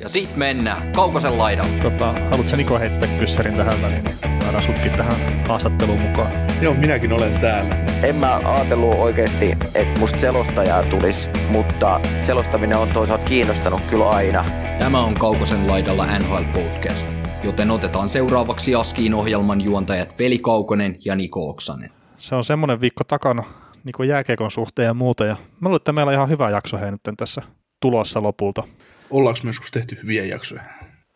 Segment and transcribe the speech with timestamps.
[0.00, 1.78] Ja sit mennään Kaukosen laidalle.
[1.82, 5.16] Tota, haluatko Niko heittää kyssärin tähän väliin, niin saadaan sutkin tähän
[5.48, 6.30] haastatteluun mukaan.
[6.62, 7.74] Joo, minäkin olen täällä.
[8.02, 14.44] En mä ajatellut oikeasti, että musta selostajaa tulisi, mutta selostaminen on toisaalta kiinnostanut kyllä aina.
[14.78, 17.08] Tämä on Kaukosen laidalla NHL Podcast,
[17.44, 21.90] joten otetaan seuraavaksi Askiin ohjelman juontajat Veli Kaukonen ja Niko Oksanen.
[22.18, 23.42] Se on semmoinen viikko takana
[23.84, 25.24] niin kuin jääkiekon suhteen ja muuta.
[25.24, 27.42] Ja mä luulen, että meillä on ihan hyvä jakso hei nyt tässä
[27.80, 28.62] tulossa lopulta.
[29.10, 30.62] Ollaanko me joskus tehty hyviä jaksoja?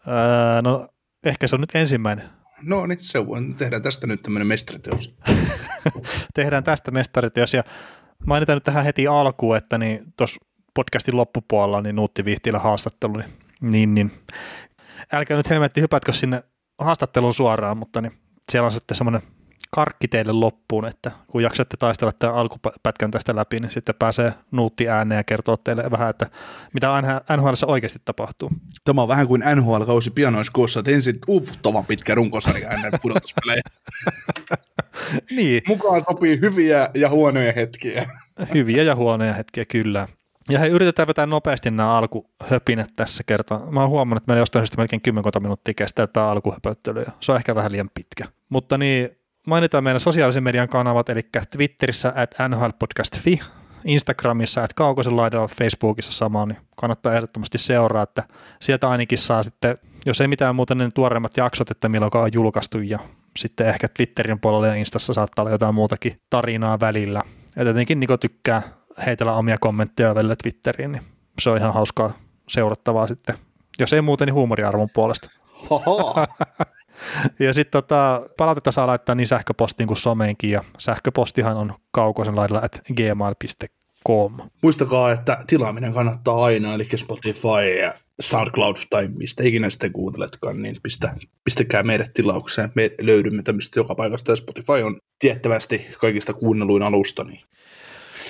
[0.07, 0.89] Ää, no
[1.25, 2.25] ehkä se on nyt ensimmäinen.
[2.63, 3.55] No niin, se on.
[3.55, 5.17] Tehdään tästä nyt tämmöinen mestariteos.
[6.35, 7.65] Tehdään tästä mestariteos ja
[8.27, 10.41] mainitaan nyt tähän heti alkuun, että niin tuossa
[10.75, 14.11] podcastin loppupuolella niin Nuutti Vihtilä haastattelu, niin, niin, niin
[15.13, 16.43] älkää nyt helmetti hypätkö sinne
[16.79, 18.13] haastatteluun suoraan, mutta niin
[18.53, 19.23] siellä on sitten semmoinen
[19.71, 24.89] karkki teille loppuun, että kun jaksatte taistella tämän alkupätkän tästä läpi, niin sitten pääsee Nuutti
[24.89, 26.27] ääneen ja kertoo teille vähän, että
[26.75, 27.03] mitä
[27.37, 28.51] NHL oikeasti tapahtuu.
[28.85, 33.63] Tämä on vähän kuin NHL-kausi pianoiskoossa, että ensin uvutavan pitkä runkosarja ennen pudotuspelejä.
[35.31, 38.11] Niin, Mukaan sopii hyviä ja huonoja hetkiä.
[38.55, 40.09] hyviä ja huonoja hetkiä kyllä.
[40.49, 43.71] Ja he yritetään vetää nopeasti nämä alkuhöpinät tässä kertaa.
[43.71, 47.05] Mä oon huomannut, että meillä jostain syystä melkein 10 minuuttia kestää tämä alkuhöpöttely.
[47.21, 48.25] Se on ehkä vähän liian pitkä.
[48.49, 53.41] Mutta niin, mainitaan meidän sosiaalisen median kanavat, eli Twitterissä at nhlpodcast.fi,
[53.85, 58.25] Instagramissa at kaukosen laidalla, Facebookissa sama, niin kannattaa ehdottomasti seuraa, että
[58.61, 62.79] sieltä ainakin saa sitten, jos ei mitään muuta, niin tuoreimmat jaksot, että milloin on julkaistu
[62.79, 62.99] ja
[63.37, 67.21] sitten ehkä Twitterin puolella ja Instassa saattaa olla jotain muutakin tarinaa välillä.
[67.57, 68.63] Ja tietenkin Niko tykkää
[69.07, 71.03] heitellä omia kommentteja välillä Twitteriin, niin
[71.41, 72.13] se on ihan hauskaa
[72.49, 73.35] seurattavaa sitten.
[73.79, 75.31] Jos ei muuten, niin huumoriarvon puolesta.
[77.39, 82.61] Ja sitten tota, palautetta saa laittaa niin sähköpostiin kuin someenkin, ja sähköpostihan on kaukosen laidalla
[82.65, 84.37] at gmail.com.
[84.63, 90.81] Muistakaa, että tilaaminen kannattaa aina, eli Spotify ja SoundCloud tai mistä ikinä sitten kuunteletkaan, niin
[90.83, 91.15] pistä,
[91.45, 92.73] pistäkää meidät tilaukseen.
[92.75, 97.25] Me löydymme tämmöistä joka paikasta ja Spotify on tiettävästi kaikista kuunnelluin alusta.
[97.25, 97.41] Niin.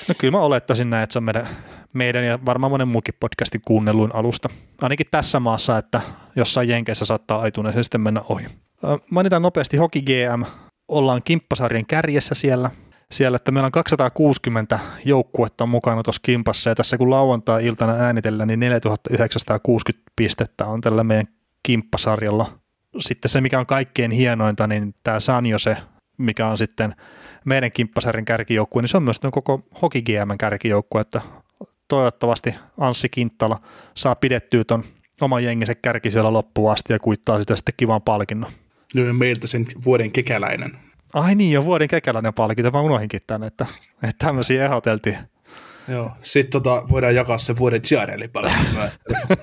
[0.09, 1.49] No kyllä mä olettaisin näin, että se on meidän,
[1.93, 4.49] meidän ja varmaan monen muukin podcastin kuunnelluin alusta.
[4.83, 6.01] Ainakin tässä maassa, että
[6.37, 8.47] jossain Jenkeissä saattaa aituneeseen sitten mennä ohi.
[9.11, 10.45] Mainitaan nopeasti Hockey GM.
[10.89, 12.71] Ollaan kimppasarjan kärjessä siellä.
[13.11, 18.61] Siellä, että meillä on 260 joukkuetta mukana tuossa kimpassa ja tässä kun lauantai-iltana äänitellään, niin
[18.61, 21.29] 4960 pistettä on tällä meidän
[21.63, 22.47] kimppasarjalla.
[22.99, 25.77] Sitten se, mikä on kaikkein hienointa, niin tämä San Jose,
[26.19, 26.95] mikä on sitten
[27.45, 31.21] meidän kimppasarjan kärkijoukkue, niin se on myös koko Hockey GMn kärkijoukkue, että
[31.89, 33.61] toivottavasti Anssi Kinttala
[33.95, 34.85] saa pidettyä ton
[35.21, 38.51] oman jenginsä kärki siellä loppuun asti ja kuittaa sitä sitten kivan palkinnon.
[39.13, 40.79] Meiltä sen vuoden kekäläinen.
[41.15, 43.67] Ai niin, jo vuoden kekäläinen palkinto, mä unohinkin tänne, että,
[44.03, 45.19] että tämmöisiä ehdoteltiin.
[45.89, 46.11] Joo.
[46.23, 48.81] Sitten tota, voidaan jakaa se vuoden Giarelli-palkinto.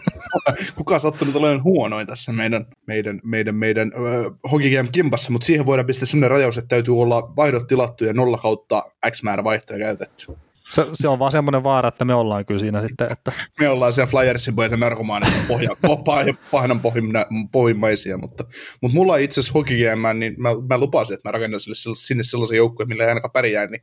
[0.76, 5.46] Kuka on sattunut olemaan huonoin tässä meidän, meidän, meidän, meidän äh, Hockey Game kimpassa, mutta
[5.46, 9.44] siihen voidaan pistää sellainen rajaus, että täytyy olla vaihdot tilattu ja nolla kautta X määrä
[9.44, 10.28] vaihtoja käytetty.
[10.70, 13.94] Se, se on vaan semmoinen vaara, että me ollaan kyllä siinä sitten, että Me ollaan
[13.94, 15.70] siellä Flyersin pojat ja narkomaanit pohja,
[16.52, 18.44] pahnan pohjimna- pohjimmaisia, mutta,
[18.82, 19.78] mutta mulla ei itse asiassa Hockey
[20.14, 23.66] niin mä, mä lupasin, että mä rakennan sille, sinne sellaisen joukkueen, millä ei ainakaan pärjää,
[23.66, 23.82] niin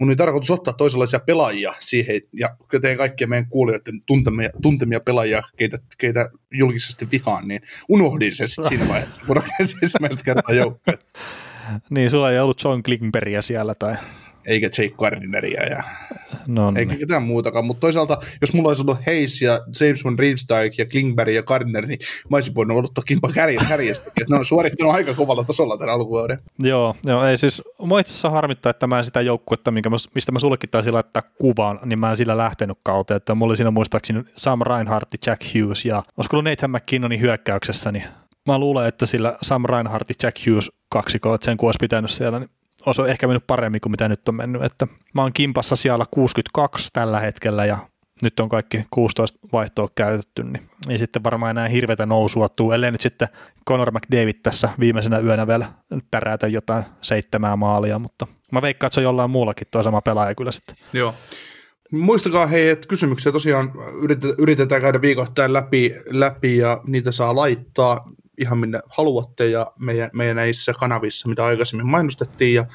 [0.00, 2.48] mun oli tarkoitus ottaa toisenlaisia pelaajia siihen, ja
[2.82, 8.68] teen kaikkia meidän kuulijoiden tuntemia, tuntemia pelaajia, keitä, keitä julkisesti vihaan, niin unohdin sen sitten
[8.68, 10.98] siinä vaiheessa, kun rakensin ensimmäistä kertaa joukkueen,
[11.90, 13.94] niin sulla ei ollut John Klingbergia siellä tai
[14.46, 15.82] eikä Jake Gardineria ja
[16.46, 20.78] no, eikä ketään muutakaan, mutta toisaalta, jos mulla olisi ollut Hayes ja James von Riemsdyk
[20.78, 21.98] ja Klingberg ja Gardner, niin
[22.30, 24.10] mä olisin voinut olla toki kärjestä, kärjestä.
[24.28, 26.38] ne on suorittanut aika kovalla tasolla tämän alkuvuoden.
[26.58, 29.96] Joo, joo, ei siis, mua itse asiassa harmittaa, että mä en sitä joukkuetta, minkä mä,
[30.14, 33.56] mistä mä sullekin taisin laittaa kuvan, niin mä en sillä lähtenyt kauteen, että mulla oli
[33.56, 38.04] siinä muistaakseni Sam Reinhardt, Jack Hughes ja olisiko ollut Nathan McKinnonin hyökkäyksessä, niin
[38.46, 42.38] mä luulen, että sillä Sam Reinhardt, Jack Hughes kaksiko, että sen kun olisi pitänyt siellä,
[42.38, 42.50] niin
[42.86, 46.88] olisi ehkä mennyt paremmin kuin mitä nyt on mennyt, että mä oon kimpassa siellä 62
[46.92, 47.78] tällä hetkellä ja
[48.22, 52.90] nyt on kaikki 16 vaihtoa käytetty, niin ei sitten varmaan enää hirveätä nousua tuu, ellei
[52.90, 53.28] nyt sitten
[53.68, 55.66] Conor McDavid tässä viimeisenä yönä vielä
[56.10, 60.34] päräytä jotain seitsemää maalia, mutta mä veikkaan, että se on jollain muullakin tuo sama pelaaja
[60.34, 60.76] kyllä sitten.
[60.92, 61.14] Joo.
[61.90, 63.72] Muistakaa hei, että kysymyksiä tosiaan
[64.38, 68.04] yritetään, käydä viikoittain läpi, läpi ja niitä saa laittaa
[68.42, 72.54] ihan minne haluatte ja meidän, meidän näissä kanavissa, mitä aikaisemmin mainostettiin.
[72.54, 72.66] Ja,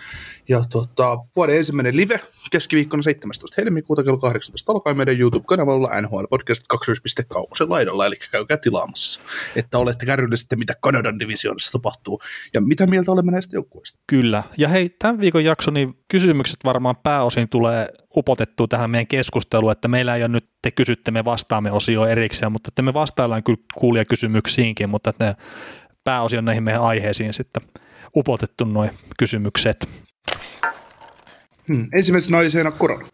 [0.48, 2.20] ja tota, vuoden ensimmäinen live
[2.52, 3.62] keskiviikkona 17.
[3.62, 9.22] helmikuuta kello 18 alkaen meidän YouTube-kanavalla NHL Podcast 2.0 laidalla, eli käykää tilaamassa,
[9.56, 12.22] että olette kärryllä sitten, mitä Kanadan divisioonassa tapahtuu
[12.54, 14.00] ja mitä mieltä olemme näistä joukkueista.
[14.08, 14.44] Kyllä.
[14.58, 19.88] Ja hei, tämän viikon jakso, niin kysymykset varmaan pääosin tulee upotettua tähän meidän keskusteluun, että
[19.88, 23.60] meillä ei ole nyt te kysytte, me vastaamme osio erikseen, mutta että me vastaillaan kyllä
[23.76, 25.36] kuulia kysymyksiinkin, mutta että ne
[26.04, 27.64] pääosin näihin meidän aiheisiin sitten
[28.16, 30.07] upotettu nuo kysymykset.
[31.68, 31.88] Hmm.
[31.98, 33.08] Ensimmäisenä aiheena korona.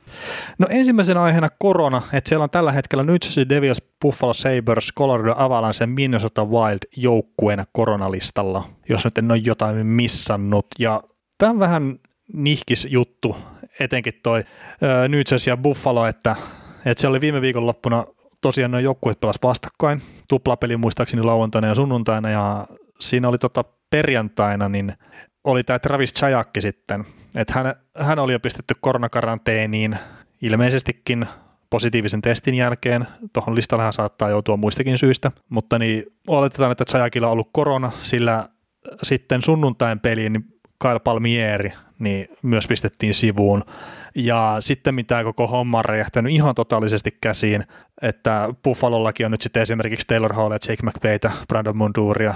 [0.60, 5.34] No ensimmäisenä aiheena korona, että siellä on tällä hetkellä New Jersey Devils, Buffalo Sabres, Colorado
[5.38, 10.66] Avalanche ja Minnesota Wild joukkueena koronalistalla, jos nyt en ole jotain missannut.
[10.80, 11.04] Ja
[11.38, 12.00] tämä on vähän
[12.34, 13.36] nihkis juttu,
[13.80, 14.44] etenkin toi
[15.08, 16.36] New Jersey ja Buffalo, että,
[16.86, 18.06] että siellä oli viime viikon loppuna
[18.42, 22.68] tosiaan noin joukkueet pelas vastakkain, tuplapeli muistaakseni lauantaina ja sunnuntaina, ja
[23.00, 24.94] siinä oli tota perjantaina, niin
[25.44, 27.06] oli tämä Travis Chajakki sitten,
[27.36, 29.98] että hän, hän oli jo pistetty koronakaranteeniin
[30.42, 31.28] ilmeisestikin
[31.70, 33.08] positiivisen testin jälkeen.
[33.34, 38.50] Tuohon listallehan saattaa joutua muistakin syistä, mutta niin oletetaan, että Chajakilla on ollut korona, sillä
[39.04, 43.64] sitten sunnuntain peliin niin Kyle Palmieri niin myös pistettiin sivuun.
[44.16, 47.64] Ja sitten mitä koko homma on räjähtänyt ihan totaalisesti käsiin,
[48.02, 52.34] että Buffalollakin on nyt sitten esimerkiksi Taylor Hall, Jake McVeitä, Brandon Munduria,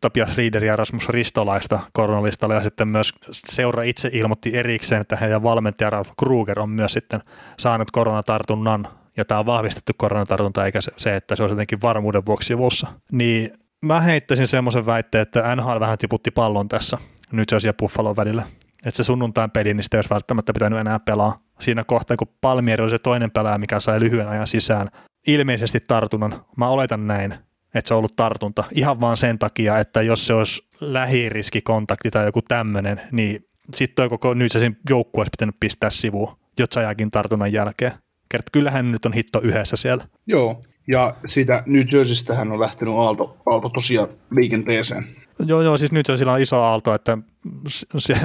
[0.00, 5.42] Topias Reeder ja Rasmus Ristolaista koronalistalla ja sitten myös seura itse ilmoitti erikseen, että heidän
[5.42, 7.20] valmentaja Ralph Kruger on myös sitten
[7.58, 12.46] saanut koronatartunnan ja tämä on vahvistettu koronatartunta eikä se, että se olisi jotenkin varmuuden vuoksi
[12.46, 12.86] sivussa.
[13.12, 13.52] Niin
[13.84, 16.98] mä heittäisin semmoisen väitteen, että NHL vähän tiputti pallon tässä
[17.32, 18.42] nyt ja Buffalon välillä
[18.86, 21.42] että se sunnuntain peli, niin sitä ei olisi välttämättä pitänyt enää pelaa.
[21.60, 24.88] Siinä kohtaa, kun Palmieri oli se toinen pelaaja, mikä sai lyhyen ajan sisään
[25.26, 26.44] ilmeisesti tartunnan.
[26.56, 27.32] Mä oletan näin,
[27.74, 28.64] että se on ollut tartunta.
[28.74, 33.44] Ihan vaan sen takia, että jos se olisi lähiriskikontakti tai joku tämmöinen, niin
[33.74, 37.92] sitten toi koko nyt sen joukkue olisi pitänyt pistää sivuun Jotsajakin tartunnan jälkeen.
[38.28, 40.04] Kert, kyllähän nyt on hitto yhdessä siellä.
[40.26, 45.04] Joo, ja siitä New Jerseystä hän on lähtenyt Aalto, Aalto tosiaan liikenteeseen.
[45.46, 47.18] Joo, joo, siis nyt se sillä on iso aalto, että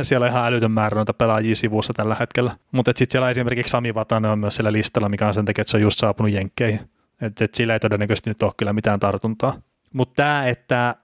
[0.04, 2.56] siellä on ihan älytön määrä noita pelaajia sivussa tällä hetkellä.
[2.72, 5.72] Mutta sitten siellä esimerkiksi Sami Vatanen on myös siellä listalla, mikä on sen takia, että
[5.72, 6.80] se on just saapunut jenkkeihin.
[7.22, 9.54] Että et sillä ei todennäköisesti nyt ole kyllä mitään tartuntaa.
[9.94, 10.96] Mutta tämä, että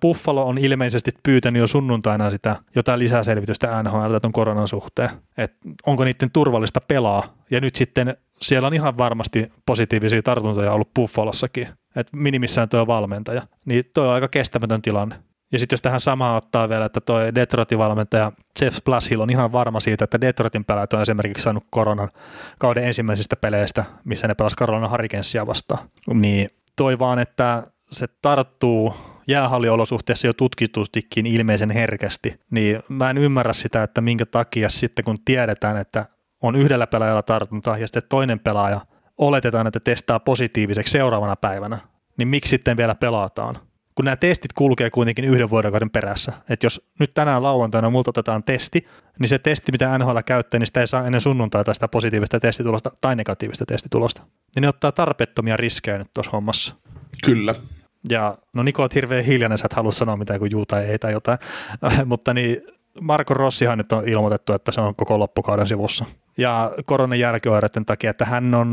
[0.00, 6.04] Buffalo on ilmeisesti pyytänyt jo sunnuntaina sitä jotain lisäselvitystä NHL tuon koronan suhteen, että onko
[6.04, 7.36] niiden turvallista pelaa.
[7.50, 13.42] Ja nyt sitten siellä on ihan varmasti positiivisia tartuntoja ollut Buffalossakin, että minimissään tuo valmentaja.
[13.64, 15.16] Niin tuo on aika kestämätön tilanne.
[15.52, 19.52] Ja sitten jos tähän samaan ottaa vielä, että tuo Detroitin valmentaja Jeff Blashill on ihan
[19.52, 22.08] varma siitä, että Detroitin pelaajat on esimerkiksi saanut koronan
[22.58, 25.88] kauden ensimmäisistä peleistä, missä ne pelasivat Carolina Hurricanesia vastaan.
[26.14, 28.94] Niin toi vaan, että se tarttuu
[29.28, 35.24] jäähalliolosuhteessa jo tutkitustikin ilmeisen herkästi, niin mä en ymmärrä sitä, että minkä takia sitten kun
[35.24, 36.04] tiedetään, että
[36.42, 38.80] on yhdellä pelaajalla tartunta ja sitten toinen pelaaja
[39.18, 41.78] oletetaan, että testaa positiiviseksi seuraavana päivänä,
[42.18, 43.58] niin miksi sitten vielä pelataan?
[43.94, 46.32] Kun nämä testit kulkee kuitenkin yhden vuorokauden perässä.
[46.48, 48.86] Että jos nyt tänään lauantaina multa otetaan testi,
[49.18, 52.90] niin se testi, mitä NHL käyttää, niin sitä ei saa ennen sunnuntaita sitä positiivista testitulosta
[53.00, 54.22] tai negatiivista testitulosta.
[54.54, 56.74] Niin ne ottaa tarpeettomia riskejä nyt tuossa hommassa.
[57.24, 57.54] Kyllä.
[58.08, 60.98] Ja no Niko on hirveän hiljainen, sä et halua sanoa mitään kuin juu tai ei
[60.98, 61.38] tai jotain,
[62.06, 62.62] mutta niin
[63.00, 66.04] Marko Rossihan nyt on ilmoitettu, että se on koko loppukauden sivussa.
[66.38, 68.68] Ja koronan jälkioireiden takia, että hän on,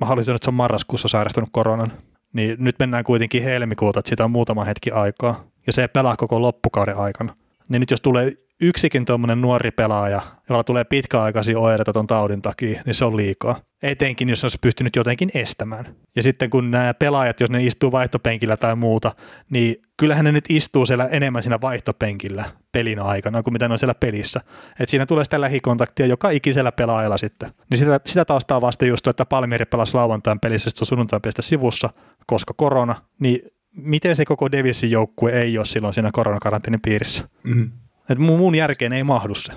[0.00, 1.92] mä haluaisin, että se on marraskuussa sairastunut koronan,
[2.32, 6.42] niin nyt mennään kuitenkin helmikuuta, että siitä on muutama hetki aikaa, ja se pelaa koko
[6.42, 7.36] loppukauden aikana.
[7.68, 12.82] Niin nyt jos tulee yksikin tuommoinen nuori pelaaja, jolla tulee pitkäaikaisia oireita tuon taudin takia,
[12.86, 13.56] niin se on liikaa.
[13.82, 15.94] Etenkin, jos olisi pystynyt jotenkin estämään.
[16.16, 19.12] Ja sitten kun nämä pelaajat, jos ne istuu vaihtopenkillä tai muuta,
[19.50, 23.78] niin kyllähän ne nyt istuu siellä enemmän siinä vaihtopenkillä pelin aikana kuin mitä ne on
[23.78, 24.40] siellä pelissä.
[24.80, 27.50] Et siinä tulee sitä lähikontaktia joka ikisellä pelaajalla sitten.
[27.70, 31.90] Niin sitä, sitä taustaa vasta just, että Palmieri pelasi lauantain pelissä, sitten sunnuntain pelistä sivussa,
[32.26, 33.40] koska korona, niin
[33.76, 37.28] miten se koko Devisin joukkue ei ole silloin siinä koronakaranteenin piirissä?
[37.44, 37.70] Mm-hmm.
[38.10, 39.52] Et mun järkeen ei mahdu se.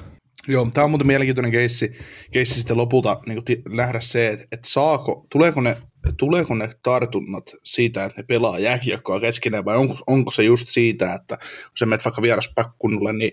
[0.48, 1.96] Joo, tämä on muuten mielenkiintoinen keissi,
[2.31, 5.77] keissi sitten lopulta niin t- nähdä se, että, että saako, tuleeko ne,
[6.17, 11.13] tuleeko ne tartunnat siitä, että ne pelaa jääkiekkoa keskenään vai onko, onko se just siitä,
[11.13, 13.31] että kun sä menet vaikka vieraspäkkunnulle, niin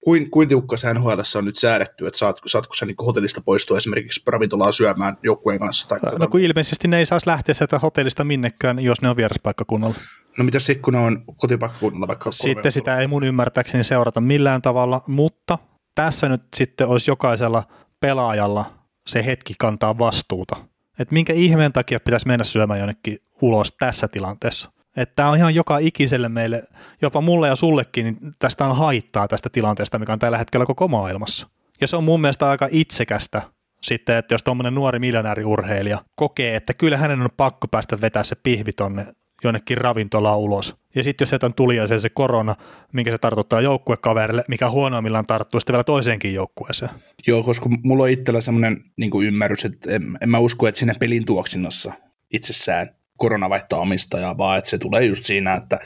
[0.00, 3.78] kuin, kuin tiukka se NHL on nyt säädetty, että saatko, saatko sä niin hotellista poistua
[3.78, 5.88] esimerkiksi ravintolaan syömään joukkueen kanssa?
[5.88, 9.96] Tai no kun ilmeisesti ne ei saisi lähteä sieltä hotellista minnekään, jos ne on vieraspaikkakunnalla.
[10.38, 12.32] No mitä sitten, kun ne on kotipaikkakunnalla vaikka?
[12.32, 15.58] Sitten sitä ei mun ymmärtääkseni seurata millään tavalla, mutta
[15.94, 17.62] tässä nyt sitten olisi jokaisella
[18.00, 18.64] pelaajalla
[19.06, 20.56] se hetki kantaa vastuuta.
[20.98, 24.72] Että minkä ihmeen takia pitäisi mennä syömään jonnekin ulos tässä tilanteessa.
[24.96, 26.62] Että tämä on ihan joka ikiselle meille,
[27.02, 30.88] jopa mulle ja sullekin, niin tästä on haittaa tästä tilanteesta, mikä on tällä hetkellä koko
[30.88, 31.48] maailmassa.
[31.80, 33.42] Ja se on mun mielestä aika itsekästä
[33.82, 38.34] sitten, että jos tuommoinen nuori miljonääriurheilija kokee, että kyllä hänen on pakko päästä vetää se
[38.34, 39.06] pihvi tonne
[39.44, 40.76] jonnekin ravintolaan ulos.
[40.94, 42.56] Ja sitten jos sieltä tuli se, se korona,
[42.92, 46.90] minkä se tartuttaa joukkuekaverille, mikä huonoimmillaan tarttuu sitten vielä toiseenkin joukkueeseen.
[47.26, 50.94] Joo, koska mulla on itsellä semmoinen niin ymmärrys, että en, en mä usko, että siinä
[51.00, 51.92] pelin tuoksinnassa
[52.32, 55.78] itsessään korona vaihtaa omistajaa, vaan että se tulee just siinä, että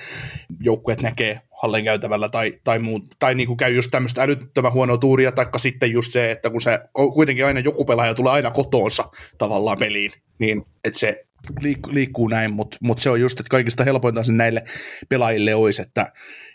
[0.61, 4.99] joukkueet näkee hallin käytävällä tai, tai, muut, tai niin kuin käy just tämmöistä älyttömän huonoa
[4.99, 6.81] tuuria, taikka sitten just se, että kun se
[7.15, 9.05] kuitenkin aina joku pelaaja tulee aina kotoonsa
[9.39, 11.27] tavallaan peliin, niin että se
[11.61, 14.65] liikkuu, liikkuu näin, mutta mut se on just, että kaikista helpointa se näille
[15.09, 16.13] pelaajille olisi, että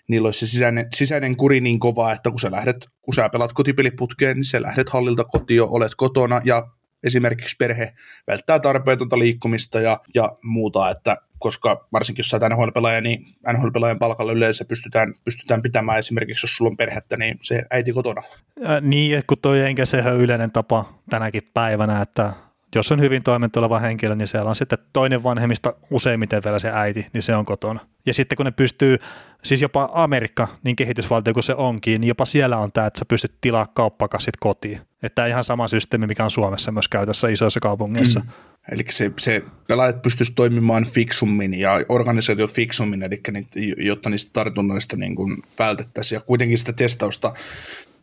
[0.07, 3.53] niillä olisi se sisäinen, sisäinen kuri niin kova, että kun sä lähdet, kun sä pelaat
[3.53, 6.67] kotipeliputkeen, niin sä lähdet hallilta kotiin, olet kotona ja
[7.03, 7.93] esimerkiksi perhe
[8.27, 13.19] välttää tarpeetonta liikkumista ja, ja muuta, että koska varsinkin jos sä oot NHL-pelaaja, niin
[13.53, 18.23] NHL-pelaajan palkalla yleensä pystytään, pystytään pitämään esimerkiksi, jos sulla on perhettä, niin se äiti kotona.
[18.59, 22.33] Ja, niin, kun toi enkä sehän yleinen tapa tänäkin päivänä, että
[22.75, 27.07] jos on hyvin toimentuleva henkilö, niin siellä on sitten toinen vanhemmista useimmiten vielä se äiti,
[27.13, 27.79] niin se on kotona.
[28.05, 28.97] Ja sitten kun ne pystyy,
[29.43, 33.05] siis jopa Amerikka, niin kehitysvaltio kuin se onkin, niin jopa siellä on tämä, että sä
[33.05, 34.79] pystyt tilaa kauppakassit kotiin.
[35.03, 38.19] Että ihan sama systeemi, mikä on Suomessa myös käytössä isoissa kaupungeissa.
[38.19, 38.29] Mm.
[38.71, 44.97] Eli se, se pelaajat pystyisivät toimimaan fiksummin ja organisaatiot fiksummin, eli niitä, jotta niistä tartunnoista
[44.97, 46.17] niin kuin vältettäisiin.
[46.17, 47.33] Ja kuitenkin sitä testausta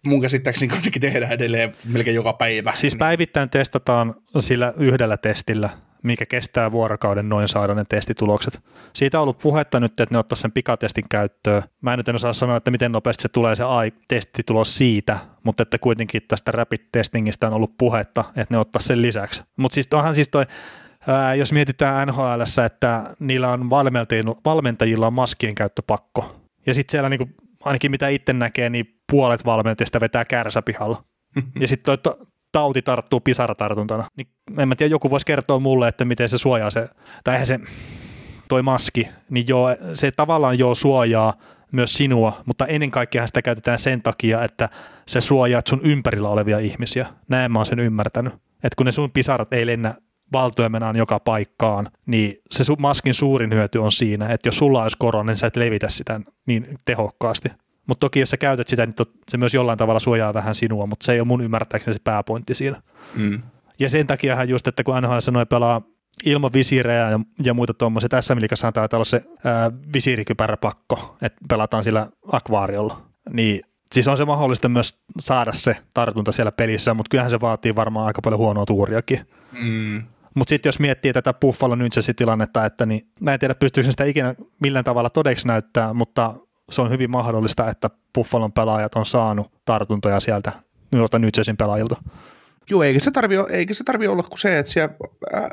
[0.07, 2.73] mun käsittääkseni kuitenkin tehdään edelleen melkein joka päivä.
[2.75, 5.71] Siis päivittäin testataan sillä yhdellä testillä,
[6.03, 8.61] mikä kestää vuorokauden noin saada ne testitulokset.
[8.93, 11.63] Siitä on ollut puhetta nyt, että ne ottaa sen pikatestin käyttöön.
[11.81, 15.19] Mä en nyt en osaa sanoa, että miten nopeasti se tulee se ai- testitulos siitä,
[15.45, 19.43] mutta että kuitenkin tästä rapid testingistä on ollut puhetta, että ne ottaa sen lisäksi.
[19.57, 20.47] Mutta siis onhan siis toi,
[21.07, 26.37] ää, jos mietitään NHL, että niillä on valmentajilla, valmentajilla on maskien käyttöpakko.
[26.67, 27.29] Ja sitten siellä niinku,
[27.67, 31.05] ainakin mitä itse näkee, niin puolet valmentajista vetää kärsäpihalla.
[31.61, 32.17] ja sitten toi
[32.53, 34.05] tauti tarttuu pisaratartuntana.
[34.17, 36.89] Niin en mä tiedä, joku voisi kertoa mulle, että miten se suojaa se,
[37.25, 37.61] tai eihän se,
[38.49, 41.35] toi maski, niin joo, se tavallaan joo suojaa
[41.73, 44.69] myös sinua, mutta ennen kaikkea sitä käytetään sen takia, että
[45.07, 47.07] se suojaa sun ympärillä olevia ihmisiä.
[47.29, 48.33] Näin mä oon sen ymmärtänyt.
[48.35, 49.95] Että kun ne sun pisarat ei lennä
[50.33, 55.33] valtoimenaan joka paikkaan, niin se maskin suurin hyöty on siinä, että jos sulla olisi korona,
[55.33, 57.49] niin sä et levitä sitä niin tehokkaasti.
[57.87, 58.95] Mutta toki jos sä käytät sitä, niin
[59.29, 62.55] se myös jollain tavalla suojaa vähän sinua, mutta se ei ole mun ymmärtääkseni se pääpointti
[62.55, 62.83] siinä.
[63.15, 63.43] Mm.
[63.79, 65.83] Ja sen takiahan just, että kun NHL sanoi pelaa
[66.25, 71.85] ilman visiirejä ja, ja muita tuommoisia, tässä milikassa taitaa olla se ää, visiirikypäräpakko, että pelataan
[71.85, 73.03] sillä akvaariolla,
[73.33, 73.61] niin
[73.93, 78.07] siis on se mahdollista myös saada se tartunta siellä pelissä, mutta kyllähän se vaatii varmaan
[78.07, 79.21] aika paljon huonoa tuuriakin.
[79.63, 80.03] Mm.
[80.37, 81.77] Mutta sitten jos miettii tätä Buffalo
[82.17, 86.35] tilannetta, että niin, mä en tiedä pystyykö sitä ikinä millään tavalla todeksi näyttää, mutta
[86.71, 90.53] se on hyvin mahdollista, että Buffalon pelaajat on saanut tartuntoja sieltä
[90.93, 91.97] noilta Nytsesin pelaajilta.
[92.71, 94.95] Joo, eikä se tarvi, eikä se tarvi olla kuin se, että siellä
[95.35, 95.45] äh,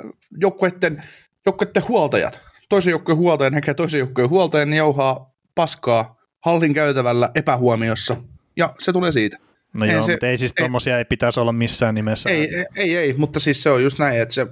[0.41, 1.03] joukkueiden,
[1.45, 8.15] joukkueiden huoltajat, toisen joukkueen huoltajan näkee toisen joukkueen huoltajan, niin jauhaa paskaa hallin käytävällä epähuomiossa,
[8.57, 9.37] ja se tulee siitä.
[9.73, 12.29] No ei joo, se, mutta ei siis tuommoisia ei, ei pitäisi olla missään nimessä.
[12.29, 14.47] Ei, ei, ei, ei, mutta siis se on just näin, että se,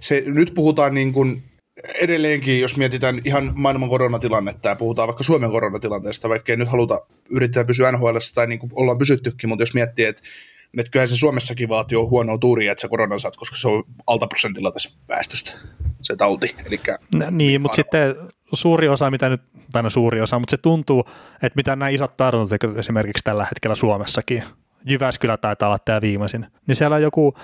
[0.00, 1.42] se nyt puhutaan niin kuin
[2.00, 7.00] edelleenkin, jos mietitään ihan maailman koronatilannetta ja puhutaan vaikka Suomen koronatilanteesta, vaikka ei nyt haluta
[7.30, 10.22] yrittää pysyä NHL tai niin kuin ollaan pysyttykin, mutta jos miettii, että
[10.78, 14.26] että kyllähän se Suomessakin vaatii huonoa tuuria, että sä koronan saat, koska se on alta
[14.26, 15.52] prosentilla tässä väestöstä,
[16.02, 16.54] se tauti.
[16.66, 18.16] Elikkä, no, niin, mutta sitten
[18.52, 19.42] suuri osa, mitä nyt,
[19.72, 21.04] tai no suuri osa, mutta se tuntuu,
[21.42, 24.42] että mitä nämä isot tartunnat esimerkiksi tällä hetkellä Suomessakin,
[24.86, 27.34] Jyväskylä taitaa olla tämä viimeisin, niin siellä on joku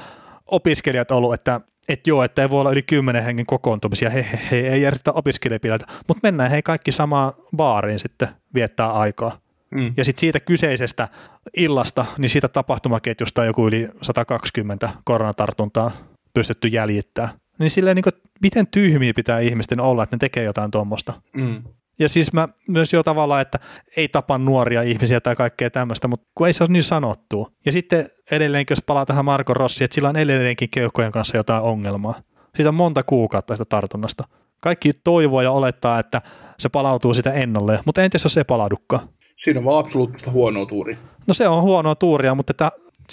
[0.46, 4.38] opiskelijat ollut, että että joo, että ei voi olla yli kymmenen hengen kokoontumisia, he, he,
[4.50, 9.38] he ei järjestetä opiskelijapileitä, mutta mennään hei kaikki samaan baariin sitten viettää aikaa.
[9.70, 9.94] Mm.
[9.96, 11.08] Ja sitten siitä kyseisestä
[11.56, 15.90] illasta, niin siitä tapahtumaketjusta on joku yli 120 koronatartuntaa
[16.34, 17.34] pystytty jäljittämään.
[17.58, 21.12] Niin silleen, niin kuin, miten tyhmiä pitää ihmisten olla, että ne tekee jotain tuommoista.
[21.32, 21.62] Mm.
[21.98, 23.58] Ja siis mä myös jo tavallaan, että
[23.96, 27.48] ei tapa nuoria ihmisiä tai kaikkea tämmöistä, mutta kun ei se ole niin sanottu.
[27.66, 31.62] Ja sitten edelleenkin, jos palaa tähän Marko Rossi, että sillä on edelleenkin keuhkojen kanssa jotain
[31.62, 32.14] ongelmaa.
[32.56, 34.24] Siitä on monta kuukautta sitä tartunnasta.
[34.60, 36.22] Kaikki toivoo ja olettaa, että
[36.58, 39.08] se palautuu sitä ennalle, mutta entäs jos se palaudukaan?
[39.44, 40.96] Siinä on vaan absoluuttista huonoa tuuria.
[41.26, 42.50] No se on huonoa tuuria, mutta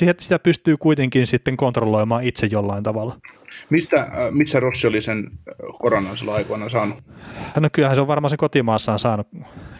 [0.01, 3.15] että sitä pystyy kuitenkin sitten kontrolloimaan itse jollain tavalla.
[3.69, 7.03] Mistä, äh, missä Rossi oli sen äh, koronan sillä aikoina saanut?
[7.59, 9.27] No kyllähän se on varmaan sen kotimaassaan saanut.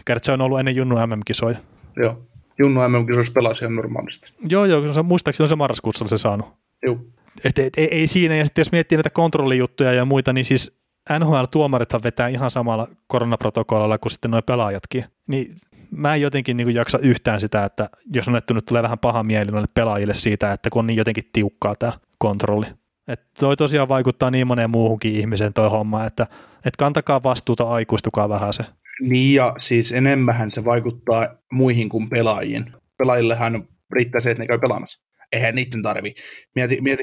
[0.04, 1.58] Kerta se on ollut ennen Junnu MM-kisoja.
[1.96, 2.26] Joo.
[2.58, 4.32] Junnu MM-kisoissa pelasi ihan normaalisti.
[4.48, 6.48] Joo, joo, se, muistaakseni on se marraskuussa se saanut.
[6.82, 6.98] Joo.
[7.44, 10.80] Et, et, ei, ei siinä, ja sitten jos miettii näitä kontrollijuttuja ja muita, niin siis
[11.18, 15.04] NHL-tuomarithan vetää ihan samalla koronaprotokollalla kuin sitten nuo pelaajatkin.
[15.26, 15.52] Niin
[15.90, 19.50] mä en jotenkin niin jaksa yhtään sitä, että jos on nyt tulee vähän paha mieli
[19.50, 22.66] noille pelaajille siitä, että kun on niin jotenkin tiukkaa tämä kontrolli.
[23.12, 26.22] Että toi tosiaan vaikuttaa niin moneen muuhunkin ihmiseen toi homma, että,
[26.56, 28.64] että kantakaa vastuuta, aikuistukaa vähän se.
[29.00, 32.72] Niin ja siis enemmän se vaikuttaa muihin kuin pelaajiin.
[32.98, 35.04] Pelaajillehan riittää se, että ne käy pelaamassa.
[35.32, 36.14] Eihän niiden tarvi.
[36.54, 37.02] Mieti, mieti,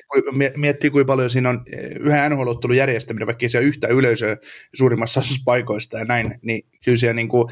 [0.55, 4.37] mieti, kuinka paljon siinä on eh, yhä nhl järjestäminen, vaikka siellä yhtä yleisöä
[4.75, 7.49] suurimmassa osassa paikoista ja näin, niin kyllä siellä niin kuin,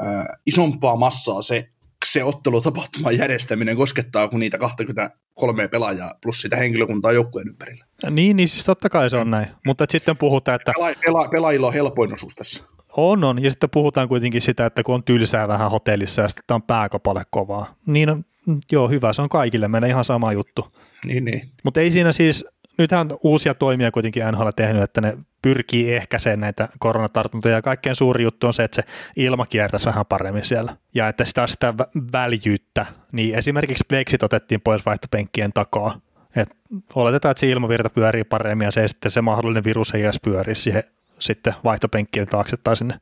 [0.00, 1.68] äh, isompaa massaa se,
[2.04, 7.84] se ottelutapahtuman järjestäminen koskettaa kuin niitä 23 pelaajaa plus sitä henkilökuntaa joukkueen ympärillä.
[8.10, 10.72] Niin, niin siis totta kai se on näin, mutta sitten puhutaan, että...
[10.76, 12.64] Pela, pela, pelaajilla on helpoin osuus tässä.
[12.96, 13.42] On, on.
[13.42, 17.22] Ja sitten puhutaan kuitenkin sitä, että kun on tylsää vähän hotellissa ja sitten on pääkopale
[17.30, 17.74] kovaa.
[17.86, 18.24] Niin on,
[18.72, 19.68] joo, hyvä, se on kaikille.
[19.68, 20.72] Meillä ihan sama juttu.
[21.06, 21.48] Niin, niin.
[21.64, 22.44] Mutta ei siinä siis,
[22.78, 27.54] nythän uusia toimia kuitenkin NHL tehnyt, että ne pyrkii ehkäiseen näitä koronatartuntoja.
[27.54, 28.84] Ja kaikkein suuri juttu on se, että se
[29.16, 30.76] ilma kiertäisi vähän paremmin siellä.
[30.94, 31.74] Ja että sitä, sitä
[32.12, 36.00] väljyyttä, niin esimerkiksi Blexit otettiin pois vaihtopenkkien takaa.
[36.36, 36.48] Et
[36.94, 40.54] oletetaan, että se ilmavirta pyörii paremmin ja se sitten se mahdollinen virus ei edes pyöri
[40.54, 40.84] siihen
[41.18, 42.94] sitten vaihtopenkkien taakse tai sinne.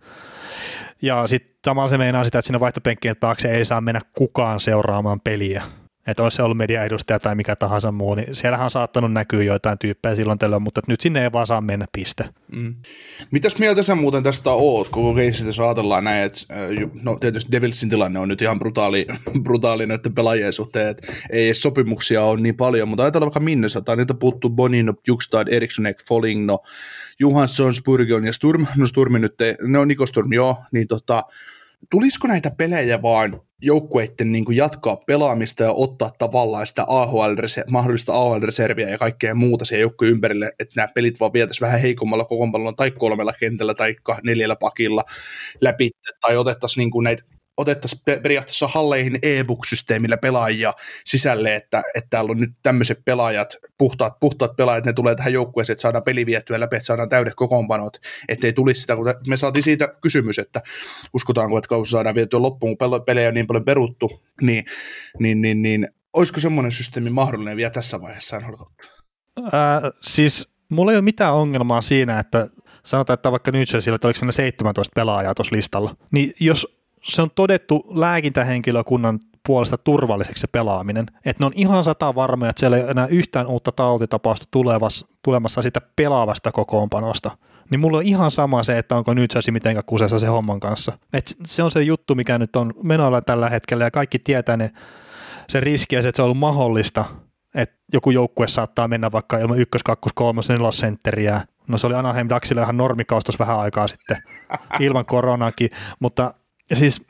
[1.02, 5.20] Ja sitten samalla se meinaa sitä, että sinne vaihtopenkkien taakse ei saa mennä kukaan seuraamaan
[5.20, 5.62] peliä
[6.06, 9.78] että olisi se ollut mediaedustaja tai mikä tahansa muu, niin siellähän on saattanut näkyä joitain
[9.78, 12.24] tyyppejä silloin tällöin, mutta nyt sinne ei vaan saa mennä piste.
[12.52, 12.74] Mm.
[13.30, 16.40] Mitäs mieltä sä muuten tästä oot, koko keisistä, jos ajatellaan näin, että
[17.02, 19.06] no tietysti Devilsin tilanne on nyt ihan brutaali,
[19.44, 24.14] brutaali näiden pelaajien suhteen, että ei sopimuksia ole niin paljon, mutta ajatellaan vaikka Minnesota, niitä
[24.14, 26.58] puuttuu Bonino, Jukstad, Erikssonek, Foligno,
[27.20, 31.22] Johansson, Spurgeon ja Sturm, no Sturmi nyt, ei, no Niko Sturm, joo, niin tota,
[31.92, 37.34] tulisiko näitä pelejä vaan joukkueiden niin kuin jatkaa pelaamista ja ottaa tavallaan sitä AHL,
[37.70, 42.24] mahdollista AHL-reserviä ja kaikkea muuta siihen joukkueen ympärille, että nämä pelit vaan vietäisiin vähän heikommalla
[42.24, 43.94] kokoonpanolla tai kolmella kentällä tai
[44.24, 45.04] neljällä pakilla
[45.60, 47.22] läpi, tai otettaisiin niin kuin näitä
[47.56, 54.56] otettaisiin periaatteessa halleihin e-book-systeemillä pelaajia sisälle, että, että täällä on nyt tämmöiset pelaajat, puhtaat, puhtaat
[54.56, 57.96] pelaajat, ne tulee tähän joukkueeseen, että saadaan peli vietyä läpi, että saadaan täydet kokoonpanot,
[58.28, 60.62] ettei tulisi sitä, kun me saatiin siitä kysymys, että
[61.14, 64.64] uskotaanko, että kausi saadaan vietyä loppuun, kun pelejä on niin paljon peruttu, niin,
[65.18, 68.42] niin, niin, niin olisiko semmoinen systeemi mahdollinen vielä tässä vaiheessa?
[69.52, 72.48] Ää, siis mulla ei ole mitään ongelmaa siinä, että
[72.84, 77.30] sanotaan, että vaikka nyt sillä, että oliko 17 pelaajaa tuossa listalla, niin jos se on
[77.34, 81.06] todettu lääkintähenkilökunnan puolesta turvalliseksi se pelaaminen.
[81.24, 84.46] Että ne on ihan sata varmoja, että siellä ei enää yhtään uutta tautitapausta
[85.22, 87.30] tulemassa sitä pelaavasta kokoonpanosta.
[87.70, 90.98] Niin mulla on ihan sama se, että onko nyt se mitenkään kusessa se homman kanssa.
[91.12, 94.70] Et se on se juttu, mikä nyt on menoilla tällä hetkellä ja kaikki tietää ne,
[95.48, 97.04] se riski että se on ollut mahdollista,
[97.54, 101.40] että joku joukkue saattaa mennä vaikka ilman ykkös, kakkos, kolmos, nelos sentteriä.
[101.68, 104.16] No se oli Anaheim Ducksille ihan normikaustos vähän aikaa sitten
[104.80, 106.34] ilman koronakin, mutta
[106.72, 107.02] siis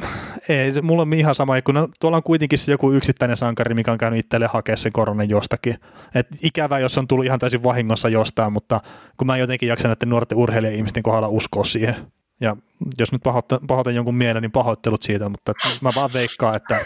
[0.48, 3.98] ei, mulla on ihan sama, kun tuolla on kuitenkin se joku yksittäinen sankari, mikä on
[3.98, 5.76] käynyt itselle hakea sen koronan jostakin.
[6.14, 8.80] Et ikävä, jos on tullut ihan täysin vahingossa jostain, mutta
[9.16, 11.96] kun mä jotenkin jaksan näiden nuorten urheilija-ihmisten kohdalla uskoa siihen.
[12.40, 12.56] Ja
[12.98, 16.76] jos nyt pahoitan, pahoitan jonkun mielen, niin pahoittelut siitä, mutta mä vaan veikkaan, että...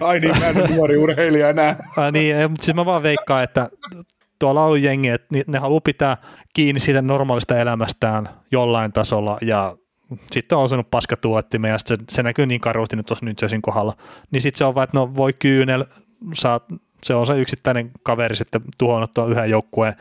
[0.00, 1.76] Ai niin, mä en nuori urheilija enää.
[1.96, 3.68] Ai niin, mutta siis mä vaan veikkaan, että
[4.38, 6.16] tuolla on jengi, että ne haluaa pitää
[6.54, 9.76] kiinni siitä normaalista elämästään jollain tasolla ja
[10.30, 13.92] sitten on osunut paskatuottimeen ja se, se näkyy niin karusti nyt tuossa nyt kohdalla.
[14.30, 15.84] Niin sitten se on vaan, että no voi kyynel,
[16.34, 16.64] saat,
[17.02, 19.94] se on se yksittäinen kaveri sitten tuhonnut tuon yhden joukkueen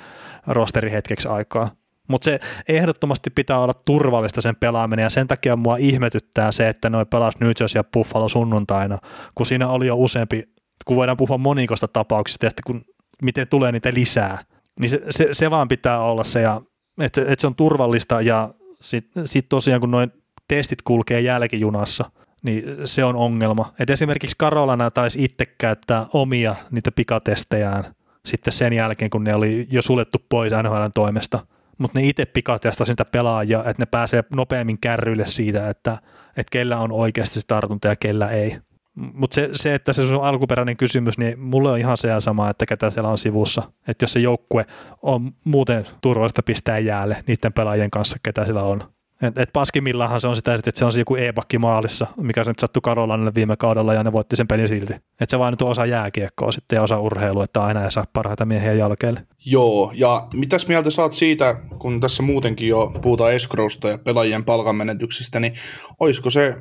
[0.48, 1.72] rosteri hetkeksi aikaa.
[2.08, 6.90] Mutta se ehdottomasti pitää olla turvallista sen pelaaminen ja sen takia mua ihmetyttää se, että
[6.90, 8.98] noi pelas nyt ja Buffalo sunnuntaina,
[9.36, 10.44] kun siinä oli jo useampi,
[10.86, 14.38] kun voidaan puhua monikosta tapauksista ja sitten kun miten tulee niitä lisää.
[14.80, 16.62] Niin se, se, se vaan pitää olla se, ja,
[17.02, 18.50] että, että se on turvallista ja
[18.82, 20.12] sitten sit tosiaan kun noin
[20.48, 22.12] testit kulkee jälkijunassa,
[22.44, 23.74] niin se on ongelma.
[23.80, 27.84] Et esimerkiksi Karolana taisi itse käyttää omia niitä pikatestejään
[28.26, 31.40] sitten sen jälkeen, kun ne oli jo suljettu pois NHLn toimesta.
[31.78, 35.98] Mutta ne itse pikatestasi niitä pelaajia, että ne pääsee nopeammin kärryille siitä, että,
[36.30, 38.58] että kellä on oikeasti se tartunta ja kellä ei.
[38.98, 42.66] Mutta se, se, että se on alkuperäinen kysymys, niin mulle on ihan se sama, että
[42.66, 43.62] ketä siellä on sivussa.
[43.88, 44.66] Että jos se joukkue
[45.02, 48.84] on muuten turvallista pistää jäälle niiden pelaajien kanssa, ketä sillä on.
[49.22, 52.50] Et, et paskimmillahan se on sitä, että se on se joku e-pakki maalissa, mikä se
[52.52, 54.94] nyt sattui Karolanille viime kaudella ja ne voitti sen pelin silti.
[54.94, 58.06] Että se vaan nyt on osa jääkiekkoa sitten ja osa urheilua, että aina ei saa
[58.14, 59.28] parhaita miehiä jälkeelle.
[59.46, 65.40] Joo, ja mitäs mieltä saat siitä, kun tässä muutenkin jo puhutaan escrowsta ja pelaajien palkanmenetyksestä,
[65.40, 65.54] niin
[66.00, 66.56] olisiko se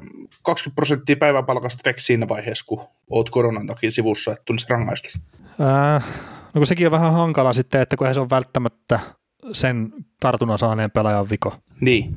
[0.46, 5.18] 20 prosenttia päiväpalkasta vek siinä vaiheessa, kun oot koronan takia sivussa, että tulisi rangaistus?
[5.60, 6.04] Äh,
[6.56, 9.00] No kun sekin on vähän hankala sitten, että kun se on välttämättä
[9.52, 11.54] sen tartunnan saaneen pelaajan viko.
[11.80, 12.14] Niin.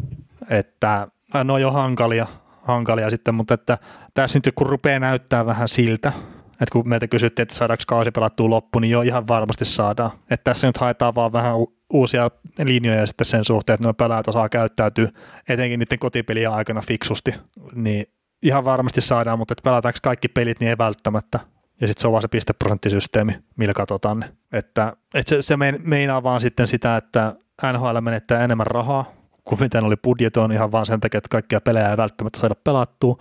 [0.50, 2.28] Että äh, ne on jo hankalia,
[2.62, 3.78] hankalia sitten, mutta että
[4.14, 6.14] tässä nyt kun rupeaa näyttää vähän siltä,
[6.52, 10.12] että kun meiltä kysyttiin, että saadaanko kausi pelattua loppuun, niin jo ihan varmasti saadaan.
[10.32, 12.32] Että tässä nyt haetaan vaan vähän u- uusia
[12.64, 15.10] linjoja sitten sen suhteen, että nuo pelaajat osaa käyttäytyä
[15.50, 17.34] etenkin niiden kotipelien aikana fiksusti,
[17.74, 18.06] niin
[18.42, 21.40] ihan varmasti saadaan, mutta että pelataanko kaikki pelit, niin ei välttämättä.
[21.82, 24.30] Ja sitten se on vaan se pisteprosenttisysteemi, millä katsotaan ne.
[24.52, 27.36] Että, että se, se meinaa vaan sitten sitä, että
[27.74, 29.06] NHL menettää enemmän rahaa,
[29.44, 33.18] kuin mitä oli budjetoon ihan vaan sen takia, että kaikkia pelejä ei välttämättä saada pelattua.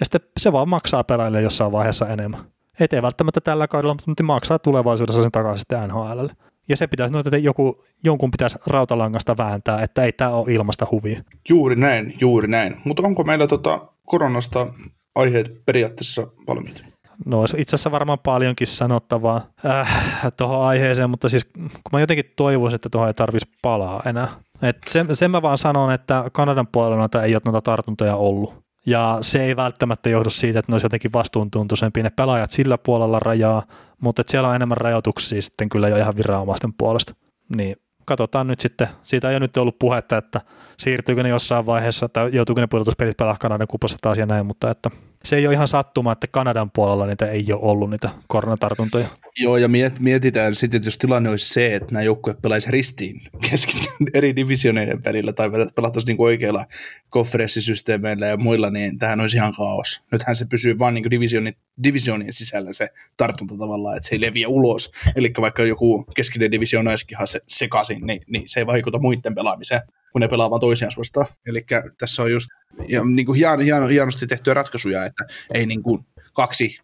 [0.00, 2.40] Ja sitten se vaan maksaa pelaajille jossain vaiheessa enemmän.
[2.80, 6.32] Et ei välttämättä tällä kaudella, mutta maksaa tulevaisuudessa sen takaisin sitten NHLlle.
[6.70, 10.86] Ja se pitäisi, no, että joku, jonkun pitäisi rautalangasta vääntää, että ei tämä ole ilmasta
[10.90, 11.22] huvia.
[11.48, 12.76] Juuri näin, juuri näin.
[12.84, 14.66] Mutta onko meillä tota koronasta
[15.14, 16.84] aiheet periaatteessa valmiit?
[17.26, 22.74] No itse asiassa varmaan paljonkin sanottavaa äh, tuohon aiheeseen, mutta siis kun mä jotenkin toivoisin,
[22.74, 24.28] että tuohon ei tarvitsisi palaa enää.
[24.62, 28.54] Et sen, sen mä vaan sanon, että Kanadan puolella noita ei ole noita tartuntoja ollut.
[28.90, 33.18] Ja se ei välttämättä johdu siitä, että ne olisi jotenkin vastuuntuntoisempia ne pelaajat sillä puolella
[33.20, 33.62] rajaa,
[34.00, 37.14] mutta siellä on enemmän rajoituksia sitten kyllä jo ihan viranomaisten puolesta.
[37.56, 40.40] Niin katsotaan nyt sitten, siitä ei ole nyt ollut puhetta, että
[40.78, 44.70] siirtyykö ne jossain vaiheessa, tai joutuuko ne pudotuspelit pelaa Kanadan kupassa taas ja näin, mutta
[44.70, 44.90] että
[45.24, 49.06] se ei ole ihan sattuma, että Kanadan puolella niitä ei ole ollut niitä koronatartuntoja.
[49.38, 53.20] Joo, ja miet, mietitään sitten, että jos tilanne olisi se, että nämä joukkueet pelaisivat ristiin
[53.50, 53.80] kesken
[54.14, 56.64] eri divisioneiden välillä, tai pelattaisiin niin oikeilla
[57.08, 60.00] konferenssisysteemeillä ja muilla, niin tähän olisi ihan kaos.
[60.12, 64.48] Nythän se pysyy vain niin divisionin, divisionien sisällä se tartunta tavallaan, että se ei leviä
[64.48, 64.92] ulos.
[65.16, 69.80] Eli vaikka joku keskinen divisioona olisikin se, sekaisin, niin, niin se ei vaikuta muiden pelaamiseen
[70.12, 71.26] kun ne pelaa vaan toisiaan vastaan.
[71.46, 71.66] Eli
[71.98, 72.48] tässä on just
[72.88, 76.78] ja, niin kuin hien, hien, hienosti tehtyjä ratkaisuja, että ei niin kuin kaksi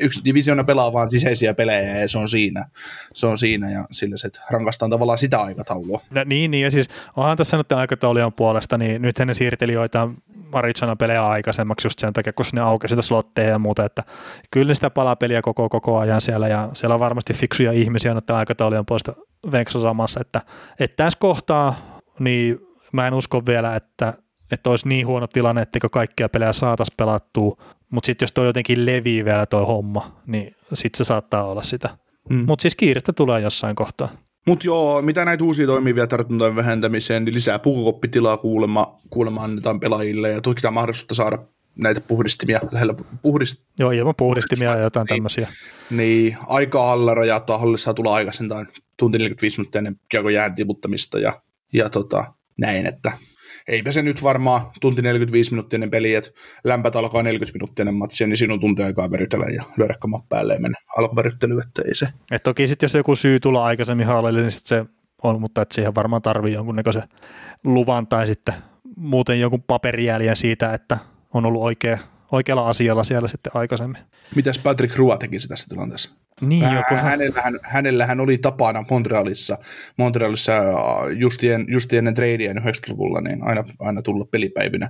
[0.00, 2.64] yksi divisiona pelaa vaan sisäisiä pelejä ja se on siinä.
[3.14, 6.00] Se on siinä ja sillä se rankastaan tavallaan sitä aikataulua.
[6.10, 10.16] No, niin, niin, ja siis onhan tässä nyt aikataulujen puolesta, niin nyt ne siirteli joitain
[10.52, 14.02] Arizona pelejä aikaisemmaksi just sen takia, kun ne auki sitä slotteja ja muuta, että
[14.50, 18.86] kyllä sitä palapeliä koko, koko ajan siellä ja siellä on varmasti fiksuja ihmisiä noiden aikataulujen
[18.86, 19.14] puolesta
[19.68, 20.40] samassa, että,
[20.80, 22.58] että tässä kohtaa niin
[22.92, 24.14] mä en usko vielä, että,
[24.50, 27.56] että olisi niin huono tilanne, etteikö kaikkia pelejä saataisiin pelattua,
[27.90, 31.98] mutta sitten jos toi jotenkin levii vielä toi homma, niin sitten se saattaa olla sitä.
[32.30, 32.44] Mm.
[32.46, 34.08] Mutta siis kiirettä tulee jossain kohtaa.
[34.46, 40.30] Mutta joo, mitä näitä uusia toimivia tartuntojen vähentämiseen, niin lisää pukukoppitilaa kuulemma, kuulemma annetaan pelaajille
[40.30, 41.38] ja tutkitaan mahdollisuutta saada
[41.76, 43.64] näitä puhdistimia lähellä puhdist...
[43.78, 45.48] Joo, ilman puhdistimia ja jotain niin, tämmöisiä.
[45.90, 51.42] Niin, aika alla rajataan, hallissa tulla aikaisintaan tunti 45 minuuttia ennen kiekon jään tiputtamista ja,
[51.72, 52.24] ja tota,
[52.58, 53.12] näin, että
[53.68, 56.30] eipä se nyt varmaan tunti 45 minuuttinen peli, että
[56.64, 60.54] lämpät alkaa 40 minuuttinen matsi, niin siinä on tunti aikaa verytellä ja lyödä kamat päälle
[60.54, 62.08] ja mennä alkuveryttelyyn, että ei se.
[62.30, 64.84] Et toki sitten jos joku syy tulla aikaisemmin hallille, niin sit se
[65.22, 67.02] on, mutta että siihen varmaan tarvii jonkunnäköisen
[67.64, 68.54] luvan tai sitten
[68.96, 70.98] muuten jonkun paperijäljen siitä, että
[71.34, 71.98] on ollut oikea,
[72.32, 74.02] oikealla asialla siellä sitten aikaisemmin.
[74.34, 76.10] Mitäs Patrick Rua tekisi tässä tilanteessa?
[76.40, 76.94] Niin, joku...
[76.94, 79.58] hänellähän, hänellähän oli tapana Montrealissa,
[79.98, 80.64] Montrealissa äh,
[81.18, 84.88] justien, justi ennen tradeia 90-luvulla, niin aina, aina tulla pelipäivinä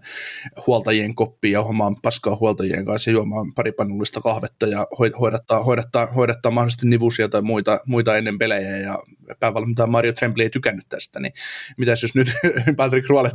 [0.66, 4.86] huoltajien koppiin ja omaan paskaa huoltajien kanssa ja juomaan pari pannullista kahvetta ja
[5.20, 8.98] hoidattaa, hoidattaa, hoidattaa mahdollisesti nivusia tai muita, muita ennen pelejä ja
[9.40, 11.32] päävalmentaja Mario Tremblay ei tykännyt tästä, niin
[11.76, 12.32] mitäs jos nyt
[12.76, 13.32] Patrick Ruolet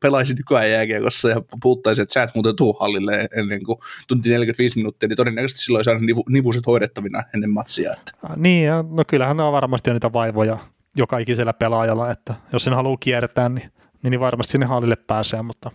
[0.00, 4.76] pelaisi nykyään jääkiekossa ja puhuttaisi, että sä et muuten tuu hallille ennen kuin tunti 45
[4.76, 7.92] minuuttia, niin todennäköisesti silloin saada nivu, nivuset hoidettavina ennen matsia.
[7.92, 8.12] Että.
[8.36, 10.58] Niin, ja no kyllähän ne on varmasti niitä vaivoja
[10.96, 13.72] joka ikisellä pelaajalla, että jos sen haluaa kiertää, niin,
[14.02, 15.70] niin varmasti sinne hallille pääsee, mutta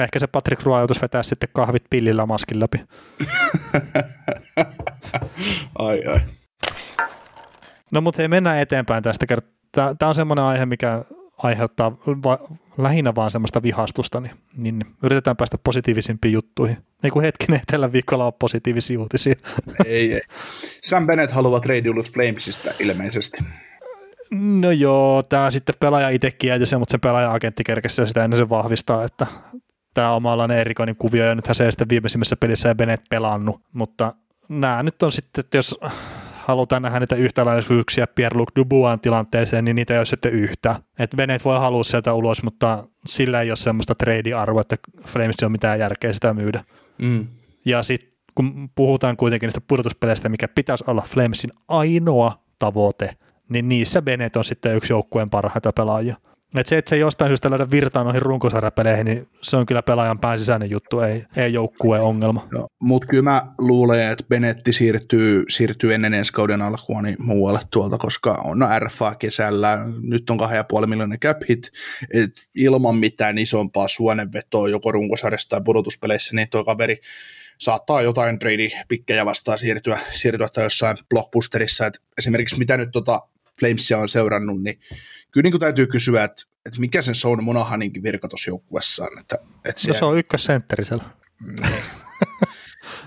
[0.00, 2.78] ehkä se Patrick Roy joutuisi vetää sitten kahvit pillillä maskin läpi.
[5.78, 6.20] ai ai.
[7.90, 9.26] No mutta hei, mennään eteenpäin tästä.
[9.72, 11.04] Tämä on semmoinen aihe, mikä
[11.38, 11.92] aiheuttaa
[12.24, 16.76] va- lähinnä vaan semmoista vihastusta, niin, niin yritetään päästä positiivisimpiin juttuihin.
[17.02, 19.34] Ei kun hetkinen, tällä viikolla on positiivisia uutisia.
[19.86, 20.20] Ei, ei.
[20.82, 23.44] Sam Bennett haluaa trade Ulus Flamesista ilmeisesti.
[24.30, 28.48] No joo, tämä sitten pelaaja itsekin jäi sen, mutta sen pelaaja-agentti kerkesi sitä ennen se
[28.48, 29.26] vahvistaa, että
[29.94, 34.14] tämä omanlainen erikoinen kuvio, ja nythän se ei sitten viimeisimmässä pelissä ei Bennett pelannut, mutta
[34.48, 35.80] nämä nyt on sitten, että jos
[36.48, 40.76] halutaan nähdä niitä yhtäläisyyksiä Pierre-Luc Dubuan tilanteeseen, niin niitä ei ole sitten yhtä.
[40.98, 45.52] Et Bennett voi halua sieltä ulos, mutta sillä ei ole semmoista trade-arvoa, että Flames on
[45.52, 46.64] mitään järkeä sitä myydä.
[46.98, 47.26] Mm.
[47.64, 53.16] Ja sitten kun puhutaan kuitenkin niistä pudotuspeleistä, mikä pitäisi olla Flamesin ainoa tavoite,
[53.48, 56.16] niin niissä Bennett on sitten yksi joukkueen parhaita pelaajia.
[56.56, 59.82] Et se, että se ei jostain syystä löydä virtaan noihin runkosarjapeleihin, niin se on kyllä
[59.82, 62.48] pelaajan pään sisäinen juttu, ei, ei joukkueen ongelma.
[62.52, 67.60] No, Mutta kyllä mä luulen, että Benetti siirtyy, siirtyy ennen ensi kauden alkua niin muualle
[67.70, 70.38] tuolta, koska on RFA kesällä, nyt on
[70.80, 71.70] 2,5 miljoonaa cap hit,
[72.14, 77.00] et ilman mitään isompaa suonenvetoa joko runkosarjassa tai pudotuspeleissä, niin tuo kaveri
[77.58, 83.22] saattaa jotain trade-pikkejä vastaan siirtyä, siirtyä tai jossain blockbusterissa, et esimerkiksi mitä nyt tota
[83.60, 84.78] Flamesia on seurannut, niin
[85.32, 89.18] kyllä niin kuin täytyy kysyä, että, että mikä sen Sean Monahaninkin virka tuossa joukkuessaan.
[89.20, 91.04] Että, että No se on ykkössentterisellä.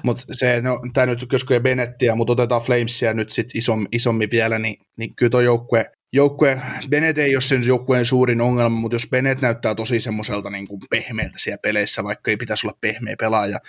[0.03, 4.59] mutta se, no, tämä nyt koskee Bennettiä, mutta otetaan Flamesia nyt sit isom, isommin vielä,
[4.59, 9.07] niin, niin kyllä tuo joukkue, joukkue, Bennett ei ole sen joukkueen suurin ongelma, mutta jos
[9.11, 13.59] Bennett näyttää tosi semmoiselta niin kuin pehmeältä siellä peleissä, vaikka ei pitäisi olla pehmeä pelaaja,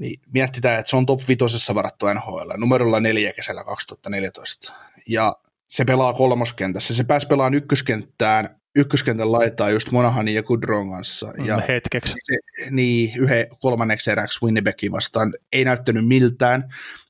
[0.00, 4.72] niin mietitään, että se on top vitosessa varattu NHL, numerolla neljä kesällä 2014.
[5.08, 5.36] Ja
[5.70, 6.94] se pelaa kolmoskentässä.
[6.94, 11.32] Se pääsi pelaamaan ykköskenttään, ykköskentän laitaa just Monahanin ja Kudron kanssa.
[11.44, 12.14] Ja Hetkeksi.
[12.22, 15.32] se, niin, yhden kolmanneksi eräksi Winnipegin vastaan.
[15.52, 16.64] Ei näyttänyt miltään.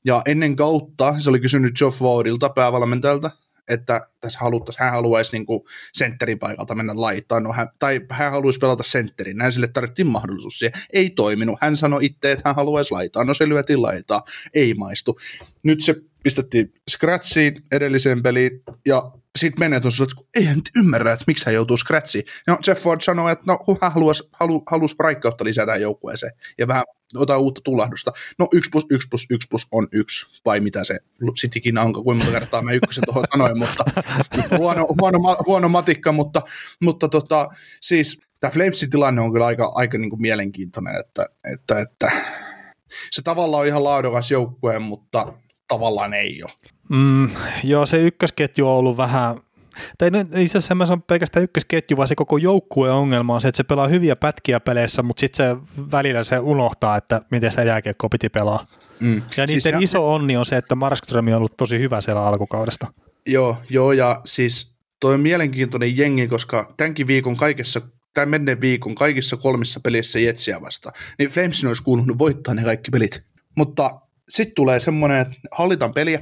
[0.05, 3.31] Ja ennen kautta se oli kysynyt Geoff Wardilta, päävalmentajalta,
[3.71, 5.45] että tässä haluttaisiin, hän haluaisi niin
[5.93, 10.59] sentterin paikalta mennä laitaan, no hän, tai hän haluaisi pelata sentterin, näin sille tarvittiin mahdollisuus
[10.59, 10.81] siihen.
[10.93, 15.19] Ei toiminut, hän sanoi itse, että hän haluaisi laitaa, no se lyötiin laitaa, ei maistu.
[15.63, 21.25] Nyt se pistettiin scratchiin edelliseen peliin, ja sitten menet on että eihän nyt ymmärrä, että
[21.27, 22.25] miksi hän joutuu scratchiin.
[22.47, 26.83] No Jeff Ford sanoi, että no, hän haluaisi, halu, halusi raikkautta lisätä joukkueeseen, ja vähän
[27.13, 28.11] jotain uutta tulahdusta.
[28.39, 30.99] No 1 plus 1 plus 1 plus on 1, vai mitä se
[31.35, 33.83] sittenkin onko, kuinka monta kertaa mä ykkösen tuohon sanoin, mutta,
[34.35, 36.41] mutta huono, huono, huono, matikka, mutta,
[36.81, 37.47] mutta tota,
[37.81, 42.11] siis tämä Flamesin tilanne on kyllä aika, aika niin kuin mielenkiintoinen, että, että, että
[43.11, 45.33] se tavallaan on ihan laadukas joukkue, mutta
[45.67, 46.51] tavallaan ei ole.
[46.89, 47.29] Mm,
[47.63, 49.41] joo, se ykkösketju on ollut vähän,
[49.97, 53.47] tai no, itse asiassa mä sanon pelkästään ykkösketju, vaan se koko joukkueen ongelma on se,
[53.47, 55.55] että se pelaa hyviä pätkiä peleissä, mutta sitten se
[55.91, 58.65] välillä se unohtaa, että miten sitä jääkiekkoa piti pelaa.
[58.99, 59.13] Mm.
[59.15, 62.01] Ja niiden Siis siis se- iso onni on se, että Markström on ollut tosi hyvä
[62.01, 62.87] siellä alkukaudesta.
[63.25, 67.81] Joo, joo, ja siis toi on mielenkiintoinen jengi, koska tämänkin viikon kaikessa,
[68.13, 72.91] tämän menneen viikon kaikissa kolmissa pelissä Jetsiä vastaan, niin Flamesin olisi kuulunut voittaa ne kaikki
[72.91, 73.21] pelit.
[73.57, 76.21] Mutta sitten tulee semmoinen, että hallitaan peliä,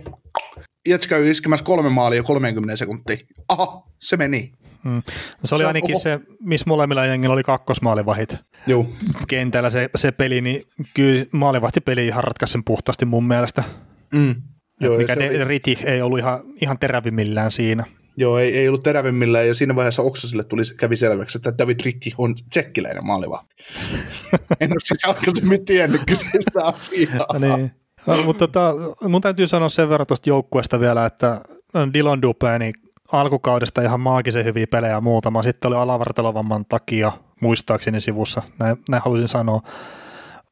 [0.88, 3.18] Jets käy iskemässä kolme maalia 30 sekuntia.
[3.48, 4.52] Aha, se meni.
[4.84, 4.92] Mm.
[4.92, 5.02] No
[5.44, 6.00] se oli Se ainakin oho.
[6.04, 8.36] se, missä molemmilla jengillä oli kakkosmaalivahit
[8.68, 8.90] Joo,
[9.28, 10.64] kentällä se, se peli, niin
[10.94, 13.64] kyllä maalivahtipeli ihan ratkaisi sen puhtaasti mun mielestä.
[14.14, 14.36] mm.
[14.80, 17.84] joo, mikä se oli- Riti ei ollut ihan, ihan terävimmillään siinä.
[18.18, 22.12] joo ei, ei, ollut terävimmillään, ja siinä vaiheessa Oksasille tuli, kävi selväksi, että David Ritti
[22.18, 23.56] on tsekkiläinen maalivahti.
[24.60, 27.40] en ole siis aikaisemmin tiennyt kyseistä asiaa.
[27.40, 27.72] niin.
[28.06, 28.74] No, mutta tota,
[29.08, 31.42] mun täytyy sanoa sen verran tuosta joukkueesta vielä, että
[31.94, 32.74] Dylan Dupé, niin
[33.12, 35.44] alkukaudesta ihan maagisen hyviä pelejä muutama.
[35.44, 39.62] Sitten oli alavartelovamman takia, muistaakseni sivussa, näin, näin haluaisin sanoa.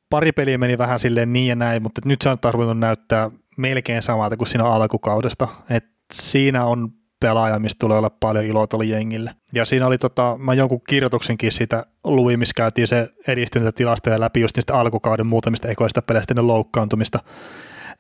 [0.10, 3.32] Pari peliä meni vähän silleen niin ja näin, mutta nyt se on taas ruvennut näyttää
[3.58, 5.48] melkein samalta kuin siinä alkukaudesta.
[5.70, 9.32] Et siinä on pelaaja, mistä tulee olla paljon iloa tuolle jengille.
[9.53, 14.41] Ja siinä oli, tota, mä jonkun kirjoituksenkin siitä luin, missä käytiin se edistyneitä tilastoja läpi
[14.41, 17.19] just niistä alkukauden muutamista ekoista peleistä ennen loukkaantumista.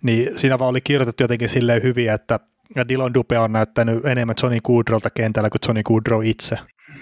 [0.01, 2.39] Niin siinä vaan oli kirjoitettu jotenkin silleen hyvin, että
[2.89, 6.57] Dylan Dupe on näyttänyt enemmän Johnny Goodrolta kentällä kuin Johnny Goodrow itse.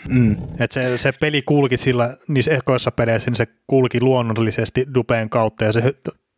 [0.09, 0.37] Mm.
[0.59, 5.63] Et se, se peli kulki sillä niissä ekoissa peleissä, niin se kulki luonnollisesti Dupeen kautta
[5.63, 5.93] ja se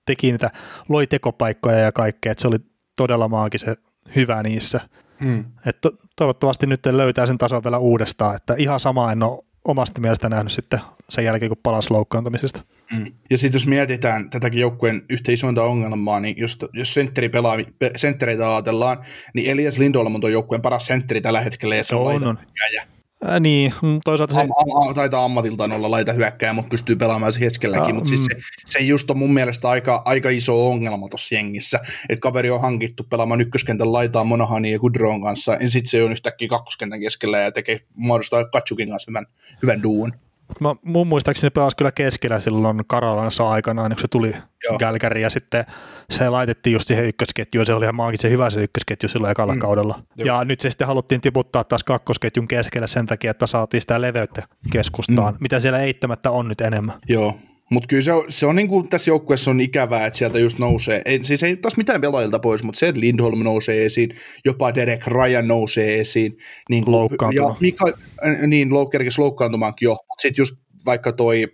[0.06, 0.50] teki niitä,
[0.90, 2.58] loi tekopaikkoja ja kaikkea, että se oli
[2.98, 3.76] todella maagisen
[4.16, 4.80] hyvä niissä.
[5.20, 5.46] Mm.
[5.66, 10.02] Et to, toivottavasti nyt löytää sen tason vielä uudestaan, että ihan sama en ole omasta
[10.02, 12.64] mielestä nähnyt sitten sen jälkeen, kun palasi loukkaantumisesta.
[12.94, 13.06] Mm.
[13.30, 17.92] Ja sitten jos mietitään tätäkin joukkueen yhtä isointa ongelmaa, niin jos, jos sentteri pelaa, pe,
[17.96, 18.98] senttereitä ajatellaan,
[19.34, 22.38] niin Elias Lindholm on tuon joukkueen paras sentteri tällä hetkellä, ja se on, On, on.
[22.38, 22.97] hyökkääjä.
[23.40, 24.50] Niin, mm, toisaalta se, Am,
[24.88, 28.26] am, taitaa ammatiltaan olla laita hyökkääjä, mutta pystyy pelaamaan se hetkelläkin, mutta siis mm.
[28.26, 32.62] se, se just on mun mielestä aika, aika iso ongelma tuossa jengissä, että kaveri on
[32.62, 37.40] hankittu pelaamaan ykköskentän laitaa Monahanin ja Goodrown kanssa, ja sitten se on yhtäkkiä kakkoskentän keskellä
[37.40, 39.26] ja tekee muodostaa Katsukin kanssa hyvän,
[39.64, 40.14] hyvän duun.
[40.60, 44.34] Mä, mun muistaakseni pelasi kyllä keskellä silloin Karolansa aikanaan, kun se tuli
[44.64, 44.78] Joo.
[44.78, 45.66] Gälkäri ja sitten
[46.10, 49.60] se laitettiin just siihen ykkösketjuun, se oli ihan maagisen hyvä se ykkösketju silloin ekalla mm.
[49.60, 50.00] kaudella.
[50.18, 50.26] Joo.
[50.26, 54.44] Ja nyt se sitten haluttiin tiputtaa taas kakkosketjun keskelle sen takia, että saatiin sitä leveyttä
[54.72, 55.38] keskustaan, mm.
[55.40, 56.96] mitä siellä eittämättä on nyt enemmän.
[57.10, 57.38] Joo,
[57.72, 60.60] mutta kyllä se on, se on niin kuin tässä joukkueessa on ikävää, että sieltä just
[60.60, 64.10] nousee, ei, siis ei taas mitään pelaajilta pois, mutta se, että Lindholm nousee esiin,
[64.46, 66.38] jopa Derek Ryan nousee esiin.
[66.70, 67.10] Niin kuin.
[67.34, 67.86] Ja Mika,
[68.26, 71.48] äh, niin, kerkesi loukkaantumaankin jo, mutta sitten just vaikka toi,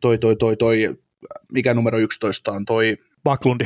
[0.00, 0.96] toi, toi, toi, toi,
[1.52, 3.64] mikä numero 11 on, toi Baklundi.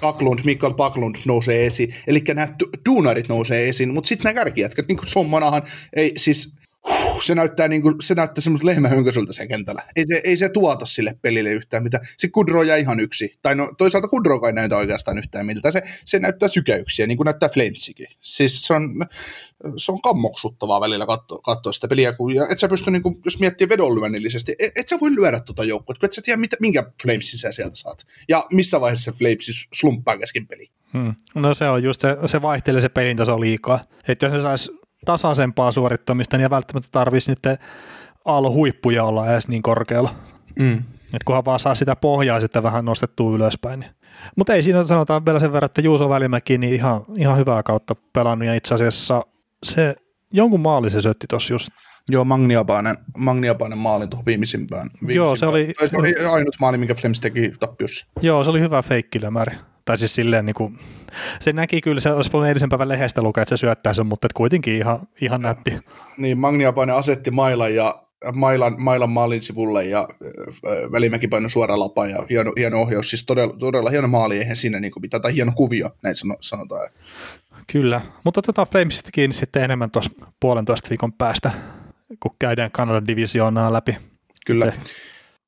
[0.00, 4.88] Paklund, Mikael Paklund nousee esiin, eli nämä du- duunarit nousee esiin, mutta sitten nämä kärkijätkät,
[4.88, 5.62] niin kuin Sommanahan,
[5.96, 6.54] ei siis
[7.22, 9.82] se näyttää, niin kuin, se näyttää semmoista lehmähönkösyltä sen kentällä.
[9.96, 12.04] Ei se, ei se tuota sille pelille yhtään mitään.
[12.18, 13.38] Se Kudro jäi ihan yksi.
[13.42, 15.70] Tai no, toisaalta Kudro ei näytä oikeastaan yhtään miltä.
[15.70, 18.06] Se, se näyttää sykäyksiä, niin kuin näyttää Flamesikin.
[18.20, 19.06] Siis se on,
[19.76, 23.16] se on kammoksuttavaa välillä katsoa, katsoa sitä peliä, kun, ja et sä pysty, niin kuin,
[23.24, 26.56] jos miettii vedonlyönnillisesti, et, et sä voi lyödä tuota joukkoa, kun et sä tiedä, mitä,
[26.60, 28.06] minkä Flamesin sä sieltä saat.
[28.28, 30.70] Ja missä vaiheessa se Flames slumppaa kesken peli.
[30.92, 31.14] Hmm.
[31.34, 33.80] No se on just se, se vaihtelee se pelintaso liikaa.
[34.08, 37.58] Että jos ne sais tasaisempaa suorittamista, niin ei välttämättä tarvitsisi niiden
[38.50, 40.10] huippuja olla edes niin korkealla.
[40.58, 40.82] Mm.
[41.14, 43.80] Et kunhan vaan saa sitä pohjaa sitten vähän nostettua ylöspäin.
[43.80, 43.90] Niin.
[44.36, 47.96] Mutta ei siinä sanotaan vielä sen verran, että Juuso Välimäki niin ihan, ihan hyvää kautta
[48.12, 49.22] pelannut ja itse asiassa
[49.62, 49.96] se
[50.32, 51.68] jonkun maali se syötti tuossa just.
[52.08, 54.88] Joo, Magniapainen, Magniapainen maali tuohon viimeisimpään.
[54.92, 55.16] viimeisimpään.
[55.16, 58.06] Joo, se oli, se oli ainut maali, minkä Flems teki tappiossa.
[58.20, 59.56] Joo, se oli hyvä feikkilämäri.
[59.90, 60.78] Tai siis silleen niin kuin,
[61.40, 64.28] se näki kyllä, se olisi voinut edellisen päivän lehdestä lukea, että se syöttää sen, mutta
[64.34, 65.78] kuitenkin ihan, ihan nätti.
[66.16, 72.06] Niin, Magniapainen asetti mailan ja mailan, mailan maalin sivulle ja äh, Välimäki painoi suoraan lapa
[72.06, 75.34] ja hieno, hieno ohjaus, siis todella, todella hieno maali, eihän siinä niin kuin mitään, tai
[75.34, 76.88] hieno kuvio, näin sanotaan.
[77.72, 81.50] Kyllä, mutta otetaan Flamesista kiinni sitten enemmän tuossa puolentoista viikon päästä,
[82.20, 83.96] kun käydään Kanadan divisioonaa läpi.
[84.46, 84.72] Kyllä.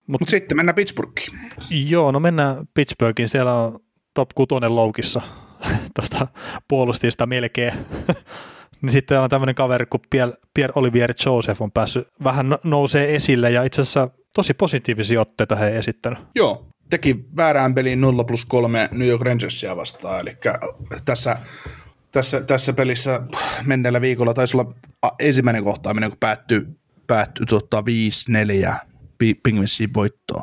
[0.07, 1.39] Mutta Mut sitten mennään Pittsburghiin.
[1.71, 3.29] Joo, no mennään Pittsburghiin.
[3.29, 3.79] Siellä on
[4.15, 5.21] top 6 loukissa
[5.95, 6.29] tuosta
[6.69, 7.73] puolustista melkein.
[8.83, 13.51] niin sitten on tämmöinen kaveri kuin Pierre, Pierre Olivier Joseph on päässyt vähän nousee esille
[13.51, 16.19] ja itse asiassa tosi positiivisia otteita he esittänyt.
[16.35, 20.37] Joo, teki väärään peliin 0 plus 3 New York Rangersia vastaan, eli
[21.05, 21.37] tässä,
[22.13, 23.21] tässä, tässä pelissä
[23.65, 24.75] menneellä viikolla taisi olla
[25.19, 26.67] ensimmäinen kohtaaminen, kun päättyi,
[27.07, 27.85] päättyi tota
[28.71, 28.75] 5-4
[29.43, 30.43] Pingvinsin voittoon.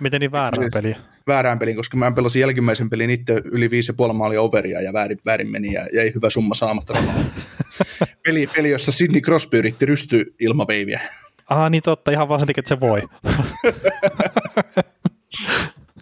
[0.00, 0.96] Miten niin väärään peliin?
[1.26, 5.50] Väärään peliin, koska mä pelasin jälkimmäisen pelin itse yli 5,5 maalia overia ja väärin, väärin
[5.50, 6.94] meni ja jäi hyvä summa saamatta
[8.24, 11.00] peli, peli, jossa Sidney Crosby yritti rysty ilmaveiviä.
[11.48, 13.02] Ah, niin totta, ihan vaan sen että se voi.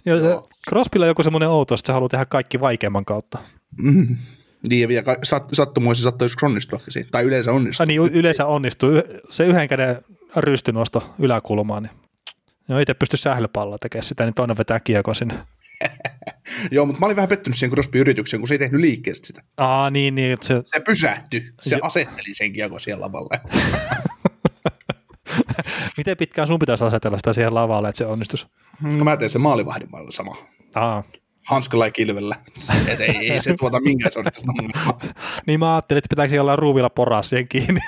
[0.06, 3.38] Joo, se, Crosbylla on joku semmoinen outo, että se haluaa tehdä kaikki vaikeamman kautta.
[3.78, 4.16] Mm.
[4.68, 7.84] Niin, ja vielä sat, sattumoisin saattaisi onnistua tai yleensä onnistuu.
[7.84, 8.90] Ah, niin, yleensä onnistuu.
[9.30, 9.96] Se yhden käden
[10.36, 12.03] rystynosto yläkulmaan, niin
[12.68, 15.34] Joo, itse pysty sählöpalloa tekemään sitä, niin toinen vetää kiekon sinne.
[16.70, 19.42] Joo, mutta mä olin vähän pettynyt siihen Crosby-yritykseen, kun se ei tehnyt liikkeestä sitä.
[19.56, 20.38] Aa, niin, niin.
[20.40, 21.44] Se, se pysähtyi.
[21.62, 21.80] Se jo.
[21.82, 23.40] asetteli sen kiekon siellä lavalle.
[25.96, 28.46] Miten pitkään sun pitäisi asetella sitä siihen lavalle, että se onnistus?
[28.80, 30.36] No mä teen se maalivahdin mallilla sama.
[30.74, 31.04] Aa.
[31.46, 32.36] Hanskalla ja kilvellä.
[32.86, 34.52] Et ei, ei se tuota minkään sortista
[35.46, 37.80] Niin mä ajattelin, että pitääkö olla ruuvilla poraa siihen kiinni.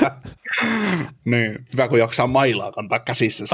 [1.24, 3.44] niin, hyvä kun jaksaa mailaa kantaa käsissä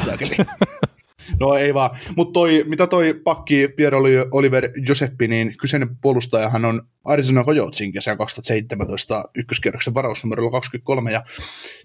[1.41, 3.97] No ei vaan, mutta toi, mitä toi pakki Pierre
[4.31, 11.23] Oliver Joseppi, niin kyseinen puolustajahan on Arizona Coyotesin kesän 2017 ykköskierroksen varausnumerolla 23, ja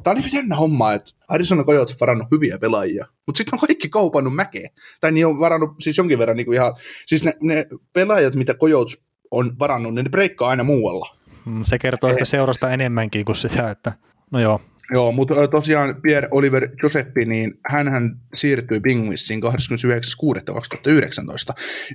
[0.04, 3.68] tää on niin jännä homma, että Arizona Coyotes on varannut hyviä pelaajia, mutta sitten on
[3.68, 6.74] kaikki kaupannut mäkeä, tai niin on varannut siis jonkin verran niin kuin ihan,
[7.06, 11.18] siis ne, ne pelaajat, mitä Coyotes on varannut, niin ne breikkaa aina muualla.
[11.46, 13.94] Mm, se kertoo sitä seurasta enemmänkin kuin sitä, että
[14.34, 19.50] no joo, Joo, mutta tosiaan Pierre Oliver Giuseppi, niin hän siirtyi Penguinsiin 29.6.2019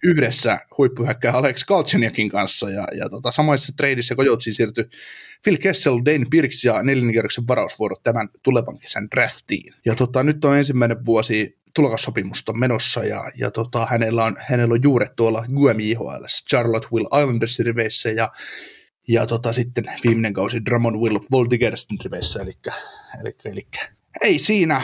[0.05, 4.85] yhdessä huippuhyökkää Alex Galchenykin kanssa, ja, ja tota, samaisessa tradeissa Kojotsiin siirtyi
[5.44, 9.74] Phil Kessel, Dane Pirks ja neljänkierroksen varausvuorot tämän tulevan kesän draftiin.
[9.85, 14.83] Ja tota, nyt on ensimmäinen vuosi tulokassopimusta menossa, ja, ja tota, hänellä, on, hänellä on
[14.83, 18.29] juuret tuolla GMIHL, Charlotte Will Islanders riveissä, ja
[19.08, 22.52] ja tota, sitten viimeinen kausi Drummond Will Voltigerstin riveissä, eli,
[23.20, 23.68] eli, eli
[24.22, 24.82] ei siinä.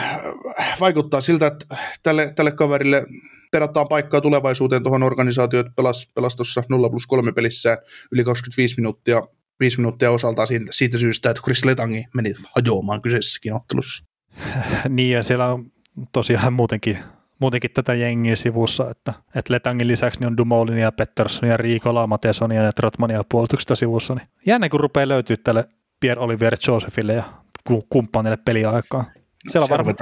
[0.79, 3.05] Vaikuttaa siltä, että tälle, tälle kaverille
[3.51, 7.77] perataan paikkaa tulevaisuuteen tuohon organisaatioon, että pelas, pelas tuossa 0 plus 3 pelissään
[8.11, 9.21] yli 25 minuuttia,
[9.59, 14.05] 5 minuuttia osaltaan siitä, siitä syystä, että Chris Letangi meni hajoamaan kyseisessäkin ottelussa.
[14.89, 15.71] niin ja siellä on
[16.11, 16.97] tosiaan muutenkin
[17.39, 22.07] muutenkin tätä jengiä sivussa, että, että Letangin lisäksi niin on Dumoulin ja Pettersson ja Riikola,
[22.07, 24.15] Matesonia ja Trotmania puolustuksesta sivussa.
[24.15, 25.69] Niin jännä, kun rupeaa löytyä tälle
[25.99, 27.23] Pierre Olivier Josephille ja
[27.89, 29.05] kumppaneille peliaikaa.
[29.49, 29.95] Siellä on varmaan...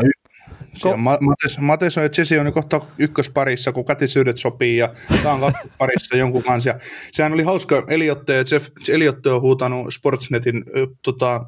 [0.73, 4.89] Ko- Mates, Mateson ja Jesse on kohta ykkösparissa, kun kätisyydet sopii ja
[5.23, 6.69] tämä on parissa jonkun kanssa.
[6.69, 6.75] Ja
[7.11, 11.45] sehän oli hauska, Eliotte ja Jeff, Eliotte on huutanut Sportsnetin äh, tota,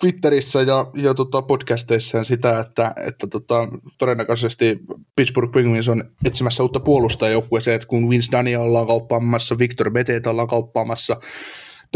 [0.00, 3.68] Twitterissä ja, ja tota podcasteissa sitä, että, että tota,
[3.98, 4.80] todennäköisesti
[5.16, 10.48] Pittsburgh Penguins on etsimässä uutta puolustajajoukkueeseen, että kun Vince Dania ollaan kauppaamassa, Victor Beteta ollaan
[10.48, 11.20] kauppaamassa,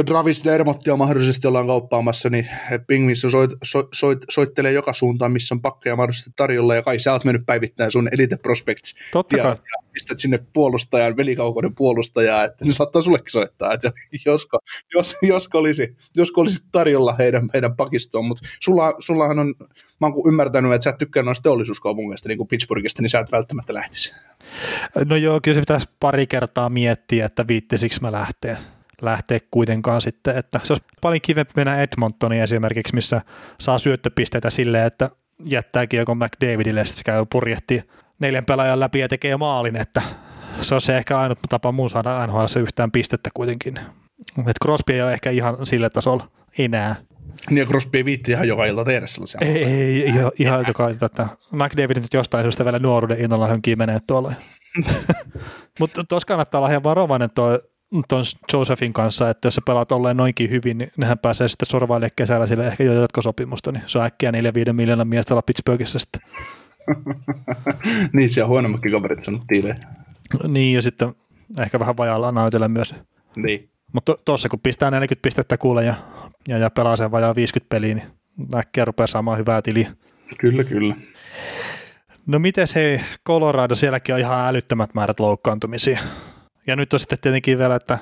[0.06, 2.48] Travis Dermottia mahdollisesti ollaan kauppaamassa, niin
[2.86, 7.12] Penguins soit, soit, soit, soittelee joka suuntaan, missä on pakkeja mahdollisesti tarjolla, ja kai sä
[7.12, 9.56] oot mennyt päivittäin sun Elite Prospects Totta kai.
[9.92, 13.92] pistät sinne puolustajan, velikaukoinen puolustajaa, että ne saattaa sullekin soittaa, että
[14.26, 14.58] josko,
[14.94, 19.54] jos, josko, olisi, josko olisi tarjolla heidän, heidän pakistoon, mutta sulla, sullahan on,
[20.00, 23.32] mä oon ymmärtänyt, että sä et tykkää noista teollisuuskaupungeista, niin kuin Pittsburghista, niin sä et
[23.32, 24.14] välttämättä lähtisi.
[25.04, 28.56] No joo, kyllä se pitäisi pari kertaa miettiä, että viittisiksi mä lähtee
[29.02, 33.20] lähteä kuitenkaan sitten, että se olisi paljon kivempi mennä Edmontoniin esimerkiksi, missä
[33.60, 35.10] saa syöttöpisteitä silleen, että
[35.44, 37.82] jättää kiekon McDavidille, sitten se käy purjehtii
[38.18, 40.02] neljän pelaajan läpi ja tekee maalin, että
[40.60, 43.80] se on se ehkä ainut tapa muun saada NHL se yhtään pistettä kuitenkin.
[44.38, 46.96] Et Crosby ei ole ehkä ihan sillä tasolla enää.
[47.50, 49.40] Niin ja Crosby viitti ihan joka ilta tehdä sellaisia.
[49.42, 51.06] Ei, ei, ei ihan, ihan joka ilta.
[51.06, 54.32] Että McDavid nyt jostain syystä vielä nuoruuden innolla hönkii menee tuolla.
[55.80, 57.60] Mutta tuossa kannattaa olla ihan varovainen tuo
[58.08, 62.10] tuon Josephin kanssa, että jos sä pelaat olleen noinkin hyvin, niin nehän pääsee sitten sorvailemaan
[62.16, 66.20] kesällä sille ehkä jo jatkosopimusta, niin se on äkkiä 4-5 miljoonan miestä olla Pittsburghissa sitten.
[68.12, 69.76] niin, se on huonommatkin kaverit sanonut tiilejä.
[70.48, 71.14] Niin, ja sitten
[71.60, 72.94] ehkä vähän vajaalla näytellä myös.
[73.36, 73.70] Niin.
[73.92, 75.94] Mutta tuossa kun pistää 40 pistettä kuule ja,
[76.48, 78.06] ja, ja pelaa sen vajaa 50 peliä, niin
[78.54, 79.90] äkkiä rupeaa saamaan hyvää tiliä.
[80.38, 80.94] Kyllä, kyllä.
[82.26, 85.98] No miten hei, Colorado, sielläkin on ihan älyttömät määrät loukkaantumisia.
[86.68, 87.98] Ja nyt on sitten tietenkin vielä, että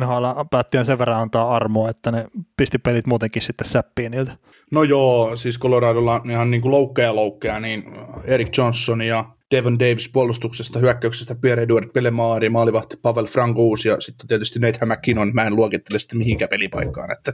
[0.00, 4.32] NHL päätti sen verran antaa armoa, että ne pisti pelit muutenkin sitten säppiin niiltä.
[4.70, 7.84] No joo, siis Coloradolla on ihan niin kuin loukkeja loukkeja, niin
[8.24, 14.58] Eric Johnson ja Devon Davis puolustuksesta, hyökkäyksestä Pierre-Edouard Pelemaari, maalivahti Pavel Frankuus ja sitten tietysti
[14.58, 17.32] Nathan McKinnon, mä en luokittele sitten mihinkään pelipaikkaan, että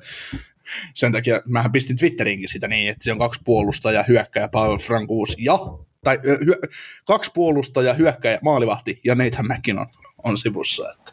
[0.94, 5.36] sen takia mähän pistin Twitterinkin sitä niin, että se on kaksi puolustajaa, hyökkäjä Pavel Frankuus
[5.38, 5.58] ja
[6.04, 6.54] tai hyö,
[7.04, 9.86] kaksi puolustajaa, hyökkäjä, maalivahti ja Nathan McKinnon
[10.24, 10.90] on sivussa.
[10.90, 11.12] Että.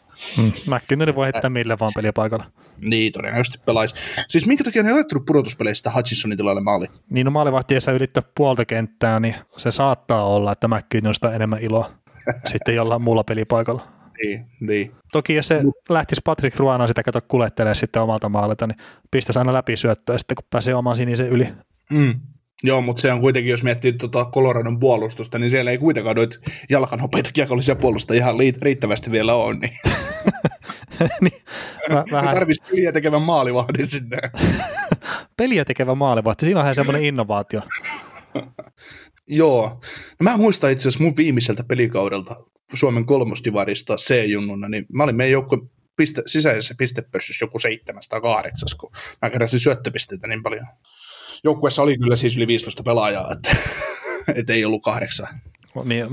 [0.67, 2.45] McKinnon voi heittää mille vaan pelipaikalla.
[2.77, 3.95] Niin, todennäköisesti pelaisi.
[4.27, 6.85] Siis minkä takia ne ei laittanut pudotuspeleistä Hutchinsonin tilalle maali?
[7.09, 11.91] Niin, no maalivahtiessa ylittää puolta kenttää, niin se saattaa olla, että McKinnonista enemmän iloa
[12.51, 13.87] sitten jollain muulla pelipaikalla.
[14.23, 14.91] Niin, niin.
[15.11, 18.77] Toki jos se lähtisi Patrick Ruana sitä kato kulettelee sitten omalta maalilta, niin
[19.11, 21.47] pistäisi aina läpi syöttöä sitten, kun pääsee oman sinisen yli.
[21.89, 22.19] Mm.
[22.65, 26.39] Joo, mutta se on kuitenkin, jos miettii tuota Coloradon puolustusta, niin siellä ei kuitenkaan noita
[26.69, 29.55] jalkanopeita kiekollisia puolusta ihan riittävästi vielä ole.
[29.59, 29.77] Niin.
[31.21, 31.41] niin,
[32.11, 32.35] vähän...
[32.35, 34.17] tarvitsisi peliä tekevän maalivahdin sinne.
[35.37, 37.61] peliä tekevä maalivahti, siinä on semmoinen innovaatio.
[39.27, 39.81] Joo.
[40.19, 42.35] No mä muistan itse asiassa mun viimeiseltä pelikaudelta
[42.73, 45.57] Suomen kolmosdivarista C-junnuna, niin mä olin meidän joukko
[45.95, 48.91] piste, sisäisessä pistepörssyssä joku seitsemäs tai kahdeksas, kun
[49.21, 50.65] mä keräsin syöttöpisteitä niin paljon
[51.43, 53.55] joukkueessa oli kyllä siis yli 15 pelaajaa, että,
[54.39, 55.27] että ei ollut kahdeksan.
[55.83, 56.05] Niin,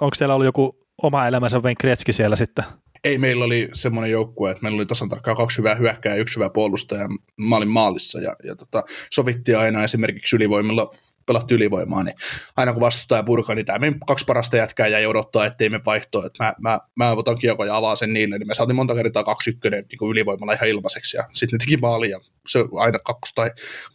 [0.00, 2.64] onko teillä ollut joku oma elämänsä Wayne Kretski siellä sitten?
[3.04, 6.36] Ei, meillä oli semmoinen joukkue, että meillä oli tasan tarkkaan kaksi hyvää hyökkää ja yksi
[6.36, 7.08] hyvä puolustaja.
[7.36, 10.90] Mä olin maalissa ja, ja tota, sovittiin aina esimerkiksi ylivoimilla
[11.28, 12.16] pelattu ylivoimaa, niin
[12.56, 16.26] aina kun vastustaja purkaa, niin tämä kaksi parasta jätkää jäi odottaa, ettei me vaihtoa.
[16.26, 19.24] Että mä, mä, mä otan kiekon ja avaan sen niille, niin me saatiin monta kertaa
[19.24, 23.34] kaksi ykkönen niin ylivoimalla ihan ilmaiseksi, ja sitten ne teki maali, ja se aina kaksi
[23.34, 23.50] tai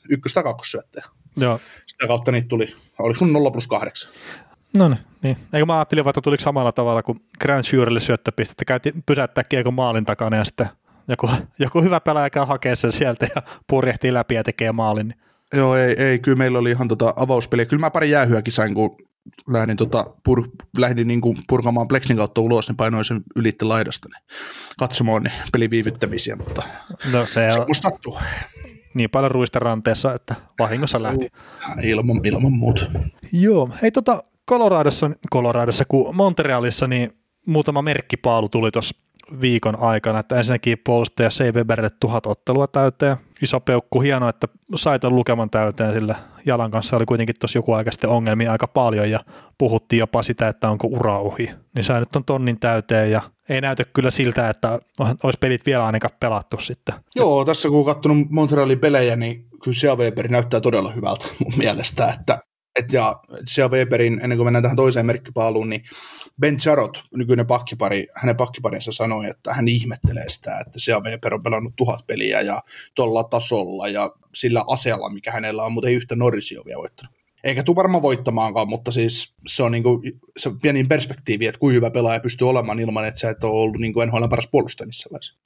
[0.10, 1.06] ykkös tai syöttäjä.
[1.38, 1.60] Joo.
[1.86, 4.12] Sitä kautta niitä tuli, oliko sun 0 plus 8?
[4.74, 5.38] No niin, niin.
[5.54, 10.06] Eikö mä ajattelin, että tuliko samalla tavalla kuin Grand Shurelle syöttöpistettä, käytti pysäyttää kiekon maalin
[10.06, 10.68] takana ja sitten
[11.08, 11.30] joku,
[11.60, 15.08] joku hyvä pelaaja käy hakea sen sieltä ja purjehtii läpi ja tekee maalin.
[15.08, 15.20] Niin
[15.54, 17.66] Joo, ei, ei, kyllä meillä oli ihan tota avauspeliä.
[17.66, 18.97] Kyllä mä pari jäähyäkin sain, kun
[19.47, 20.47] lähdin, tota, pur,
[20.78, 24.39] lähdin niin kuin purkamaan Plexin kautta ulos, niin painoin sen ylitte laidasta niin
[24.80, 26.64] katsomaan niin pelin viivyttämisiä, mutta
[27.12, 28.20] no, se, se on, sattuu.
[28.93, 31.30] Niin paljon ruista ranteessa, että vahingossa lähti.
[31.84, 32.86] Ilman, ilman muuta.
[33.32, 37.12] Joo, hei tota, Coloradossa, Coloradossa kuin Montrealissa, niin
[37.47, 38.95] muutama merkkipaalu tuli tuossa
[39.41, 41.43] viikon aikana, että ensinnäkin puolustaja C.
[41.53, 46.15] Weberille tuhat ottelua täyteen, iso peukku, hienoa, että sai tuon lukeman täyteen, sillä
[46.45, 49.19] jalan kanssa oli kuitenkin tuossa joku aika sitten ongelmia aika paljon ja
[49.57, 51.49] puhuttiin jopa sitä, että onko ura ohi.
[51.76, 54.80] Niin sai nyt on tonnin täyteen ja ei näytä kyllä siltä, että
[55.24, 56.95] olisi pelit vielä ainakaan pelattu sitten.
[57.15, 61.53] Joo, tässä kun on katsonut Montrealin pelejä, niin kyllä Sea Weber näyttää todella hyvältä mun
[61.57, 62.39] mielestä, että
[62.80, 63.15] et ja
[63.49, 65.84] Sea Weberin, ennen kuin mennään tähän toiseen merkkipaaluun, niin
[66.39, 71.43] Ben Charot, nykyinen pakkipari, hänen pakkiparinsa sanoi, että hän ihmettelee sitä, että Sea Weber on
[71.43, 72.61] pelannut tuhat peliä ja
[72.95, 77.15] tuolla tasolla ja sillä aseella, mikä hänellä on, mutta ei yhtä Norrisia vielä voittanut.
[77.43, 80.01] Eikä tule varmaan voittamaankaan, mutta siis se on niinku,
[80.38, 83.82] se pieni perspektiivi, että kuinka hyvä pelaaja pystyy olemaan ilman, että sä et ole ollut
[83.82, 85.38] niinku NHL paras puolustaja missä vaiheessa.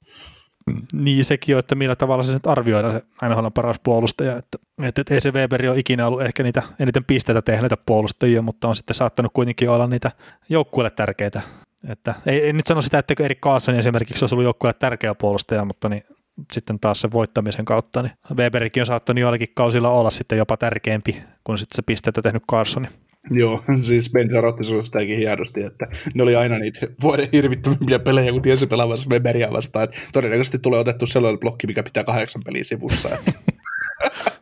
[0.92, 5.00] Niin sekin on, että millä tavalla se nyt arvioidaan se NHL paras puolustaja, että, että,
[5.00, 8.76] että ei se Weber ole ikinä ollut ehkä niitä eniten pisteitä tehneitä puolustajia, mutta on
[8.76, 10.12] sitten saattanut kuitenkin olla niitä
[10.48, 11.40] joukkueelle tärkeitä.
[11.88, 15.64] Että ei, ei nyt sano sitä, että Erik Carlson esimerkiksi olisi ollut joukkueelle tärkeä puolustaja,
[15.64, 16.04] mutta niin
[16.52, 21.22] sitten taas sen voittamisen kautta, niin Weberikin on saattanut joillakin kausilla olla sitten jopa tärkeämpi
[21.44, 22.88] kuin sitten se pisteitä tehnyt Carsoni.
[23.30, 28.32] Joo, siis Ben Jarotti sanoi sitäkin hienosti, että ne oli aina niitä vuoden hirvittävimpiä pelejä,
[28.32, 29.84] kun tiesi pelaamassa Weberia vastaan.
[29.84, 33.08] Että todennäköisesti tulee otettu sellainen blokki, mikä pitää kahdeksan peliä sivussa.
[33.08, 33.32] Että.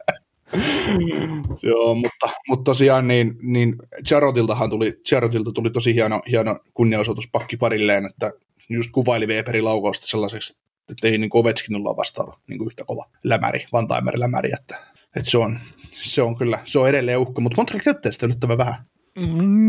[1.62, 3.74] Joo, mutta, mutta tosiaan niin, niin
[4.10, 8.32] Jarotiltahan tuli, Jarotilta tuli tosi hieno, hieno kunniaosoitus pakkiparilleen, että
[8.68, 10.60] just kuvaili Weberin laukausta sellaiseksi,
[10.90, 14.76] että ei niin Ovechkinilla vastaava niin yhtä kova lämäri, Vantaimer lämäri, että,
[15.16, 15.58] että se, on,
[16.02, 18.74] se on kyllä, se on edelleen uhka, mutta Montreal käyttää sitä yllättävän vähän.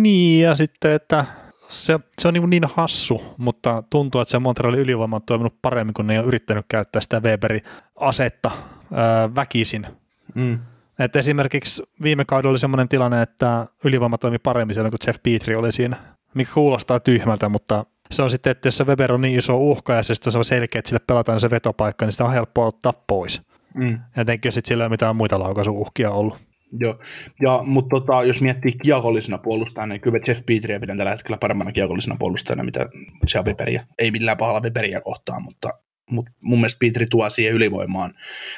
[0.02, 1.26] Niin, ja sitten, että
[1.70, 5.94] se, se on niin, niin hassu, mutta tuntuu, että se Montrealin ylivoima on toiminut paremmin,
[5.94, 7.62] kun ne ei ole yrittänyt käyttää sitä Weberin
[7.96, 8.52] asetta
[8.94, 9.88] ää, väkisin.
[10.36, 10.60] Mm.
[11.00, 15.56] Et esimerkiksi viime kaudella oli sellainen tilanne, että ylivoima toimi paremmin siellä, kun Jeff Petri
[15.56, 15.98] oli siinä,
[16.34, 19.94] mikä kuulostaa tyhmältä, mutta se on sitten, että jos se Weber on niin iso uhka
[19.94, 23.42] ja se on selkeä, että sille pelataan se vetopaikka, niin sitä on helppo ottaa pois.
[23.74, 24.00] Mm.
[24.18, 26.38] Etenkin sitten sillä ei ole mitään muita laukaisuuhkia ollut.
[26.80, 27.00] Joo,
[27.42, 31.72] ja, mutta tota, jos miettii kiekollisena puolustajana, niin kyllä Jeff Petriä pidän tällä hetkellä paremmana
[31.72, 32.90] kiekollisena puolustajana, mitä
[33.28, 33.84] se on Weberia.
[34.00, 35.70] Ei millään pahalla Weberia kohtaan, mutta,
[36.12, 38.12] mutta mun mielestä Petri tuo siihen ylivoimaan.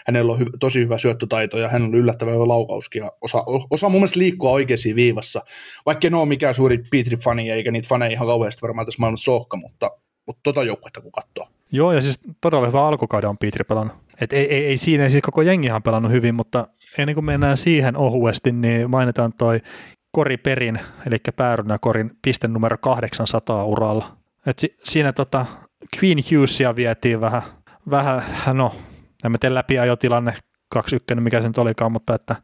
[0.08, 3.90] Hänellä on hy- tosi hyvä syöttötaito ja hän on yllättävän hyvä laukauskin ja osaa, osaa
[3.90, 5.42] mun mielestä liikkua oikeassa viivassa.
[5.86, 9.58] Vaikka en ole mikään suuri Petri-fani eikä niitä faneja ihan kauheasti varmaan tässä maailmassa sohka,
[9.58, 9.92] mutta,
[10.28, 11.48] mutta tota joukkuetta kun katsoo.
[11.72, 14.09] Joo, ja siis todella hyvä alkukauden on Petri pelannut.
[14.22, 16.68] Et ei, ei, ei siinä, siis koko jengihan pelannut hyvin, mutta
[16.98, 19.62] ennen kuin mennään siihen ohuesti, niin mainitaan toi
[20.12, 24.18] Kori Perin, eli Päärynä Korin piste numero 800 uralla.
[24.46, 25.46] Et si, siinä tota
[25.98, 27.42] Queen Hughesia vietiin vähän,
[27.90, 28.76] vähän no,
[29.24, 30.34] en mä tiedä läpi ajotilanne
[31.16, 32.36] 2-1, mikä se nyt olikaan, mutta että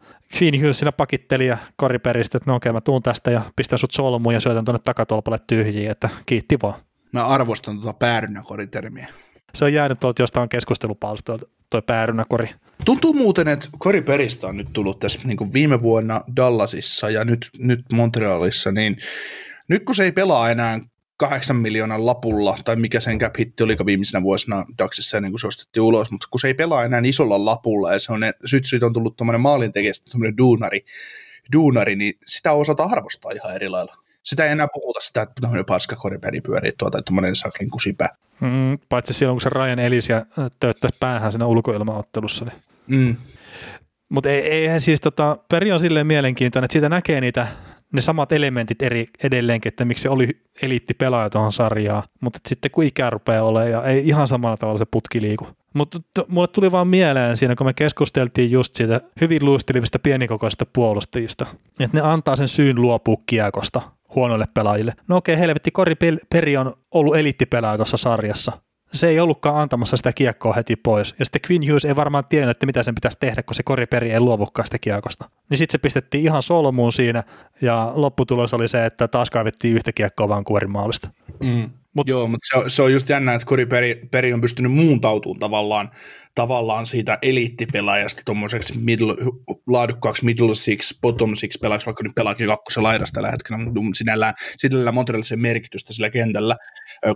[0.41, 3.79] Queen Hughes siinä pakitteli ja Kori Peristä, että no okei, mä tuun tästä ja pistän
[3.79, 6.79] sut solmuun ja syötän tuonne takatolpalle tyhjiin, että kiitti vaan.
[7.11, 9.07] Mä arvostan tuota päärynäkoritermiä.
[9.55, 11.45] Se on jäänyt tuolta jostain keskustelupalstolta,
[11.75, 12.49] toi päärynäkori.
[12.85, 17.25] Tuntuu muuten, että Kori Peristä on nyt tullut tässä niin kuin viime vuonna Dallasissa ja
[17.25, 18.97] nyt, nyt Montrealissa, niin
[19.67, 20.79] nyt kun se ei pelaa enää
[21.17, 25.47] kahdeksan miljoonan lapulla, tai mikä sen cap hitti oli viimeisenä vuosina Daxissa ennen kuin se
[25.47, 28.93] ostettiin ulos, mutta kun se ei pelaa enää isolla lapulla, ja se on, syt on
[28.93, 30.85] tullut tuommoinen maalintekijästä, tuommoinen duunari,
[31.53, 34.04] duunari, niin sitä osataan arvostaa ihan eri lailla.
[34.25, 38.09] Sitä ei enää puhuta sitä, että tuommoinen paska koripeli pyörii tuota, tuommoinen saklin kusipää.
[38.41, 40.25] Mm, paitsi silloin, kun se Ryan Elisia
[40.59, 42.45] töyttäisi päähän siinä ulkoilmaottelussa.
[42.45, 42.61] Niin.
[42.87, 43.15] Mm.
[44.09, 47.47] Mutta ei, eihän siis tota, peri on silleen mielenkiintoinen, että siitä näkee niitä
[47.93, 50.29] ne samat elementit eri edelleenkin, että miksi se oli
[50.97, 54.85] pelaaja tuohon sarjaan, mutta sitten kun ikä rupeaa olemaan ja ei ihan samalla tavalla se
[54.85, 55.47] putki liiku.
[55.73, 61.45] Mutta mulle tuli vaan mieleen siinä, kun me keskusteltiin just siitä hyvin luistelivista pienikokoisista puolustajista,
[61.79, 63.81] että ne antaa sen syyn luopua kiekosta
[64.15, 64.93] huonoille pelaajille.
[65.07, 65.95] No okei, helvetti, Kori
[66.29, 68.51] Peri on ollut eliittipelaaja tuossa sarjassa
[68.93, 71.15] se ei ollutkaan antamassa sitä kiekkoa heti pois.
[71.19, 74.11] Ja sitten Quinn Hughes ei varmaan tiennyt, että mitä sen pitäisi tehdä, kun se koriperi
[74.11, 75.29] ei luovukaan sitä kiekosta.
[75.49, 77.23] Niin sitten se pistettiin ihan solmuun siinä,
[77.61, 81.09] ja lopputulos oli se, että taas kaivettiin yhtä kiekkoa Vancouverin maalista.
[81.43, 81.69] Mm.
[81.95, 84.71] Mut, Joo, mutta se, on, se on just jännä, että Kori Peri, Peri on pystynyt
[84.71, 85.91] muuntautumaan tavallaan,
[86.35, 89.15] tavallaan siitä eliittipelaajasta tuommoiseksi middle,
[89.67, 94.33] laadukkaaksi middle six, bottom six pelaajaksi, vaikka nyt pelaakin kakkosen laidasta tällä hetkellä, mutta sinällään,
[94.57, 96.55] sinällään Montrealissa merkitystä sillä kentällä,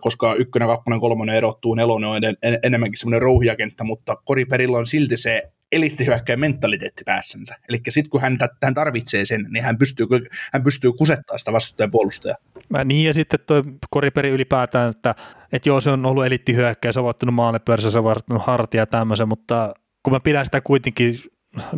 [0.01, 4.77] koska ykkönen, kakkonen, kolmonen erottuu, nelonen on en, en, enemmänkin semmoinen rouhiakenttä, mutta Kori Perillä
[4.77, 7.55] on silti se eliittihyökkäjän mentaliteetti päässänsä.
[7.69, 10.07] Eli sitten kun hän, hän tarvitsee sen, niin hän pystyy,
[10.53, 12.37] hän pystyy kusettamaan sitä vastustajan puolustajaa.
[12.69, 15.15] Mä niin ja sitten tuo koriperi ylipäätään, että,
[15.51, 18.85] että joo se on ollut eliittihyökkäjä, se on voittanut maalipörsä, se on voittanut hartia ja
[18.85, 21.19] tämmöisen, mutta kun mä pidän sitä kuitenkin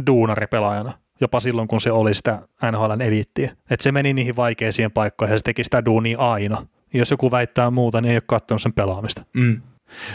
[0.07, 2.39] duunaripelaajana, jopa silloin kun se oli sitä
[2.71, 3.51] NHLn eliittiä.
[3.69, 6.67] Että se meni niihin vaikeisiin paikkoihin ja se teki sitä duunia aina.
[6.93, 9.25] Jos joku väittää muuta, niin ei ole katsonut sen pelaamista.
[9.35, 9.61] Mm.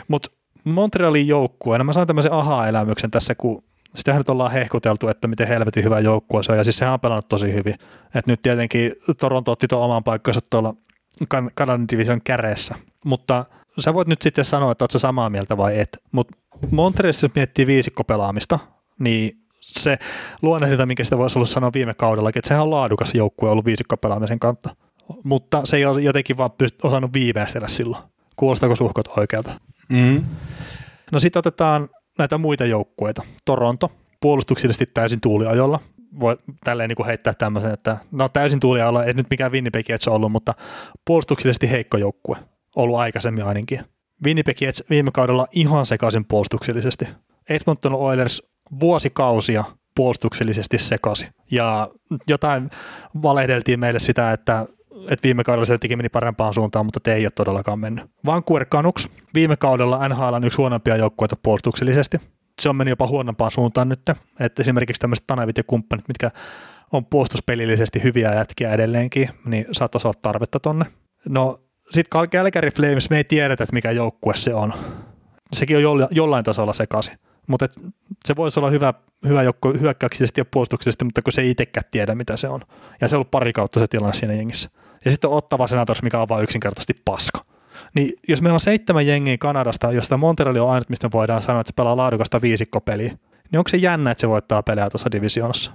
[0.08, 0.30] Mutta
[0.64, 3.64] Montrealin joukkueena mä sain tämmöisen aha-elämyksen tässä, kun
[3.96, 7.00] sitähän nyt ollaan hehkuteltu, että miten helvetin hyvä joukkue se on, ja siis sehän on
[7.00, 7.74] pelannut tosi hyvin.
[8.14, 10.74] Et nyt tietenkin Toronto otti tuon oman paikkansa tuolla
[11.54, 12.74] Kanadan division käreessä,
[13.04, 13.44] mutta
[13.78, 16.36] sä voit nyt sitten sanoa, että oot samaa mieltä vai et, mutta
[16.70, 18.58] Montrealissa jos miettii viisikkopelaamista,
[18.98, 19.98] niin se
[20.42, 24.38] luonnehdinta, minkä sitä voisi olla sanoa viime kaudella, että sehän on laadukas joukkue ollut viisikkopelaamisen
[24.38, 24.76] kanssa,
[25.24, 28.02] mutta se ei ole jotenkin vaan pyst- osannut viimeistellä silloin.
[28.36, 29.50] Kuulostaako suhkot oikealta?
[29.88, 30.24] Mm.
[31.12, 31.88] No sitten otetaan
[32.18, 33.22] näitä muita joukkueita.
[33.44, 35.80] Toronto, puolustuksellisesti täysin tuuliajolla.
[36.20, 40.08] Voi tälleen niin kuin heittää tämmöisen, että no täysin tuuliajolla, ei nyt mikään Winnipeg Jets
[40.08, 40.54] ollut, mutta
[41.04, 42.36] puolustuksellisesti heikko joukkue.
[42.76, 43.80] Ollut aikaisemmin ainakin.
[44.24, 47.08] Winnipeg Jets viime kaudella ihan sekaisin puolustuksellisesti.
[47.48, 48.42] Edmonton Oilers
[48.80, 49.64] vuosikausia
[49.96, 51.28] puolustuksellisesti sekasi.
[51.50, 51.90] Ja
[52.26, 52.70] jotain
[53.22, 54.66] valehdeltiin meille sitä, että
[55.10, 58.04] että viime kaudella se meni parempaan suuntaan, mutta te ei ole todellakaan mennyt.
[58.24, 62.20] Vancouver Canucks viime kaudella NHL on yksi huonompia joukkueita puolustuksellisesti.
[62.60, 64.00] Se on mennyt jopa huonompaan suuntaan nyt,
[64.40, 66.30] että esimerkiksi tämmöiset Tanevit ja kumppanit, mitkä
[66.92, 70.84] on puolustuspelillisesti hyviä jätkiä edelleenkin, niin saattaisi olla tarvetta tonne.
[71.28, 74.72] No sitten Calgary Flames, me ei tiedetä, että mikä joukkue se on.
[75.52, 77.18] Sekin on jollain tasolla sekaisin.
[77.46, 77.66] Mutta
[78.24, 78.94] se voisi olla hyvä,
[79.28, 82.60] hyvä joukko hyökkäyksisesti ja puolustuksellisesti, mutta kun se ei itsekään tiedä, mitä se on.
[83.00, 84.70] Ja se on ollut pari kautta se tilanne siinä jengissä.
[85.06, 87.44] Ja sitten on Ottava Senators, mikä on vain yksinkertaisesti paska.
[87.94, 91.60] Niin jos meillä on seitsemän jengiä Kanadasta, josta Montreal on ainut, mistä me voidaan sanoa,
[91.60, 93.08] että se pelaa laadukasta viisikkopeliä,
[93.50, 95.70] niin onko se jännä, että se voittaa pelejä tuossa divisioonassa?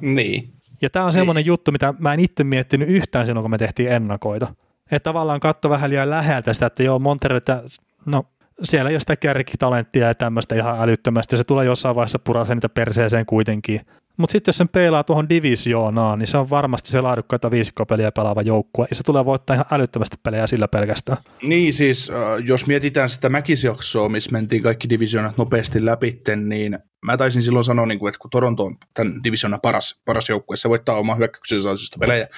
[0.00, 0.52] Niin.
[0.82, 1.46] Ja tämä on semmoinen niin.
[1.46, 4.54] juttu, mitä mä en itse miettinyt yhtään silloin, kun me tehtiin ennakoita.
[4.90, 7.62] Että tavallaan katso vähän liian läheltä sitä, että joo, Montreal, että
[8.06, 8.26] no
[8.62, 11.36] siellä ei ole sitä kärkitalenttia ja tämmöistä ihan älyttömästi.
[11.36, 13.80] Se tulee jossain vaiheessa purase niitä perseeseen kuitenkin.
[14.16, 18.42] Mutta sitten jos sen peilaa tuohon divisioonaan, niin se on varmasti se laadukkaita viisikkopeliä pelaava
[18.42, 18.86] joukkue.
[18.90, 21.18] Ja se tulee voittaa ihan älyttömästi pelejä sillä pelkästään.
[21.42, 27.16] Niin siis, äh, jos mietitään sitä mäkisjaksoa, missä mentiin kaikki divisioonat nopeasti läpi, niin mä
[27.16, 30.68] taisin silloin sanoa, niin kuin, että kun Toronto on tämän divisioonan paras, paras joukkue, se
[30.68, 31.68] voittaa oman hyökkäyksensä
[32.00, 32.28] pelejä,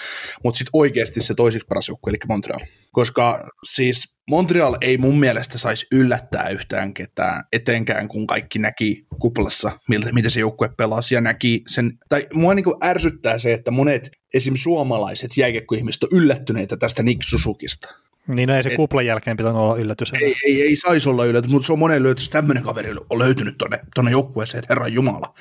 [0.45, 2.61] mutta sitten oikeasti se toisiksi paras joukkue, eli Montreal.
[2.93, 9.79] Koska siis Montreal ei mun mielestä saisi yllättää yhtään ketään, etenkään kun kaikki näki kuplassa,
[9.89, 14.11] miltä, miten se joukkue pelasi ja näki sen, tai mua niin ärsyttää se, että monet
[14.35, 14.55] esim.
[14.57, 17.89] suomalaiset jääkiekkoihmiset on yllättyneitä tästä Nick Susukista.
[18.29, 20.13] Niin no ei se kuplan jälkeen pitänyt olla yllätys.
[20.13, 23.59] Ei, ei, ei saisi olla yllätys, mutta se on monen yllätys, tämmöinen kaveri on löytynyt
[23.59, 25.35] tuonne, tuonne joukkueeseen, että herran jumala.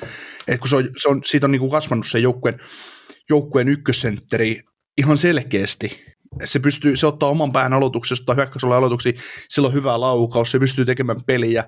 [0.48, 2.60] Et kun se on, se on, siitä on niin kuin kasvanut se joukkueen,
[3.30, 4.62] joukkueen ykkössentteri
[4.98, 6.08] ihan selkeästi
[6.44, 9.16] se pystyy, se ottaa oman pään aloituksesta, hyökkäysolla aloituksi,
[9.50, 11.64] sillä on hyvä laukaus, se pystyy tekemään peliä.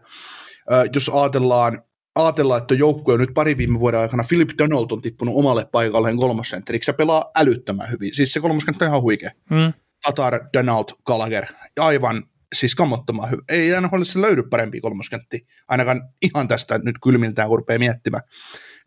[0.94, 1.84] jos ajatellaan,
[2.16, 6.18] ajatellaan, että joukkue on nyt pari viime vuoden aikana, Philip Donald on tippunut omalle paikalleen
[6.18, 8.16] kolmosentteriksi, se pelaa älyttömän hyvin.
[8.16, 9.32] Siis se kolmoskenttä on ihan huikea.
[9.50, 9.74] Mm.
[10.06, 11.46] Tatar, Donald, Gallagher,
[11.80, 12.24] aivan
[12.56, 13.42] siis kammottoman hyvä.
[13.50, 13.70] Ei
[14.04, 18.24] se löydy parempi kolmoskentti, ainakaan ihan tästä nyt kylmiltään, kun rupeaa miettimään.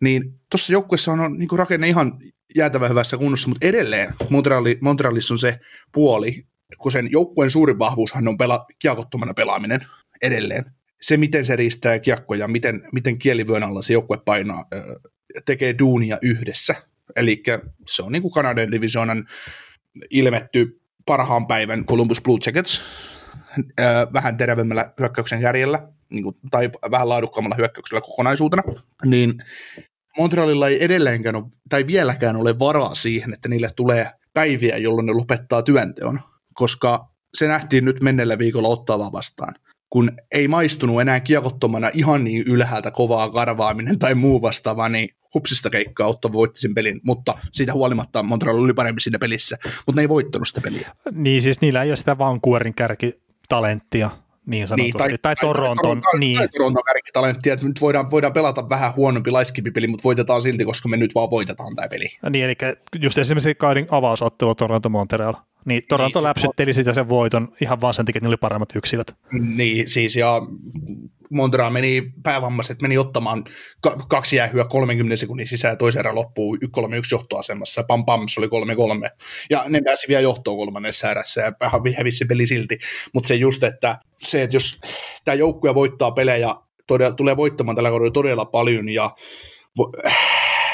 [0.01, 2.13] Niin tuossa joukkueessa on, on niin rakenne ihan
[2.57, 5.59] jäätävän hyvässä kunnossa, mutta edelleen Montreali, Montrealissa on se
[5.93, 6.47] puoli,
[6.79, 9.87] kun sen joukkueen suurin vahvuushan on pela, kiekottomana pelaaminen
[10.23, 10.65] edelleen.
[11.01, 14.65] Se, miten se riistää kiekkoja, miten, miten kielivyön alla se joukkue painaa,
[15.45, 16.75] tekee duunia yhdessä.
[17.17, 17.43] Eli
[17.89, 19.27] se on niin kuin Kanadan divisioonan
[20.11, 22.81] ilmetty parhaan päivän Columbus Blue Jackets,
[24.13, 28.63] vähän terävemmällä hyökkäyksen kärjellä, niin kuin, tai vähän laadukkaammalla hyökkäyksellä kokonaisuutena,
[29.05, 29.35] niin
[30.19, 35.13] Montrealilla ei edelleenkään ole, tai vieläkään ole varaa siihen, että niille tulee päiviä, jolloin ne
[35.13, 36.21] lopettaa työnteon,
[36.55, 39.55] koska se nähtiin nyt mennellä viikolla ottavaa vastaan
[39.93, 45.71] kun ei maistunut enää kiekottomana ihan niin ylhäältä kovaa karvaaminen tai muu vastaava, niin hupsista
[45.71, 50.03] keikkaa Otto voitti sen pelin, mutta siitä huolimatta Montreal oli parempi siinä pelissä, mutta ne
[50.03, 50.91] ei voittanut sitä peliä.
[51.13, 54.11] Niin siis niillä ei ole sitä Vancouverin kärkitalenttia,
[54.47, 56.01] niin sanotusti, niin, tai, tai, tai Toronton.
[56.01, 56.37] Tai, niin.
[56.37, 60.89] tai Toronton kärkitalenttia, että nyt voidaan, voidaan pelata vähän huonompi laiskipipeli, mutta voitetaan silti, koska
[60.89, 62.07] me nyt vaan voitetaan tämä peli.
[62.31, 62.55] Niin, eli
[63.01, 65.35] just esimerkiksi kaidin avausottelu Toronto Montreal.
[65.65, 68.77] Niin Toronto niin, läpsytteli sitä sen voiton ihan vaan sen takia, että niillä oli paremmat
[68.77, 69.15] yksilöt.
[69.33, 70.43] Niin, siis ja
[71.33, 73.45] Montreal meni, päävammaiset meni ottamaan
[74.09, 76.59] kaksi jäähyä 30 sekunnin sisään ja toisen erän loppuu 3-1
[77.13, 77.83] johtoasemassa.
[77.83, 78.51] Pam pam, se oli 3-3.
[79.51, 82.79] Ja ne pääsi vielä johtoon kolmannessa erässä ja vähän hävisi peli silti.
[83.15, 84.81] Mutta se just, että se, että jos
[85.25, 86.55] tämä joukkue voittaa pelejä,
[86.87, 89.11] todella, tulee voittamaan tällä kaudella todella paljon ja
[89.79, 89.93] vo,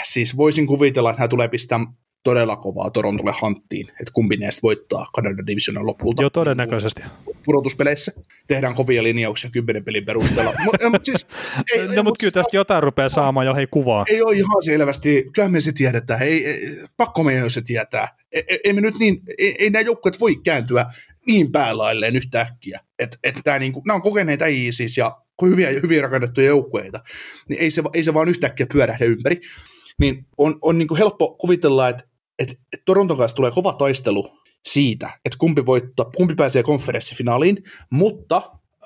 [0.03, 1.81] siis voisin kuvitella, että hän tulee pistää
[2.23, 6.23] todella kovaa Torontolle hanttiin, että kumpi näistä voittaa Kanadan divisionan lopulta.
[6.23, 7.03] Joo, todennäköisesti.
[7.45, 8.13] Pudotuspeleissä
[8.49, 10.55] tehdään kovia linjauksia kymmenen pelin perusteella.
[10.91, 11.27] Mut, siis,
[11.75, 14.05] ei, no, mutta kyllä tästä jotain rupeaa saamaan jo hei kuvaa.
[14.09, 18.09] Ei ole ihan selvästi, kyllä me se tiedetään, ei, ei, pakko meidän se tietää.
[18.33, 20.87] Ei, ei, me nyt niin, ei, ei nämä joukkueet voi kääntyä
[21.27, 22.81] niin päälailleen yhtäkkiä.
[22.99, 25.17] Et, et tää niinku, nämä on kokeneita äijä siis ja
[25.47, 27.01] hyviä, hyvin rakennettuja joukkueita,
[27.49, 29.41] niin ei se, ei se vaan yhtäkkiä pyörähdä ympäri
[29.99, 32.05] niin on, on niin kuin helppo kuvitella, että,
[32.39, 38.43] että, että Toronton kanssa tulee kova taistelu siitä, että kumpi voittaa, kumpi pääsee konferenssifinaaliin, mutta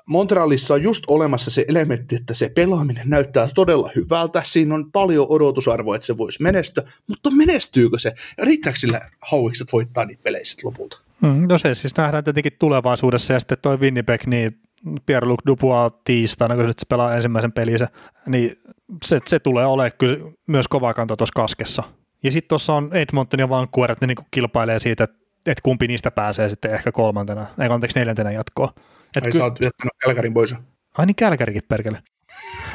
[0.07, 5.27] Montrealissa on just olemassa se elementti, että se pelaaminen näyttää todella hyvältä, siinä on paljon
[5.29, 8.13] odotusarvoa, että se voisi menestyä, mutta menestyykö se?
[8.39, 10.99] Ja riittääkö sillä hauikset voittaa niitä pelejä lopulta?
[11.23, 14.62] Mm, no se siis nähdään tietenkin tulevaisuudessa, ja sitten toi Winnipeg, niin
[15.07, 17.89] Pierre-Luc Dubois tiistaina, kun se pelaa ensimmäisen pelinsä,
[18.27, 18.63] niin
[19.05, 21.83] se, se tulee olemaan kyllä myös kova kanto tuossa kaskessa.
[22.23, 25.17] Ja sitten tuossa on Edmonton ja Vancouver, että ne niinku kilpailee siitä, että
[25.47, 28.73] et kumpi niistä pääsee sitten ehkä kolmantena, ei anteeksi neljäntenä jatkoa.
[29.17, 30.55] Et Ai ky- sä oot jättänyt Kälkärin pois.
[30.99, 31.99] Ai niin Kälkärikin perkele.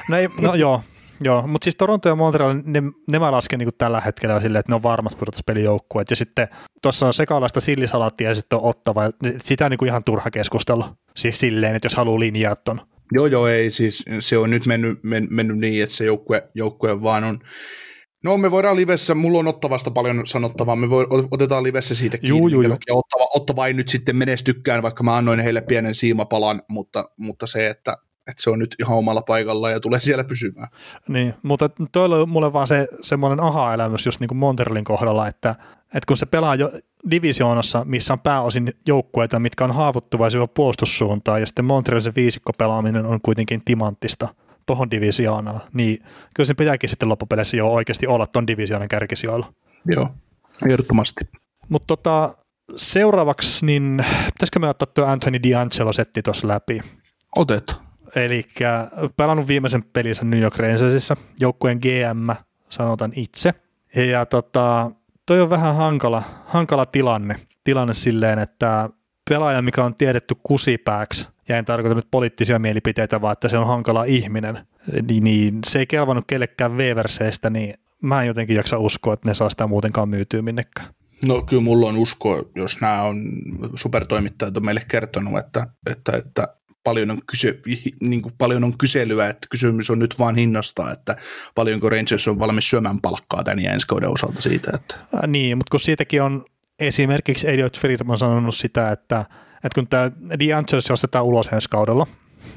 [0.10, 0.82] No, ei, no joo,
[1.22, 1.48] joo.
[1.48, 4.76] mutta siis Toronto ja Montreal, ne, ne mä lasken niin tällä hetkellä silleen, että ne
[4.76, 6.10] on varmat pudotuspelijoukkueet.
[6.10, 6.48] Ja sitten
[6.82, 9.10] tuossa on sekalaista sillisalaattia ja sitten on ottava.
[9.44, 10.96] Sitä on niin ihan turha keskustella.
[11.18, 12.82] Siis silleen, että jos haluaa linjaa ton.
[13.12, 17.02] Joo, joo, ei siis se on nyt mennyt, men, mennyt niin, että se joukkue, joukkue
[17.02, 17.40] vaan on
[18.24, 22.38] No me voidaan livessä, mulla on Ottavasta paljon sanottavaa, me voi, otetaan livessä siitä kiinni,
[22.38, 22.78] Juu, juu, juu.
[22.90, 27.70] Ottava, Ottava ei nyt sitten menestykkään, vaikka mä annoin heille pienen siimapalan, mutta, mutta se,
[27.70, 27.98] että,
[28.28, 30.68] että se on nyt ihan omalla paikalla ja tulee siellä pysymään.
[31.08, 35.50] Niin, mutta toi oli mulle vaan se semmoinen aha-elämys just niin kuin Montrealin kohdalla, että,
[35.84, 36.72] että kun se pelaa jo
[37.12, 43.06] divisioonassa, missä on pääosin joukkueita, mitkä on haavoittuvaisia puolustussuuntaan, ja sitten Montrealin se viisikko pelaaminen
[43.06, 44.28] on kuitenkin timanttista
[44.66, 45.98] tuohon divisioonaan, niin
[46.34, 49.54] kyllä se pitääkin sitten loppupeleissä jo oikeasti olla tuon divisioonan kärkisijoilla.
[49.86, 50.08] Joo,
[50.70, 51.26] ehdottomasti.
[51.70, 52.36] Mutta tota,
[52.76, 56.80] seuraavaksi, niin pitäisikö me ottaa tuo Anthony D'Angelo-setti tuossa läpi?
[57.36, 57.87] Otetaan.
[58.26, 58.44] Eli
[59.18, 62.30] pelannut viimeisen pelinsä New York Rangersissa, joukkueen GM,
[62.70, 63.54] sanotaan itse.
[63.96, 64.92] Ja tota,
[65.26, 68.90] toi on vähän hankala, hankala tilanne, tilanne silleen, että
[69.30, 73.68] pelaaja, mikä on tiedetty kusipääksi, ja en tarkoita nyt poliittisia mielipiteitä, vaan että se on
[73.68, 74.60] hankala ihminen,
[75.22, 79.50] niin, se ei kelvannut kellekään V-verseistä, niin mä en jotenkin jaksa uskoa, että ne saa
[79.50, 80.88] sitä muutenkaan myytyä minnekään.
[81.26, 83.18] No kyllä mulla on usko, jos nämä on
[83.76, 86.57] supertoimittajat on meille kertonut, että, että, että
[86.88, 87.60] paljon, on kyse,
[88.02, 91.16] niin kuin paljon on kyselyä, että kysymys on nyt vaan hinnasta, että
[91.56, 94.72] paljonko Rangers on valmis syömään palkkaa tämän ja ensi kauden osalta siitä.
[94.76, 94.96] Että.
[94.96, 96.46] Äh, niin, mutta kun siitäkin on
[96.80, 99.20] esimerkiksi Elliot Friedman sanonut sitä, että,
[99.56, 102.08] että kun tämä D'Angelo ostetaan ulos ensi kaudella,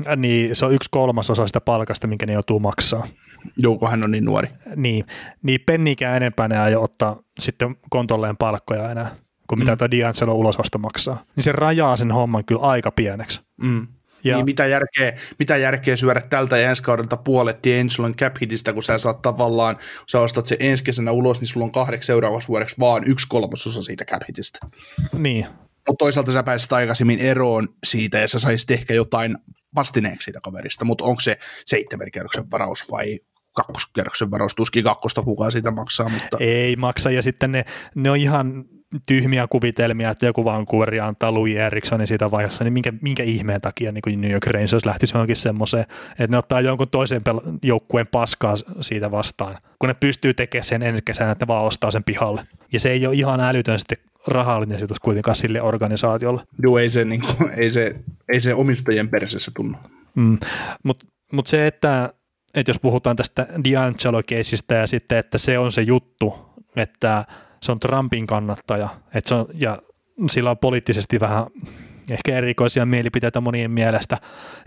[0.07, 3.07] äh, niin se on yksi kolmasosa sitä palkasta, minkä ne joutuu maksaa.
[3.57, 4.49] Jouko hän on niin nuori.
[4.77, 5.05] Niin,
[5.43, 9.11] niin pennikään enempää ne ei ottaa sitten kontolleen palkkoja enää,
[9.49, 9.79] kuin mitä mm.
[9.79, 11.25] tuo D'Angelo ulososto maksaa.
[11.37, 13.41] Niin se rajaa sen homman kyllä aika pieneksi.
[13.63, 13.87] Mm.
[14.25, 18.73] Ja, Niin mitä järkeä, mitä järkeä syödä tältä ja ensi kaudelta puolet D'Angelon cap hitistä,
[18.73, 22.07] kun sä saat tavallaan, kun sä ostat se ensi kesänä ulos, niin sulla on kahdeksi
[22.07, 24.59] seuraavaksi vuodeksi vaan yksi kolmasosa siitä cap hitistä.
[25.13, 25.47] niin,
[25.89, 29.37] Mutta toisaalta sä pääsit aikaisemmin eroon siitä ja sä saisit ehkä jotain
[29.75, 33.19] vastineeksi siitä kaverista, mutta onko se seitsemän kerroksen varaus vai
[33.55, 37.11] kakkoskerroksen varaus, tuskin kakkosta kukaan siitä maksaa, mutta ei maksa.
[37.11, 37.65] Ja sitten ne,
[37.95, 38.65] ne on ihan
[39.09, 43.93] tyhmiä kuvitelmia, että joku Vancouver antaa Louis Erikssonin siitä vaiheessa, niin minkä, minkä ihmeen takia
[43.93, 48.55] niin New York Rangers lähtisi johonkin semmoiseen, että ne ottaa jonkun toisen pel- joukkueen paskaa
[48.81, 52.47] siitä vastaan, kun ne pystyy tekemään sen ensi kesänä, että ne vaan ostaa sen pihalle.
[52.73, 56.43] Ja se ei ole ihan älytön sitten rahallinen sijoitus kuitenkaan sille organisaatiolle.
[56.63, 57.97] joo, ei se, niin kuin, ei, se,
[58.33, 59.79] ei se omistajien persessä tunnu.
[60.15, 60.39] Mm.
[60.83, 62.13] Mutta mut se, että,
[62.55, 66.35] että jos puhutaan tästä D'Angelo-keisistä ja sitten, että se on se juttu,
[66.77, 67.25] että
[67.63, 69.79] se on Trumpin kannattaja, että se on, ja
[70.31, 71.47] sillä on poliittisesti vähän
[72.11, 74.19] ehkä erikoisia mielipiteitä monien mielestä,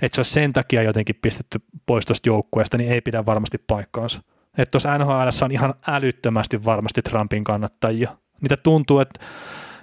[0.02, 4.22] että se on sen takia jotenkin pistetty pois tuosta joukkueesta, niin ei pidä varmasti paikkaansa.
[4.58, 8.18] Että tuossa NHL on ihan älyttömästi varmasti Trumpin kannattajia.
[8.42, 9.20] Niitä tuntuu, että,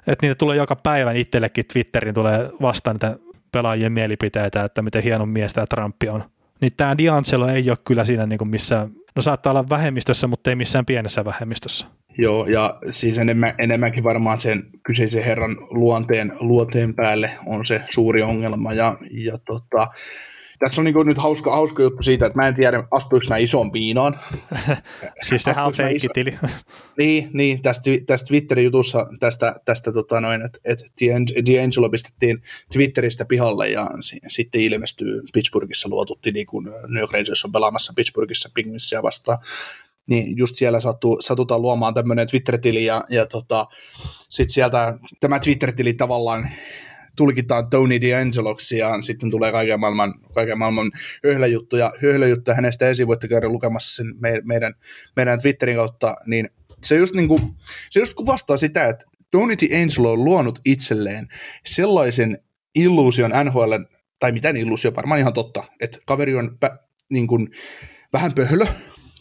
[0.06, 3.16] että niitä tulee joka päivä itsellekin Twitterin tulee vastaan niitä
[3.52, 6.24] pelaajien mielipiteitä, että miten hieno mies tämä Trump on.
[6.61, 10.50] Niin tämä D'Angelo ei ole kyllä siinä niin kuin missään, no saattaa olla vähemmistössä, mutta
[10.50, 11.86] ei missään pienessä vähemmistössä.
[12.18, 18.22] Joo, ja siis enemmän, enemmänkin varmaan sen kyseisen herran luonteen, luonteen päälle on se suuri
[18.22, 19.86] ongelma, ja, ja tota,
[20.61, 23.72] tässä on niin nyt hauska, hauska juttu siitä, että mä en tiedä, astuiko mä ison
[23.72, 24.20] piinaan.
[25.28, 26.38] Siis sehän on mä iso- feikkitili.
[26.98, 30.58] Niin, niin tästä, tästä Twitterin jutussa, tästä, tästä tota noin, että,
[31.02, 32.42] D'Ang- D'Angelo pistettiin
[32.72, 37.92] Twitteristä pihalle ja si, sitten ilmestyy Pittsburghissa luotutti, niin kuin New York Rangers on pelaamassa
[37.96, 39.38] Pittsburghissa Penguinsia vastaan.
[40.11, 43.66] Niin just siellä sattuu, satutaan luomaan tämmöinen Twitter-tili ja, ja tota,
[44.28, 46.50] sitten sieltä tämä Twitter-tili tavallaan
[47.16, 50.90] tulkitaan Tony D'Angeloksi ja sitten tulee kaiken maailman, kaiken maailman
[51.24, 54.74] höhläjuttuja, höhläjuttuja hänestä esiin, voitte käydä lukemassa sen me, meidän,
[55.16, 56.50] meidän Twitterin kautta, niin
[56.82, 57.42] se just, niin kuin,
[57.90, 61.28] se just kuvastaa sitä, että Tony D'Angelo on luonut itselleen
[61.66, 62.38] sellaisen
[62.74, 63.72] illuusion NHL,
[64.18, 67.50] tai mitään illuusio, varmaan ihan totta, että kaveri on pä, niin kuin,
[68.12, 68.66] vähän pöhlö,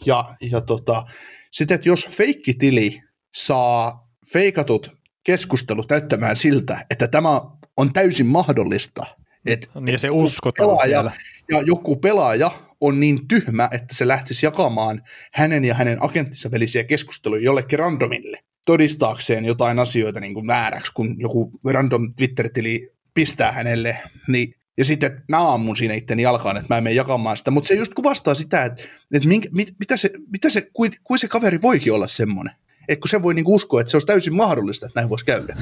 [0.06, 1.04] ja, ja tota,
[1.50, 3.02] sitten, että jos feikkitili
[3.34, 7.40] saa feikatut keskustelut näyttämään siltä, että tämä
[7.76, 9.06] on täysin mahdollista,
[9.46, 11.12] että Niin se uskotaan pelaaja, vielä.
[11.50, 16.84] ja joku pelaaja on niin tyhmä, että se lähtisi jakamaan hänen ja hänen agenttinsa välisiä
[16.84, 23.98] keskusteluja jollekin randomille todistaakseen jotain asioita niin kuin vääräksi, kun joku random Twitter-tili pistää hänelle,
[24.28, 27.68] niin ja sitten mä ammun siinä itteni jalkaan, että mä en mene jakamaan sitä, mutta
[27.68, 28.82] se just kuvastaa sitä, että,
[29.14, 32.54] että minkä, mit, mitä se, mitä se, kuin, kuin se kaveri voikin olla semmoinen.
[32.88, 35.56] Että kun se voi niinku uskoa, että se olisi täysin mahdollista, että näin voisi käydä.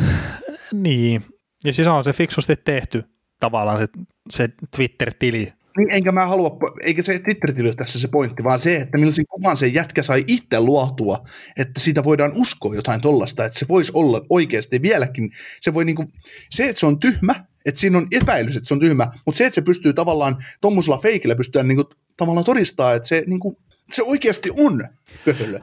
[0.73, 1.25] Niin,
[1.65, 3.05] ja siis on se fiksusti tehty
[3.41, 3.87] tavallaan se,
[4.31, 5.53] se Twitter-tili.
[5.77, 9.25] Niin, enkä mä halua, eikä se Twitter-tili ole tässä se pointti, vaan se, että millaisen
[9.31, 11.25] kuvan se jätkä sai itse luotua,
[11.57, 16.05] että siitä voidaan uskoa jotain tollasta, että se voisi olla oikeasti vieläkin, se voi niinku,
[16.51, 19.47] se, että se on tyhmä, että siinä on epäilys, että se on tyhmä, mutta se,
[19.47, 21.85] että se pystyy tavallaan tuommoisella feikillä pystyä niinku,
[22.17, 23.59] tavallaan todistaa, että se, niinku,
[23.93, 24.85] se oikeasti on
[25.25, 25.59] pöhölö.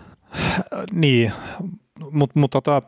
[0.92, 1.32] Niin,
[2.12, 2.82] mutta mut, tota,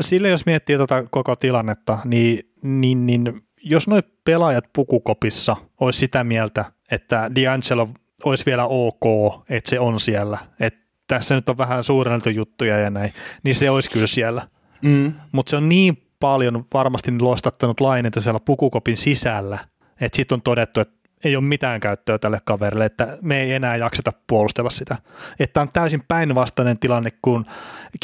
[0.00, 6.24] sille jos miettii tota koko tilannetta, niin, niin, niin jos nuo pelaajat pukukopissa olisi sitä
[6.24, 7.88] mieltä, että D'Angelo
[8.24, 9.04] olisi vielä ok,
[9.48, 13.12] että se on siellä, että tässä nyt on vähän suurenneltu juttuja ja näin,
[13.42, 14.48] niin se olisi kyllä siellä.
[14.82, 15.12] Mm.
[15.32, 19.58] Mutta se on niin paljon varmasti loistattanut laineita siellä pukukopin sisällä,
[20.00, 23.76] että sitten on todettu, että ei ole mitään käyttöä tälle kaverille, että me ei enää
[23.76, 24.96] jakseta puolustella sitä.
[25.38, 27.44] Että on täysin päinvastainen tilanne kuin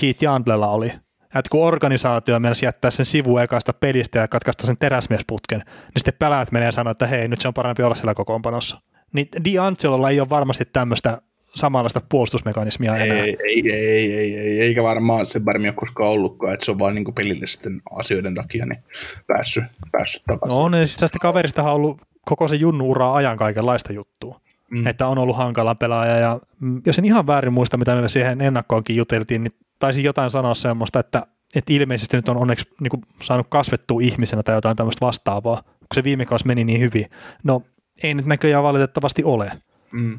[0.01, 0.93] Keith Jandlella oli.
[1.25, 6.15] Että kun organisaatio mielessä jättää sen sivu ekasta pelistä ja katkaista sen teräsmiesputken, niin sitten
[6.19, 8.81] pelaajat menee ja sanoo, että hei, nyt se on parempi olla siellä kokoonpanossa.
[9.13, 11.23] Niin D'Angelolla ei ole varmasti tämmöistä
[11.57, 13.25] samanlaista puolustusmekanismia ei, enää.
[13.25, 16.79] Ei, ei, ei, ei, ei, eikä varmaan se varmaan ole koskaan ollutkaan, että se on
[16.79, 18.83] vain niin pelillisten asioiden takia niin
[19.27, 20.59] päässyt, päässyt takaisin.
[20.59, 24.41] No on, ja siis tästä kaverista on ollut koko se junnu ajan kaikenlaista juttua.
[24.71, 24.87] Mm.
[24.87, 28.41] Että on ollut hankala pelaaja ja mm, jos en ihan väärin muista, mitä me siihen
[28.41, 33.03] ennakkoonkin juteltiin, niin taisin jotain sanoa semmoista, että, että ilmeisesti nyt on onneksi niin kuin,
[33.23, 37.07] saanut kasvettua ihmisenä tai jotain tämmöistä vastaavaa, kun se viime kausi meni niin hyvin.
[37.45, 37.63] No
[38.03, 39.53] ei nyt näköjään valitettavasti ole.
[39.93, 40.19] Mm.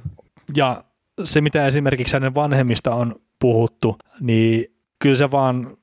[0.56, 0.84] Ja
[1.24, 4.66] se, mitä esimerkiksi hänen vanhemmista on puhuttu, niin
[5.00, 5.78] kyllä se vaan,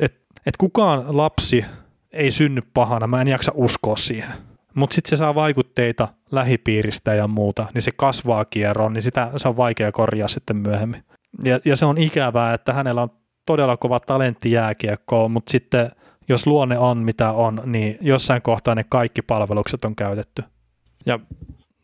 [0.00, 1.64] että et kukaan lapsi
[2.12, 4.30] ei synny pahana, mä en jaksa uskoa siihen.
[4.74, 9.48] Mutta sitten se saa vaikutteita lähipiiristä ja muuta, niin se kasvaa kierroon, niin sitä se
[9.48, 11.02] on vaikea korjaa sitten myöhemmin.
[11.44, 13.10] Ja, ja se on ikävää, että hänellä on
[13.46, 15.90] todella kova talentti jääkiekkoon, mutta sitten
[16.28, 20.42] jos luonne on mitä on, niin jossain kohtaa ne kaikki palvelukset on käytetty.
[21.06, 21.20] Ja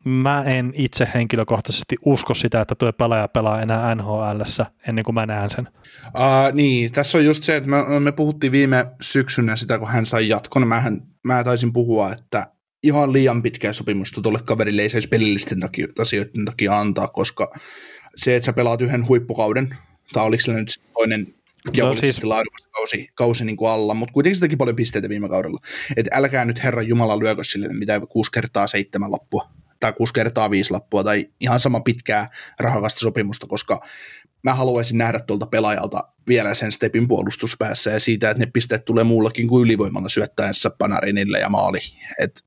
[0.06, 4.40] mä en itse henkilökohtaisesti usko sitä, että tuo pelaaja pelaa enää nhl
[4.88, 5.68] ennen kuin mä näen sen.
[6.06, 10.06] Uh, niin, tässä on just se, että me, me puhuttiin viime syksynä sitä, kun hän
[10.06, 10.68] sai jatkon.
[10.68, 12.46] Mähän, mä taisin puhua, että
[12.82, 17.50] ihan liian pitkää sopimusta tuolle kaverille ei saisi pelillisten takia, asioiden takia antaa, koska
[18.16, 19.76] se, että sä pelaat yhden huippukauden,
[20.12, 21.34] tai oliko sillä nyt toinen
[21.78, 22.24] no, siis...
[22.24, 25.60] laadukas kausi, kausi niin kuin alla, mutta kuitenkin se teki paljon pisteitä viime kaudella.
[25.96, 29.48] Että älkää nyt Herran Jumala lyökö sille, mitä kuusi kertaa seitsemän lappua
[29.80, 33.80] tai kuusi kertaa viisi lappua tai ihan sama pitkää rahakasta sopimusta, koska
[34.42, 39.04] mä haluaisin nähdä tuolta pelaajalta vielä sen stepin puolustuspäässä ja siitä, että ne pisteet tulee
[39.04, 41.78] muullakin kuin ylivoimalla syöttäessä Panarinille ja maali.
[42.18, 42.42] Et,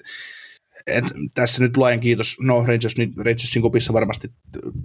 [0.88, 4.32] et tässä nyt laajan kiitos, no Rangers, nyt Rangersin kopissa varmasti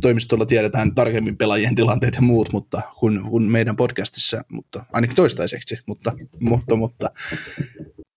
[0.01, 5.78] toimistolla tiedetään tarkemmin pelaajien tilanteet ja muut, mutta kun, kun meidän podcastissa, mutta ainakin toistaiseksi,
[5.86, 7.11] mutta, mutta, mutta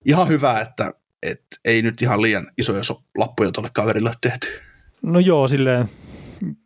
[0.05, 0.93] ihan hyvä, että
[1.23, 4.47] et ei nyt ihan liian isoja so- lappuja tuolle kaverille tehty.
[5.01, 5.89] No joo, silleen,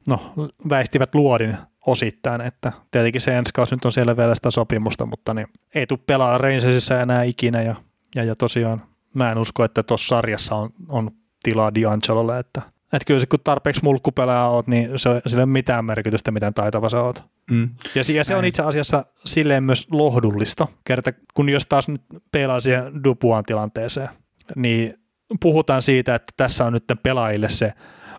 [0.08, 0.34] no
[0.70, 5.34] väistivät luodin osittain, että tietenkin se ensi kausi nyt on siellä vielä sitä sopimusta, mutta
[5.34, 7.76] niin ei tule pelaa Rangersissa enää ikinä ja,
[8.16, 8.84] ja, ja tosiaan
[9.14, 11.12] mä en usko, että tuossa sarjassa on, on
[11.44, 12.62] tilaa D'Angelolle, että
[12.94, 16.54] että kyllä se, kun tarpeeksi mulkkupelaaja oot, niin se, sillä ei ole mitään merkitystä, miten
[16.54, 17.24] taitava sä oot.
[17.52, 17.70] Mm.
[17.96, 22.60] Ja, ja se on itse asiassa silleen myös lohdullista, kerta kun jos taas nyt pelaa
[22.60, 24.10] siihen Dupuan tilanteeseen,
[24.56, 24.94] niin
[25.42, 27.74] puhutaan siitä, että tässä on nyt pelaajille se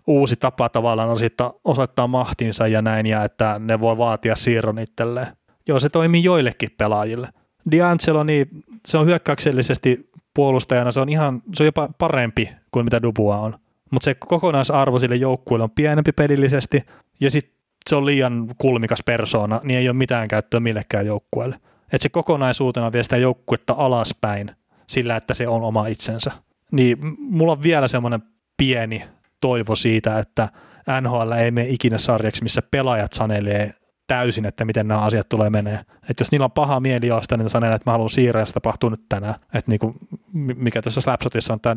[0.07, 5.27] uusi tapa tavallaan osoittaa, osoittaa mahtinsa ja näin, ja että ne voi vaatia siirron itselleen.
[5.67, 7.29] Joo, se toimii joillekin pelaajille.
[7.69, 8.47] D'Angelo, niin
[8.85, 13.53] se on hyökkäyksellisesti puolustajana, se on ihan, se on jopa parempi kuin mitä Dubua on.
[13.91, 16.83] Mutta se kokonaisarvo sille joukkueelle on pienempi pelillisesti,
[17.19, 17.53] ja sitten
[17.89, 21.55] se on liian kulmikas persoona, niin ei ole mitään käyttöä millekään joukkueelle.
[21.83, 24.51] Että se kokonaisuutena vie sitä joukkuetta alaspäin
[24.87, 26.31] sillä, että se on oma itsensä.
[26.71, 28.23] Niin mulla on vielä semmoinen
[28.57, 29.03] pieni
[29.41, 30.49] toivo siitä, että
[31.01, 33.73] NHL ei mene ikinä sarjaksi, missä pelaajat sanelee
[34.07, 35.79] täysin, että miten nämä asiat tulee menee.
[36.09, 38.53] Että jos niillä on paha mieli jostain, niin sanelee, että mä haluan siirrää, ja se
[38.53, 39.35] tapahtuu nyt tänään.
[39.53, 39.95] Että niinku,
[40.33, 41.75] mikä tässä Slapshotissa on tämä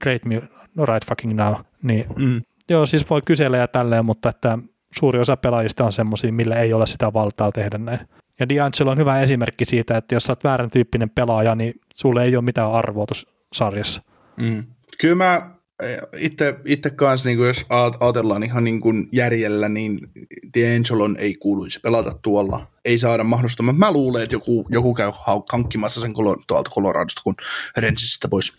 [0.00, 0.42] Great Me
[0.76, 1.54] Right Fucking Now.
[1.82, 2.42] Niin, mm.
[2.68, 4.58] Joo, siis voi kysellä ja tälleen, mutta että
[4.98, 8.00] suuri osa pelaajista on semmoisia, millä ei ole sitä valtaa tehdä näin.
[8.40, 12.24] Ja D'Angelo on hyvä esimerkki siitä, että jos sä oot väärän tyyppinen pelaaja, niin sulle
[12.24, 14.02] ei ole mitään arvoa tuossa sarjassa.
[14.36, 14.64] Mm.
[15.00, 15.50] Kyllä mä
[16.16, 17.66] itse, itse kanssa, niin jos
[18.00, 19.98] ajatellaan ihan niin kuin järjellä, niin
[20.46, 22.66] D'Angelon ei kuuluisi pelata tuolla.
[22.84, 23.72] Ei saada mahdollisuutta.
[23.72, 25.12] Mä luulen, että joku, joku käy
[25.52, 26.14] hankkimassa sen
[26.46, 27.34] tuolta Coloradosta, kun
[27.76, 28.56] Rensistä pois.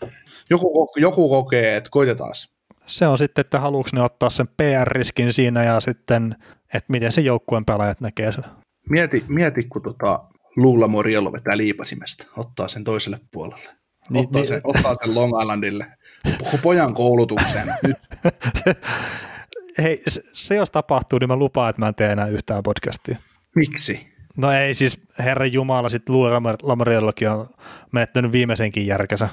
[0.50, 2.32] Joku, joku kokee, että koitetaan.
[2.86, 6.36] Se on sitten, että haluatko ne ottaa sen PR-riskin siinä ja sitten,
[6.74, 8.44] että miten se joukkueen pelaajat näkee sen.
[8.90, 10.24] Mieti, mieti kun tota
[10.56, 13.70] Luula Moriello vetää liipasimesta, ottaa sen toiselle puolelle.
[14.10, 15.86] Niin, ottaa, niin, sen, ottaa sen Long Islandille
[16.62, 17.68] pojan koulutukseen.
[18.64, 18.74] se,
[19.82, 23.16] hei, se, se jos tapahtuu, niin mä lupaan, että mä en tee enää yhtään podcastia.
[23.54, 24.14] Miksi?
[24.36, 27.46] No ei siis, herran jumala, sitten Luula Lamariellokin on
[27.92, 29.28] menettänyt viimeisenkin järkensä.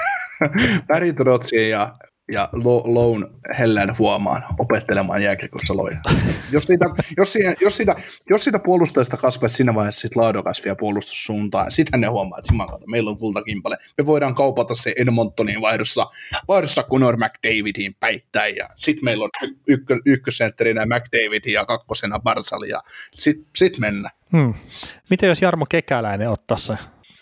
[0.88, 1.96] Päritrotsi ja
[2.32, 5.74] ja lo, Loun hellän huomaan opettelemaan jääkiekossa.
[6.52, 6.84] Jos siitä,
[7.16, 7.96] jos, siitä, jos, siitä,
[8.30, 12.86] jos siitä puolustajasta kasvaisi siinä vaiheessa sit laadukas vielä puolustussuuntaan, sitten ne huomaa, että jumalauta,
[12.86, 13.76] meillä on kultakimpale.
[13.98, 16.06] Me voidaan kaupata se Edmontonin vaihdossa,
[16.48, 19.30] vaihdossa Conor McDavidin päittäin, ja sitten meillä on
[19.68, 22.82] ykkö, ykkösentterinä McDavid ja kakkosena Barsal, ja
[23.14, 24.16] sitten sit mennään.
[24.32, 24.54] Hmm.
[25.10, 26.74] Miten jos Jarmo Kekäläinen ottaisi se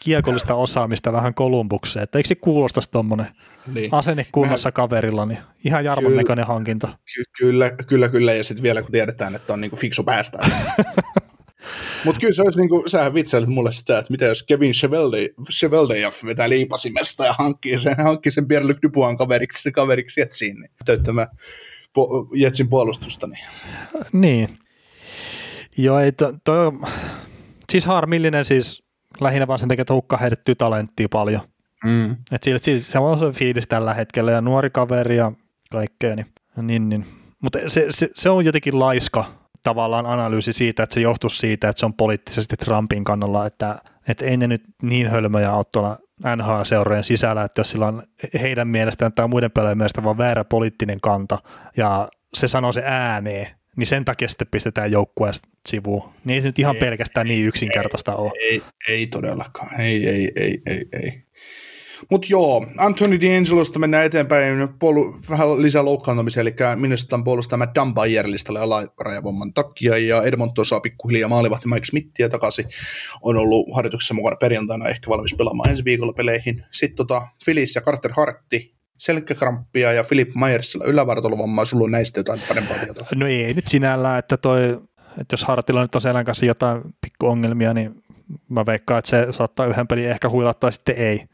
[0.04, 3.26] kiekollista osaamista vähän Kolumbukseen, että eikö se kuulostaisi tuommoinen
[3.74, 3.88] niin.
[3.92, 4.74] asenne kunnossa Mehän...
[4.74, 6.88] kaverilla, niin ihan Jarmon kyllä, näköinen hankinta.
[7.14, 10.38] Ky- kyllä, kyllä, kyllä, ja sitten vielä kun tiedetään, että on niinku fiksu päästä.
[12.04, 14.72] Mutta kyllä se olisi niin kuin, sähän vitsailit mulle sitä, että mitä jos Kevin
[15.52, 21.28] Cheveldejev vetää liipasimesta ja hankkii sen, hankkii sen Pierre-Luc Dupuan kaveriksi, kaveriksi Jetsiin, niin täyttämään
[21.92, 23.26] po, Jetsin puolustusta.
[23.26, 23.44] Niin.
[24.12, 24.58] niin.
[25.76, 26.72] Joo, ei to, to,
[27.70, 28.83] siis harmillinen siis
[29.20, 31.40] lähinnä vaan sen takia, että hukka heitettyä talenttia paljon.
[31.84, 32.16] Mm.
[32.32, 35.32] Et sillä, siis se on se fiilis tällä hetkellä ja nuori kaveri ja
[35.70, 36.16] kaikkea.
[36.16, 36.26] Niin,
[36.62, 37.06] niin, niin.
[37.42, 39.24] Mutta se, se, se, on jotenkin laiska
[39.62, 44.24] tavallaan analyysi siitä, että se johtuu siitä, että se on poliittisesti Trumpin kannalla, että, että
[44.24, 45.98] ei ne nyt niin hölmöjä ole tuolla
[46.36, 48.02] NHL-seurojen sisällä, että jos sillä on
[48.40, 51.38] heidän mielestään tai muiden pelaajien mielestä vaan väärä poliittinen kanta
[51.76, 53.46] ja se sanoo se ääneen,
[53.76, 56.10] niin sen takia sitten pistetään joukkueesta sivuun.
[56.24, 58.32] Niin ei se nyt ihan ei, pelkästään niin yksinkertaista ei, ole.
[58.40, 61.24] Ei, ei todellakaan, ei, ei, ei, ei, ei.
[62.10, 68.60] Mutta joo, Anthony D'Angelosta mennään eteenpäin, puolu, vähän lisää loukkaantumisia, eli Minnesotan puolustama Dan Bayer-listalle
[68.60, 72.64] alarajavamman takia, ja Edmonton saa pikkuhiljaa maalivahti Mike Smithia takaisin,
[73.22, 76.64] on ollut harjoituksessa mukana perjantaina, ehkä valmis pelaamaan ensi viikolla peleihin.
[76.70, 82.40] Sitten tota, Phyllis ja Carter Hartti, selkäkramppia ja Philip Myersilla ylävartalovammaa, sulla on näistä jotain
[82.48, 83.06] parempaa tietoa?
[83.14, 84.80] No ei nyt sinällään, että toi,
[85.20, 88.02] että jos Hartilla nyt on selän kanssa jotain pikkuongelmia, niin
[88.48, 91.24] mä veikkaan, että se saattaa yhden pelin ehkä huilattaa, sitten ei.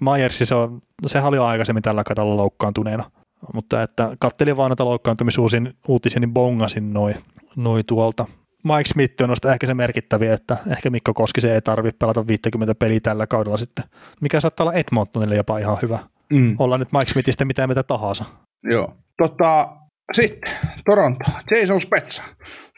[0.00, 3.10] Myers, se on, sehän oli aikaisemmin tällä kaudella loukkaantuneena,
[3.54, 7.16] mutta että kattelin vaan näitä loukkaantumisuutisia, niin bongasin noin
[7.56, 8.26] noi tuolta.
[8.64, 12.74] Mike Smith on noista ehkä se merkittäviä, että ehkä Mikko Koskisen ei tarvitse pelata 50
[12.74, 13.84] peliä tällä kaudella sitten,
[14.20, 15.98] mikä saattaa olla Edmontonille jopa ihan hyvä.
[16.32, 16.56] Mm.
[16.58, 18.24] Ollaan nyt Mike Smithistä mitä mitä tahansa.
[18.70, 18.96] Joo.
[19.22, 19.76] Tota,
[20.12, 20.52] sitten
[20.84, 22.22] Toronto, Jason Spezza,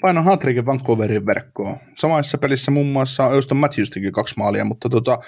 [0.02, 1.76] paino hatrikin Vancouverin verkkoon.
[1.96, 5.18] Samassa pelissä muun muassa Euston Matthews teki kaksi maalia, mutta tota,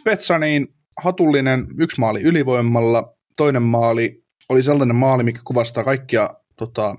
[0.00, 0.68] Spezza niin
[1.02, 6.96] hatullinen yksi maali ylivoimalla, toinen maali oli sellainen maali, mikä kuvastaa kaikkia tota,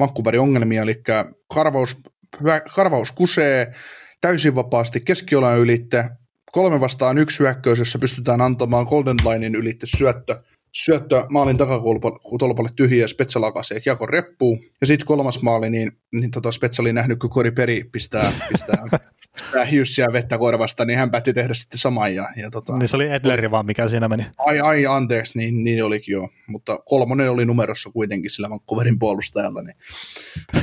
[0.00, 1.02] Vancouverin ongelmia, eli
[1.54, 1.96] karvaus,
[2.74, 3.72] karvaus kusee
[4.20, 6.10] täysin vapaasti keskiolan ylitte,
[6.52, 10.42] kolme vastaan yksi hyökkäys, jossa pystytään antamaan Golden Linein ylitte syöttö,
[10.72, 14.58] syöttö maalin takakutolpalle tyhjiä, Spetsa lakasi ja kiekon reppuu.
[14.80, 18.84] Ja sitten kolmas maali, niin, niin tota Spetsa oli nähnyt, kun Kori Peri pistää, pistää
[19.42, 22.14] pistää hiussiä vettä korvasta, niin hän päätti tehdä sitten saman.
[22.14, 24.26] Ja, ja tota, niin se oli Edleri vaan, mikä siinä meni.
[24.38, 26.28] Ai, ai, anteeksi, niin, niin olikin jo.
[26.46, 29.62] Mutta kolmonen oli numerossa kuitenkin sillä Vancouverin puolustajalla.
[29.62, 29.76] Niin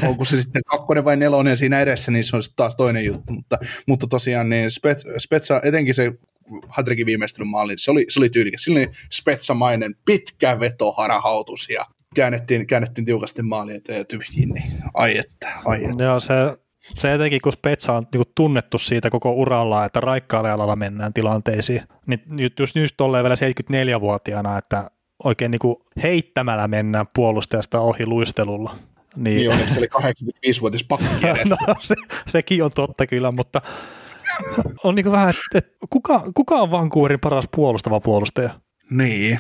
[0.09, 3.33] onko se sitten kakkonen vai nelonen siinä edessä, niin se on sitten taas toinen juttu.
[3.33, 3.57] Mutta,
[3.87, 6.13] mutta tosiaan niin Spets, Spetsa, etenkin se
[6.69, 8.63] Hadrikin viimeistelyn maali, se oli, se oli tyylikäs.
[8.63, 15.17] Sillä oli Spetsamainen pitkä veto harahautus ja käännettiin, käännettiin tiukasti maali eteen tyhjiin, niin ai
[15.17, 16.03] että, ai että.
[16.03, 16.33] Joo, se
[16.93, 21.81] se etenkin, kun Spetsa on niin tunnettu siitä koko uralla, että raikkaalle alalla mennään tilanteisiin,
[22.05, 24.91] niin nyt just, just tolleen vielä 74-vuotiaana, että
[25.23, 28.75] oikein niin heittämällä mennään puolustajasta ohi luistelulla.
[29.15, 31.95] Niin, niin onneksi se oli 85-vuotias pakki no, se,
[32.27, 33.61] sekin on totta kyllä, mutta
[34.83, 38.49] on niin vähän, että, että kuka, kuka on Vancouverin paras puolustava puolustaja?
[38.89, 39.39] Niin,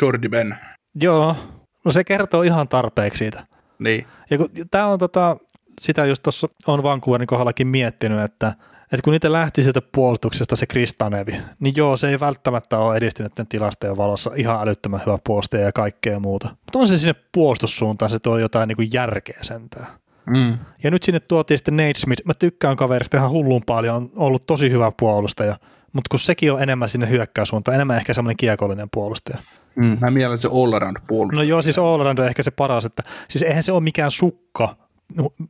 [0.00, 0.56] Jordi Ben.
[0.94, 1.36] Joo,
[1.84, 3.46] no se kertoo ihan tarpeeksi siitä.
[3.78, 4.06] Niin.
[4.30, 5.36] Ja kun tämä on tota,
[5.80, 8.48] sitä just tuossa on Vancouverin kohdallakin miettinyt, että,
[8.82, 13.32] että kun niitä lähti sieltä puolustuksesta se Kristanevi, niin joo, se ei välttämättä ole edistynyt
[13.48, 16.48] tilastojen valossa ihan älyttömän hyvä puolustaja ja kaikkea muuta.
[16.48, 19.86] Mutta on se sinne puolustussuuntaan, se tuo jotain niin kuin järkeä sentään.
[20.26, 20.58] Mm.
[20.82, 22.22] Ja nyt sinne tuotiin sitten Nate Smith.
[22.24, 25.56] Mä tykkään kaverista ihan hullun paljon, on ollut tosi hyvä puolustaja,
[25.92, 29.38] mutta kun sekin on enemmän sinne hyökkäysuuntaan, enemmän ehkä semmoinen kiekollinen puolustaja.
[29.76, 31.44] Mm, mä mielen se all around puolustaja.
[31.44, 34.10] No joo, siis all around on ehkä se paras, että siis eihän se ole mikään
[34.10, 34.76] sukka,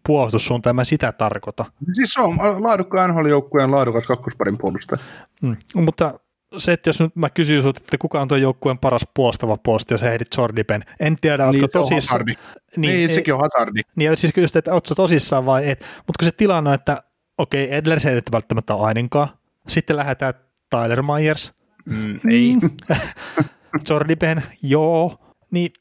[0.07, 1.65] puolustussuuntaan, mä sitä tarkoita.
[1.93, 5.03] Siis se on laadukkaan NHL-joukkueen laadukas kakkosparin puolustaja.
[5.43, 6.15] Mm, mutta
[6.57, 9.95] se, että jos nyt mä kysyn sinulta, että kuka on tuo joukkueen paras puolustava puolustaja,
[9.95, 12.25] jos heidit Jordipen, en tiedä, niin, oletko tosissaan.
[12.27, 12.39] Niin,
[12.77, 13.81] niin, sekin on hazardi.
[13.97, 17.03] Niin, siis just, että oletko tosissaan vai et, mutta kun se tilanne on, että
[17.39, 19.29] okei, okay, Edler se ei välttämättä ole ainakaan,
[19.69, 20.35] sitten lähdetään
[20.71, 21.53] Tyler Myers,
[21.85, 22.57] mm, ei.
[23.89, 25.19] Jordipen, joo,
[25.51, 25.73] niin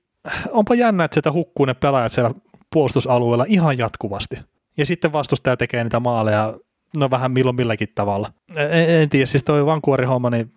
[0.51, 2.31] onpa jännä, että sieltä hukkuu ne pelaajat siellä
[2.75, 4.35] puolustusalueella ihan jatkuvasti.
[4.77, 6.53] Ja sitten vastustaja tekee niitä maaleja,
[6.95, 8.27] no vähän milloin milläkin tavalla.
[8.55, 10.51] En, en tiedä, siis toi vankuorihomma, niin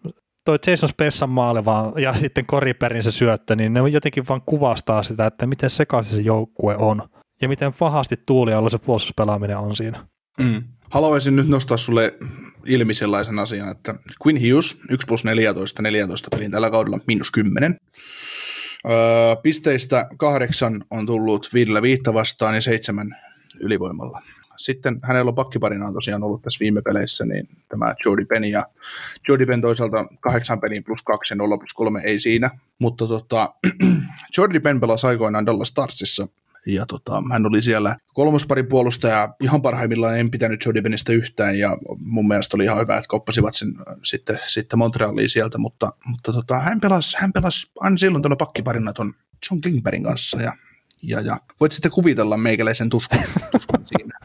[0.45, 5.03] toi Jason Spessan maali vaan, ja sitten Koriperin se syöttö, niin ne jotenkin vaan kuvastaa
[5.03, 7.03] sitä, että miten sekaisin se joukkue on
[7.43, 10.07] ja miten pahasti tuulialla se puolustuspelaaminen on siinä.
[10.41, 10.63] Mm.
[10.91, 12.15] Haluaisin nyt nostaa sulle
[12.67, 13.95] ilmi sellaisen asian, että
[14.27, 17.77] Quinn Hughes 1 plus 14, 14 pelin tällä kaudella miinus 10.
[19.43, 23.17] Pisteistä kahdeksan on tullut viidellä viittä vastaan ja seitsemän
[23.61, 24.23] ylivoimalla.
[24.57, 28.65] Sitten hänellä on pakkiparina tosiaan ollut tässä viime peleissä, niin tämä Jordi Penny ja
[29.29, 33.55] Jordi Penn toisaalta kahdeksan pelin plus kaksi ja nolla plus kolme ei siinä, mutta tota,
[34.37, 36.29] Jordi Penn pelasi aikoinaan Dallas Starsissa
[36.67, 41.77] ja tota, hän oli siellä kolmosparin puolustaja, ihan parhaimmillaan en pitänyt Jody Benistä yhtään, ja
[41.99, 46.33] mun mielestä oli ihan hyvä, että koppasivat sen äh, sitten, sitten Montrealiin sieltä, mutta, mutta
[46.33, 49.15] tota, hän pelasi, hän pelasi aina silloin tuolla pakkiparina tuon
[49.51, 50.53] John Klingbergin kanssa, ja
[51.03, 53.19] ja, ja voit sitten kuvitella meikäläisen tuskun,
[53.53, 54.19] tuskun siinä.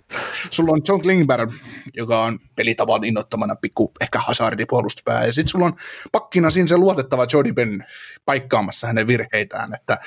[0.49, 1.51] Sulla on John Klingberg,
[1.93, 5.73] joka on pelitavan innottamana pikku ehkä hazardi puolustuspää, ja sitten sulla on
[6.11, 7.85] pakkina siinä se luotettava Jody Ben
[8.25, 9.97] paikkaamassa hänen virheitään, että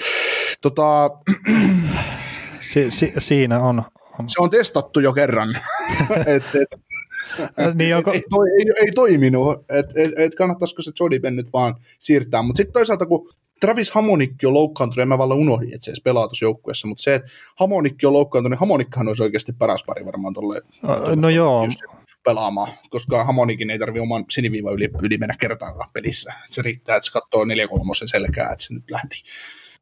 [0.60, 1.10] tota,
[2.60, 3.82] si, si, siinä on,
[4.18, 4.28] on.
[4.28, 5.58] Se on testattu jo kerran.
[6.26, 8.12] et, et, niin onko...
[8.12, 12.42] ei, toi, ei, ei toiminut, että et, et kannattaisiko se Jody Ben nyt vaan siirtää.
[12.42, 13.30] Mutta sitten toisaalta, kun
[13.60, 17.02] Travis Hamonikki on loukkaantunut, en mä vallan unohdin, että se edes pelaa tuossa joukkueessa, mutta
[17.02, 20.60] se, että Hamonikki on loukkaantunut, niin Hamonikkahan olisi oikeasti paras pari varmaan tuolle
[21.16, 21.68] no joo.
[22.24, 26.32] pelaamaan, koska Hamonikin ei tarvitse oman siniviivan yli, yli mennä kertaakaan pelissä.
[26.50, 29.22] Se riittää, että se katsoo 4 kolmosen selkää, että se nyt lähti.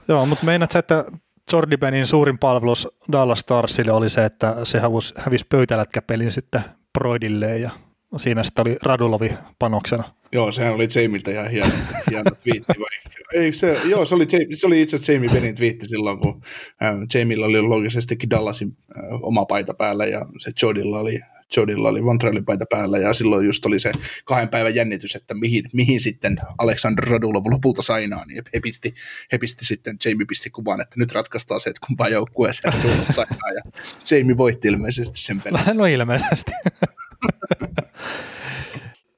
[0.08, 1.04] Joo, mutta meinaat sä, että
[1.52, 4.80] Jordi Benin suurin palvelus Dallas Starsille oli se, että se
[5.16, 6.64] hävisi, pöytälätkäpelin sitten
[6.98, 7.70] Broidille ja
[8.18, 10.04] siinä sitten oli Radulovi panoksena.
[10.32, 11.72] Joo, sehän oli Jamiltä ihan hieno,
[12.10, 12.72] hieno twiitti.
[12.78, 13.12] Vai?
[13.34, 16.42] Ei, se, joo, se oli, se oli itse asiassa Jamie Benin twiitti silloin, kun
[16.82, 21.20] äh, Jamilla oli logisestikin Dallasin äh, oma paita päällä ja se Jodilla oli
[21.56, 23.92] Jodilla oli Montrealin paita päällä ja silloin just oli se
[24.24, 28.94] kahden päivän jännitys, että mihin, mihin sitten Aleksandr Radulov lopulta sainaa, niin he pisti,
[29.32, 33.50] he pisti sitten, Jamie pisti kuvan, että nyt ratkaistaan se, että kumpaan joukkueeseen Radulov sainaa
[33.54, 33.62] ja
[34.10, 35.60] Jamie voitti ilmeisesti sen pelin.
[35.74, 36.52] No ilmeisesti.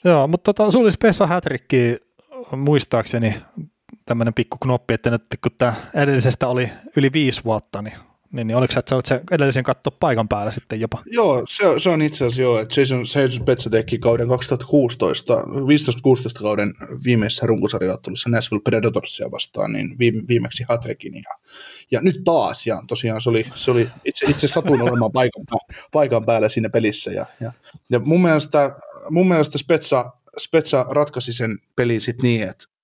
[0.04, 1.96] Joo, mutta tota, sulla olisi Pesa Hätrikki
[2.56, 3.42] muistaakseni
[4.04, 7.94] tämmöinen pikku knoppi, että nyt kun tämä edellisestä oli yli viisi vuotta, niin
[8.36, 11.02] niin, niin oliko se, että sä se edellisen katsoa paikan päällä sitten jopa?
[11.06, 13.04] Joo, se, se on itse asiassa joo, että Jason,
[13.44, 15.38] Petsa teki kauden 2016, 15-16
[16.40, 16.74] kauden
[17.04, 21.38] viimeisessä runkosarjaottelussa Nashville Predatorsia vastaan, niin viime, viimeksi Hatrekin ja,
[21.90, 25.44] ja nyt taas, ja tosiaan se oli, se oli itse, itse satuin olemaan paikan,
[25.92, 27.52] paikan päällä siinä pelissä, ja, ja,
[27.90, 28.76] ja mun mielestä,
[29.10, 32.75] mun mielestä Spetsa, Spetsa ratkaisi sen pelin sitten niin, että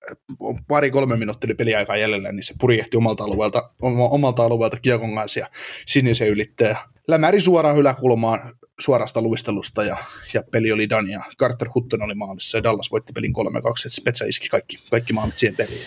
[0.69, 3.71] pari-kolme minuuttia peliaikaa jäljellä, niin se purjehti omalta alueelta,
[4.11, 5.47] omalta alueelta kiekon kanssa ja
[5.87, 6.79] sinisen ylittäjä.
[7.09, 8.41] Lämäri suoraan yläkulmaan
[8.81, 9.97] suorasta luistelusta ja,
[10.35, 13.89] ja peli oli Dan ja Carter Hutton oli maalissa ja Dallas voitti pelin 3-2, että
[13.89, 15.83] Spetsa iski kaikki, kaikki maalit siihen peliin.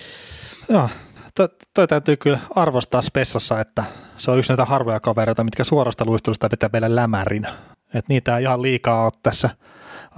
[0.70, 0.90] Joo,
[1.36, 3.84] toi, toi täytyy kyllä arvostaa Spessassa, että
[4.18, 7.48] se on yksi näitä harvoja kavereita, mitkä suorasta luistelusta vetää vielä lämärin.
[7.86, 9.50] Että niitä ei ihan liikaa ole tässä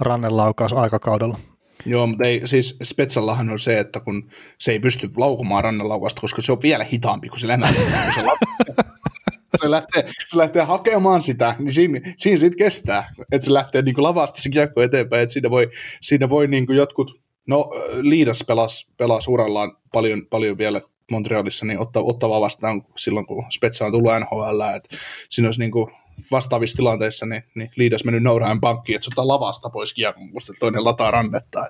[0.00, 1.38] rannenlaukaus aikakaudella.
[1.86, 6.42] Joo, mutta ei, siis Spetsallahan on se, että kun se ei pysty laukumaan rannanlaukasta, koska
[6.42, 7.74] se on vielä hitaampi kuin se lämmin.
[8.14, 8.20] se,
[9.60, 14.02] se, lähtee, se lähtee hakemaan sitä, niin siinä, siinä sitten kestää, että se lähtee niin
[14.02, 15.70] lavasta se kiekko eteenpäin, että siinä voi,
[16.00, 17.70] siinä voi niin jotkut, no
[18.00, 23.84] Liidas pelasi, pelasi urallaan paljon, paljon vielä Montrealissa, niin ottaa, ottaa vastaan silloin, kun Spetsa
[23.84, 24.96] on tullut NHL, että
[25.30, 25.90] siinä olisi niin kuin
[26.30, 30.84] vastaavissa tilanteissa, niin, niin liidas mennyt nourahan pankkiin, että se lavasta pois kiekon, kun toinen
[30.84, 31.66] lataa rannetta.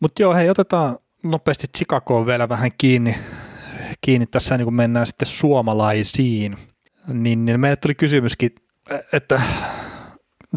[0.00, 3.16] Mutta joo, hei, otetaan nopeasti Chicagoon vielä vähän kiinni,
[4.00, 6.56] kiinni tässä, niin kun mennään sitten suomalaisiin.
[7.06, 8.50] Niin, niin meille tuli kysymyskin,
[9.12, 9.42] että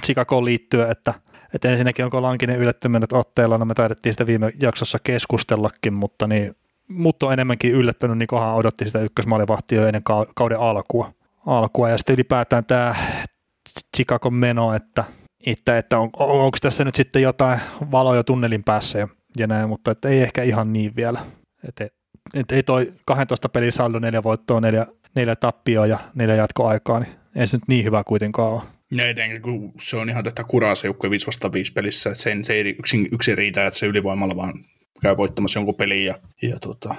[0.05, 1.13] Chicagoon liittyen, että,
[1.53, 6.55] että ensinnäkin onko Lankinen yllättynyt otteella, no me taidettiin sitä viime jaksossa keskustellakin, mutta niin
[6.87, 10.03] mutta on enemmänkin yllättänyt, niin kohan odotti sitä ykkösmaalivahtia jo ennen
[10.35, 11.13] kauden alkua
[11.45, 12.95] alkua ja sitten ylipäätään tämä
[13.95, 15.03] Chicago meno, että,
[15.45, 17.59] että, että on, onko tässä nyt sitten jotain
[17.91, 19.07] valoja tunnelin päässä ja,
[19.37, 21.19] ja näin, mutta että ei ehkä ihan niin vielä.
[22.33, 27.11] Et ei toi 12 pelin saldo, neljä voittoa, neljä, neljä tappioa ja neljä jatkoaikaa, niin
[27.35, 28.61] ei se nyt niin hyvä kuitenkaan ole.
[28.91, 32.21] Ja etenkin kun se on ihan tätä kuraa se joukko 5 vasta 5 pelissä, että
[32.23, 34.53] se ei, se ei yksin, yksin riitä, että se ylivoimalla vaan
[35.01, 36.95] käy voittamassa jonkun pelin ja, ja tuota,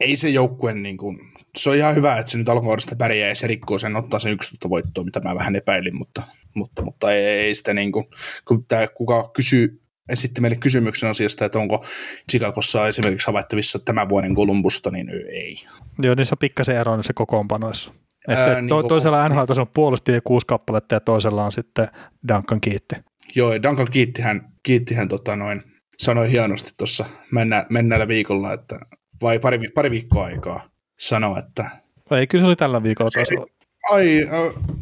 [0.00, 1.18] ei se joukkue niin kuin,
[1.56, 4.32] se on ihan hyvä, että se nyt alkuvuodesta pärjää ja se rikkoo sen, ottaa sen
[4.32, 6.22] yksi voittoa, mitä mä vähän epäilin, mutta,
[6.54, 8.04] mutta, mutta ei, ei sitä niin kuin,
[8.44, 11.84] kun tämä kuka kysyy, esitti meille kysymyksen asiasta, että onko
[12.30, 15.64] Chicagossa esimerkiksi havaittavissa tämän vuoden Kolumbusta, niin ei.
[16.02, 17.92] Joo, niin se on pikkasen ero se kokoonpanoissa.
[18.28, 21.88] Että Ää, niin to, toisella NHL on puolustajia kuusi kappaletta ja toisella on sitten
[22.28, 22.94] Duncan Kiitti.
[23.34, 25.62] Joo, Duncan Kiittihän, kiittihän tota noin,
[25.98, 28.78] sanoi hienosti tuossa mennä, mennällä viikolla, että
[29.22, 30.71] vai pari, pari viikkoa aikaa
[31.02, 31.70] sanoi, että...
[32.10, 33.46] Ei, kyllä se oli tällä viikolla taas.
[33.90, 34.28] Ai,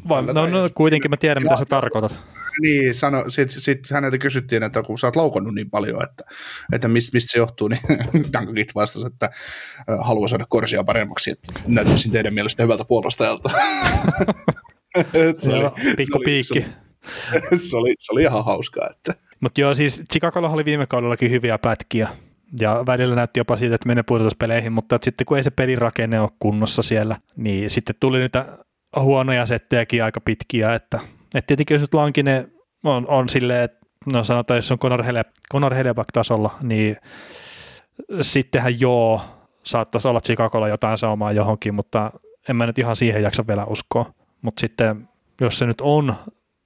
[0.09, 2.17] Vai, no, no, kuitenkin mä tiedän, mitä sä tarkoitat.
[2.61, 6.25] Niin, sano, sitten sit häneltä kysyttiin, että kun sä oot laukannut niin paljon, että,
[6.73, 7.81] että mistä, mistä se johtuu, niin
[8.33, 9.31] Dankakit vastasi, että
[10.01, 13.51] haluaa saada korsia paremmaksi, että näyttäisin teidän mielestä hyvältä puolustajalta.
[15.39, 16.59] se oli, pikku se piikki.
[16.59, 16.67] Oli,
[17.33, 18.89] se, oli, se, oli, se oli ihan hauskaa.
[18.91, 19.15] Että.
[19.41, 22.09] Mutta joo, siis Chicagolla oli viime kaudellakin hyviä pätkiä,
[22.61, 26.31] ja välillä näytti jopa siitä, että menee pudotuspeleihin, mutta sitten kun ei se pelirakenne ole
[26.39, 28.59] kunnossa siellä, niin sitten tuli niitä
[29.01, 31.01] huonoja settejäkin aika pitkiä, että,
[31.35, 32.53] että tietenkin jos Lankinen
[32.85, 33.79] on, on silleen, että
[34.13, 36.97] no sanotaan, jos on Conor, Hele, Conor Heleback-tasolla, niin
[38.21, 39.21] sittenhän joo,
[39.65, 42.11] saattaisi olla Chicagolla jotain saumaa johonkin, mutta
[42.49, 44.13] en mä nyt ihan siihen jaksa vielä uskoa.
[44.43, 45.09] Mutta sitten,
[45.41, 46.15] jos se nyt on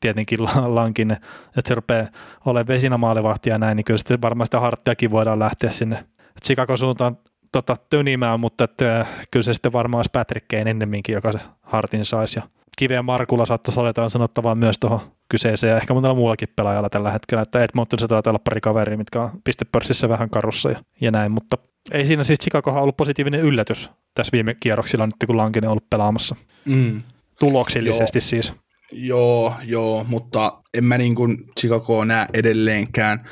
[0.05, 0.43] tietenkin
[0.77, 1.17] Lankinen,
[1.47, 2.07] että se rupeaa
[2.47, 6.05] olemaan vesinämaalivahti ja näin, niin kyllä sitten varmaan sitä harttiakin voidaan lähteä sinne
[6.45, 7.19] Chicago suuntaan
[7.53, 11.39] tota, tönimään, mutta että, äh, kyllä se sitten varmaan olisi Patrick Kane ennemminkin, joka se
[11.63, 12.39] hartin saisi.
[12.39, 12.43] Ja
[12.79, 17.11] Kiveä Markulla saattaisi olla jotain sanottavaa myös tuohon kyseeseen ja ehkä monella muullakin pelaajalla tällä
[17.11, 21.33] hetkellä, että Edmonton taitaa olla pari kaveria, mitkä on pistepörssissä vähän karussa ja, ja näin,
[21.33, 21.57] mutta
[21.93, 25.91] ei siinä siis Chicagohan ollut positiivinen yllätys tässä viime kierroksilla nyt, kun Lankinen on ollut
[25.91, 26.37] pelaamassa.
[26.65, 27.03] Mm.
[27.39, 28.21] Tuloksillisesti joo.
[28.21, 28.53] siis.
[28.97, 33.25] Joo, joo, mutta en mä niin kuin Chicagoa näe edelleenkään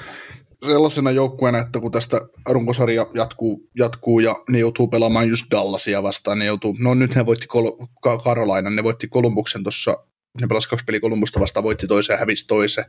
[0.66, 6.38] sellaisena joukkueena, että kun tästä runkosarja jatkuu, jatkuu ja ne joutuu pelaamaan just Dallasia vastaan,
[6.38, 7.86] ne joutuu, no nyt ne voitti Kol-
[8.24, 9.96] Carolina, ne voitti Kolumbuksen tuossa
[10.40, 12.84] ne pelasi kaksi peliä Kolumbusta vastaan, voitti toisen ja hävisi toisen.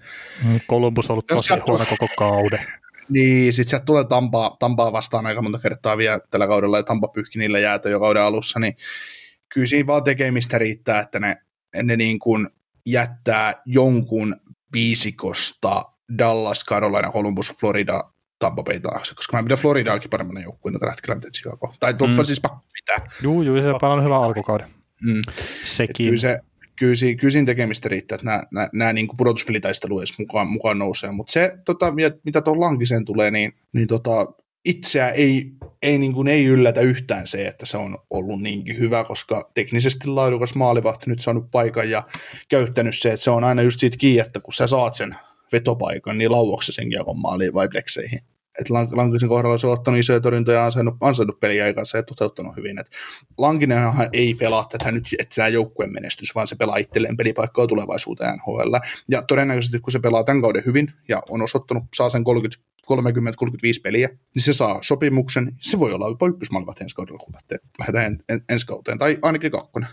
[0.67, 2.59] Kolumbus mm, on ollut tosi huono koko kauden.
[3.09, 7.07] Niin, sit sieltä tulee Tampaa, Tampaa vastaan aika monta kertaa vielä tällä kaudella, ja Tampa
[7.07, 8.73] pyyhki niillä jäätä jo kauden alussa, niin
[9.53, 11.35] kyllä siinä vaan tekemistä riittää, että ne,
[11.83, 12.47] ne niin kuin
[12.85, 14.35] jättää jonkun
[14.73, 15.85] viisikosta
[16.17, 18.03] Dallas, Carolina, Columbus, Florida,
[18.39, 21.75] Tampa Bay taakse, koska mä pidän Floridaakin paremmana joukkueena tällä hetkellä, mitä Chicago.
[21.79, 22.25] Tai tuoppa mm.
[22.25, 23.07] siis pakko pitää.
[23.21, 24.67] Juu, juu, se on hyvä alkukauden.
[25.01, 25.21] Mm.
[25.63, 26.05] Sekin.
[26.05, 26.39] Kyllä, se,
[26.75, 30.79] kyllä, siinä, kyllä siinä tekemistä riittää, että nämä, nämä, nämä niin pudotuspelitaistelu edes mukaan, mukaan
[30.79, 31.11] nousee.
[31.11, 31.93] Mutta se, tota,
[32.23, 34.11] mitä tuon Lankiseen tulee, niin, niin tota,
[34.65, 35.51] itseä ei,
[35.83, 40.07] ei, niin kuin, ei yllätä yhtään se, että se on ollut niinkin hyvä, koska teknisesti
[40.07, 42.03] laadukas maalivahti nyt saanut paikan ja
[42.49, 45.15] käyttänyt se, että se on aina just siitä kiinni, että kun sä saat sen
[45.51, 48.19] vetopaikan, niin lauaksi sen kiekon maaliin vai plekseihin.
[48.59, 52.79] Et Lankisen kohdalla se on ottanut isoja torjuntoja ja ansainnut, ansainnut peliaikansa ja toteuttanut hyvin.
[52.79, 52.87] Et
[53.37, 58.35] Lankinenhan ei pelaa tätä nyt, että tämä joukkueen menestys, vaan se pelaa itselleen pelipaikkaa tulevaisuuteen
[58.35, 58.75] NHL.
[59.11, 62.95] Ja todennäköisesti kun se pelaa tämän kauden hyvin ja on osoittanut, saa sen 30 30-35
[63.83, 65.51] peliä, niin se saa sopimuksen.
[65.57, 69.17] Se voi olla jopa ykkösmaalivahti ensi kaudella, kun lähtee, lähdetään en, en, ensi kauteen, tai
[69.21, 69.89] ainakin kakkonen.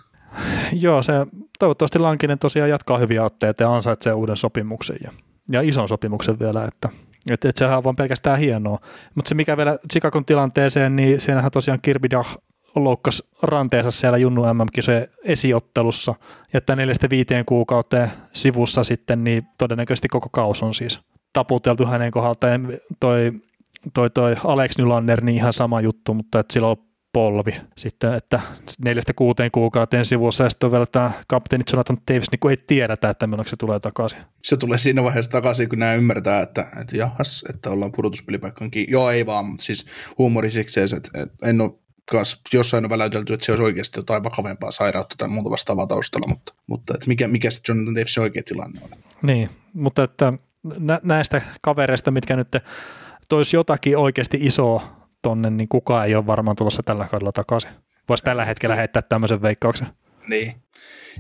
[0.73, 1.13] Joo, se
[1.59, 5.11] toivottavasti Lankinen tosiaan jatkaa hyviä otteita ja ansaitsee uuden sopimuksen ja,
[5.51, 6.89] ja ison sopimuksen vielä, että
[7.33, 8.79] että, että sehän on vaan pelkästään hienoa.
[9.15, 12.37] Mutta se mikä vielä Chicagon tilanteeseen, niin siinähän tosiaan Kirby Dach
[12.75, 16.15] loukkasi ranteensa siellä Junnu MM-kisojen esiottelussa,
[16.53, 21.01] ja että neljästä viiteen kuukauteen sivussa sitten, niin todennäköisesti koko kaus on siis
[21.33, 22.69] taputeltu hänen kohdaltaan.
[23.01, 23.33] Toi,
[23.95, 26.77] toi, toi Alex Nylander, niin ihan sama juttu, mutta että sillä on
[27.13, 28.41] polvi sitten, että
[28.85, 32.57] neljästä kuuteen kuukauteen sivussa ja sitten on vielä tämä kapteeni Jonathan Davis, niin kun ei
[32.57, 34.19] tiedetä, että milloin se tulee takaisin.
[34.45, 38.87] Se tulee siinä vaiheessa takaisin, kun nämä ymmärtää, että, että jahas, että ollaan pudotuspelipaikkankin.
[38.89, 39.87] Joo, ei vaan, mutta siis
[40.19, 41.11] huumori siksi, että,
[41.43, 41.73] en ole
[42.11, 46.29] kas, jossain on väläytelty, että se olisi oikeasti jotain vakavempaa sairautta tai muuta vastaavaa taustalla,
[46.29, 48.91] mutta, mutta että mikä, mikä se Jonathan Davisin oikea tilanne on.
[49.23, 50.33] Niin, mutta että
[51.03, 52.49] näistä kavereista, mitkä nyt
[53.29, 57.71] toisi jotakin oikeasti isoa tonne, niin kukaan ei ole varmaan tulossa tällä kaudella takaisin.
[58.09, 59.89] Voisi tällä hetkellä heittää tämmöisen veikkauksen.
[60.29, 60.63] Niin,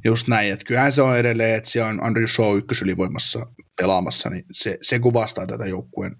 [0.05, 0.53] just näin.
[0.53, 3.47] Että kyllähän se on edelleen, että siellä on Andrew Shaw ykkösylivoimassa
[3.81, 6.17] pelaamassa, niin se, se kuvastaa tätä joukkueen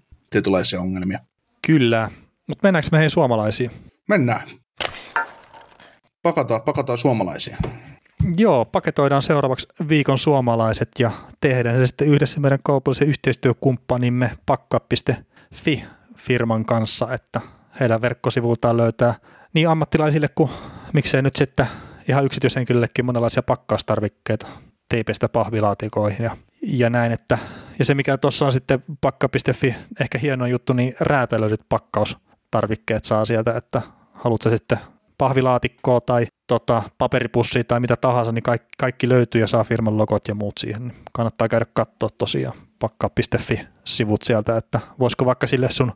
[0.63, 1.19] se ongelmia.
[1.67, 2.11] Kyllä,
[2.47, 3.71] mutta mennäänkö meihin suomalaisiin?
[4.09, 4.49] Mennään.
[6.23, 7.57] Pakataan, pakataan suomalaisia.
[8.37, 15.83] Joo, paketoidaan seuraavaksi viikon suomalaiset ja tehdään se sitten yhdessä meidän kaupallisen yhteistyökumppanimme pakka.fi
[16.17, 17.41] firman kanssa, että
[17.79, 19.13] heidän verkkosivultaan löytää
[19.53, 20.49] niin ammattilaisille kuin
[20.93, 21.67] miksei nyt sitten
[22.09, 24.47] ihan yksityishenkilöllekin monenlaisia pakkaustarvikkeita
[24.89, 27.37] teipeistä pahvilaatikoihin ja, ja näin, että
[27.79, 33.57] ja se mikä tuossa on sitten pakka.fi ehkä hieno juttu, niin räätälöidyt pakkaustarvikkeet saa sieltä,
[33.57, 33.81] että
[34.13, 34.77] haluatko sitten
[35.17, 40.27] pahvilaatikkoa tai tota, paperipussia tai mitä tahansa, niin kaikki, kaikki löytyy ja saa firman logot
[40.27, 40.87] ja muut siihen.
[40.87, 45.93] Niin kannattaa käydä katsoa tosiaan pakka.fi-sivut sieltä, että voisiko vaikka sille sun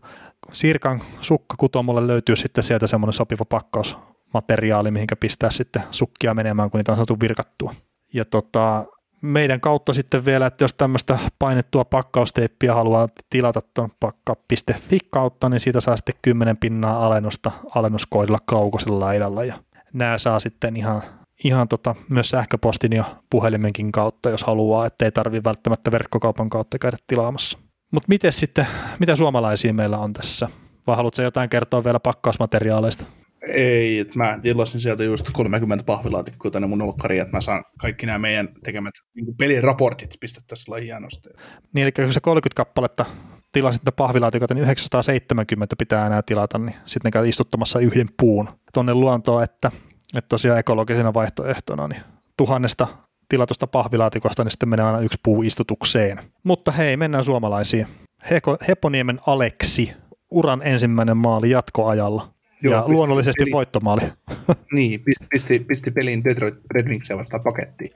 [0.52, 6.92] Sirkan sukkakutomolle löytyy sitten sieltä semmoinen sopiva pakkausmateriaali, mihinkä pistää sitten sukkia menemään, kun niitä
[6.92, 7.74] on saatu virkattua.
[8.14, 8.86] Ja tota,
[9.22, 15.60] meidän kautta sitten vielä, että jos tämmöistä painettua pakkausteippiä haluaa tilata tuon pakka.fi kautta, niin
[15.60, 19.60] siitä saa sitten 10 pinnaa alennusta alennuskoodilla kaukosella laidalla ja
[19.94, 21.02] nämä saa sitten ihan,
[21.44, 26.98] ihan tota, myös sähköpostin ja puhelimenkin kautta, jos haluaa, ettei tarvi välttämättä verkkokaupan kautta käydä
[27.08, 27.58] tilaamassa.
[27.92, 28.68] Mutta miten sitten,
[29.00, 30.48] mitä suomalaisia meillä on tässä?
[30.88, 33.06] Vai haluatko jotain kertoa vielä pakkausmateriaaleista?
[33.48, 38.06] Ei, että mä tilasin sieltä just 30 pahvilaatikkoa tänne mun olkkariin, että mä saan kaikki
[38.06, 41.30] nämä meidän tekemät niin peliraportit pistettäisiin hienosti.
[41.74, 43.06] Niin, eli kun se 30 kappaletta
[43.52, 48.50] tilasit niitä pahvilaatikoita, niin 970 pitää enää tilata, niin sitten ne käy istuttamassa yhden puun
[48.74, 49.72] tuonne luontoon, että,
[50.18, 52.02] että tosiaan ekologisena vaihtoehtona, niin
[52.38, 52.88] tuhannesta
[53.30, 56.20] tilatusta pahvilaatikosta, niin sitten menee aina yksi puu istutukseen.
[56.44, 57.88] Mutta hei, mennään suomalaisiin.
[58.32, 59.92] Heko, Heponiemen Aleksi,
[60.32, 62.36] uran ensimmäinen maali jatkoajalla.
[62.62, 64.02] Joo, ja luonnollisesti peli, voittomaali.
[64.76, 67.92] niin, pisti, pisti, pisti pelin Detroit Red Wingsia vastaan pakettiin.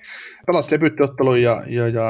[0.46, 2.04] Pelasi debyyttiottelun ja, ja, ja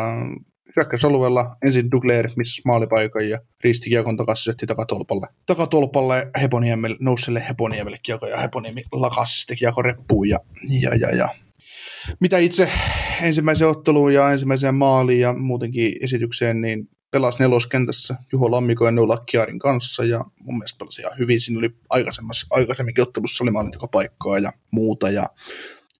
[0.75, 5.27] hyökkäysalueella ensin Dugler missä maalipaikan ja riisti kiekon takaisin syötti takatolpalle.
[5.45, 10.37] Takatolpalle Heponiemelle, nouselle Heponiemelle kiekko ja Heponiemi lakasi sitten kiekko reppuun ja,
[10.81, 11.29] ja, ja, ja
[12.19, 12.71] mitä itse
[13.21, 19.17] ensimmäiseen otteluun ja ensimmäiseen maaliin ja muutenkin esitykseen, niin pelasi neloskentässä Juho Lammiko ja Noula
[19.17, 21.41] Kiarin kanssa ja mun mielestä pelasi ihan hyvin.
[21.41, 21.75] Siinä oli
[22.49, 25.25] aikaisemminkin ottelussa oli maalintekopaikkaa ja muuta ja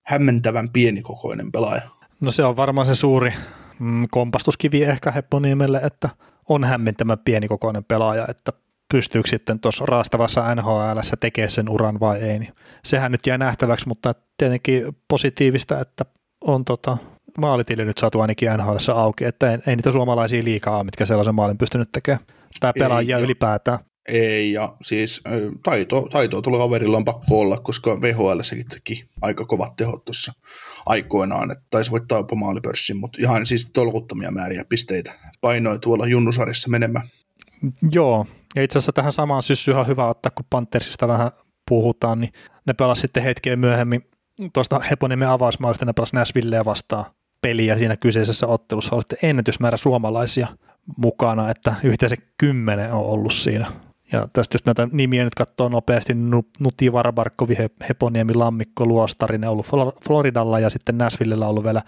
[0.04, 1.82] hämmentävän pienikokoinen pelaaja.
[2.22, 3.34] No se on varmaan se suuri
[3.80, 6.10] mm, kompastuskivi ehkä Hepponiemelle, että
[6.50, 8.54] on hämmentävän pienikokoinen pelaaja, että
[8.91, 12.40] pystyykö sitten tuossa raastavassa NHL tekemään sen uran vai ei.
[12.40, 12.53] Niin
[12.86, 16.06] sehän nyt jää nähtäväksi, mutta tietenkin positiivista, että
[16.41, 16.98] on tota,
[17.38, 21.57] maalitili nyt saatu ainakin NHL auki, että ei, ei niitä suomalaisia liikaa mitkä sellaisen maalin
[21.57, 22.26] pystynyt tekemään.
[22.60, 23.80] Tämä pelaajia ei, ylipäätään.
[24.07, 25.22] Ei, ja siis
[25.64, 30.34] taito, taitoa tuolla kaverilla on pakko olla, koska VHL sekin teki aika kovat tehot tuossa
[30.86, 36.70] aikoinaan, että taisi voittaa jopa maalipörssin, mutta ihan siis tolkuttomia määriä pisteitä painoi tuolla junnusarissa
[36.70, 37.10] menemään.
[37.91, 38.26] Joo,
[38.56, 41.32] ja itse asiassa tähän samaan syssyyn on hyvä ottaa, kun Panthersista vähän
[41.70, 42.34] puhutaan, niin
[42.68, 44.10] ne pelasivat sitten hetkeä myöhemmin
[44.54, 47.06] tuosta Heponiemen avausmaalista, ne pelasivat Nashvilleä vastaan
[47.42, 48.96] peliä siinä kyseisessä ottelussa.
[48.96, 50.48] Olitte ennätysmäärä suomalaisia
[50.98, 53.68] mukana, että yhteensä kymmenen on ollut siinä.
[54.12, 56.14] Ja tästä jos näitä nimiä nyt katsoo nopeasti,
[56.60, 57.56] Nuti Varabarkovi,
[57.90, 59.66] Heponiemi, Lammikko, Luostarinen ollut
[60.08, 61.82] Floridalla ja sitten Nashvillellä ollut vielä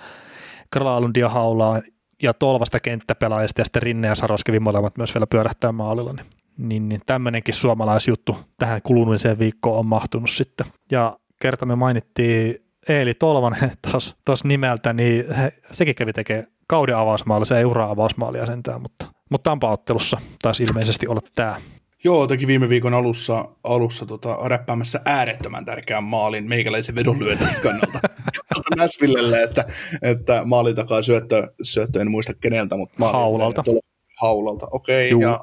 [0.72, 1.82] Kralundia Haulaa
[2.24, 6.14] ja Tolvasta kenttäpelaajista ja sitten Rinne ja Saroskevi molemmat myös vielä pyörähtää maalilla.
[6.14, 6.26] Niin,
[6.58, 10.68] niin, niin tämmöinenkin suomalaisjuttu tähän kuluneeseen viikkoon on mahtunut sitten.
[10.92, 12.56] Ja kerta me mainittiin
[12.90, 13.72] Eeli Tolvanen
[14.26, 19.50] tuossa nimeltä, niin he, sekin kävi tekemään kauden avausmaali, se ei ura-avausmaalia sentään, mutta, mutta
[19.50, 21.56] Tampa-ottelussa taisi ilmeisesti olla tämä.
[22.04, 28.00] Joo, teki viime viikon alussa, alussa tota, räppäämässä äärettömän tärkeän maalin meikäläisen vedonlyönnin kannalta
[28.76, 29.66] Näsvillelle, että,
[30.02, 33.64] että maali takaa syöttö, syöttö, en muista keneltä, mutta maali, Haulalta.
[34.22, 35.40] Haulalta, okei, okay, ja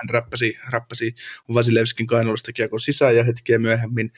[0.00, 1.14] hän räppäsi, räppäsi
[1.54, 4.12] Vasilevskin kainalosta kiekon sisään ja hetkeä myöhemmin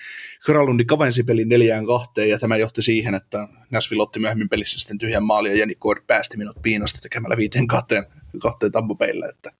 [0.44, 4.98] Kralundi kavensi pelin neljään kahteen ja tämä johti siihen, että Nashville otti myöhemmin pelissä sitten
[4.98, 8.06] tyhjän maali ja Jani Kord päästi minut piinasta tekemällä viiteen kahteen,
[8.42, 9.50] kahteen tampopeille, että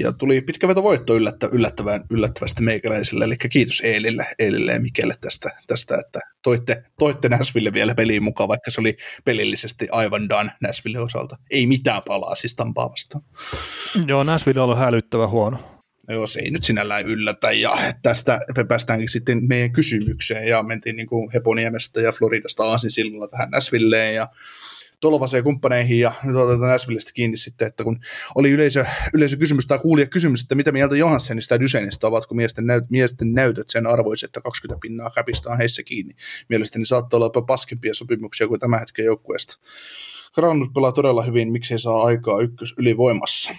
[0.00, 5.14] ja tuli pitkä veto voitto yllättä, yllättävän, yllättävästi meikäläisille, eli kiitos Eelille, Eelille ja Mikelle
[5.20, 10.50] tästä, tästä että toitte, toitte Nashville vielä peliin mukaan, vaikka se oli pelillisesti aivan done
[10.62, 11.36] Nashville osalta.
[11.50, 13.24] Ei mitään palaa siis Tampaa vastaan.
[14.06, 15.58] Joo, Nashville on ollut hälyttävä huono.
[16.08, 20.96] Joo, se ei nyt sinällään yllätä, ja tästä me päästäänkin sitten meidän kysymykseen, ja mentiin
[20.96, 24.28] niin kuin Heponiemestä ja Floridasta Aasinsillolla tähän Nashvilleen, ja
[25.00, 28.00] Tolvaseen kumppaneihin ja nyt otetaan Näsvillestä kiinni sitten, että kun
[28.34, 32.84] oli yleisö, yleisökysymys tai kuulija kysymys, että mitä mieltä Johanssenista ja Dysenistä, ovatko miesten, näyt,
[32.90, 36.14] miesten näytöt sen arvoiset, että 20 pinnaa käpistä on heissä kiinni.
[36.48, 39.58] Mielestäni saattaa olla jopa paskempia sopimuksia kuin tämä hetken joukkueesta.
[40.34, 43.52] Granus pelaa todella hyvin, miksei saa aikaa ykkös ylivoimassa.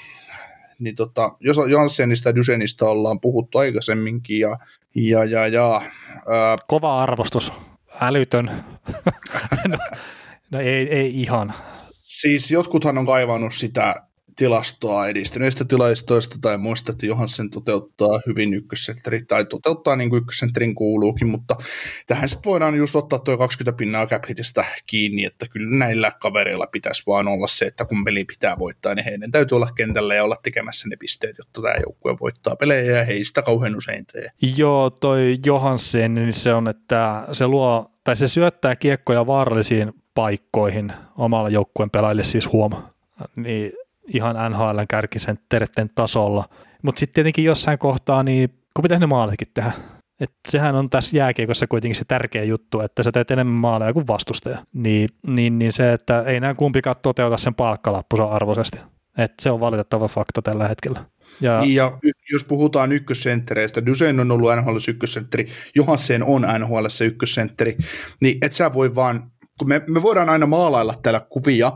[0.79, 4.57] Niin tota, jos Johanssenista ja Dysenistä ollaan puhuttu aikaisemminkin ja,
[4.95, 5.81] ja, ja, ja
[6.27, 6.57] ää...
[6.67, 7.53] Kova arvostus,
[8.01, 8.51] älytön.
[10.51, 11.53] no, ei, ei ihan.
[11.91, 14.07] Siis jotkuthan on kaivannut sitä
[14.37, 20.75] tilastoa edistyneistä tilastoista tai muista, että Johansen toteuttaa hyvin ykkössentteri tai toteuttaa niin kuin ykkössentterin
[20.75, 21.55] kuuluukin, mutta
[22.07, 24.23] tähän sitten voidaan just ottaa tuo 20 pinnaa cap
[24.85, 29.05] kiinni, että kyllä näillä kavereilla pitäisi vaan olla se, että kun peli pitää voittaa, niin
[29.05, 33.03] heidän täytyy olla kentällä ja olla tekemässä ne pisteet, jotta tämä joukkue voittaa pelejä ja
[33.03, 34.31] he ei sitä kauhean usein tee.
[34.57, 40.93] Joo, toi Johansen, niin se on, että se luo tai se syöttää kiekkoja vaarallisiin paikkoihin
[41.17, 42.71] omalla joukkueen pelaajille siis huom,
[43.35, 43.71] niin
[44.07, 46.43] ihan NHL kärkisen terteen tasolla.
[46.81, 49.71] Mutta sitten tietenkin jossain kohtaa, niin kun pitäisi ne maalitkin tehdä,
[50.19, 54.07] Et sehän on tässä jääkiekossa kuitenkin se tärkeä juttu, että sä teet enemmän maaleja kuin
[54.07, 54.57] vastustaja.
[54.73, 58.79] Niin, niin, niin se, että ei nämä kumpikaan toteuta sen palkkalappunsa arvoisesti.
[59.17, 61.05] Et se on valitettava fakta tällä hetkellä.
[61.41, 61.97] Ja, ja
[62.31, 67.77] jos puhutaan ykkössenttereistä, Dusein on ollut NHL ykkössentteri, Johansen on NHL ykkössentteri,
[68.21, 71.71] niin et sä voi vaan, kun me, me voidaan aina maalailla täällä kuvia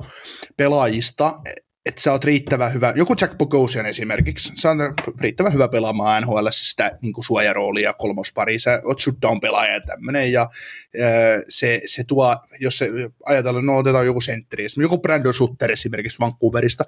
[0.57, 1.41] pelaajista,
[1.85, 6.47] että sä oot riittävän hyvä, joku Jack Bogosian esimerkiksi, sä oot riittävän hyvä pelaamaan NHL
[6.51, 10.49] sitä niin kuin suojaroolia kolmospari, sä oot shutdown pelaaja ja tämmöinen, ja
[11.49, 12.89] se, se tuo, jos se
[13.25, 16.85] ajatellaan, no otetaan joku sentteri, joku Brandon Sutter esimerkiksi Vancouverista,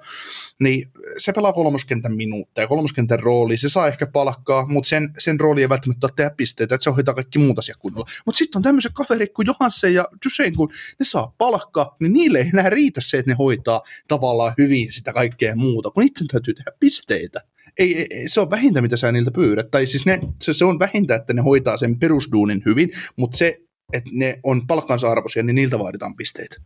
[0.60, 5.60] niin se pelaa kolmoskentän minuutteja, kolmoskentän rooli, se saa ehkä palkkaa, mutta sen, sen rooli
[5.60, 8.06] ei välttämättä ole tehdä pisteitä, että se hoitaa kaikki muut asiat kunnolla.
[8.26, 12.38] Mutta sitten on tämmöiset kaverit kuin Johansen ja Dusein, kun ne saa palkkaa, niin niille
[12.38, 16.26] ei enää riitä se, että ne hoitaa tavallaan hyvin niin sitä kaikkea muuta, kun niiden
[16.26, 17.40] täytyy tehdä pisteitä.
[17.78, 19.70] Ei, ei, se on vähintä, mitä sä niiltä pyydät.
[19.70, 23.60] Tai siis ne, se, se on vähintä, että ne hoitaa sen perusduunin hyvin, mutta se,
[23.92, 26.56] että ne on palkkansa arvoisia, niin niiltä vaaditaan pisteitä.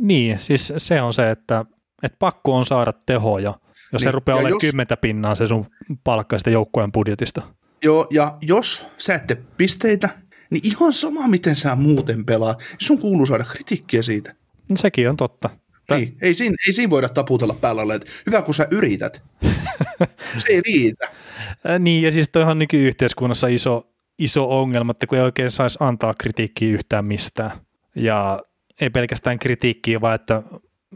[0.00, 1.64] Niin, siis se on se, että,
[2.02, 3.54] että pakko on saada tehoja,
[3.92, 5.66] jos niin, se rupeaa olemaan jos, kymmentä pinnaa se sun
[6.04, 7.42] palkka sitä joukkueen budjetista.
[7.84, 10.08] Joo, ja jos sä et tee pisteitä,
[10.50, 14.34] niin ihan sama, miten sä muuten pelaa, sun kuuluu saada kritiikkiä siitä.
[14.74, 15.50] Sekin on totta.
[15.94, 19.22] Ei, ei, siinä, ei siinä voida taputella päällä, että hyvä kun sä yrität.
[20.36, 21.08] Se ei riitä.
[21.78, 26.74] niin, ja siis toihan nykyyhteiskunnassa iso, iso ongelma, että kun ei oikein saisi antaa kritiikkiä
[26.74, 27.50] yhtään mistään.
[27.94, 28.42] Ja
[28.80, 30.42] ei pelkästään kritiikkiä, vaan että,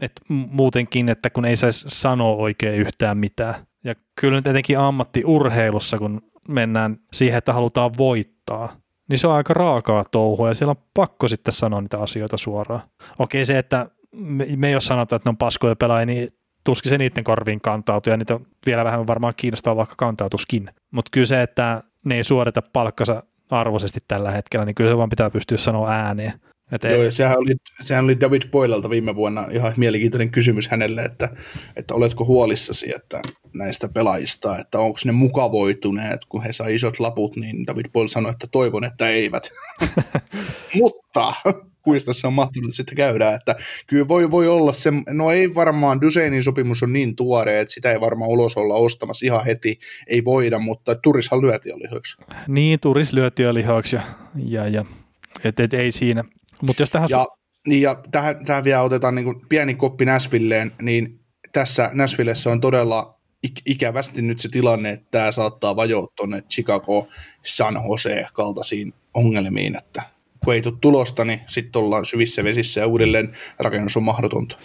[0.01, 3.55] että muutenkin, että kun ei saisi sanoa oikein yhtään mitään.
[3.83, 8.75] Ja kyllä nyt etenkin ammattiurheilussa, kun mennään siihen, että halutaan voittaa,
[9.09, 12.81] niin se on aika raakaa touhua ja siellä on pakko sitten sanoa niitä asioita suoraan.
[13.19, 16.33] Okei se, että me, me jos sanotaan, että ne on paskoja pelaajia, niin
[16.63, 20.69] tuskin se niiden korviin kantautuu, ja niitä on vielä vähemmän varmaan kiinnostaa vaikka kantautuskin.
[20.91, 25.09] Mutta kyllä se, että ne ei suorita palkkansa arvoisesti tällä hetkellä, niin kyllä se vaan
[25.09, 26.33] pitää pystyä sanoa ääneen.
[26.71, 31.01] Et Joo, ja sehän oli, sehän oli David Boylelta viime vuonna ihan mielenkiintoinen kysymys hänelle,
[31.01, 31.29] että,
[31.75, 33.21] että oletko huolissasi että
[33.53, 38.31] näistä pelaajista, että onko ne mukavoituneet, kun he sai isot laput, niin David Boyle sanoi,
[38.31, 39.51] että toivon, että eivät.
[40.79, 41.33] Mutta
[41.81, 43.55] kuista se on mahtunut sitten käydä, että
[43.87, 47.91] kyllä voi, voi olla se, no ei varmaan, Duseinin sopimus on niin tuore, että sitä
[47.91, 52.17] ei varmaan ulos olla ostamassa ihan heti, ei voida, mutta Turishan lyöti jo lihoiksi.
[52.47, 54.01] Niin, Turis lyöti jo lihoiksi ja,
[54.35, 54.85] ja, ja
[55.43, 56.23] et, et, ei siinä.
[56.61, 57.09] Mut jos tähän...
[57.09, 57.27] Ja,
[57.67, 61.19] niin ja tähän, tähän vielä otetaan niin pieni koppi Näsvilleen, niin
[61.53, 63.21] tässä Näsvillessä on todella
[63.65, 67.07] ikävästi nyt se tilanne, että tämä saattaa vajoa tuonne Chicago,
[67.45, 70.01] San Jose kaltaisiin ongelmiin, että
[70.45, 74.57] kun ei tule tulosta, niin sitten ollaan syvissä vesissä ja uudelleen rakennus on mahdotonta.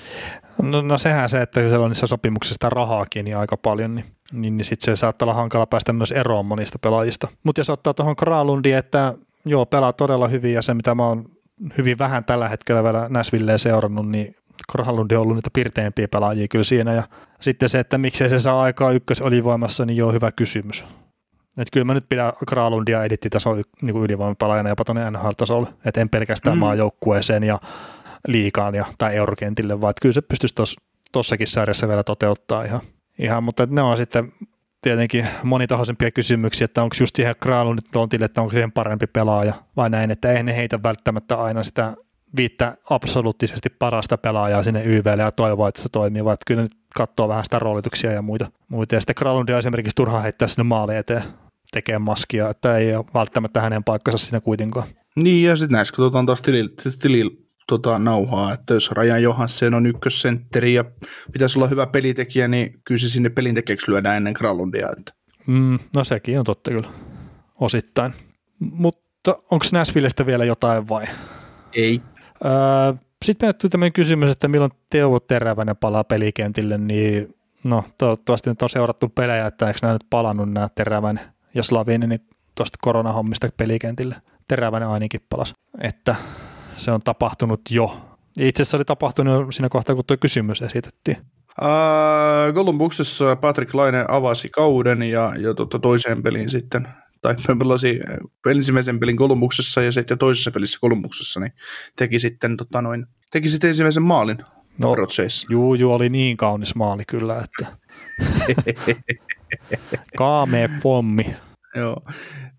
[0.62, 4.57] No, no sehän se, että siellä on niissä sopimuksista rahaakin niin aika paljon, niin, niin,
[4.57, 7.28] niin sitten se saattaa olla hankala päästä myös eroon monista pelaajista.
[7.43, 11.24] Mutta jos ottaa tuohon Kralundiin, että joo, pelaa todella hyvin ja se, mitä mä oon
[11.78, 14.35] hyvin vähän tällä hetkellä vielä Näsvilleen seurannut, niin
[14.73, 16.93] Kralundi on ollut niitä pirteimpiä pelaajia kyllä siinä.
[16.93, 17.03] Ja
[17.40, 20.85] sitten se, että miksei se saa aikaa ykkösolivoimassa, niin joo, hyvä kysymys.
[21.57, 25.69] Et kyllä mä nyt pidän Kralundia edittitason niin ylivoimapelaajana jopa tuonne NHL-tasolle.
[25.85, 26.61] Et en pelkästään mm.
[26.61, 27.61] maajoukkueeseen ja
[28.28, 30.77] liikaan ja, tai eurokentille, vaan kyllä se pystyisi
[31.12, 32.81] tuossakin sarjassa vielä toteuttaa ihan.
[33.19, 34.33] ihan mutta ne on sitten
[34.83, 39.91] tietenkin monitahoisempia kysymyksiä, että onko just siihen Kralundit tontille, että onko siihen parempi pelaaja vai
[39.91, 41.95] näin, että ei ne heitä välttämättä aina sitä
[42.37, 47.28] viittä absoluuttisesti parasta pelaajaa sinne YVlle ja toivoa, että se toimii, vaan kyllä nyt katsoo
[47.28, 48.51] vähän sitä roolituksia ja muita.
[48.69, 48.95] muita.
[48.95, 51.23] Ja sitten Kralundia esimerkiksi turha heittää sinne maali eteen
[51.77, 54.86] tekee maskia, että ei ole välttämättä hänen paikkansa siinä kuitenkaan.
[55.16, 56.70] Niin, ja sitten näissä katsotaan taas tilillä,
[57.03, 57.31] tilil,
[57.66, 60.85] tota, nauhaa, että jos Rajan Johansen on ykkössentteri ja
[61.32, 64.89] pitäisi olla hyvä pelitekijä, niin kyllä se sinne pelintekijäksi lyödään ennen Kralundia.
[64.98, 65.12] Että.
[65.47, 66.89] Mm, no sekin on totta kyllä,
[67.61, 68.12] osittain.
[68.59, 71.05] Mutta onko Näsvillestä vielä jotain vai?
[71.74, 72.01] Ei.
[72.44, 72.53] Öö,
[73.24, 77.35] sitten me tämmöinen kysymys, että milloin Teuvo Terävänen palaa pelikentille, niin
[77.65, 82.07] no toivottavasti nyt on seurattu pelejä, että eikö nämä nyt palannut nämä Terävänen jos Lavini
[82.07, 82.20] niin
[82.55, 84.16] tuosta koronahommista pelikentille.
[84.49, 86.16] Teräväinen ainakin palas, että
[86.77, 88.01] se on tapahtunut jo.
[88.39, 91.16] Itse asiassa oli tapahtunut jo siinä kohtaa, kun tuo kysymys esitettiin.
[91.62, 96.89] Uh, Columbuksessa Patrick Laine avasi kauden ja, ja tota, toiseen peliin sitten,
[97.23, 98.01] tai pelasi
[98.51, 101.53] ensimmäisen pelin Columbuksessa ja sitten toisessa pelissä Columbuksessa, niin
[101.97, 104.39] teki sitten, tota, noin, teki sitten ensimmäisen maalin
[104.78, 104.97] No,
[105.51, 107.66] juu, juu, oli niin kaunis maali kyllä, että
[110.19, 111.37] kaamea pommi.
[111.77, 111.97] Joo.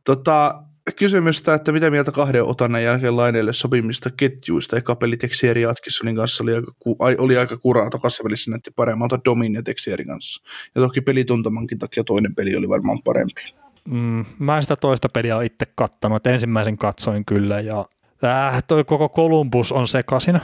[0.03, 0.64] Tota,
[0.95, 4.77] kysymystä, että mitä mieltä kahden otannan jälkeen laineille sopimista ketjuista.
[4.77, 9.19] Eka peli Texieri Atkinsonin kanssa oli aika, ku, oli aika kuraa, toisessa pelissä näytti paremmalta
[9.26, 10.44] Domin ja Texierin kanssa.
[10.76, 13.41] Ja toki pelituntamankin takia toinen peli oli varmaan parempi.
[13.85, 17.85] Mm, mä en sitä toista peliä itse kattanut, ensimmäisen katsoin kyllä ja
[18.23, 20.41] äh, toi koko Columbus on sekasin,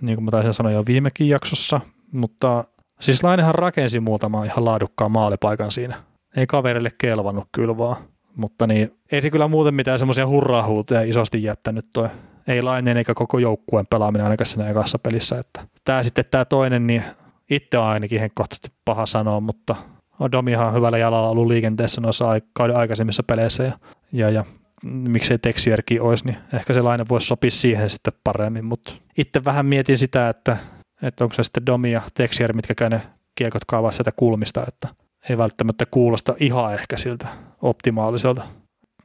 [0.00, 1.80] niin kuin mä taisin sanoa jo viimekin jaksossa,
[2.12, 2.64] mutta
[3.00, 5.96] siis Lainehan rakensi muutama ihan laadukkaan maalipaikan siinä.
[6.36, 7.96] Ei kaverille kelvannut kyllä vaan,
[8.36, 12.08] mutta niin, ei se kyllä muuten mitään semmoisia hurraahuuteja isosti jättänyt toi.
[12.48, 15.38] Ei Laineen eikä koko joukkueen pelaaminen ainakaan siinä ekassa pelissä.
[15.38, 17.02] Että tää sitten tämä toinen, niin
[17.50, 19.76] itse on ainakin henkkohtaisesti paha sanoa, mutta
[20.20, 23.72] on Domihan hyvällä jalalla ollut liikenteessä noissa kauden aikaisemmissa peleissä ja,
[24.12, 24.44] ja, ja
[24.82, 29.66] miksei Texierkin olisi, niin ehkä se laine voisi sopia siihen sitten paremmin, mutta itse vähän
[29.66, 30.56] mietin sitä, että,
[31.02, 33.02] että onko se sitten Domi ja Texier, mitkä käy ne
[33.34, 34.88] kiekot kaavaa sieltä kulmista, että
[35.30, 37.26] ei välttämättä kuulosta ihan ehkä siltä
[37.62, 38.42] optimaaliselta.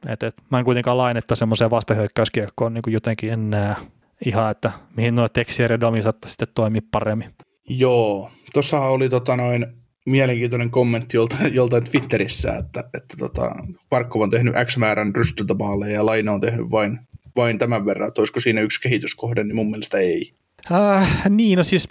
[0.08, 3.76] Et, et, mä en kuitenkaan lainetta semmoiseen vastahyökkäyskiekkoon niin kuin jotenkin en näe
[4.26, 7.30] ihan, että mihin nuo Texier ja Domi sitten toimia paremmin.
[7.68, 9.66] Joo, tuossa oli tota noin
[10.06, 13.54] mielenkiintoinen kommentti joltain, joltain Twitterissä, että, että tota,
[13.90, 16.98] Parkkov on tehnyt X määrän rystyltämaaleja ja Laina on tehnyt vain,
[17.36, 18.08] vain tämän verran.
[18.08, 20.34] Että olisiko siinä yksi kehityskohde, niin mun mielestä ei.
[20.72, 21.88] Äh, niin, no siis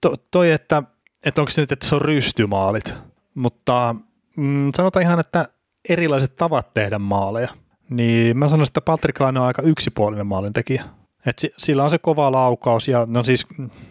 [0.00, 0.82] to, toi, että,
[1.24, 2.94] että onko se nyt, että se on rystymaalit,
[3.38, 3.94] mutta
[4.36, 5.48] mm, sanotaan ihan, että
[5.88, 7.48] erilaiset tavat tehdä maaleja.
[7.90, 10.84] Niin mä sanoisin, että Patrick Laine on aika yksipuolinen maalintekijä.
[11.26, 13.46] Et sillä on se kova laukaus ja no siis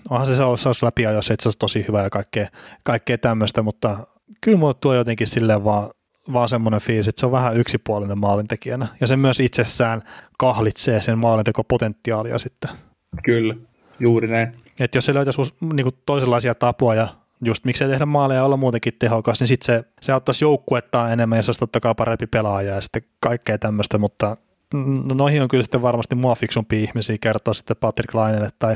[0.10, 2.48] onhan se saus läpi jos itse asiassa tosi hyvä ja kaikkea,
[2.84, 4.08] kaikkea tämmöistä, mutta
[4.42, 5.90] kyllä mulle tuo jotenkin silleen vaan,
[6.34, 10.02] vaan semmoinen fiilis, että se on vähän yksipuolinen maalintekijänä ja se myös itsessään
[10.38, 12.70] kahlitsee sen maalintekopotentiaalia sitten.
[13.24, 13.56] Kyllä,
[14.00, 14.54] juuri näin.
[14.80, 15.42] Et jos se löytäisi
[15.74, 17.08] niin toisenlaisia tapoja
[17.46, 21.44] just miksei tehdä maaleja olla muutenkin tehokas, niin sitten se, se auttaisi joukkuetta enemmän ja
[21.44, 24.38] se olisi totta kai parempi pelaaja ja sitten kaikkea tämmöistä, mutta
[24.74, 28.76] no noihin on kyllä sitten varmasti mua fiksumpia ihmisiä kertoa sitten Patrick Lainelle tai,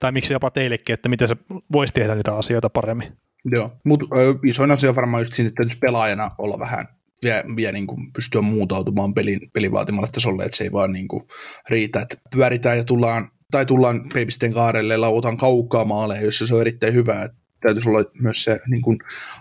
[0.00, 1.36] tai miksi jopa teillekin, että miten se
[1.72, 3.12] voisi tehdä niitä asioita paremmin.
[3.44, 4.06] Joo, mutta
[4.46, 6.86] isoin asia on varmaan just siinä, että pelaajana olla vähän
[7.22, 11.08] vielä, vielä niin kuin pystyä muutautumaan pelin, pelin vaatimalle tasolle, että se ei vaan niin
[11.08, 11.22] kuin
[11.70, 16.60] riitä, että pyöritään ja tullaan tai tullaan peipisten kaarelle lautaan kaukaa maaleja, jossa se on
[16.60, 17.22] erittäin hyvä.
[17.22, 18.98] Että täytyisi olla myös se niin kuin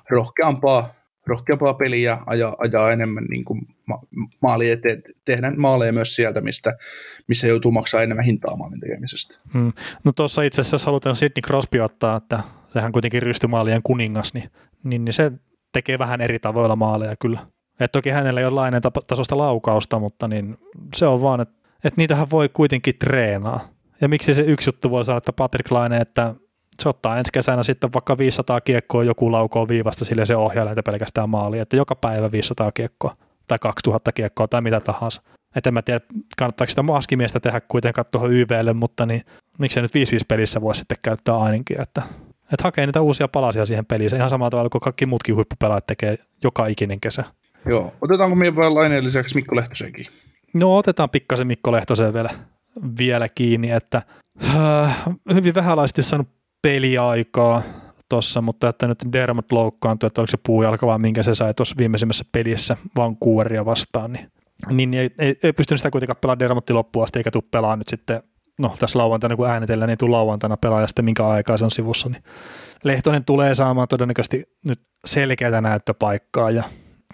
[0.09, 4.01] rohkeampaa rohkeampaa peliä, ajaa, ajaa enemmän niin kuin ma-
[4.41, 6.77] maali eteen, tehdä maaleja myös sieltä, mistä,
[7.27, 9.39] missä joutuu maksaa enemmän hintaa maalin tekemisestä.
[9.53, 9.73] Hmm.
[10.03, 12.39] No tuossa itse asiassa, jos halutaan Sidney Crosby ottaa, että
[12.73, 14.49] sehän kuitenkin rystymaalien kuningas, niin,
[14.83, 15.31] niin, niin se
[15.73, 17.39] tekee vähän eri tavoilla maaleja kyllä.
[17.79, 20.57] Et toki hänellä ei ole lainen tasosta laukausta, mutta niin
[20.95, 21.53] se on vaan, että,
[21.83, 23.69] että niitähän voi kuitenkin treenaa.
[24.01, 26.35] Ja miksi se yksi juttu voi saada, että Patrick Laine, että
[26.79, 30.83] se ottaa ensi kesänä sitten vaikka 500 kiekkoa joku laukoo viivasta, sille se ohjaa näitä
[30.83, 33.15] pelkästään maali, että joka päivä 500 kiekkoa
[33.47, 35.21] tai 2000 kiekkoa tai mitä tahansa.
[35.55, 35.99] Että en mä tiedä,
[36.37, 39.21] kannattaako sitä maskimiestä tehdä kuitenkaan tuohon YVlle, mutta niin
[39.57, 39.93] miksei nyt 5-5
[40.27, 42.01] pelissä voisi sitten käyttää ainakin, että,
[42.53, 44.09] että hakee niitä uusia palasia siihen peliin.
[44.09, 47.23] Se ihan samalla tavalla kuin kaikki muutkin huippupelaajat tekee joka ikinen kesä.
[47.65, 50.05] Joo, otetaanko meidän vielä laineen lisäksi Mikko Lehtosenkin?
[50.53, 52.29] No otetaan pikkasen Mikko Lehtosen vielä,
[52.97, 54.01] vielä kiinni, että
[54.43, 55.03] äh,
[55.33, 56.27] hyvin vähälaisesti saanut
[56.61, 57.61] peliaikaa
[58.09, 61.75] tuossa, mutta että nyt Dermot loukkaantui, että oliko se puujalka vaan minkä se sai tuossa
[61.77, 64.27] viimeisimmässä pelissä Vancouveria vastaan, niin,
[64.69, 67.87] niin ei, ei, ei pystynyt sitä kuitenkaan pelaamaan Dermotti loppuun asti, eikä tule pelaa nyt
[67.87, 68.23] sitten,
[68.59, 72.09] no tässä lauantaina kun äänitellään, niin tuu lauantaina pelaaja sitten minkä aikaa se on sivussa,
[72.09, 72.23] niin
[72.83, 76.63] Lehtonen tulee saamaan todennäköisesti nyt selkeätä näyttöpaikkaa ja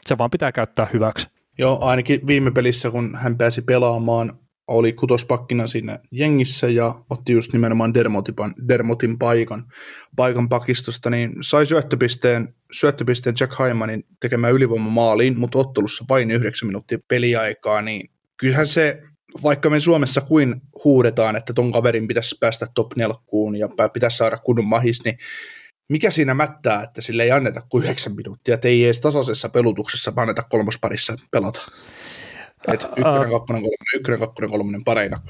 [0.06, 1.28] se vaan pitää käyttää hyväksi.
[1.58, 4.34] Joo, ainakin viime pelissä, kun hän pääsi pelaamaan
[4.68, 8.36] oli kutospakkina siinä jengissä ja otti just nimenomaan Dermotin,
[8.68, 9.66] Dermotin paikan,
[10.16, 16.98] paikan pakistosta, niin sai syöttöpisteen, syöttöpisteen Jack Hymanin tekemään ylivoimamaaliin, mutta ottelussa vain 9 minuuttia
[17.08, 19.02] peliaikaa, niin kyllähän se,
[19.44, 23.16] vaikka me Suomessa kuin huudetaan, että ton kaverin pitäisi päästä top 4
[23.60, 25.18] ja pitäisi saada kunnon mahis, niin
[25.90, 30.14] mikä siinä mättää, että sille ei anneta kuin 9 minuuttia, että ei edes tasaisessa pelutuksessa
[30.16, 31.62] anneta kolmosparissa pelata.
[32.68, 35.22] Et ykkönen, kakkonen, kolmonen, ykkönen, kakkonen, kolmonen pareina.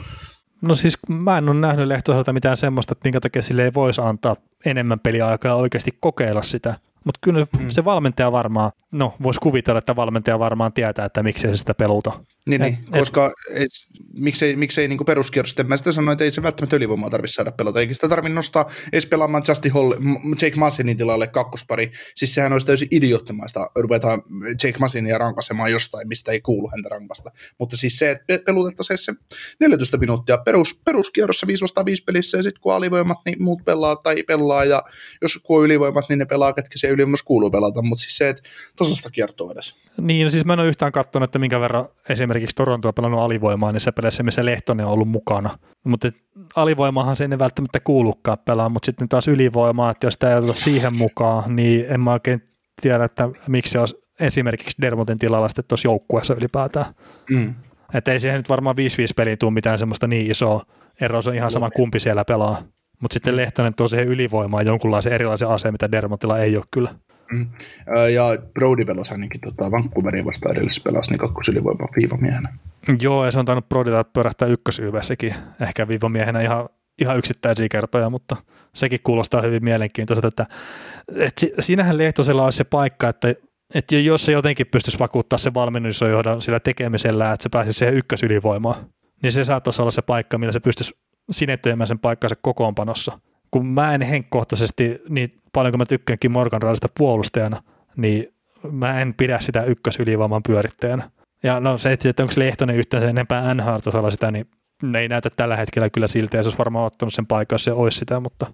[0.62, 4.02] No siis mä en ole nähnyt Lehtoselta mitään semmoista, että minkä takia sille ei voisi
[4.02, 4.36] antaa
[4.66, 6.74] enemmän peliaikaa oikeasti kokeilla sitä.
[7.08, 7.70] Mutta kyllä mm.
[7.70, 12.12] se valmentaja varmaan, no voisi kuvitella, että valmentaja varmaan tietää, että miksei se sitä peluta.
[12.50, 13.70] Niin, niin et, koska et,
[14.14, 17.80] miksei, miksei niin peruskierrosta, mä sitä sanoin, että ei se välttämättä ylivoimaa tarvitse saada pelata,
[17.80, 19.94] eikä sitä tarvitse nostaa edes pelaamaan Justin Hall,
[20.42, 24.22] Jake Massinin tilalle kakkospari, siis sehän olisi täysin idioottimaista, ruvetaan
[24.64, 29.14] Jake Massinia rankasemaan jostain, mistä ei kuulu häntä rankasta, mutta siis se, että pelutettaisiin se
[29.60, 33.96] 14 minuuttia perus, peruskierrossa 5 vastaan 5 pelissä, ja sitten kun alivoimat, niin muut pelaa
[33.96, 34.84] tai pelaa, ja
[35.22, 38.30] jos kun on ylivoimat, niin ne pelaa, ketkä se ylivoimassa kuuluu pelata, mutta siis se,
[38.30, 38.42] että
[38.76, 39.76] tasasta kiertoa edes.
[40.02, 43.20] Niin, no siis mä en ole yhtään katsonut, että minkä verran esimerkiksi Toronto on pelannut
[43.20, 45.50] alivoimaa, se peleissä, missä Lehtonen on ollut mukana.
[45.84, 46.10] Mutta
[46.56, 50.54] alivoimahan se ei välttämättä kuulukaan pelaa, mutta sitten taas ylivoimaa, että jos sitä ei oteta
[50.54, 52.44] siihen mukaan, niin en mä oikein
[52.82, 56.86] tiedä, että miksi se olisi esimerkiksi Dermotin tilalla sitten tuossa joukkueessa ylipäätään.
[57.30, 57.56] Mm.
[57.94, 58.80] Että ei siihen nyt varmaan 5-5
[59.16, 60.66] peliä tule mitään semmoista niin isoa
[61.02, 62.64] eroa, se on ihan sama kumpi siellä pelaa.
[63.02, 66.90] Mutta sitten Lehtonen tuo siihen ylivoimaan jonkunlaisen erilaisen aseen, mitä Dermotilla ei ole kyllä.
[67.34, 67.50] Mm.
[68.14, 72.50] Ja Brody pelasi ainakin tota, Vancouveria vastaan edellisessä pelasi niin kakkosylivoiman viivamiehenä.
[73.02, 76.70] Joo, ja se on tainnut Brodita pyörähtää ykkösyyvässäkin, ehkä viivamiehenä ihan,
[77.02, 78.36] ihan yksittäisiä kertoja, mutta
[78.76, 80.46] sekin kuulostaa hyvin mielenkiintoiselta, että,
[81.16, 83.34] että si- siinähän Lehtosella olisi se paikka, että,
[83.76, 88.76] että jos se jotenkin pystyisi vakuuttaa se valmennusjohdon sillä tekemisellä, että se pääsisi siihen ykkösylivoimaan,
[89.24, 90.94] niin se saattaisi olla se paikka, millä se pystyisi
[91.32, 93.20] sinettymään sen paikkansa kokoonpanossa.
[93.52, 97.64] Kun mä en henkkohtaisesti, niin paljon kuin mä tykkäänkin Morgan Rallista puolustajana,
[97.98, 98.34] niin
[98.72, 101.10] mä en pidä sitä ykkösylivoiman pyörittäjänä.
[101.44, 104.46] Ja no se, että onko Lehtonen yhtään sen enempää nhl sitä, niin
[104.84, 107.64] ne ei näytä tällä hetkellä kyllä siltä, ja se olisi varmaan ottanut sen paikan, jos
[107.64, 108.46] se olisi sitä, mutta,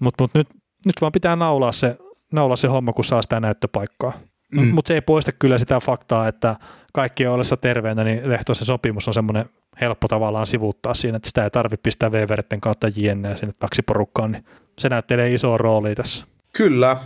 [0.00, 0.48] mutta, mutta nyt,
[0.86, 1.98] nyt vaan pitää naulaa se,
[2.32, 4.12] naulaa se homma, kun saa sitä näyttöpaikkaa.
[4.52, 4.66] Mm.
[4.66, 6.56] Mutta se ei poista kyllä sitä faktaa, että
[6.92, 9.44] kaikkien ollessa terveenä, niin Lehtosen sopimus on semmoinen
[9.80, 14.44] helppo tavallaan sivuuttaa siinä, että sitä ei tarvitse pistää Weveritten kautta JNN sinne taksiporukkaan, niin
[14.78, 16.26] se näyttelee isoa roolia tässä.
[16.56, 16.96] Kyllä,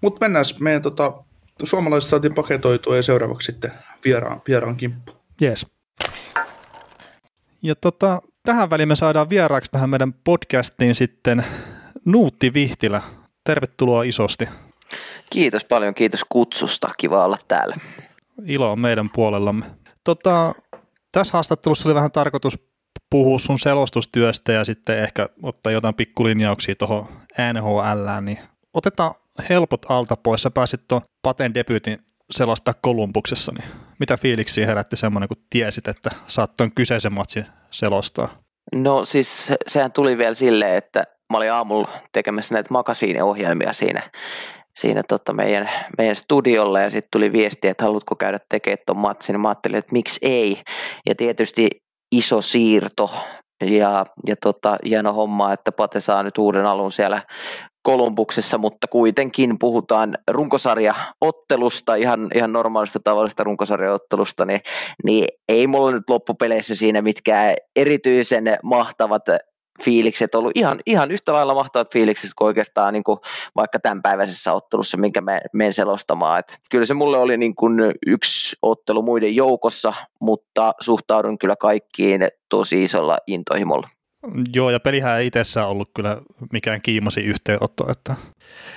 [0.00, 1.12] mutta mennään meidän tota,
[1.62, 3.72] suomalaiset saatiin paketoitua ja seuraavaksi sitten
[4.04, 5.12] vieraan, vieraan kimppu.
[5.40, 5.66] Jees.
[7.62, 11.44] Ja tota, tähän väliin me saadaan vieraaksi tähän meidän podcastiin sitten
[12.04, 13.02] Nuutti Vihtilä.
[13.44, 14.48] Tervetuloa isosti.
[15.30, 16.90] Kiitos paljon, kiitos kutsusta.
[16.98, 17.76] Kiva olla täällä.
[18.44, 19.66] Ilo on meidän puolellamme.
[20.04, 20.54] Tota,
[21.12, 22.58] tässä haastattelussa oli vähän tarkoitus
[23.10, 27.08] puhua sun selostustyöstä ja sitten ehkä ottaa jotain pikkulinjauksia tuohon
[27.52, 28.38] NHL, niin
[28.74, 29.14] otetaan
[29.48, 30.42] helpot alta pois.
[30.42, 31.98] Sä pääsit tuon Paten debyytin
[32.30, 33.68] selostaa Kolumbuksessa, niin
[34.00, 38.28] mitä fiiliksiä herätti semmoinen, kun tiesit, että saat tuon kyseisen matsin selostaa?
[38.74, 44.02] No siis se- sehän tuli vielä silleen, että mä olin aamulla tekemässä näitä makasiiniohjelmia siinä,
[44.76, 49.40] siinä tota meidän, meidän studiolla ja sitten tuli viesti, että haluatko käydä tekemään tuon matsin.
[49.40, 50.62] Mä ajattelin, että miksi ei.
[51.06, 51.68] Ja tietysti
[52.12, 53.10] iso siirto
[53.64, 57.22] ja, ja tota, hieno homma, että Pate saa nyt uuden alun siellä
[57.82, 64.60] Kolumbuksessa, mutta kuitenkin puhutaan runkosarjaottelusta, ihan, ihan normaalista tavallista runkosarjaottelusta, niin,
[65.04, 69.22] niin ei mulla nyt loppupeleissä siinä mitkään erityisen mahtavat
[69.82, 73.18] fiilikset ollut ihan, ihan yhtä lailla mahtavat fiilikset kuin oikeastaan niin kuin
[73.56, 76.38] vaikka tämänpäiväisessä ottelussa, minkä me menen selostamaan.
[76.38, 77.74] Et kyllä se mulle oli niin kuin
[78.06, 83.88] yksi ottelu muiden joukossa, mutta suhtaudun kyllä kaikkiin tosi isolla intohimolla.
[84.52, 88.14] Joo, ja pelihän ei itsessään ollut kyllä mikään kiimasi yhteenotto, että,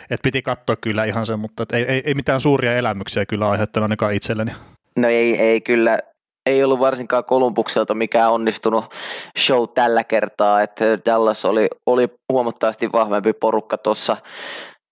[0.09, 3.85] että piti katsoa kyllä ihan sen, mutta ei, ei, ei mitään suuria elämyksiä kyllä aiheuttanut
[3.85, 4.51] ainakaan itselleni.
[4.97, 5.99] No ei, ei kyllä,
[6.45, 8.85] ei ollut varsinkaan Kolumbukselta mikään onnistunut
[9.37, 14.17] show tällä kertaa, että Dallas oli, oli huomattavasti vahvempi porukka tuossa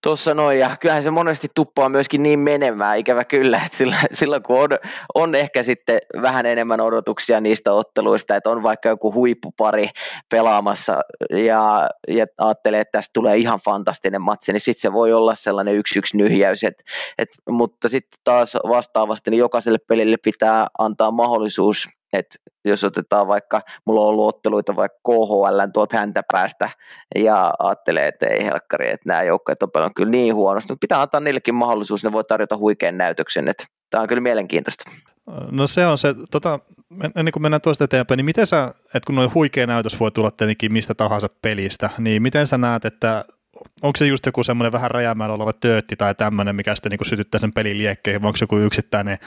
[0.04, 4.44] Tuossa noin, ja kyllähän se monesti tuppaa myöskin niin menemään, ikävä kyllä, että silloin, silloin
[4.44, 4.70] kun on,
[5.16, 9.90] on ehkä sitten vähän enemmän odotuksia niistä otteluista, että on vaikka joku huippupari
[10.30, 15.36] pelaamassa ja, ja ajattelee, että tästä tulee ihan fantastinen matsi, niin sitten se voi olla
[15.36, 16.84] sellainen yksi yksi nyhjäys, et,
[17.18, 22.36] et, mutta sitten taas vastaavasti niin jokaiselle pelille pitää antaa mahdollisuus että
[22.66, 26.70] jos otetaan vaikka, mulla on ollut otteluita vaikka KHL tuolta häntä päästä
[27.16, 31.02] ja ajattelee, että ei helkkari, että nämä joukkueet on pelannut kyllä niin huonosti, mutta pitää
[31.02, 34.92] antaa niillekin mahdollisuus, ne voi tarjota huikean näytöksen, että tämä on kyllä mielenkiintoista.
[35.52, 36.60] No se on se, tota,
[37.16, 40.32] ennen kuin mennään toista eteenpäin, niin miten sä, että kun noin huikea näytös voi tulla
[40.32, 43.26] tietenkin mistä tahansa pelistä, niin miten sä näet, että
[43.82, 47.40] onko se just joku semmoinen vähän rajamäällä oleva töötti tai tämmöinen, mikä sitten niin sytyttää
[47.40, 49.18] sen pelin liekkeihin, vai onko se joku yksittäinen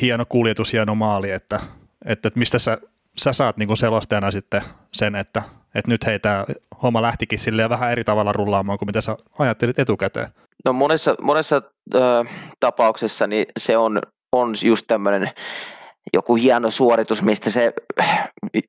[0.00, 1.60] hieno kuljetus, hieno maali, että,
[2.06, 2.78] että, että mistä sä,
[3.16, 4.62] sä saat niin selostajana sitten
[4.92, 5.42] sen, että,
[5.74, 6.44] että nyt hei tämä
[6.82, 10.28] homma lähtikin silleen vähän eri tavalla rullaamaan kuin mitä sä ajattelit etukäteen.
[10.64, 11.62] No monessa, monessa
[11.94, 12.24] ö,
[12.60, 14.02] tapauksessa niin se on,
[14.32, 15.30] on just tämmöinen
[16.14, 17.72] joku hieno suoritus, mistä se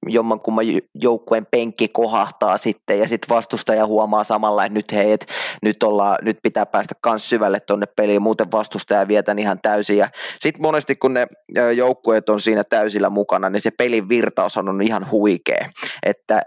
[0.08, 0.66] jommankumman
[0.96, 5.26] joukkueen penkki kohahtaa sitten ja sitten vastustaja huomaa samalla, että nyt hei, et
[5.62, 10.06] nyt, ollaan, nyt pitää päästä kans syvälle tuonne peliin, muuten vastustaja vietän ihan täysin.
[10.40, 11.28] Sitten monesti kun ne
[11.76, 15.70] joukkueet on siinä täysillä mukana, niin se pelin virtaus on ihan huikea,
[16.04, 16.42] että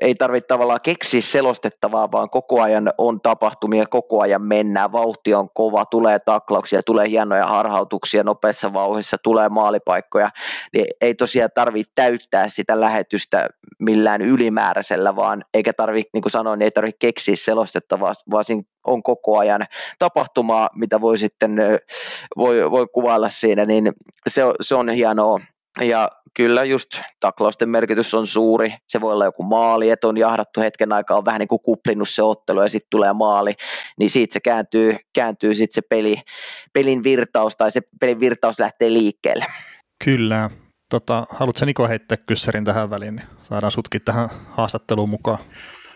[0.00, 5.48] ei tarvitse tavallaan keksiä selostettavaa, vaan koko ajan on tapahtumia, koko ajan mennään, vauhti on
[5.54, 10.30] kova, tulee taklauksia, tulee hienoja harhautuksia nopeassa vauhdissa, tulee maalipaikkoja,
[10.72, 16.58] niin ei tosiaan tarvitse täyttää sitä lähetystä millään ylimääräisellä, vaan eikä tarvitse, niin kuin sanoin,
[16.58, 19.66] niin ei tarvitse keksiä selostettavaa, vaan siinä on koko ajan
[19.98, 21.56] tapahtumaa, mitä voi sitten
[22.36, 23.92] voi, voi kuvailla siinä, niin
[24.26, 25.40] se, se on hienoa.
[25.80, 26.88] Ja kyllä just
[27.20, 28.74] taklausten merkitys on suuri.
[28.88, 32.08] Se voi olla joku maali, että on jahdattu hetken aikaa, on vähän niin kuin kuplinnut
[32.08, 33.54] se ottelu ja sitten tulee maali,
[33.98, 36.16] niin siitä se kääntyy, kääntyy sitten se peli,
[36.72, 39.46] pelin virtaus tai se pelin virtaus lähtee liikkeelle.
[40.04, 40.50] Kyllä.
[40.88, 45.38] Tota, haluatko Niko heittää kyssärin tähän väliin, niin saadaan sutkin tähän haastatteluun mukaan.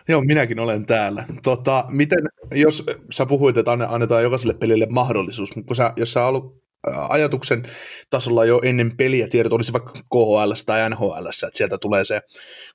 [0.09, 1.25] Joo, minäkin olen täällä.
[1.43, 2.19] Tota, miten,
[2.55, 6.68] jos sä puhuit, että annetaan jokaiselle pelille mahdollisuus, mutta kun sä, jos sä ollut
[7.09, 7.65] ajatuksen
[8.11, 12.21] tasolla jo ennen peliä tiedot, olisi vaikka KHL tai NHL, että sieltä tulee se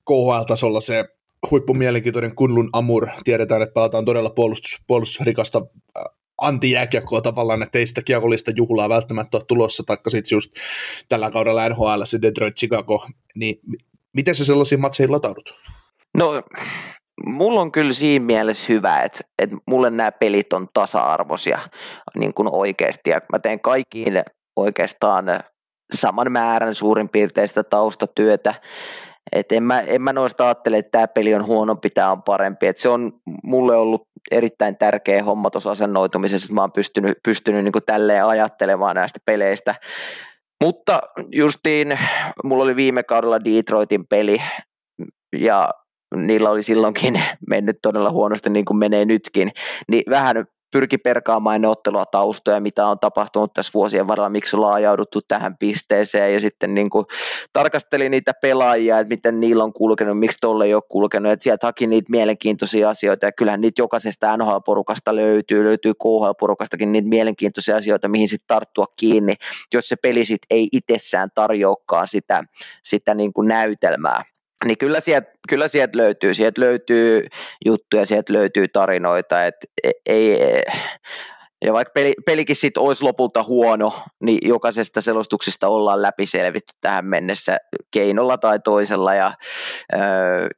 [0.05, 1.05] KHL-tasolla se
[1.51, 3.07] huippumielenkiintoinen Kunlun Amur.
[3.23, 5.61] Tiedetään, että palataan todella puolustus, puolustusrikasta
[6.37, 10.51] antijääkiekkoa tavallaan, että ei sitä kiekollista juhlaa välttämättä ole tulossa, taikka sitten just
[11.09, 13.59] tällä kaudella NHL, se Detroit Chicago, niin
[14.13, 15.55] miten se sellaisiin matseihin lataudut?
[16.17, 16.43] No
[17.25, 21.59] mulla on kyllä siinä mielessä hyvä, että, että mulle nämä pelit on tasa-arvoisia
[22.15, 24.23] niin kuin oikeasti ja mä teen kaikkiin
[24.55, 25.25] oikeastaan
[25.93, 28.53] saman määrän suurin piirtein sitä taustatyötä.
[29.31, 32.67] Et en, mä, en mä noista ajattele, että tämä peli on huonompi, tämä on parempi.
[32.67, 33.11] Et se on
[33.43, 38.25] mulle ollut erittäin tärkeä homma tuossa asennoitumisessa, että mä oon pystynyt, pystynyt niin kuin tälleen
[38.25, 39.75] ajattelemaan näistä peleistä.
[40.63, 41.01] Mutta
[41.31, 41.99] justiin,
[42.43, 44.41] mulla oli viime kaudella Detroitin peli,
[45.35, 45.69] ja
[46.15, 49.51] niillä oli silloinkin mennyt todella huonosti niin kuin menee nytkin,
[49.87, 54.73] niin vähän pyrki perkaamaan ne ottelua taustoja, mitä on tapahtunut tässä vuosien varrella, miksi ollaan
[54.73, 56.33] ajauduttu tähän pisteeseen.
[56.33, 57.05] Ja sitten niin kuin
[57.53, 61.67] tarkasteli niitä pelaajia, että miten niillä on kulkenut, miksi tolle ei ole kulkenut, että sieltä
[61.67, 63.25] haki niitä mielenkiintoisia asioita.
[63.25, 69.35] Ja kyllähän niitä jokaisesta NHL-porukasta löytyy, löytyy KHL-porukastakin niitä mielenkiintoisia asioita, mihin sitten tarttua kiinni,
[69.73, 72.43] jos se peli sitten ei itsessään tarjoakaan sitä,
[72.83, 74.32] sitä niin kuin näytelmää
[74.65, 77.27] niin kyllä sieltä, kyllä sieltä löytyy, sieltä löytyy
[77.65, 80.63] juttuja, sieltä löytyy tarinoita, että e, ei,
[81.65, 87.57] ja vaikka peli, pelikin sitten olisi lopulta huono, niin jokaisesta selostuksesta ollaan läpiselvitty tähän mennessä
[87.91, 89.27] keinolla tai toisella ja
[89.93, 90.01] äh,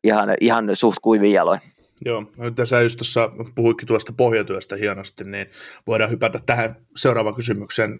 [0.03, 1.59] ihan, ihan suht kuivin jaloin.
[2.05, 5.47] Joo, nyt sä just tuossa puhuikin tuosta pohjatyöstä hienosti, niin
[5.87, 7.99] voidaan hypätä tähän seuraavaan kysymykseen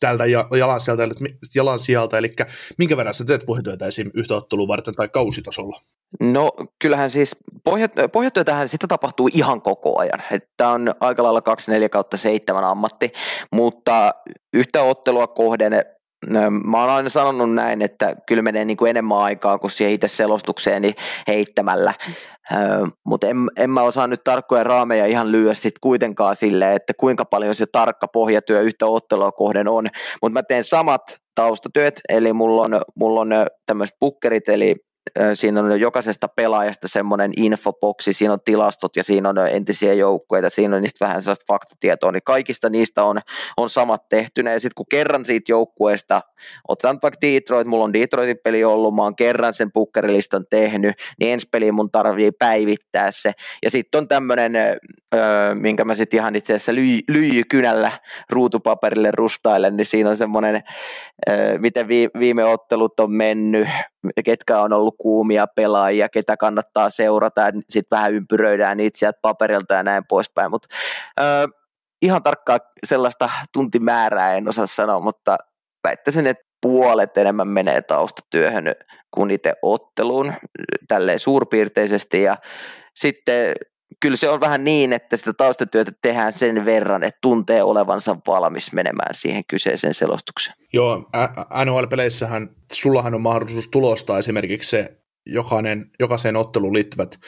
[0.00, 0.26] tältä
[0.58, 1.02] jalan sieltä,
[1.54, 2.34] jalan sieltä, eli
[2.78, 4.10] minkä verran sä teet pohjatyötä esim.
[4.14, 5.80] yhtä ottelua varten tai kausitasolla?
[6.20, 10.22] No kyllähän siis pohjat, pohjatyötähän sitä tapahtuu ihan koko ajan.
[10.56, 13.12] Tämä on aika lailla 24 kautta 7 ammatti,
[13.52, 14.14] mutta
[14.52, 15.72] yhtä ottelua kohden
[16.64, 20.08] Mä oon aina sanonut näin, että kyllä menee niin kuin enemmän aikaa kuin siihen itse
[20.08, 20.94] selostukseen niin
[21.28, 21.94] heittämällä,
[23.06, 27.54] mutta en, en mä osaa nyt tarkkoja raameja ihan sit kuitenkaan sille, että kuinka paljon
[27.54, 29.88] se tarkka pohjatyö yhtä ottelua kohden on,
[30.22, 31.02] mutta mä teen samat
[31.34, 33.30] taustatyöt, eli mulla on, mulla on
[33.66, 34.76] tämmöiset bukkerit, eli
[35.34, 40.76] siinä on jokaisesta pelaajasta semmoinen infoboksi, siinä on tilastot ja siinä on entisiä joukkueita, siinä
[40.76, 43.20] on niistä vähän sellaista faktatietoa, niin kaikista niistä on,
[43.56, 44.52] on samat tehtynä.
[44.52, 46.22] Ja sitten kun kerran siitä joukkueesta,
[46.68, 51.32] otetaan vaikka Detroit, mulla on Detroitin peli ollut, mä oon kerran sen bukkerilistan tehnyt, niin
[51.32, 53.32] ensi peliin mun tarvii päivittää se.
[53.62, 54.52] Ja sitten on tämmöinen,
[55.54, 56.74] minkä mä sitten ihan itse asiassa
[57.08, 57.92] lyijykynällä
[58.30, 60.62] ruutupaperille rustailen, niin siinä on semmoinen,
[61.58, 63.68] miten viime ottelut on mennyt,
[64.24, 69.74] ketkä on ollut kuumia pelaajia, ketä kannattaa seurata, ja sitten vähän ympyröidään niitä sieltä paperilta
[69.74, 70.68] ja näin poispäin, mutta
[71.20, 71.46] äh,
[72.02, 75.36] ihan tarkkaa sellaista tuntimäärää en osaa sanoa, mutta
[75.84, 78.74] väittäisin, että puolet enemmän menee taustatyöhön
[79.10, 80.32] kuin itse otteluun,
[80.88, 82.36] tälleen suurpiirteisesti, ja
[82.94, 83.54] sitten
[84.00, 88.72] kyllä se on vähän niin, että sitä taustatyötä tehdään sen verran, että tuntee olevansa valmis
[88.72, 90.56] menemään siihen kyseiseen selostukseen.
[90.72, 91.10] Joo,
[91.64, 97.18] NHL-peleissähän sullahan on mahdollisuus tulostaa esimerkiksi se jokainen, jokaiseen otteluun liittyvät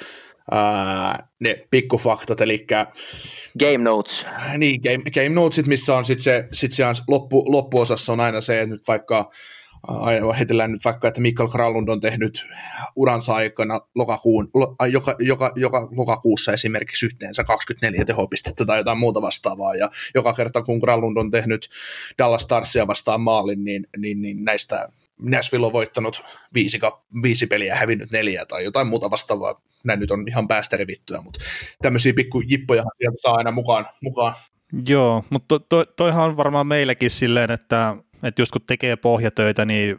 [0.51, 2.66] ää, ne pikkufaktat, eli
[3.59, 4.27] Game notes.
[4.59, 8.61] Niin, game, game notesit, missä on sitten se, sit se loppu, loppuosassa on aina se,
[8.61, 9.31] että nyt vaikka
[10.39, 12.47] heitellään nyt vaikka, että Mikael Kralund on tehnyt
[12.97, 14.51] uransa aikana lokakuun,
[14.90, 20.62] joka, joka, joka lokakuussa esimerkiksi yhteensä 24 tehopistettä tai jotain muuta vastaavaa, ja joka kerta
[20.62, 21.69] kun Kralund on tehnyt
[22.19, 24.89] Dallas Starsia vastaan maalin, niin, niin, niin näistä
[25.23, 26.24] Nashville on voittanut
[26.55, 26.78] viisi,
[27.23, 29.61] viisi peliä ja hävinnyt neljä tai jotain muuta vastaavaa.
[29.85, 31.40] Näin nyt on ihan päästä revittyä, mutta
[31.82, 33.86] tämmöisiä pikku jippoja sieltä saa aina mukaan.
[34.03, 34.35] mukaan.
[34.86, 39.64] Joo, mutta to, to, toihan on varmaan meillekin silleen, että että just kun tekee pohjatöitä,
[39.64, 39.98] niin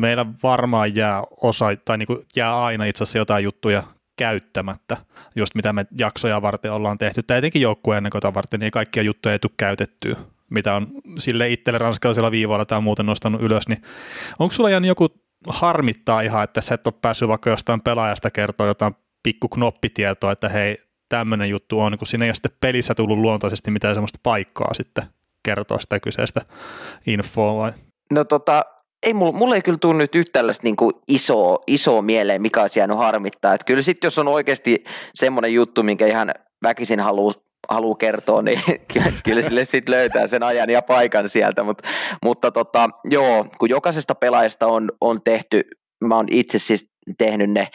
[0.00, 3.82] meillä varmaan jää osa, tai niin kuin jää aina itse asiassa jotain juttuja
[4.16, 4.96] käyttämättä,
[5.36, 8.04] just mitä me jaksoja varten ollaan tehty, tai etenkin joukkueen
[8.34, 10.16] varten, niin kaikkia juttuja ei tule käytettyä,
[10.50, 10.86] mitä on
[11.18, 13.82] sille itselle ranskalaisella viivalla tai muuten nostanut ylös, niin
[14.38, 15.08] onko sulla Jan joku
[15.48, 20.48] harmittaa ihan, että sä et ole päässyt vaikka jostain pelaajasta kertoa jotain pikku knoppitietoa, että
[20.48, 24.74] hei, tämmöinen juttu on, kun siinä ei ole sitten pelissä tullut luontaisesti mitään semmoista paikkaa
[24.74, 25.04] sitten
[25.44, 26.40] kertoa sitä kyseistä
[27.06, 27.72] infoa vai?
[28.12, 28.62] No tota,
[29.06, 30.76] ei mulla, mulla ei kyllä tule nyt yhtä tällaista niin
[31.08, 33.54] isoa, isoa mieleen, mikä olisi jäänyt harmittaa.
[33.54, 34.84] Että kyllä sitten jos on oikeasti
[35.14, 37.32] semmoinen juttu, minkä ihan väkisin haluaa
[37.68, 38.60] haluaa kertoa, niin
[39.24, 41.82] kyllä sille sitten löytää sen ajan ja paikan sieltä, Mut,
[42.24, 45.60] mutta tota, joo, kun jokaisesta pelaajasta on, on tehty,
[46.04, 46.88] mä oon itse siis
[47.18, 47.68] tehnyt ne,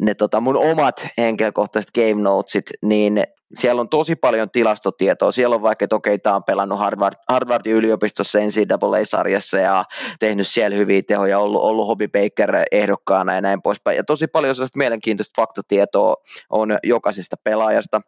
[0.00, 3.22] ne tota mun omat henkilökohtaiset game notesit, niin
[3.54, 5.32] siellä on tosi paljon tilastotietoa.
[5.32, 9.84] Siellä on vaikka, että okei, tämä on pelannut Harvard, Harvardin yliopistossa NCAA-sarjassa ja
[10.18, 13.96] tehnyt siellä hyviä tehoja, ollut, ollut Hobby Baker ehdokkaana ja näin poispäin.
[13.96, 16.14] Ja tosi paljon sellaista mielenkiintoista faktatietoa
[16.50, 18.00] on jokaisesta pelaajasta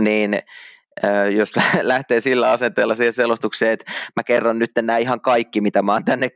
[0.00, 0.38] niin
[1.36, 1.52] jos
[1.82, 6.04] lähtee sillä asenteella siihen selostukseen, että mä kerron nyt nämä ihan kaikki, mitä mä oon
[6.04, 6.28] tänne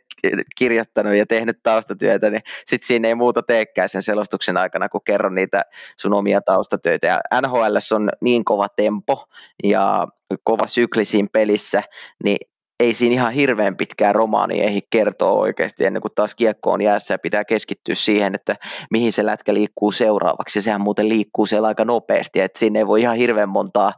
[0.57, 5.35] kirjoittanut ja tehnyt taustatyötä, niin sit siinä ei muuta teekään sen selostuksen aikana, kun kerron
[5.35, 5.63] niitä
[5.97, 7.07] sun omia taustatöitä.
[7.07, 9.25] Ja NHL on niin kova tempo
[9.65, 10.07] ja
[10.45, 11.83] kova sykli siinä pelissä,
[12.25, 12.50] niin
[12.81, 17.15] ei siinä ihan hirveän pitkään romaani ehdi kertoa oikeasti ennen kuin taas kiekko on jäässä
[17.15, 18.57] ja pitää keskittyä siihen, että
[18.91, 20.61] mihin se lätkä liikkuu seuraavaksi.
[20.61, 23.93] Sehän muuten liikkuu siellä aika nopeasti, että sinne ei voi ihan hirveän montaa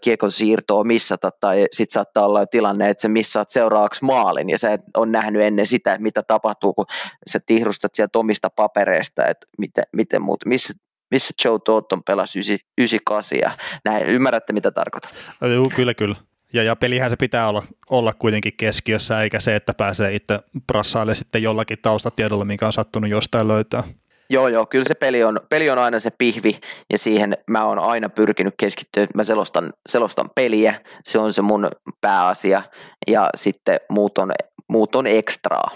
[0.00, 4.72] kiekon siirtoa missata tai sitten saattaa olla tilanne, että se missaat seuraavaksi maalin ja sä
[4.72, 6.86] et on nähnyt ennen sitä, mitä tapahtuu, kun
[7.26, 10.74] sä tihrustat sieltä omista papereista, että miten, miten muut, missä,
[11.10, 13.50] missä Joe Toton pelasi 98 ja
[13.84, 14.06] näin.
[14.06, 15.10] Ymmärrätte, mitä tarkoitan?
[15.40, 16.16] Joo, kyllä, kyllä.
[16.54, 21.14] Ja, ja pelihän se pitää olla, olla kuitenkin keskiössä, eikä se, että pääsee itse prassaille
[21.14, 23.82] sitten jollakin taustatiedolla, mikä on sattunut jostain löytää.
[24.30, 26.60] Joo, joo, kyllä se peli on, peli on aina se pihvi
[26.92, 31.42] ja siihen mä oon aina pyrkinyt keskittyä, että mä selostan, selostan peliä, se on se
[31.42, 31.70] mun
[32.00, 32.62] pääasia
[33.06, 34.32] ja sitten muut on,
[34.68, 35.70] muut on ekstraa.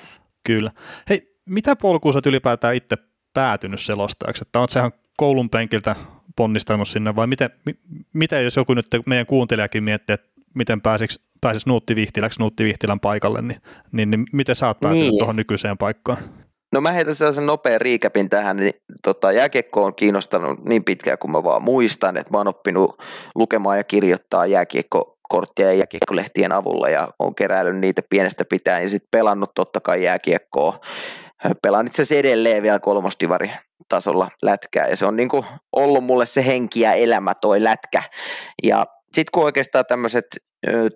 [0.45, 0.71] Kyllä.
[1.11, 2.97] Hei, mitä polkua sä ylipäätään itse
[3.35, 5.97] päätynyt selostajaksi, että oot sehän koulun penkiltä
[6.37, 7.51] ponnistanut sinne vai miten,
[8.13, 13.01] miten jos joku nyt meidän kuuntelijakin miettii, että miten pääsisi, pääsis Nuutti Vihtiläksi Nuutti Vihtilän
[13.01, 13.61] paikalle, niin,
[13.93, 15.19] niin, niin miten sä oot päätynyt niin.
[15.19, 16.19] tuohon nykyiseen paikkaan?
[16.73, 18.73] No mä heitän sellaisen nopean riikäpin tähän, niin
[19.03, 23.03] tota, jääkiekko on kiinnostanut niin pitkään kuin mä vaan muistan, että mä oon oppinut
[23.35, 29.09] lukemaan ja kirjoittaa jääkiekkokorttia ja jääkiekkolehtien avulla ja on keräillyt niitä pienestä pitäen ja sitten
[29.11, 30.81] pelannut totta kai jääkiekkoa.
[31.63, 33.51] Pelaan itse asiassa edelleen vielä kolmostivari
[33.89, 38.03] tasolla lätkää ja se on niin kuin ollut mulle se henki ja elämä toi lätkä
[38.63, 40.27] ja sitten kun oikeastaan tämmöiset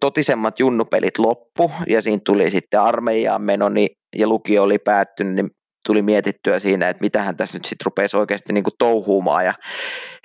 [0.00, 5.50] totisemmat junnupelit loppu ja siinä tuli sitten armeijaan meno niin, ja lukio oli päättynyt, niin
[5.86, 9.44] tuli mietittyä siinä, että mitähän tässä nyt sitten rupesi oikeasti niin kuin touhuumaan.
[9.44, 9.54] Ja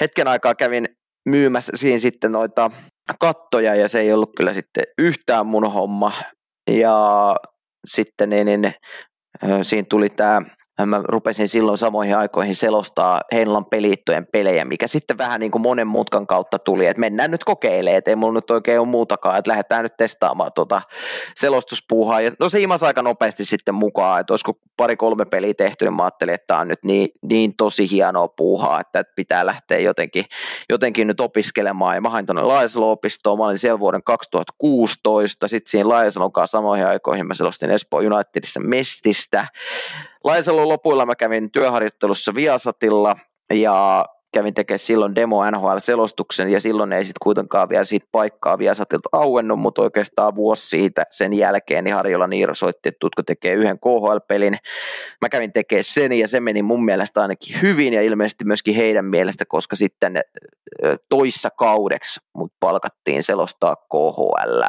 [0.01, 0.87] hetken aikaa kävin
[1.29, 2.71] myymässä siinä sitten noita
[3.19, 6.11] kattoja ja se ei ollut kyllä sitten yhtään mun homma.
[6.69, 7.35] Ja
[7.87, 8.73] sitten niin, niin
[9.61, 10.41] siinä tuli tämä
[10.85, 15.87] mä rupesin silloin samoihin aikoihin selostaa Heinolan peliittojen pelejä, mikä sitten vähän niin kuin monen
[15.87, 19.51] mutkan kautta tuli, että mennään nyt kokeilemaan, että ei mulla nyt oikein ole muutakaan, että
[19.51, 20.81] lähdetään nyt testaamaan tuota
[21.35, 22.21] selostuspuuhaa.
[22.21, 26.03] Ja no se imasi aika nopeasti sitten mukaan, että olisiko pari-kolme peliä tehty, niin mä
[26.03, 30.25] ajattelin, että tämä on nyt niin, niin tosi hienoa puuhaa, että pitää lähteä jotenkin,
[30.69, 31.95] jotenkin nyt opiskelemaan.
[31.95, 36.87] Ja mä hain tuonne Laajasalon-opistoon, mä olin siellä vuoden 2016, sitten siinä Laajasalon kanssa samoihin
[36.87, 39.47] aikoihin mä selostin Espoo Unitedissa Mestistä,
[40.23, 43.15] Laisalon lopuilla mä kävin työharjoittelussa Viasatilla
[43.53, 49.09] ja kävin tekemään silloin demo NHL-selostuksen ja silloin ei sitten kuitenkaan vielä siitä paikkaa Viasatilta
[49.11, 53.79] auennut, mutta oikeastaan vuosi siitä sen jälkeen niin Harjola Niiro soitti, että tutko tekee yhden
[53.79, 54.57] KHL-pelin.
[55.21, 59.05] Mä kävin tekemään sen ja se meni mun mielestä ainakin hyvin ja ilmeisesti myöskin heidän
[59.05, 60.19] mielestä, koska sitten
[61.09, 64.61] toissa kaudeksi mut palkattiin selostaa KHL.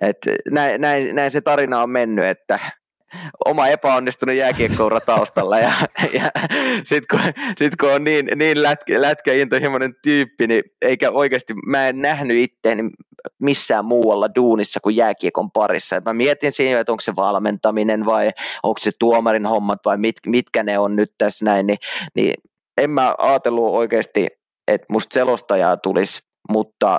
[0.00, 0.18] Et
[0.50, 2.58] näin, näin, näin, se tarina on mennyt, että
[3.46, 5.72] oma epäonnistunut jääkiekkoura taustalla ja,
[6.12, 6.30] ja
[6.84, 12.02] sitten kun, sit kun on niin, niin lätkä, lätkäintohimoinen tyyppi, niin eikä oikeasti, mä en
[12.02, 12.90] nähnyt itteeni
[13.42, 16.02] missään muualla duunissa kuin jääkiekon parissa.
[16.04, 18.30] Mä mietin siinä, että onko se valmentaminen vai
[18.62, 21.78] onko se tuomarin hommat vai mit, mitkä ne on nyt tässä näin, niin,
[22.14, 22.34] niin
[22.78, 24.26] en mä ajatellut oikeasti,
[24.68, 26.98] että musta selostajaa tulisi, mutta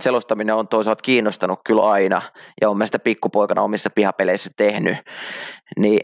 [0.00, 2.22] selostaminen on toisaalta kiinnostanut kyllä aina,
[2.60, 4.96] ja on sitä pikkupoikana omissa pihapeleissä tehnyt,
[5.78, 6.00] niin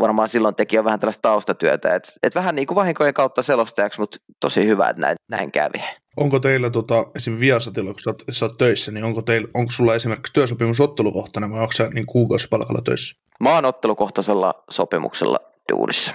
[0.00, 4.00] varmaan silloin teki jo vähän tällaista taustatyötä, että et vähän niin kuin vahinkojen kautta selostajaksi,
[4.00, 5.82] mutta tosi hyvä, että näin, näin kävi.
[6.16, 9.70] Onko teillä tota, esimerkiksi Viasatilla, kun sä oot, sä oot töissä, niin onko, teillä, onko
[9.70, 13.22] sulla esimerkiksi työsopimus ottelukohtainen vai onko sä niin kuukausipalkalla töissä?
[13.40, 15.40] Mä oon ottelukohtaisella sopimuksella
[15.72, 16.14] duunissa.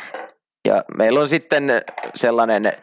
[0.67, 1.71] Ja meillä on sitten
[2.15, 2.73] sellainen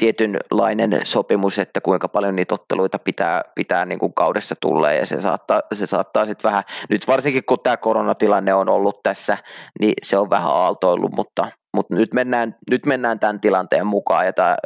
[0.00, 5.20] tietynlainen sopimus, että kuinka paljon niitä otteluita pitää, pitää niin kuin kaudessa tulla ja se
[5.20, 9.38] saattaa, se saattaa sitten vähän, nyt varsinkin kun tämä koronatilanne on ollut tässä,
[9.80, 14.32] niin se on vähän aaltoillut, mutta, mutta nyt, mennään, nyt mennään tämän tilanteen mukaan ja
[14.32, 14.56] tämä,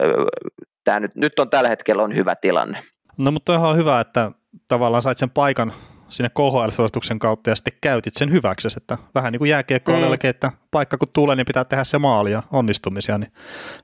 [0.84, 2.84] tämä nyt, nyt on tällä hetkellä on hyvä tilanne.
[3.18, 4.32] No mutta ihan hyvä, että
[4.68, 5.72] tavallaan sait sen paikan,
[6.08, 9.98] sinne KHL-selostuksen kautta ja sitten käytit sen hyväksi, että vähän niin kuin jääkiekko mm.
[10.24, 13.32] että paikka kun tulee, niin pitää tehdä se maali ja onnistumisia, niin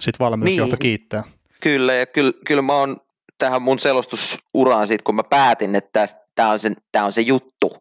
[0.01, 0.79] sitten valmennusjohto niin.
[0.79, 1.23] kiittää.
[1.61, 2.97] Kyllä, ja kyllä, kyllä mä oon
[3.39, 7.77] tähän mun selostusuraan siitä, kun mä päätin, että tämä on, se, tää on se juttu,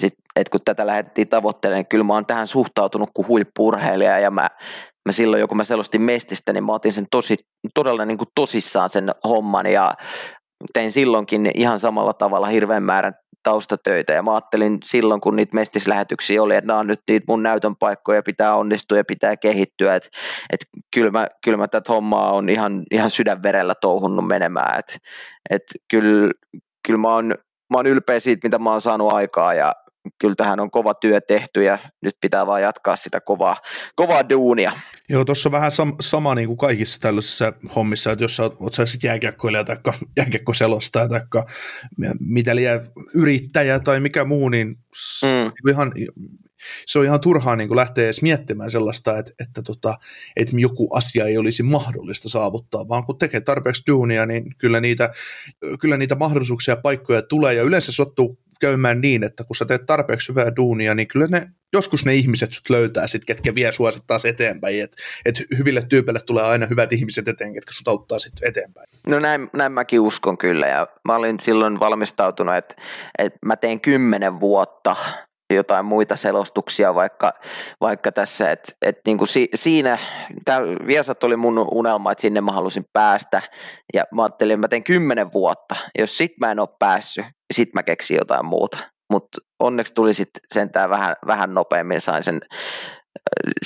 [0.00, 4.30] sit, että kun tätä lähdettiin tavoittelemaan, niin kyllä mä oon tähän suhtautunut kuin huippurheilija ja
[4.30, 4.48] mä,
[5.06, 7.36] mä silloin, kun mä selostin Mestistä, niin mä otin sen tosi,
[7.74, 9.94] todella niin kuin tosissaan sen homman ja
[10.72, 14.12] tein silloinkin ihan samalla tavalla hirveän määrän taustatöitä.
[14.12, 17.76] Ja mä ajattelin silloin, kun niitä mestislähetyksiä oli, että nämä on nyt niitä mun näytön
[17.76, 20.08] paikkoja, pitää onnistua ja pitää kehittyä, että
[20.52, 20.60] et
[20.94, 24.98] kyllä, mä, kyllä mä tätä hommaa on ihan, ihan sydänverellä touhunnut menemään, että
[25.50, 26.32] et kyllä,
[26.86, 27.34] kyllä mä oon,
[27.70, 29.74] mä oon ylpeä siitä, mitä mä oon saanut aikaa ja
[30.20, 33.56] kyllä tähän on kova työ tehty ja nyt pitää vaan jatkaa sitä kovaa,
[33.96, 34.72] kovaa duunia.
[35.08, 38.56] Joo, tuossa on vähän sam- sama niin kuin kaikissa tällaisissa hommissa, että jos sä oot,
[38.60, 39.76] oot sä sitten jääkiekkoilija tai
[40.16, 41.20] jääkiekkoselostaja tai
[42.20, 42.80] mitä liian
[43.14, 44.68] yrittäjä tai mikä muu, niin
[45.22, 45.70] mm.
[45.70, 45.92] ihan
[46.86, 49.94] se on ihan turhaa niin kuin lähteä edes miettimään sellaista, että, että, tota,
[50.36, 55.10] että joku asia ei olisi mahdollista saavuttaa, vaan kun tekee tarpeeksi duunia, niin kyllä niitä,
[55.80, 59.86] kyllä niitä mahdollisuuksia ja paikkoja tulee, ja yleensä sottuu käymään niin, että kun sä teet
[59.86, 61.42] tarpeeksi hyvää duunia, niin kyllä ne,
[61.72, 65.82] joskus ne ihmiset sut löytää sit, ketkä vie sua sit taas eteenpäin, että et hyville
[65.88, 68.86] tyypeille tulee aina hyvät ihmiset eteen, ketkä sut auttaa sit eteenpäin.
[69.10, 72.74] No näin, näin mäkin uskon kyllä, ja mä olin silloin valmistautunut, että,
[73.18, 74.96] että mä teen kymmenen vuotta
[75.54, 77.32] jotain muita selostuksia vaikka,
[77.80, 79.98] vaikka tässä, että et niinku si, siinä,
[80.44, 83.42] tämä Viasat oli mun unelma, että sinne mä halusin päästä.
[83.94, 87.74] Ja mä ajattelin, että mä teen kymmenen vuotta, jos sit mä en ole päässyt, sit
[87.74, 88.78] mä keksin jotain muuta,
[89.12, 92.40] mutta onneksi tuli sitten sentään vähän, vähän nopeammin, sain sen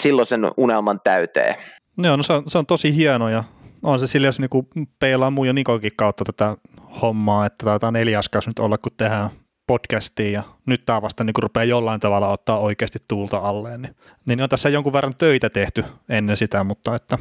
[0.01, 1.55] silloin sen unelman täyteen.
[1.98, 3.44] Joo, no se on, se on tosi hieno ja
[3.82, 4.66] on se sillä, jos niinku
[4.98, 6.57] peilaa mun ja Nikokin kautta tätä
[7.02, 9.31] hommaa, että taitaa neljäs nyt olla, kun tehdään
[9.71, 13.83] podcastiin ja nyt tämä vasta niin rupeaa jollain tavalla ottaa oikeasti tuulta alleen.
[13.83, 13.97] Niin,
[14.29, 17.19] niin on tässä jonkun verran töitä tehty ennen sitä, mutta että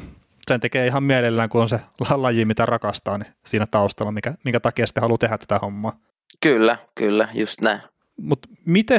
[0.48, 1.80] sen tekee ihan mielellään, kun on se
[2.16, 6.00] laji, mitä rakastaa, niin siinä taustalla, mikä, minkä takia sitten haluaa tehdä tätä hommaa.
[6.42, 7.82] Kyllä, kyllä, just näin.
[8.22, 8.50] Mutta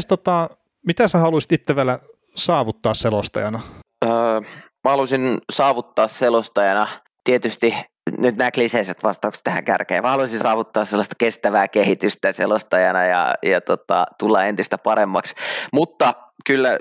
[0.09, 0.51] tota,
[0.87, 1.99] mitä sä haluaisit itse vielä
[2.35, 3.61] saavuttaa selostajana?
[4.05, 4.41] Öö,
[4.85, 6.89] mä haluaisin saavuttaa selostajana
[7.25, 7.75] tietysti
[8.19, 10.03] nyt nämä kliseiset vastaukset tähän kärkeen.
[10.03, 15.35] Mä haluaisin saavuttaa sellaista kestävää kehitystä selostajana ja, ja tota, tulla entistä paremmaksi.
[15.73, 16.15] Mutta
[16.47, 16.79] kyllä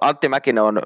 [0.00, 0.82] Antti Mäkinen on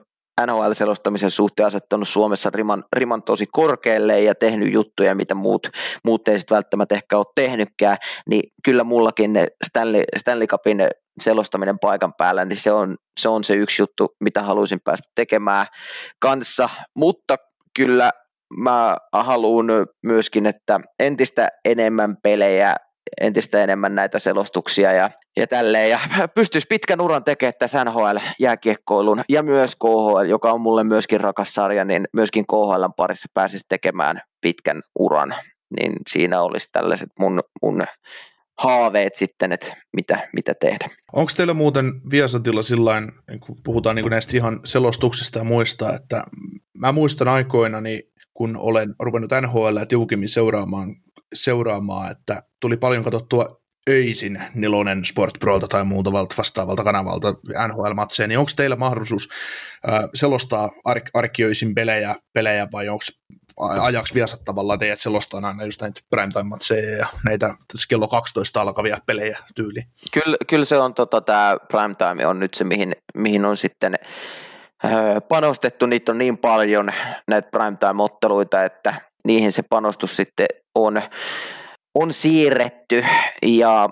[0.47, 5.67] NHL-selostamisen suhteen asettanut Suomessa riman, riman tosi korkealle ja tehnyt juttuja, mitä muut,
[6.05, 7.97] muut ei sitten välttämättä ehkä ole tehnytkään,
[8.29, 10.89] niin kyllä mullakin ne Stanley, Stanley Cupin
[11.21, 15.67] selostaminen paikan päällä, niin se on, se on se yksi juttu, mitä haluaisin päästä tekemään
[16.19, 17.37] kanssa, mutta
[17.77, 18.11] kyllä
[18.57, 19.67] mä haluan
[20.03, 22.77] myöskin, että entistä enemmän pelejä,
[23.21, 25.91] entistä enemmän näitä selostuksia ja, ja tälleen.
[25.91, 25.99] Ja
[26.35, 31.85] pystyisi pitkän uran tekemään tässä NHL-jääkiekkoilun ja myös KHL, joka on mulle myöskin rakas sarja,
[31.85, 35.35] niin myöskin KHL parissa pääsisi tekemään pitkän uran.
[35.81, 37.85] Niin siinä olisi tällaiset mun, mun
[38.59, 40.89] haaveet sitten, että mitä, mitä tehdä.
[41.13, 46.23] Onko teillä muuten Viasatilla sillain, kun puhutaan niin näistä ihan selostuksista ja muista, että
[46.79, 48.12] mä muistan aikoina, niin
[48.43, 50.97] kun olen ruvennut NHL tiukemmin seuraamaan,
[51.35, 53.61] seuraamaan, että tuli paljon katsottua
[53.91, 57.29] öisin nelonen Sport Prolta tai muuta vastaavalta kanavalta
[57.69, 59.29] NHL-matseja, niin onko teillä mahdollisuus
[59.89, 63.05] äh, selostaa ark- arkiöisin pelejä, pelejä vai onko
[63.83, 67.55] ajaksi viasat tavallaan teidät selostaa aina just näitä primetime-matseja ja näitä
[67.89, 69.83] kello 12 alkavia pelejä tyyli?
[70.13, 73.95] Kyllä, kyllä se on, tota, tämä primetime on nyt se, mihin, mihin on sitten
[75.29, 76.91] panostettu, niitä on niin paljon
[77.29, 78.95] näitä primetime-otteluita, että
[79.25, 81.03] niihin se panostus sitten on,
[81.95, 83.05] on siirretty
[83.47, 83.89] ja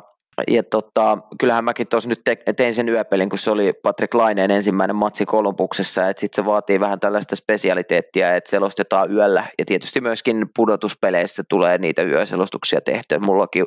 [0.51, 4.51] ja tota, kyllähän mäkin tuossa nyt te, tein sen yöpelin, kun se oli Patrick Laineen
[4.51, 10.01] ensimmäinen matsi Kolumbuksessa, että sitten se vaatii vähän tällaista spesialiteettia, että selostetaan yöllä, ja tietysti
[10.01, 13.19] myöskin pudotuspeleissä tulee niitä yöselostuksia tehtyä.
[13.19, 13.67] Mullakin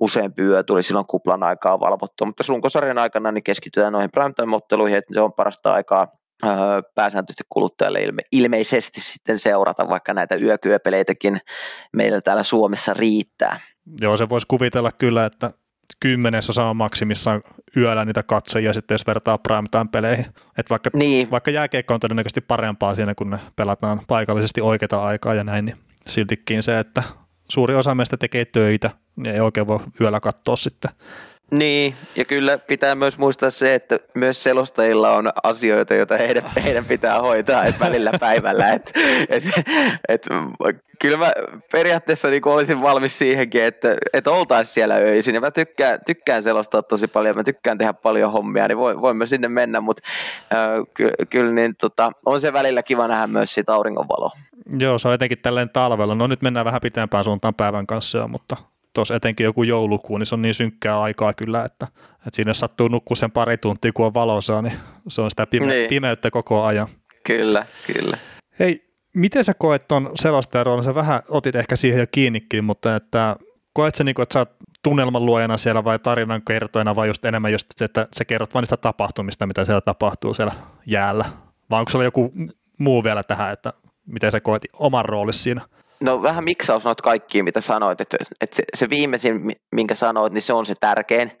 [0.00, 5.14] useampi yö tuli silloin kuplan aikaa valvottua, mutta runkosarjan aikana niin keskitytään noihin primetime-otteluihin, että
[5.14, 6.06] se on parasta aikaa
[6.94, 11.40] pääsääntöisesti kuluttajalle ilme, ilmeisesti sitten seurata, vaikka näitä yökyöpeleitäkin
[11.92, 13.60] meillä täällä Suomessa riittää.
[14.00, 15.50] Joo, se voisi kuvitella kyllä, että
[16.00, 17.42] kymmenesosa on maksimissaan
[17.76, 20.26] yöllä niitä katsojia sitten, jos vertaa primetime-peleihin.
[20.58, 21.30] Että vaikka, niin.
[21.30, 25.76] vaikka jääkeikko on todennäköisesti parempaa siinä, kun ne pelataan paikallisesti oikeita aikaa ja näin, niin
[26.06, 27.02] siltikin se, että
[27.50, 30.90] suuri osa meistä tekee töitä, niin ei oikein voi yöllä katsoa sitten
[31.50, 36.84] Niin, ja kyllä pitää myös muistaa se, että myös selostajilla on asioita, joita heidän, heidän
[36.84, 38.72] pitää hoitaa et välillä päivällä.
[38.72, 38.92] Et,
[39.28, 39.44] et,
[40.08, 40.26] et,
[40.98, 41.32] kyllä mä
[41.72, 45.34] periaatteessa niin olisin valmis siihenkin, että, että oltaisiin siellä öisin.
[45.34, 49.48] Ja mä tykkään, tykkään selostaa tosi paljon, mä tykkään tehdä paljon hommia, niin voimme sinne
[49.48, 50.02] mennä, mutta
[50.52, 54.30] äh, ky, kyllä niin, tota, on se välillä kiva nähdä myös sitä auringonvaloa.
[54.78, 56.14] Joo, se on etenkin tälleen talvella.
[56.14, 58.56] No nyt mennään vähän pitempään suuntaan päivän kanssa, mutta
[58.98, 62.60] tuossa etenkin joku joulukuu, niin se on niin synkkää aikaa kyllä, että, että siinä jos
[62.60, 64.72] sattuu nukkua sen pari tuntia, kun on valosaa, niin
[65.08, 65.88] se on sitä pime- niin.
[65.88, 66.88] pimeyttä koko ajan.
[67.26, 68.16] Kyllä, kyllä.
[68.58, 68.84] Hei,
[69.14, 70.84] miten sä koet tuon selostajaroolin?
[70.84, 73.36] Sä vähän otit ehkä siihen jo kiinnikin, mutta että
[73.72, 77.24] koet sä, niin kuin, että sä oot tunnelman luojana siellä vai tarinan kertojana vai just
[77.24, 80.52] enemmän just se, että sä kerrot vain niistä tapahtumista, mitä siellä tapahtuu siellä
[80.86, 81.24] jäällä?
[81.70, 82.32] Vai onko sulla joku
[82.78, 83.72] muu vielä tähän, että
[84.06, 85.60] miten sä koet oman roolisi siinä?
[86.00, 90.42] No vähän miksaus noita kaikkia, mitä sanoit, että, että se, se viimeisin, minkä sanoit, niin
[90.42, 91.32] se on se tärkein.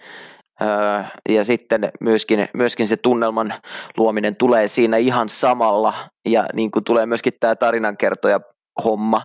[0.62, 3.54] Öö, ja sitten myöskin, myöskin se tunnelman
[3.96, 5.94] luominen tulee siinä ihan samalla,
[6.28, 8.40] ja niin kuin tulee myöskin tämä tarinankertoja
[8.84, 9.22] homma.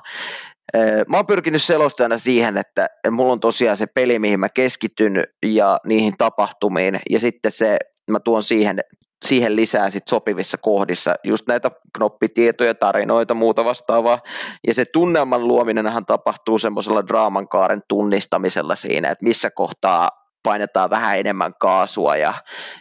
[0.75, 5.23] Öö, mä oon pyrkinyt selostajana siihen, että mulla on tosiaan se peli, mihin mä keskityn
[5.45, 7.77] ja niihin tapahtumiin, ja sitten se,
[8.11, 8.79] mä tuon siihen
[9.23, 14.19] siihen lisää sit sopivissa kohdissa just näitä knoppitietoja, tarinoita, muuta vastaavaa.
[14.67, 20.09] Ja se tunnelman luominenhan tapahtuu semmoisella draaman kaaren tunnistamisella siinä, että missä kohtaa
[20.43, 22.33] painetaan vähän enemmän kaasua ja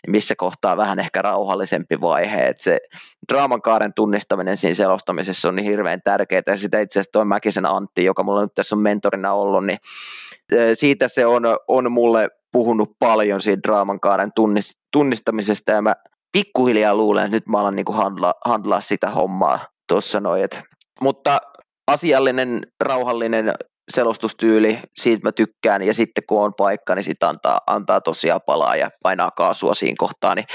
[0.09, 2.47] missä kohtaa vähän ehkä rauhallisempi vaihe.
[2.47, 2.79] Et se
[3.33, 7.67] draaman kaaren tunnistaminen siinä selostamisessa on niin hirveän tärkeää ja sitä itse asiassa tuo Mäkisen
[7.67, 9.79] Antti, joka mulla nyt tässä on mentorina ollut, niin
[10.75, 14.33] siitä se on, on mulle puhunut paljon siitä draaman kaaren
[14.93, 15.95] tunnistamisesta ja mä
[16.33, 20.49] pikkuhiljaa luulen, että nyt mä alan niinku handla, handlaa sitä hommaa tuossa noin.
[21.01, 21.41] Mutta
[21.87, 23.55] asiallinen, rauhallinen
[23.91, 28.77] selostustyyli, siitä mä tykkään, ja sitten kun on paikka, niin sitten antaa, antaa tosiaan palaa
[28.77, 30.35] ja painaa kaasua siinä kohtaa.
[30.35, 30.47] Niin,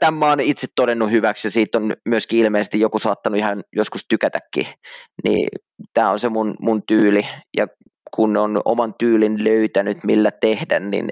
[0.00, 4.04] tämän mä oon itse todennut hyväksi, ja siitä on myöskin ilmeisesti joku saattanut ihan joskus
[4.08, 4.66] tykätäkin.
[5.24, 5.48] Niin
[5.94, 7.26] tämä on se mun, mun tyyli,
[7.56, 7.66] ja
[8.14, 11.10] kun on oman tyylin löytänyt, millä tehdä, niin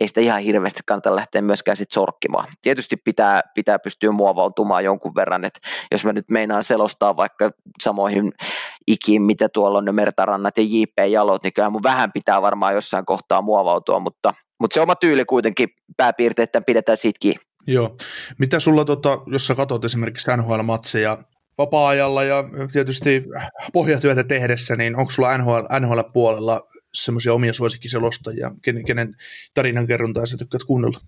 [0.00, 2.48] ei sitä ihan hirveästi kannata lähteä myöskään sit sorkkimaan.
[2.62, 5.60] Tietysti pitää, pitää pystyä muovautumaan jonkun verran, että
[5.92, 7.50] jos mä nyt meinaan selostaa vaikka
[7.82, 8.32] samoihin
[8.86, 13.04] ikiin, mitä tuolla on ne mertarannat ja JP-jalot, niin kyllä mun vähän pitää varmaan jossain
[13.04, 17.34] kohtaa muovautua, mutta, mutta se oma tyyli kuitenkin pääpiirteitä pidetään siitäkin.
[17.66, 17.96] Joo.
[18.38, 21.18] Mitä sulla, tota, jos sä katsot esimerkiksi NHL-matseja,
[21.58, 23.24] vapaa-ajalla ja tietysti
[23.72, 26.60] pohjatyötä tehdessä, niin onko sulla NHL, NHL-puolella
[26.94, 29.14] semmoisia omia suosikkiselostajia, kenen, kenen
[29.54, 30.98] tarinankerrontaa sä tykkäät kuunnella?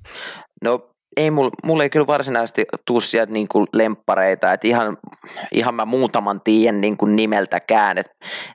[0.65, 4.97] No ei mulla mul ei kyllä varsinaisesti tuu sieltä niin kuin lemppareita, että ihan,
[5.53, 8.13] ihan mä muutaman tiedän niin kuin nimeltäkään, että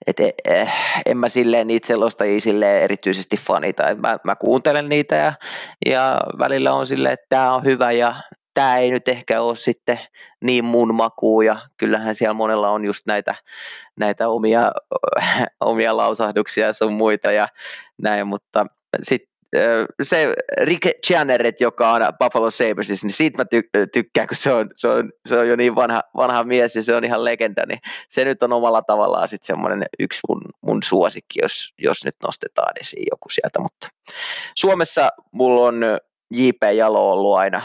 [0.08, 0.74] et, eh,
[1.06, 5.34] en mä silleen niitä selostajia silleen erityisesti fanita, mä, mä kuuntelen niitä ja,
[5.86, 8.16] ja välillä on silleen, että tämä on hyvä ja
[8.58, 10.00] tämä ei nyt ehkä ole sitten
[10.44, 13.36] niin mun makuun ja kyllähän siellä monella on just näitä,
[14.00, 14.72] näitä omia,
[15.60, 17.48] omia lausahduksia ja sun muita ja
[18.02, 18.66] näin, mutta
[19.04, 19.30] sitten
[20.02, 24.70] se Rick Channeret, joka on Buffalo Sabres, niin siitä mä ty- tykkään, kun se on,
[24.76, 27.80] se, on, se on jo niin vanha, vanha mies ja se on ihan legenda, niin
[28.10, 32.74] se nyt on omalla tavallaan sitten semmoinen yksi mun, mun suosikki, jos, jos nyt nostetaan
[32.82, 33.88] esiin joku sieltä, mutta
[34.56, 35.84] Suomessa mulla on
[36.34, 36.64] J.P.
[36.76, 37.62] Jalo ollut aina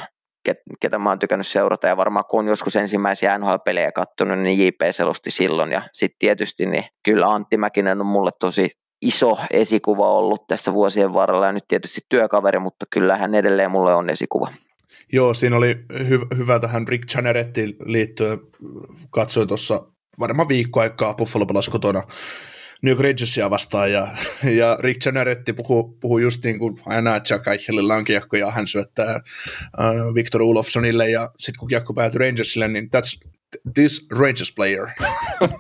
[0.81, 4.81] ketä mä oon tykännyt seurata ja varmaan kun on joskus ensimmäisiä NHL-pelejä kattonut, niin JP
[4.91, 8.71] selosti silloin ja sitten tietysti niin kyllä Antti Mäkinen on mulle tosi
[9.03, 13.95] iso esikuva ollut tässä vuosien varrella ja nyt tietysti työkaveri, mutta kyllä hän edelleen mulle
[13.95, 14.49] on esikuva.
[15.13, 18.39] Joo, siinä oli hy- hyvä tähän Rick Channerettiin liittyen.
[19.11, 19.87] Katsoin tuossa
[20.21, 22.03] varmaan viikko aikaa Buffalo kotona
[22.83, 24.09] New Rangersia vastaan ja,
[24.61, 28.51] ja Rick Generetti puhuu, puhuu just niin kuin aina, että Jack Eichelillä on kiekko ja
[28.51, 29.21] hän syöttää
[29.79, 33.29] uh, Victor Ulofsonille ja sitten kun kiekko päätyy Rangersille, niin that's
[33.75, 34.87] this Rangers player.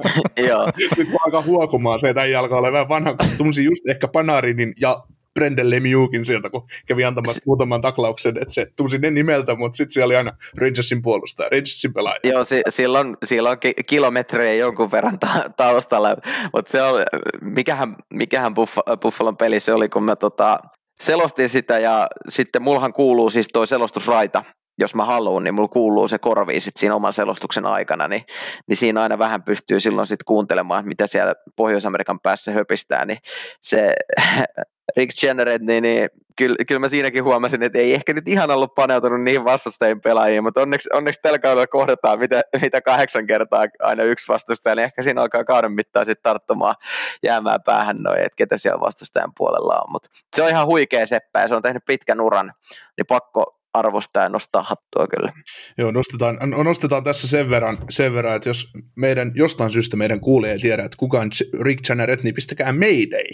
[0.48, 0.72] Joo.
[0.96, 4.74] Nyt mä alkaa huokumaan se, että ei alkaa olla vähän vanha, kun just ehkä Panarinin
[4.80, 9.54] ja Brendan Lemieuxin sieltä, kun kävi antamassa S- muutaman taklauksen, että se tunsi ne nimeltä,
[9.54, 12.18] mutta sitten siellä oli aina Rangersin puolustaja, Rangersin pelaaja.
[12.24, 16.16] Joo, si- silloin, silloin kilometrejä jonkun verran ta- taustalla,
[16.54, 17.00] mutta se on,
[17.40, 20.58] mikähän, mikähän Buff- Buffalon peli se oli, kun mä tota,
[21.00, 24.44] selostin sitä ja sitten mulhan kuuluu siis toi selostusraita,
[24.78, 28.22] jos mä haluan, niin mulla kuuluu se korviin sit siinä oman selostuksen aikana, niin,
[28.66, 33.18] niin siinä aina vähän pystyy silloin sitten kuuntelemaan, mitä siellä Pohjois-Amerikan päässä höpistää, niin
[33.60, 33.94] se
[34.96, 38.74] Rick Jenneret, niin, niin kyllä, kyllä mä siinäkin huomasin, että ei ehkä nyt ihan ollut
[38.74, 44.02] paneutunut niihin vastustajien pelaajiin, mutta onneksi, onneksi tällä kaudella kohdataan mitä, mitä kahdeksan kertaa aina
[44.02, 46.74] yksi vastustaja, niin ehkä siinä alkaa kauden mittaan sitten tarttumaan
[47.22, 51.40] jäämään päähän noin, että ketä siellä vastustajan puolella on, mutta se on ihan huikea seppä
[51.40, 52.52] ja se on tehnyt pitkän uran,
[52.96, 55.32] niin pakko, arvostaa ja nostaa hattua kyllä.
[55.78, 60.52] Joo, nostetaan, nostetaan tässä sen verran, sen verran, että jos meidän, jostain syystä meidän kuulee
[60.52, 61.30] ei tiedä, että kuka on
[61.60, 63.28] Rick Janneret, niin pistäkää Mayday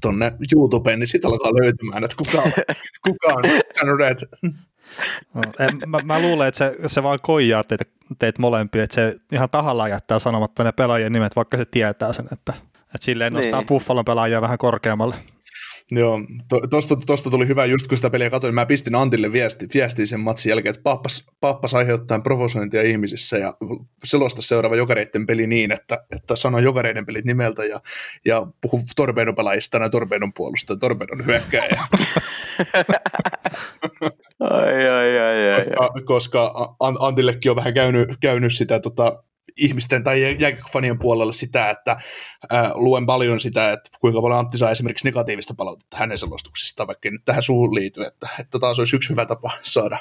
[0.00, 2.52] tonne YouTubeen, niin sitten alkaa löytymään, että kuka on,
[3.08, 3.44] kuka on
[3.76, 4.24] Janneret.
[5.34, 7.84] No, en, mä, mä, luulen, että se, se vaan koijaa teitä,
[8.18, 12.28] teitä molempia, että se ihan tahallaan jättää sanomatta ne pelaajien nimet, vaikka se tietää sen,
[12.32, 13.66] että, että silleen nostaa niin.
[13.66, 15.16] Buffalon pelaajia vähän korkeammalle.
[15.90, 19.66] Joo, to, tosta, tosta, tuli hyvä, just kun sitä peliä katsoin, mä pistin Antille viesti,
[19.74, 23.54] viestiin sen matsin jälkeen, että pappas, pappas aiheuttaa provosointia ihmisissä ja
[24.04, 27.80] selosta seuraava jokareiden peli niin, että, että sano jokareiden pelit nimeltä ja,
[28.24, 31.80] ja puhu Torpeidon pelaajista ja Torpeidon puolusta ja Torpeidon hyökkääjä.
[34.40, 39.22] ai, ai, ai, ai, koska, koska Antillekin on vähän käynyt, käynyt sitä tota,
[39.56, 41.96] ihmisten tai jääkiekkofanien puolella sitä, että
[42.50, 47.10] ää, luen paljon sitä, että kuinka paljon Antti saa esimerkiksi negatiivista palautetta hänen selostuksistaan, vaikka
[47.10, 49.98] nyt tähän suun liity, että, että taas olisi yksi hyvä tapa saada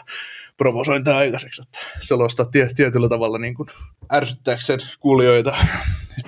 [0.58, 3.70] provosointia aikaiseksi, että selostaa tie, tietyllä tavalla niin kuin
[4.14, 5.56] ärsyttääkseen kuulijoita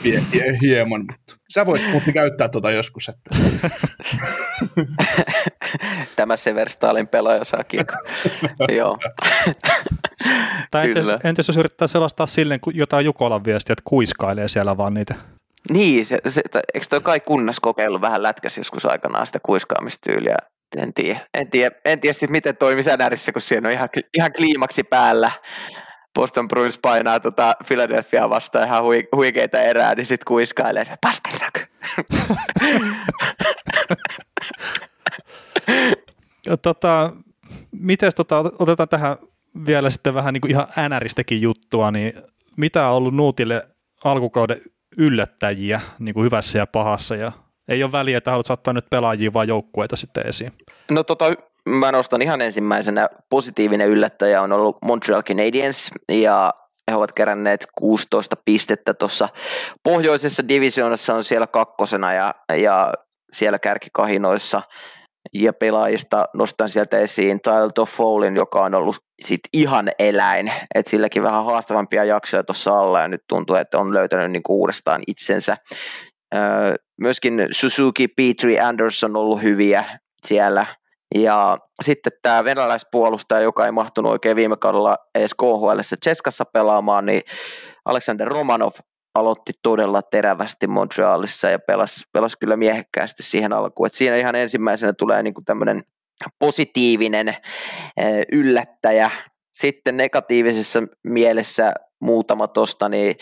[0.62, 3.10] hieman, mutta sä voit mutta käyttää tuota joskus.
[3.10, 3.36] Että.
[6.16, 7.96] Tämä Severstalin pelaaja saa kiekko.
[8.78, 8.98] Joo.
[10.72, 15.16] Tai entäs, entäs jos yrittää selostaa silleen jotain Jukolan viestiä, että kuiskailee siellä vaan niitä?
[15.70, 16.42] Niin, se, se,
[16.74, 20.38] eikö toi kai kunnas kokeillut vähän lätkäs joskus aikanaan sitä kuiskaamistyyliä?
[20.78, 24.84] En tiedä, en tiedä, en tiedä miten toimii sänärissä, kun siinä on ihan, ihan kliimaksi
[24.84, 25.32] päällä.
[26.16, 31.60] Boston Bruins painaa tota Philadelphia vastaan ihan hui, huikeita erää, niin sitten kuiskailee se Pasternak.
[36.62, 37.12] tota,
[37.72, 39.18] miten tota, otetaan tähän
[39.66, 42.14] vielä sitten vähän niin kuin ihan änäristäkin juttua, niin
[42.58, 43.68] mitä on ollut Nuutille
[44.04, 44.62] alkukauden
[44.98, 47.16] yllättäjiä niin kuin hyvässä ja pahassa?
[47.16, 47.32] Ja
[47.68, 50.52] ei ole väliä, että haluat saattaa nyt pelaajia vaan joukkueita sitten esiin.
[50.92, 51.34] No tota,
[51.66, 53.10] mä nostan ihan ensimmäisenä.
[53.30, 56.54] Positiivinen yllättäjä on ollut Montreal Canadiens ja
[56.92, 59.30] he ovat keränneet 16 pistettä tuossa
[59.84, 62.94] pohjoisessa divisioonassa on siellä kakkosena ja, ja
[63.32, 64.62] siellä kärkikahinoissa
[65.34, 71.24] ja pelaajista nostan sieltä esiin Tyler Toffolin, joka on ollut sit ihan eläin, että silläkin
[71.24, 75.58] vähän haastavampia jaksoja tuossa alla ja nyt tuntuu, että on löytänyt niinku uudestaan itsensä.
[77.02, 79.86] myöskin Suzuki, Petri, Anderson on ollut hyviä
[80.28, 80.66] siellä
[81.16, 87.22] ja sitten tämä venäläispuolustaja, joka ei mahtunut oikein viime kaudella edes KHL Cheskassa pelaamaan, niin
[87.86, 88.72] Alexander Romanov
[89.16, 93.88] aloitti todella terävästi Montrealissa ja pelasi, pelasi kyllä miehekkäästi siihen alkuun.
[93.88, 95.84] Et siinä ihan ensimmäisenä tulee niinku tämmöinen
[96.40, 99.12] positiivinen eh, yllättäjä.
[99.52, 103.16] Sitten negatiivisessa mielessä muutama tosta, niin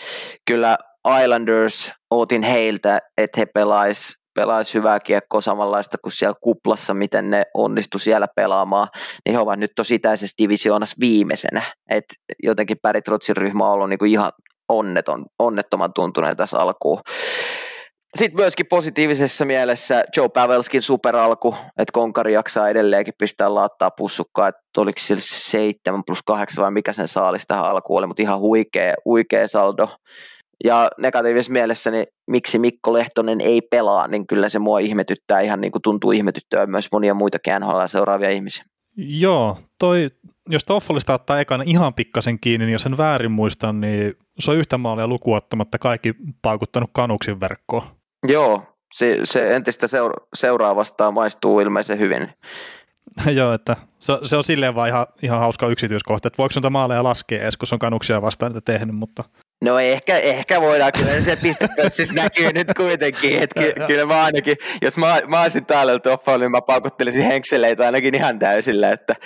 [0.46, 0.78] kyllä
[1.22, 7.44] Islanders ootin heiltä, että he pelais, pelais hyvää kiekkoa samanlaista kuin siellä kuplassa, miten ne
[7.54, 8.88] onnistu siellä pelaamaan,
[9.24, 11.62] niin he ovat nyt tosi itäisessä divisioonassa viimeisenä.
[11.90, 12.04] Et
[12.42, 14.32] jotenkin Barry Trotsin ryhmä on ollut niinku ihan
[14.70, 17.00] onneton, onnettoman tuntuneen tässä alkuun.
[18.18, 24.60] Sitten myöskin positiivisessa mielessä Joe Pavelskin superalku, että Konkari jaksaa edelleenkin pistää laattaa pussukkaa, että
[24.78, 28.94] oliko sillä 7 plus 8 vai mikä sen saalis tähän alkuun oli, mutta ihan huikea,
[29.04, 29.88] huikea saldo.
[30.64, 35.60] Ja negatiivisessa mielessä, niin miksi Mikko Lehtonen ei pelaa, niin kyllä se mua ihmetyttää ihan
[35.60, 38.64] niin kuin tuntuu ihmetyttää myös monia muita NHL seuraavia ihmisiä.
[38.96, 40.08] Joo, toi,
[40.48, 44.56] jos Toffolista ottaa ekana ihan pikkasen kiinni, niin jos sen väärin muistan, niin se on
[44.56, 47.82] yhtä maalia lukuottamatta kaikki paukuttanut kanuksin verkkoon.
[48.28, 48.62] Joo,
[48.94, 52.28] se, se entistä seura- seuraavasta maistuu ilmeisen hyvin.
[53.38, 57.04] Joo, että se, se on silleen vaan ihan, ihan hauska yksityiskohta, että voiko noita maaleja
[57.04, 59.24] laskea edes, kun se on kanuksia vastaan niitä tehnyt, mutta
[59.64, 64.56] No ehkä, ehkä voidaan, kyllä se pistepörssissä näkyy nyt kuitenkin, että ky, kyllä mä ainakin,
[64.82, 69.16] jos mä, mä olisin täällä Toffa, niin mä paukuttelisin henkseleitä ainakin ihan täysillä, että,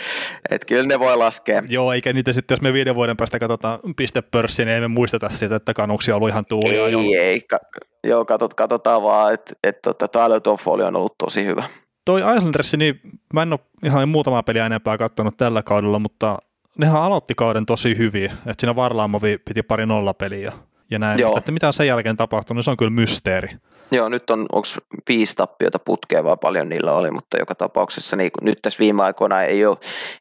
[0.51, 1.63] että kyllä ne voi laskea.
[1.69, 5.57] Joo, eikä niitä sitten, jos me viiden vuoden päästä katsotaan pistepörssiä, niin emme muisteta sitä,
[5.57, 6.87] että kanuksi on ollut ihan tuulia.
[6.87, 7.01] Ei, jo.
[7.19, 7.59] ei, ka,
[8.05, 11.65] joo, katot, katsotaan vaan, että, että, että Tyler Toffoli on ollut tosi hyvä.
[12.05, 13.01] Toi Islanders, niin
[13.35, 16.39] mä en ole ihan muutamaa peliä enempää katsonut tällä kaudella, mutta
[16.79, 20.53] nehän aloitti kauden tosi hyvin, että siinä Varlaamovi piti pari nollapeliä
[20.91, 21.39] ja näin, Joo.
[21.39, 23.49] että mitä on sen jälkeen tapahtunut, niin se on kyllä mysteeri.
[23.91, 24.69] Joo, nyt on, onko
[25.09, 29.43] viisi tappiota putkea vai paljon niillä oli, mutta joka tapauksessa niin nyt tässä viime aikoina
[29.43, 29.77] ei ole,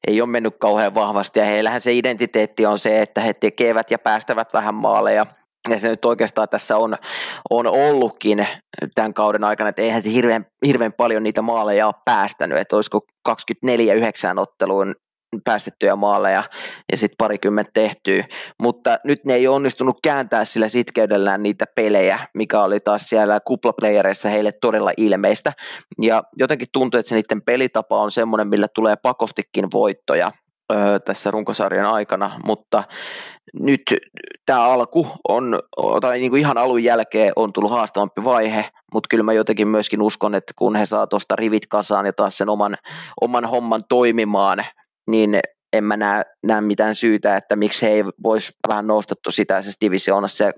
[0.08, 4.00] ei ole mennyt kauhean vahvasti ja heillähän se identiteetti on se, että he tekevät ja
[4.00, 5.26] päästävät vähän maaleja
[5.70, 6.98] ja se nyt oikeastaan tässä on,
[7.50, 8.48] on ollutkin
[8.96, 13.02] tämän kauden aikana, että eihän se hirveän, hirveän paljon niitä maaleja ole päästänyt, että olisiko
[13.24, 14.96] 24 9 otteluun
[15.42, 16.44] päästettyjä maaleja
[16.92, 18.26] ja sitten parikymmentä tehtyä,
[18.62, 24.30] mutta nyt ne ei onnistunut kääntää sillä sitkeydellään niitä pelejä, mikä oli taas siellä kuplaplayereissa
[24.30, 25.54] heille todella ilmeistä,
[26.02, 30.32] ja jotenkin tuntuu, että se niiden pelitapa on semmoinen, millä tulee pakostikin voittoja
[30.72, 32.84] öö, tässä runkosarjan aikana, mutta
[33.60, 33.82] nyt
[34.46, 35.60] tämä alku on,
[36.02, 40.02] tai niin kuin ihan alun jälkeen on tullut haastavampi vaihe, mutta kyllä mä jotenkin myöskin
[40.02, 42.76] uskon, että kun he saa tuosta rivit kasaan ja taas sen oman,
[43.22, 44.66] oman homman toimimaan,
[45.10, 45.40] niin
[45.74, 49.72] en mä näe, näe mitään syytä, että miksi he ei voisi vähän nostettu sitä se
[49.82, 50.54] divisioonassa ja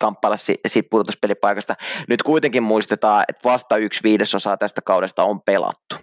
[0.00, 1.76] kamppailla siitä pudotuspelipaikasta.
[2.08, 5.96] Nyt kuitenkin muistetaan, että vasta yksi viidesosaa tästä kaudesta on pelattu.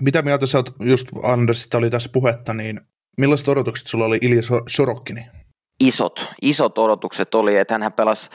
[0.00, 2.80] Mitä mieltä sä oot, just Andersista oli tässä puhetta, niin
[3.20, 5.20] millaiset odotukset sulla oli Ilja Sorokkini?
[5.86, 8.30] Isot, isot odotukset oli, että hän pelasi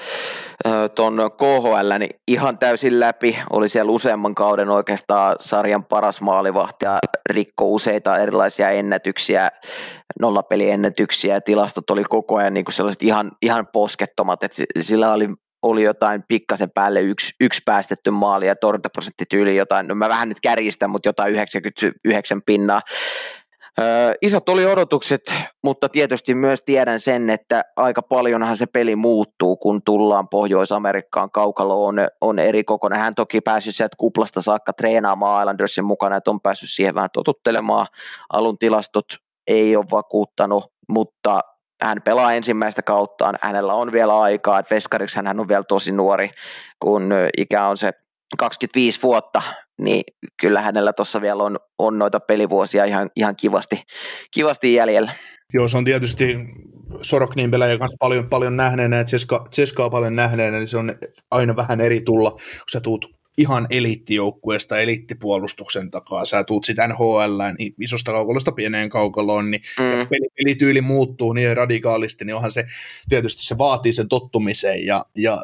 [0.95, 6.99] tuon KHL niin ihan täysin läpi, oli siellä useamman kauden oikeastaan sarjan paras maalivahti ja
[7.29, 9.49] rikko useita erilaisia ennätyksiä,
[10.21, 11.41] nollapeliennätyksiä.
[11.41, 15.29] Tilastot oli koko ajan niin kuin sellaiset ihan, ihan poskettomat, että sillä oli
[15.61, 20.29] oli jotain pikkasen päälle yksi, yksi päästetty maali ja torjuntaprosentti tyyli jotain, no mä vähän
[20.29, 22.81] nyt kärjistän, mutta jotain 99 pinnaa.
[24.21, 25.33] Isot oli odotukset,
[25.63, 31.31] mutta tietysti myös tiedän sen, että aika paljonhan se peli muuttuu, kun tullaan Pohjois-Amerikkaan.
[31.31, 32.99] Kaukalo on, on eri kokoinen.
[32.99, 37.87] Hän toki päässyt sieltä kuplasta saakka treenaamaan Islandersin mukana, että on päässyt siihen vähän totuttelemaan.
[38.33, 39.05] Alun tilastot
[39.47, 41.41] ei ole vakuuttanut, mutta
[41.81, 43.35] hän pelaa ensimmäistä kauttaan.
[43.41, 46.29] Hänellä on vielä aikaa, että veskariksi hän on vielä tosi nuori,
[46.79, 47.91] kun ikä on se
[48.37, 49.41] 25 vuotta,
[49.77, 50.03] niin
[50.41, 53.83] kyllä hänellä tuossa vielä on, on noita pelivuosia ihan, ihan kivasti,
[54.31, 55.11] kivasti jäljellä.
[55.53, 56.37] Joo, se on tietysti
[57.01, 59.17] Soroknin pelejä kanssa paljon, paljon nähneenä, että
[59.51, 60.95] Ceskaa paljon nähneenä, niin se on
[61.31, 62.41] aina vähän eri tulla, kun
[62.71, 69.51] sä tuut ihan eliittijoukkueesta, eliittipuolustuksen takaa, sä tuut sitä NHL, niin isosta kaukalosta pieneen kaukaloon,
[69.51, 70.07] niin mm.
[70.07, 72.65] peli, pelityyli muuttuu niin radikaalisti, niin onhan se,
[73.09, 75.43] tietysti se vaatii sen tottumisen, ja, ja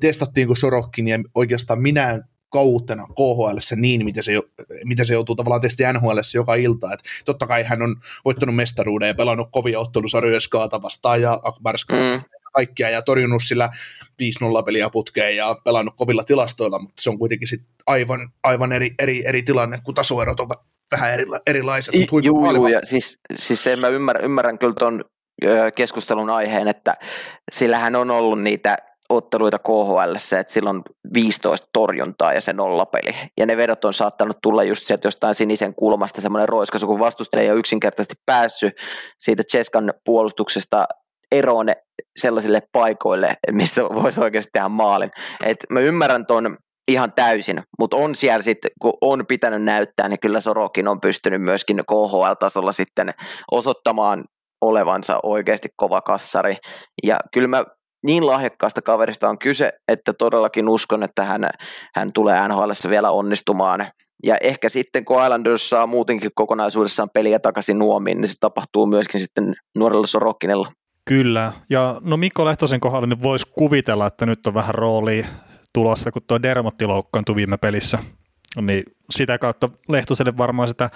[0.00, 2.20] testattiinko Sorokkin, ja oikeastaan minä
[2.50, 4.32] kautena KHL niin, mitä se,
[4.84, 6.92] mitä se joutuu tavallaan testi NHL joka ilta.
[6.92, 11.94] Et totta kai hän on voittanut mestaruuden ja pelannut kovia ottelusarjoja Skaata vastaan ja Akbarska
[11.94, 12.20] mm.
[12.52, 13.70] kaikkia ja torjunut sillä
[14.02, 18.94] 5-0 peliä putkeen ja pelannut kovilla tilastoilla, mutta se on kuitenkin sit aivan, aivan eri,
[18.98, 20.60] eri, eri tilanne, kun tasoerot ovat
[20.92, 21.94] vähän eri, erilaiset.
[22.22, 25.04] Joo, joo, ja siis, siis se mä ymmärrän, ymmärrän kyllä tuon
[25.74, 26.96] keskustelun aiheen, että
[27.52, 28.78] sillähän on ollut niitä
[29.10, 30.82] otteluita KHL, että silloin
[31.14, 33.16] 15 torjuntaa ja se nollapeli.
[33.38, 37.42] Ja ne vedot on saattanut tulla just sieltä jostain sinisen kulmasta semmoinen roiskaisu, kun vastustaja
[37.42, 38.74] ei ole yksinkertaisesti päässyt
[39.18, 40.86] siitä Cheskan puolustuksesta
[41.32, 41.66] eroon
[42.18, 45.10] sellaisille paikoille, mistä voisi oikeasti tehdä maalin.
[45.44, 46.56] Et mä ymmärrän ton
[46.88, 51.42] ihan täysin, mutta on siellä sitten, kun on pitänyt näyttää, niin kyllä Sorokin on pystynyt
[51.42, 53.14] myöskin KHL-tasolla sitten
[53.50, 54.24] osoittamaan
[54.60, 56.56] olevansa oikeasti kova kassari.
[57.02, 57.64] Ja kyllä mä
[58.02, 61.48] niin lahjakkaasta kaverista on kyse, että todellakin uskon, että hän,
[61.94, 63.86] hän tulee NHL vielä onnistumaan.
[64.24, 69.20] Ja ehkä sitten kun Islanders saa muutenkin kokonaisuudessaan peliä takaisin nuomiin, niin se tapahtuu myöskin
[69.20, 70.72] sitten nuorella Sorokkinella.
[71.04, 75.26] Kyllä, ja no Mikko Lehtosen kohdalla niin voisi kuvitella, että nyt on vähän rooli
[75.74, 77.98] tulossa, kun tuo Dermotti loukkaantui viime pelissä.
[78.60, 80.90] Niin sitä kautta Lehtoselle varmaan sitä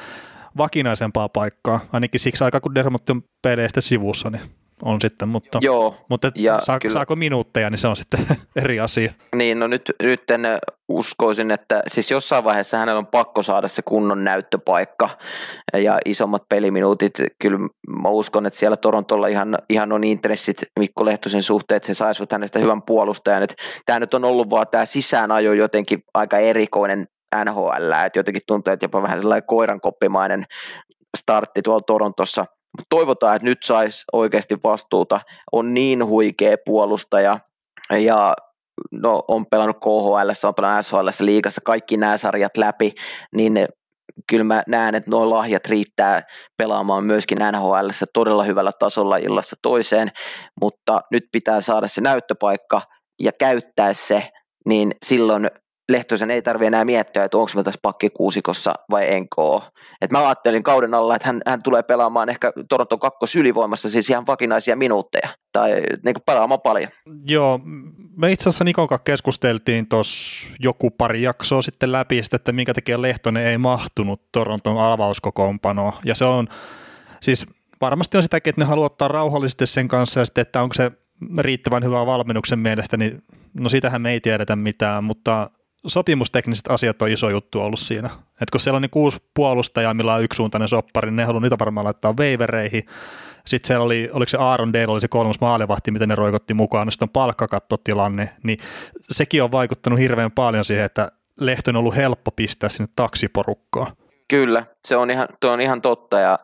[0.57, 4.43] vakinaisempaa paikkaa, ainakin siksi aikaa, kun Dermotti on peleistä sivussa, niin
[4.85, 6.93] on sitten, mutta, Joo, mutta ja saa, kyllä.
[6.93, 8.20] saako minuutteja, niin se on sitten
[8.62, 9.12] eri asia.
[9.36, 10.43] Niin, no nyt, nyt en
[10.89, 15.11] uskoisin, että siis jossain vaiheessa hänellä on pakko saada se kunnon näyttöpaikka
[15.74, 17.12] ja isommat peliminuutit.
[17.39, 17.59] Kyllä
[18.02, 22.32] mä uskon, että siellä Torontolla ihan, ihan on intressit Mikko Lehtosen suhteen, että he saisivat
[22.32, 23.40] hänestä hyvän puolustajan.
[23.40, 23.55] Nyt,
[23.86, 27.06] tämä nyt on ollut vaan tämä sisäänajo jotenkin aika erikoinen
[27.44, 30.44] NHL, että jotenkin tuntuu, että jopa vähän sellainen koirankoppimainen
[31.19, 32.47] startti tuolla Torontossa–
[32.89, 35.21] toivotaan, että nyt saisi oikeasti vastuuta.
[35.53, 37.41] On niin huikea puolustaja
[37.91, 38.35] ja
[38.91, 42.95] no, on pelannut KHL, on pelannut SHL liigassa kaikki nämä sarjat läpi,
[43.35, 43.69] niin
[44.31, 46.23] kyllä mä näen, että nuo lahjat riittää
[46.57, 50.09] pelaamaan myöskin NHL todella hyvällä tasolla illassa toiseen,
[50.61, 52.83] mutta nyt pitää saada se näyttöpaikka
[53.21, 54.31] ja käyttää se,
[54.67, 55.51] niin silloin
[55.89, 59.62] Lehtosen ei tarvitse enää miettiä, että onko mä tässä pakkikuusikossa vai enkä ole.
[60.01, 64.11] Et mä ajattelin kauden alla, että hän, hän tulee pelaamaan ehkä Toronton kakkos ylivoimassa siis
[64.11, 65.70] ihan vakinaisia minuutteja tai
[66.05, 66.90] niin kuin pelaamaan paljon.
[67.27, 67.61] Joo,
[68.16, 73.02] me itse asiassa Nikon kanssa keskusteltiin tuossa joku pari jaksoa sitten läpi, että minkä takia
[73.02, 75.93] Lehtonen ei mahtunut Toronton avauskokoonpanoon.
[76.05, 76.48] Ja se on
[77.20, 77.47] siis
[77.81, 80.93] varmasti on sitäkin, että ne haluaa ottaa rauhallisesti sen kanssa ja sitten, että onko se
[81.39, 83.23] riittävän hyvä valmennuksen mielestä, niin
[83.61, 85.51] no sitähän me ei tiedetä mitään, mutta
[85.86, 88.11] sopimustekniset asiat on iso juttu ollut siinä.
[88.40, 91.59] Et kun siellä on niin kuusi puolustajaa, millä on yksisuuntainen soppari, niin ne haluaa niitä
[91.59, 92.86] varmaan laittaa veivereihin.
[93.47, 96.93] Sitten siellä oli, oliko se Aaron Dale, oli se kolmas maalivahti, miten ne roikotti mukaan,
[96.93, 98.59] sitten on palkkakattotilanne, niin
[99.11, 101.09] sekin on vaikuttanut hirveän paljon siihen, että
[101.40, 103.93] Lehto on ollut helppo pistää sinne taksiporukkaan.
[104.28, 106.39] Kyllä, se on ihan, tuo on ihan totta, ja,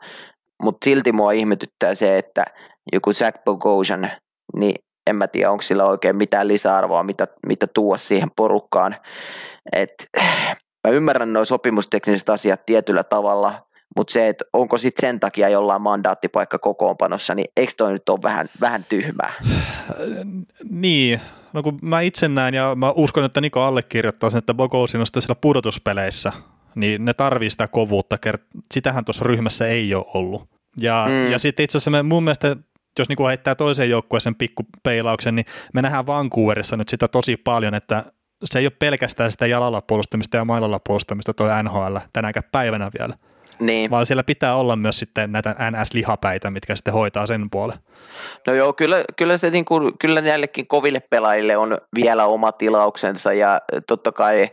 [0.62, 2.44] mutta silti mua ihmetyttää se, että
[2.92, 4.10] joku Zach Bogosian,
[4.56, 4.74] niin
[5.10, 8.96] en mä tiedä, onko sillä oikein mitään lisäarvoa, mitä, mitä tuoda siihen porukkaan.
[9.72, 10.08] Et,
[10.84, 13.66] mä ymmärrän nuo sopimustekniset asiat tietyllä tavalla,
[13.96, 18.22] mutta se, että onko sitten sen takia jollain mandaattipaikka kokoonpanossa, niin eikö toi nyt ole
[18.22, 19.32] vähän, vähän tyhmää?
[20.70, 21.20] Niin,
[21.52, 25.06] no kun mä itse näen ja mä uskon, että Niko allekirjoittaa sen, että Bogosin on
[25.06, 26.32] siellä pudotuspeleissä,
[26.74, 28.16] niin ne tarvii sitä kovuutta,
[28.72, 30.48] sitähän tuossa ryhmässä ei ole ollut.
[30.76, 31.30] Ja, mm.
[31.30, 32.56] ja sitten itse asiassa mun mielestä
[33.00, 38.04] jos niin heittää toiseen joukkueeseen pikkupeilauksen, niin me nähdään Vancouverissa nyt sitä tosi paljon, että
[38.44, 43.14] se ei ole pelkästään sitä jalalla puolustamista ja mailalla puolustamista tuo NHL tänäänkään päivänä vielä.
[43.60, 43.90] Niin.
[43.90, 47.76] Vaan siellä pitää olla myös sitten näitä NS-lihapäitä, mitkä sitten hoitaa sen puolen.
[48.46, 53.32] No joo, kyllä, kyllä, se niin kuin, kyllä näillekin koville pelaajille on vielä oma tilauksensa
[53.32, 54.50] ja totta kai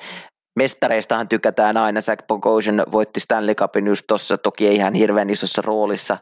[0.55, 2.01] mestareistahan tykätään aina.
[2.01, 6.17] Zach Bogosian voitti Stanley Cupin just tuossa, toki ei ihan hirveän isossa roolissa,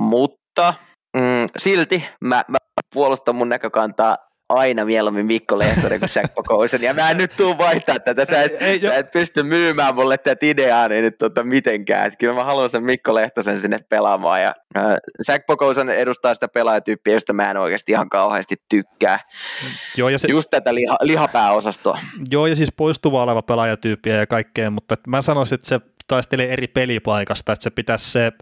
[0.00, 0.74] mutta
[1.16, 2.58] mm, silti mä, mä
[2.94, 4.16] puolustan mun näkökantaa
[4.48, 8.42] aina mieluummin Mikko Lehtonen kuin Jack Pokoisen, ja mä en nyt tuu vaihtaa tätä, sä
[8.42, 12.34] et, ei, sä et pysty myymään mulle tätä ideaa niin nyt tota mitenkään, että kyllä
[12.34, 14.84] mä haluan sen Mikko Lehtosen sinne pelaamaan, ja äh,
[15.28, 19.20] Jack Pokoisen edustaa sitä pelaajatyyppiä, josta mä en oikeasti ihan kauheasti tykkää,
[19.96, 21.98] Joo, ja se, just tätä liha, lihapääosastoa.
[22.30, 26.66] Joo, ja siis poistuva oleva pelaajatyyppiä ja kaikkea, mutta mä sanoisin, että se taistelee eri
[26.66, 28.32] pelipaikasta, että se pitäisi se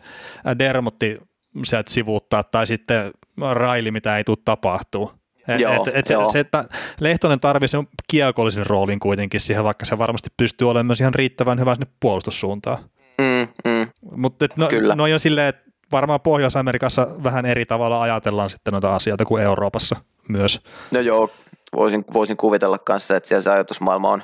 [0.59, 1.19] Dermotti
[1.65, 3.13] sieltä sivuuttaa, tai sitten
[3.55, 5.13] Raili, mitä ei tule tapahtuu.
[5.49, 6.65] Et, joo, et, et se, se, että
[7.01, 11.75] Lehtonen tarvitsee kiekollisen roolin kuitenkin siihen, vaikka se varmasti pystyy olemaan myös ihan riittävän hyvä
[11.75, 12.79] sinne puolustussuuntaan.
[13.19, 13.87] Mm, mm.
[14.17, 19.25] Mutta no, no on silleen, että varmaan Pohjois-Amerikassa vähän eri tavalla ajatellaan sitten noita asioita
[19.25, 19.97] kuin Euroopassa
[20.29, 20.61] myös.
[20.91, 21.31] No joo,
[21.77, 24.23] voisin, voisin kuvitella kanssa, että siellä se ajatusmaailma on,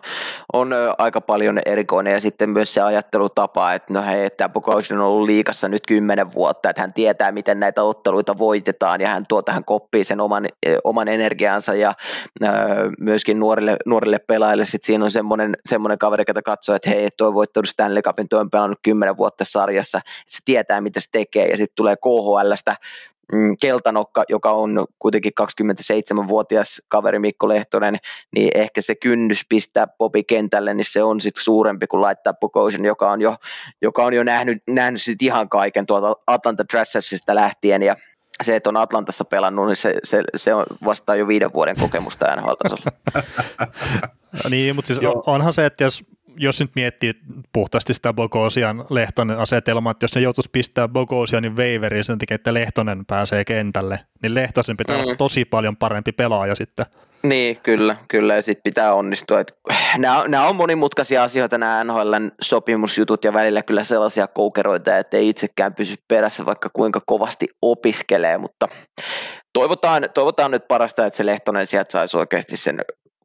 [0.53, 2.13] on aika paljon erikoinen.
[2.13, 6.33] Ja sitten myös se ajattelutapa, että no hei, että Bogosian on ollut liikassa nyt kymmenen
[6.33, 10.47] vuotta, että hän tietää, miten näitä otteluita voitetaan ja hän tuo tähän koppii sen oman,
[10.85, 11.95] oman energiansa ja
[12.45, 12.53] äh,
[13.01, 14.65] myöskin nuorille, nuorille pelaajille.
[14.65, 18.41] Sitten siinä on semmoinen, semmoinen kaveri, joka katsoo, että hei, tuo voittanut Stanley Cupin, tuo
[18.41, 21.47] on pelannut kymmenen vuotta sarjassa, että se tietää, mitä se tekee.
[21.47, 22.77] Ja sitten tulee KHLstä
[23.61, 27.97] Keltanokka, joka on kuitenkin 27-vuotias kaveri Mikko Lehtonen,
[28.37, 32.85] niin ehkä se kynnys pistää Popi kentälle, niin se on sitten suurempi kuin laittaa Pokoisen,
[32.85, 33.37] joka on jo,
[33.83, 37.97] joka on jo nähnyt, nähnyt sit ihan kaiken tuolta Atlanta Thrashersista lähtien ja
[38.43, 42.37] se, että on Atlantassa pelannut, niin se, se, se on vastaa jo viiden vuoden kokemusta
[42.37, 42.93] NHL-tasolla.
[44.51, 46.05] niin, mutta siis onhan se, että jos
[46.39, 47.13] jos nyt miettii
[47.53, 52.55] puhtaasti sitä Bogosian Lehtonen asetelmaa, että jos ne joutuisi pistää Bogosianin veiveriin sen takia, että
[52.55, 55.03] Lehtonen pääsee kentälle, niin Lehtosen pitää mm.
[55.03, 56.87] olla tosi paljon parempi pelaaja sitten.
[57.23, 59.41] Niin, kyllä, kyllä, ja sitten pitää onnistua.
[59.41, 59.59] Et,
[59.99, 65.29] nämä, nämä on monimutkaisia asioita, nämä NHLn sopimusjutut, ja välillä kyllä sellaisia koukeroita, että ei
[65.29, 68.69] itsekään pysy perässä, vaikka kuinka kovasti opiskelee, mutta
[69.53, 72.81] toivotaan, toivotaan nyt parasta, että se Lehtonen sieltä saisi oikeasti sen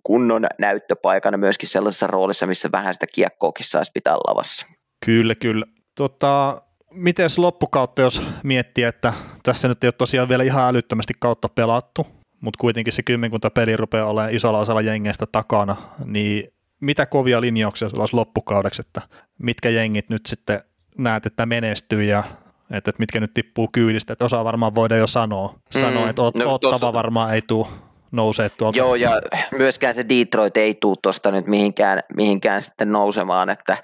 [0.05, 4.67] kunnon näyttöpaikana myöskin sellaisessa roolissa, missä vähän sitä kiekkoakin saisi pitää lavassa.
[5.05, 5.65] Kyllä, kyllä.
[5.95, 6.61] Tota,
[6.91, 9.13] miten loppukautta, jos miettii, että
[9.43, 12.07] tässä nyt ei ole tosiaan vielä ihan älyttömästi kautta pelattu,
[12.41, 15.75] mutta kuitenkin se kymmenkunta peli rupeaa olemaan isolla osalla jengeistä takana,
[16.05, 19.01] niin mitä kovia linjauksia sulla olisi loppukaudeksi, että
[19.39, 20.59] mitkä jengit nyt sitten
[20.97, 22.23] näet, että menestyy ja
[22.71, 26.21] että, että mitkä nyt tippuu kyydistä, että osaa varmaan voida jo sanoa, mm, sanoa että
[26.21, 26.93] ot, no, ottava tossa...
[26.93, 27.67] varmaan ei tule
[28.15, 28.77] nousee tuolta.
[28.77, 29.21] Joo, ja
[29.57, 33.77] myöskään se Detroit ei tule tuosta nyt mihinkään, mihinkään sitten nousemaan, että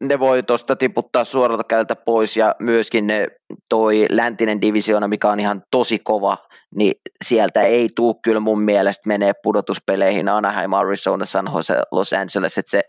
[0.00, 3.28] ne voi tuosta tiputtaa suoralta käyltä pois, ja myöskin ne,
[3.68, 6.36] toi läntinen divisioona, mikä on ihan tosi kova,
[6.74, 6.92] niin
[7.24, 12.70] sieltä ei tule kyllä mun mielestä menee pudotuspeleihin Anaheim, Arizona, San Jose, Los Angeles, että
[12.70, 12.82] se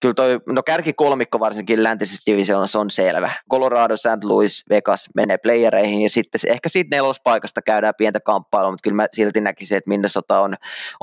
[0.00, 3.30] kyllä toi, no kärki kolmikko varsinkin läntisessä divisioonassa on selvä.
[3.50, 4.24] Colorado, St.
[4.24, 9.06] Louis, Vegas menee playereihin ja sitten ehkä siitä nelospaikasta käydään pientä kamppailua, mutta kyllä mä
[9.12, 10.54] silti näkisin, että Minnesota on,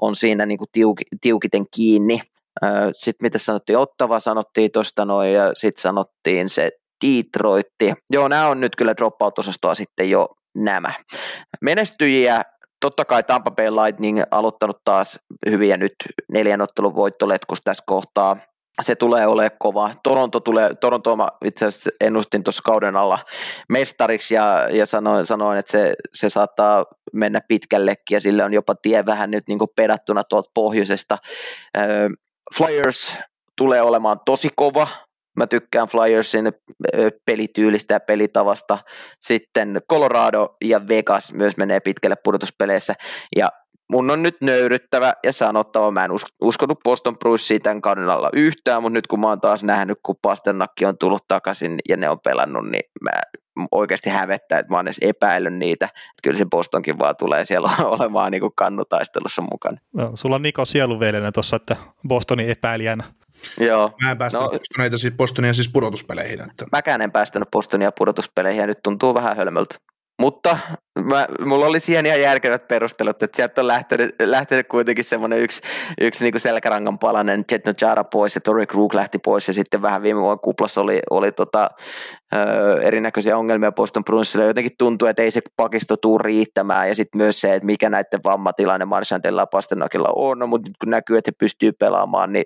[0.02, 2.22] on siinä niin kuin tiuk, tiukiten kiinni.
[2.94, 6.72] Sitten mitä sanottiin, Ottava sanottiin tuosta noin, ja sitten sanottiin se
[7.06, 7.94] Detroitti.
[8.10, 10.94] Joo, nämä on nyt kyllä dropout-osastoa sitten jo nämä.
[11.61, 12.41] Menestyjiä
[12.82, 15.94] totta kai Tampa Bay Lightning aloittanut taas hyviä nyt
[16.32, 18.38] neljän ottelun voittoletkus tässä kohtaa.
[18.82, 19.91] Se tulee olemaan kova.
[20.04, 23.20] Toronto tulee, Toronto mä itse asiassa ennustin tuossa kauden alla
[23.70, 28.76] mestariksi ja, ja sanoin, sanoin, että se, se saattaa mennä pitkällekin ja sille on jopa
[28.76, 31.18] tie vähän nyt niin pedattuna tuolta pohjoisesta.
[32.58, 33.18] Flyers
[33.58, 34.88] tulee olemaan tosi kova,
[35.38, 36.54] Mä tykkään Flyersin
[37.26, 38.78] pelityylistä ja pelitavasta.
[39.20, 42.94] Sitten Colorado ja Vegas myös menee pitkälle pudotuspeleissä.
[43.36, 43.50] Ja
[43.92, 46.12] mun on nyt nöyryttävä ja sanottava, mä en
[46.42, 50.16] uskonut Boston Brucea tämän kauden alla yhtään, mutta nyt kun mä oon taas nähnyt, kun
[50.22, 53.12] Pasternakki on tullut takaisin ja ne on pelannut, niin mä
[53.72, 55.90] oikeasti hävettää, että mä oon edes epäillyt niitä.
[56.24, 57.70] Kyllä se Bostonkin vaan tulee siellä
[58.00, 59.78] olemaan niin kuin kannutaistelussa mukana.
[59.94, 61.76] No, sulla on Niko sieluveilinen tuossa, että
[62.08, 63.04] Bostonin epäilijänä.
[63.60, 63.92] Joo.
[64.02, 66.42] Mä en päästänyt no, Bostonia siis Bostonia siis pudotuspeleihin.
[66.42, 66.66] Että.
[66.72, 69.76] Mäkään en päästänyt Bostonia pudotuspeleihin ja nyt tuntuu vähän hölmöltä.
[70.24, 70.58] Mutta
[71.00, 75.62] mä, mulla oli siihen ihan järkevät perustelut, että sieltä on lähtenyt, lähtenyt kuitenkin semmoinen yksi,
[76.02, 80.02] yksi niin selkärangan palanen, Jet Nojara pois ja Tori Krug lähti pois ja sitten vähän
[80.02, 81.70] viime vuonna kuplassa oli, oli tota,
[82.36, 84.45] ö, erinäköisiä ongelmia Boston Bruinsilla.
[84.45, 88.20] Jotenkin tuntuu, että ei se pakisto tuu riittämään ja sitten myös se, että mikä näiden
[88.24, 92.45] vammatilanne Marchandella ja Pasternakilla on, no, mutta nyt kun näkyy, että he pystyy pelaamaan, niin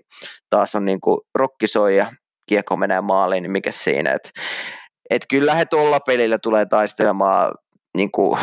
[0.49, 2.12] taas on niin kuin rokkisoi ja
[2.49, 4.30] kiekko menee maaliin, niin mikä siinä, että
[5.10, 7.54] et kyllä he tuolla pelillä tulee taistelemaan,
[7.98, 8.40] niin kuin,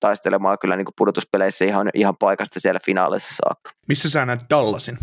[0.00, 3.70] taistelemaan kyllä niin kuin pudotuspeleissä ihan, ihan paikasta siellä finaalissa saakka.
[3.88, 4.98] Missä sä näet Dallasin?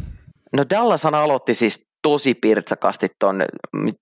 [0.56, 3.41] No Dallashan aloitti siis tosi pirtsakasti ton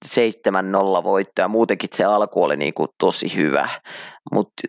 [0.05, 3.69] 7-0 voitto ja muutenkin se alku oli niin kuin tosi hyvä,
[4.31, 4.63] mutta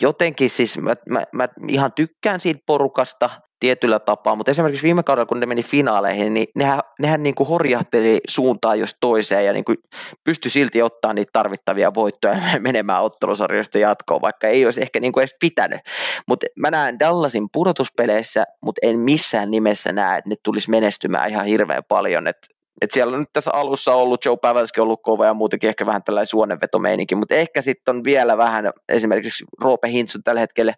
[0.00, 3.30] jotenkin siis mä, mä, mä ihan tykkään siitä porukasta,
[3.60, 7.48] tietyllä tapaa, mutta esimerkiksi viime kaudella, kun ne meni finaaleihin, niin nehän, nehän niin kuin
[7.48, 9.78] horjahteli suuntaan jos toiseen ja niin kuin
[10.24, 15.22] pystyi silti ottaa niitä tarvittavia voittoja menemään ottelusarjoista jatkoon, vaikka ei olisi ehkä niin kuin
[15.22, 15.80] edes pitänyt.
[16.28, 21.46] Mutta mä näen Dallasin pudotuspeleissä, mutta en missään nimessä näe, että ne tulisi menestymään ihan
[21.46, 25.34] hirveän paljon, että et siellä on nyt tässä alussa ollut, Joe Pavelski ollut kova ja
[25.34, 30.22] muutenkin ehkä vähän tällainen suonenvetomeininki, mutta ehkä sitten on vielä vähän, esimerkiksi Roope Hintz on
[30.22, 30.74] tällä hetkellä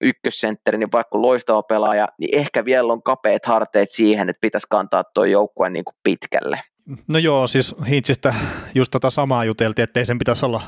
[0.00, 5.04] ykkössentteri, niin vaikka loistava pelaaja, niin ehkä vielä on kapeat harteet siihen, että pitäisi kantaa
[5.04, 6.60] tuo joukkue niin kuin pitkälle.
[7.12, 8.34] No joo, siis Hintzistä
[8.74, 10.60] just tota samaa juteltiin, että ei sen pitäisi olla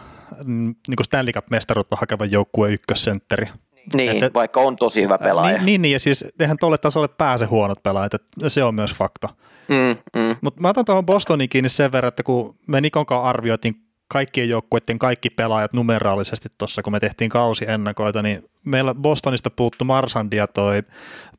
[0.44, 3.46] mm, niin kuin Stanley Cup-mestaruutta hakeva joukkue ykkössentteri.
[3.94, 5.62] Niin, että, vaikka on tosi hyvä pelaaja.
[5.62, 9.28] Niin, niin ja siis eihän tuolle tasolle pääse huonot pelaajat, että se on myös fakta.
[9.68, 10.36] Mm, mm.
[10.40, 14.48] Mutta mä otan tuohon Bostonin kiinni sen verran, että kun me Nikon kanssa arvioitiin kaikkien
[14.48, 20.46] joukkueiden kaikki pelaajat numeraalisesti tuossa, kun me tehtiin kausiennakoita, niin meillä Bostonista puuttu Marsandi ja
[20.46, 20.82] toi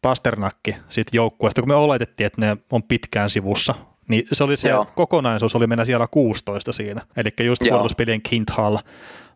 [0.02, 3.76] Pasternakki siitä joukkueesta, kun me oletettiin, että ne on pitkään sivussa.
[4.08, 4.88] Niin se oli se Joo.
[4.96, 8.78] kokonaisuus, oli mennä siellä 16 siinä, eli just puolustuspelien Kint Hall.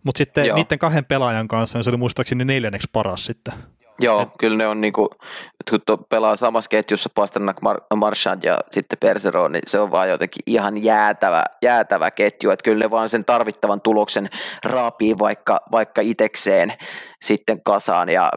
[0.04, 0.58] Mutta sitten Joo.
[0.58, 3.54] niiden kahden pelaajan kanssa niin se oli muistaakseni neljänneksi paras sitten.
[4.00, 4.30] Joo, Et...
[4.40, 5.10] kyllä ne on niinku,
[5.70, 10.44] kun pelaa samassa ketjussa Pasternak, Mar- Marchand ja sitten Persero, niin se on vaan jotenkin
[10.46, 14.30] ihan jäätävä, jäätävä ketju, että kyllä ne vaan sen tarvittavan tuloksen
[14.66, 16.74] raapii vaikka, vaikka itekseen
[17.22, 18.32] sitten kasaan ja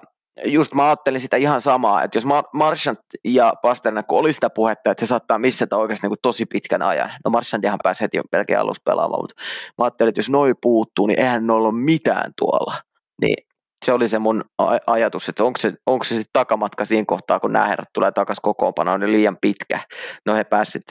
[0.45, 5.07] just mä ajattelin sitä ihan samaa, että jos Marchand ja Pasternak oli sitä puhetta, että
[5.07, 7.11] se saattaa missata oikeasti niin tosi pitkän ajan.
[7.25, 9.35] No Marchandihan pääsi heti jo pelkeä alussa pelaamaan, mutta
[9.79, 12.75] mä ajattelin, että jos noi puuttuu, niin eihän noilla ole mitään tuolla.
[13.21, 13.37] Niin
[13.85, 14.45] se oli se mun
[14.87, 18.43] ajatus, että onko se, onko se sitten takamatka siinä kohtaa, kun nämä herrat tulee takaisin
[18.43, 19.81] kokoonpanoon, niin liian pitkä.
[20.27, 20.85] No he pääsivät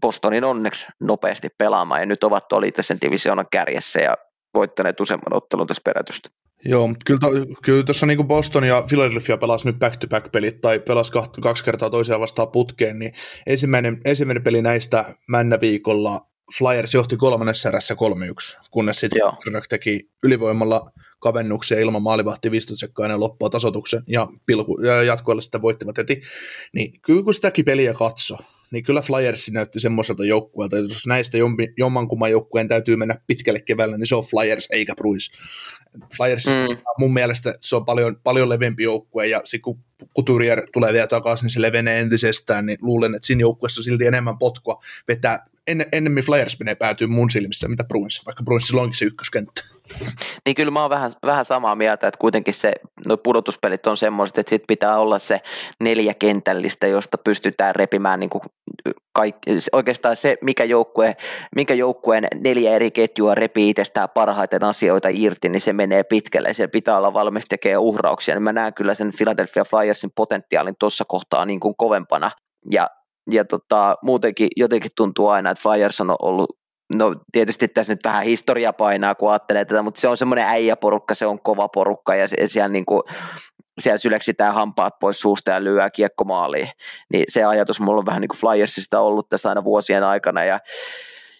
[0.00, 4.14] Bostonin onneksi nopeasti pelaamaan ja nyt ovat tuolla itse sen divisioonan kärjessä ja
[4.54, 6.28] voittaneet useamman ottelun tässä perätystä.
[6.64, 11.40] Joo, mutta kyllä, kyllä tuossa niin Boston ja Philadelphia pelasi nyt back-to-back-pelit tai pelasi kaksi,
[11.40, 13.12] kaksi kertaa toisiaan vastaan putkeen, niin
[13.46, 16.26] ensimmäinen, ensimmäinen peli näistä männä viikolla
[16.58, 19.22] Flyers johti kolmannessa erässä 3-1, kunnes sitten
[19.68, 25.98] teki ylivoimalla kavennuksia ilman maalivahti 15 sekkainen loppua tasotuksen ja, pilku, ja jatkoille sitä voittivat
[25.98, 26.20] heti.
[26.74, 28.36] Niin kyllä kun sitäkin peliä katso,
[28.72, 31.38] niin kyllä Flyers näytti semmoiselta joukkueelta, että jos näistä
[31.78, 35.30] jommankumman joukkueen täytyy mennä pitkälle keväällä, niin se on Flyers eikä Bruins.
[36.16, 36.76] Flyers mm.
[36.98, 39.80] mun mielestä se on paljon, paljon leveämpi joukkue, ja sitten kun
[40.16, 44.06] Couturier tulee vielä takaisin, niin se levenee entisestään, niin luulen, että siinä joukkueessa on silti
[44.06, 48.98] enemmän potkua vetää en, ennemmin Flyers menee päätyy mun silmissä, mitä Bruins, vaikka Bruinsilla onkin
[48.98, 49.62] se ykköskenttä.
[50.46, 52.72] Niin kyllä mä oon vähän, vähän samaa mieltä, että kuitenkin se,
[53.06, 55.40] no pudotuspelit on semmoiset, että sit pitää olla se
[55.80, 58.42] neljä kentällistä, josta pystytään repimään niin kuin
[59.12, 61.16] kaikki, oikeastaan se, mikä, joukkue,
[61.56, 66.54] mikä joukkueen neljä eri ketjua repii itsestään parhaiten asioita irti, niin se menee pitkälle.
[66.54, 68.34] Siellä pitää olla valmis tekemään uhrauksia.
[68.34, 72.30] Niin mä näen kyllä sen Philadelphia Flyersin potentiaalin tuossa kohtaa niin kuin kovempana.
[72.70, 72.88] Ja
[73.30, 76.56] ja tota, muutenkin jotenkin tuntuu aina, että Flyers on ollut
[76.94, 81.14] no tietysti tässä nyt vähän historia painaa, kun ajattelee tätä, mutta se on semmoinen äijäporukka,
[81.14, 83.02] se on kova porukka ja siellä niin kuin,
[83.80, 86.68] siellä syleksitään hampaat pois suusta ja lyöä kiekko maaliin.
[87.12, 90.60] Niin se ajatus mulla on vähän niin kuin Flyersista ollut tässä aina vuosien aikana ja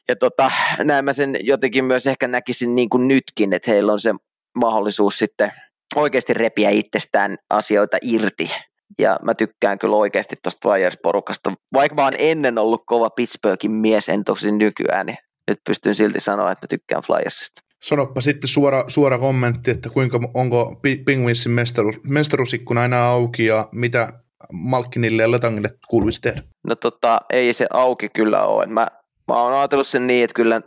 [0.08, 4.00] ja tota, näin mä sen jotenkin myös ehkä näkisin niin kuin nytkin, että heillä on
[4.00, 4.14] se
[4.54, 5.52] mahdollisuus sitten
[5.96, 8.50] oikeasti repiä itsestään asioita irti.
[8.98, 11.52] Ja mä tykkään kyllä oikeasti tuosta Flyers-porukasta.
[11.72, 16.20] Vaikka mä oon ennen ollut kova Pittsburghin mies, en tosi nykyään, niin nyt pystyn silti
[16.20, 17.60] sanoa, että mä tykkään Flyersista.
[17.82, 24.08] Sanoppa sitten suora, suora kommentti, että kuinka onko Penguinsin mestaruus, mestaruusikkuna enää auki ja mitä
[24.52, 26.42] Malkinille ja Letangille kuuluisi tehdä?
[26.66, 28.66] No tota, ei se auki kyllä ole.
[28.66, 28.86] Mä,
[29.28, 30.60] mä oon ajatellut sen niin, että kyllä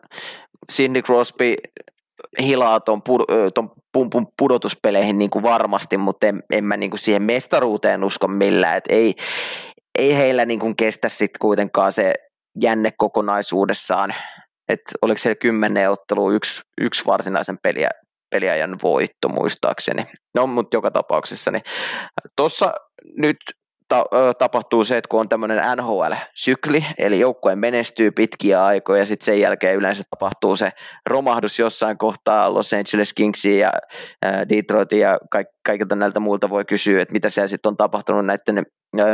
[0.72, 1.56] Sidney Crosby
[2.42, 7.00] hilaa ton, pud- ton pumpun pudotuspeleihin niin kuin varmasti, mutta en, en mä niin kuin
[7.00, 8.78] siihen mestaruuteen usko millään.
[8.78, 9.16] Et ei,
[9.98, 12.14] ei heillä niin kuin kestä sitten kuitenkaan se
[12.62, 14.14] jänne kokonaisuudessaan
[14.70, 17.90] että oliko siellä kymmenen ottelua yksi, yksi varsinaisen peliä,
[18.32, 20.06] peliajan voitto muistaakseni.
[20.36, 21.52] No, mutta joka tapauksessa.
[21.52, 21.64] Niin
[22.36, 22.74] Tuossa
[23.18, 23.38] nyt
[23.88, 29.26] ta- tapahtuu se, että kun on tämmöinen NHL-sykli, eli joukkue menestyy pitkiä aikoja, ja sitten
[29.26, 30.70] sen jälkeen yleensä tapahtuu se
[31.06, 33.72] romahdus jossain kohtaa Los Angeles Kingsiin ja
[34.50, 38.66] Detroitin ja kaik- kaikilta näiltä muilta voi kysyä, että mitä siellä sitten on tapahtunut näiden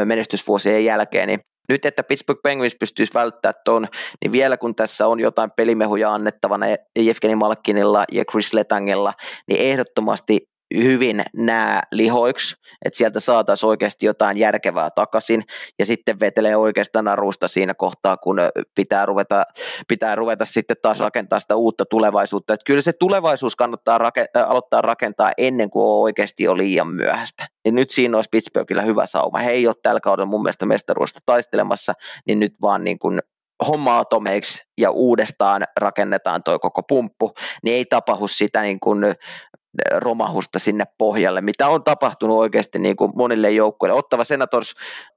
[0.05, 1.39] menestysvuosien jälkeen, niin
[1.69, 3.87] nyt, että Pittsburgh Penguins pystyisi välttämään tuon,
[4.21, 6.65] niin vielä kun tässä on jotain pelimehuja annettavana
[6.99, 9.13] Jefkeni Malkinilla ja Chris Letangella,
[9.47, 15.43] niin ehdottomasti hyvin nämä lihoiksi, että sieltä saataisiin oikeasti jotain järkevää takaisin,
[15.79, 18.37] ja sitten vetelee oikeastaan narusta siinä kohtaa, kun
[18.75, 19.43] pitää ruveta,
[19.87, 22.53] pitää ruveta sitten taas rakentaa sitä uutta tulevaisuutta.
[22.53, 27.47] Että kyllä se tulevaisuus kannattaa rake- aloittaa rakentaa ennen kuin on oikeasti jo liian myöhäistä.
[27.65, 29.39] Niin nyt siinä olisi Pittsburghillä hyvä sauma.
[29.39, 31.93] He ei ole tällä kaudella mun mielestä mestaruudesta taistelemassa,
[32.27, 33.19] niin nyt vaan niin kuin
[33.67, 37.33] homma atomeiksi ja uudestaan rakennetaan toi koko pumppu,
[37.63, 39.05] niin ei tapahdu sitä niin kuin
[39.95, 43.99] romahusta sinne pohjalle, mitä on tapahtunut oikeasti niin kuin monille joukkueille.
[43.99, 44.73] Ottava Senators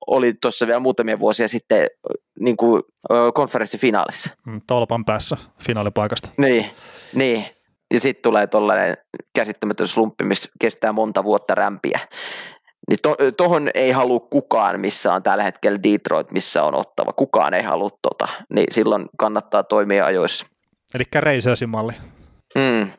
[0.06, 1.86] oli tuossa vielä muutamia vuosia sitten
[2.40, 2.82] niin kuin
[3.34, 4.30] konferenssifinaalissa.
[4.46, 6.28] Mm, tolpan päässä finaalipaikasta.
[6.38, 6.70] Niin,
[7.14, 7.46] niin.
[7.94, 8.96] ja sitten tulee tuollainen
[9.34, 12.00] käsittämätön slumppi, missä kestää monta vuotta rämpiä.
[12.90, 12.98] Niin
[13.36, 17.12] tuohon to, ei halua kukaan, missä on tällä hetkellä Detroit, missä on ottava.
[17.12, 20.46] Kukaan ei halua tota, niin silloin kannattaa toimia ajoissa.
[20.94, 21.92] Eli Reisersin malli.
[22.54, 22.90] Mm,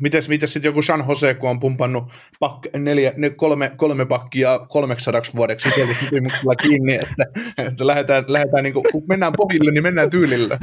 [0.00, 4.58] mites, mites sitten joku San Jose, kun on pumpannut pak, neljä, ne kolme, kolme pakkia
[4.58, 5.70] 300 vuodeksi
[6.00, 7.24] sopimuksella kiinni, että,
[7.58, 10.58] että lähdetään, lähdetään niin kuin, kun mennään pohjille, niin mennään tyylillä.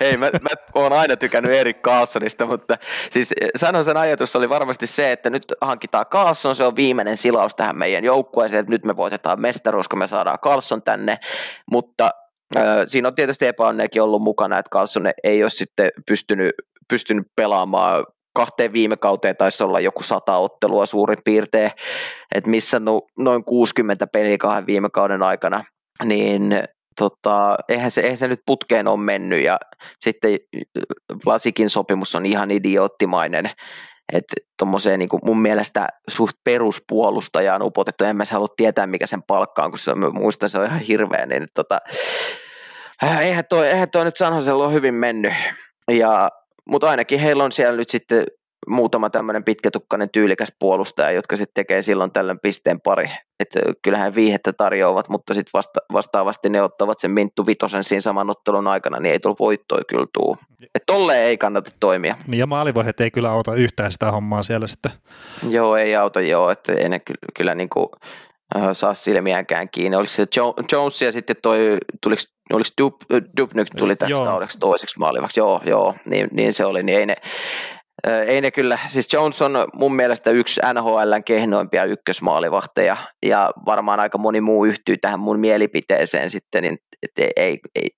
[0.00, 2.78] Ei, mä, mä oon aina tykännyt Erik Carlsonista, mutta
[3.10, 7.54] siis sanon sen ajatus oli varmasti se, että nyt hankitaan Carlson, se on viimeinen silaus
[7.54, 11.18] tähän meidän joukkueeseen, että nyt me voitetaan mestaruus, kun me saadaan Carlson tänne,
[11.70, 12.10] mutta
[12.86, 16.50] Siinä on tietysti epäonneekin ollut mukana, että Carlson ei ole sitten pystynyt,
[16.88, 18.04] pystynyt pelaamaan.
[18.34, 21.70] Kahteen viime kauteen taisi olla joku sata ottelua suurin piirtein,
[22.34, 25.64] että missä no, noin 60 peliä kahden viime kauden aikana,
[26.04, 26.62] niin
[26.98, 29.58] tota, eihän, se, eihän se nyt putkeen ole mennyt ja
[29.98, 30.38] sitten
[31.26, 33.50] Vlasikin sopimus on ihan idioottimainen,
[34.12, 39.64] että tuommoiseen niin mun mielestä suht peruspuolustajaan upotettu, en mä halua tietää mikä sen palkka
[39.64, 41.78] on, kun se, muistan se on ihan hirveä, niin tota,
[43.04, 45.32] äh, eihän toi, eihän toi nyt Sanhosella ole hyvin mennyt,
[45.90, 46.30] ja,
[46.68, 48.26] mutta ainakin heillä on siellä nyt sitten
[48.66, 53.10] muutama tämmöinen pitkätukkainen tyylikäs puolustaja, jotka sitten tekee silloin tällöin pisteen pari.
[53.40, 58.30] Että kyllähän viihettä tarjoavat, mutta sitten vasta, vastaavasti ne ottavat sen Minttu Vitosen siinä saman
[58.30, 60.38] ottelun aikana, niin ei tullut voittoa kyllä tuu.
[60.62, 62.16] Että tolleen ei kannata toimia.
[62.26, 64.92] Niin ja maalivoihet ei kyllä auta yhtään sitä hommaa siellä sitten.
[65.48, 67.88] Joo, ei auta joo, että ei ne kyllä, kyllä niin kuin,
[68.72, 69.96] saa silmiäänkään kiinni.
[69.96, 72.94] Oliko se jo- Jones ja sitten toi, tuliko, oliko Dub,
[73.36, 75.40] Dubnyk tuli täksi kaudeksi toiseksi maalivaksi?
[75.40, 77.16] Joo, joo, niin, niin se oli, niin ei ne,
[78.26, 82.96] ei ne kyllä, siis Jones on mun mielestä yksi NHLn kehnoimpia ykkösmaalivahteja
[83.26, 86.78] ja varmaan aika moni muu yhtyy tähän mun mielipiteeseen sitten, niin
[87.18, 87.88] ei, ei, ei,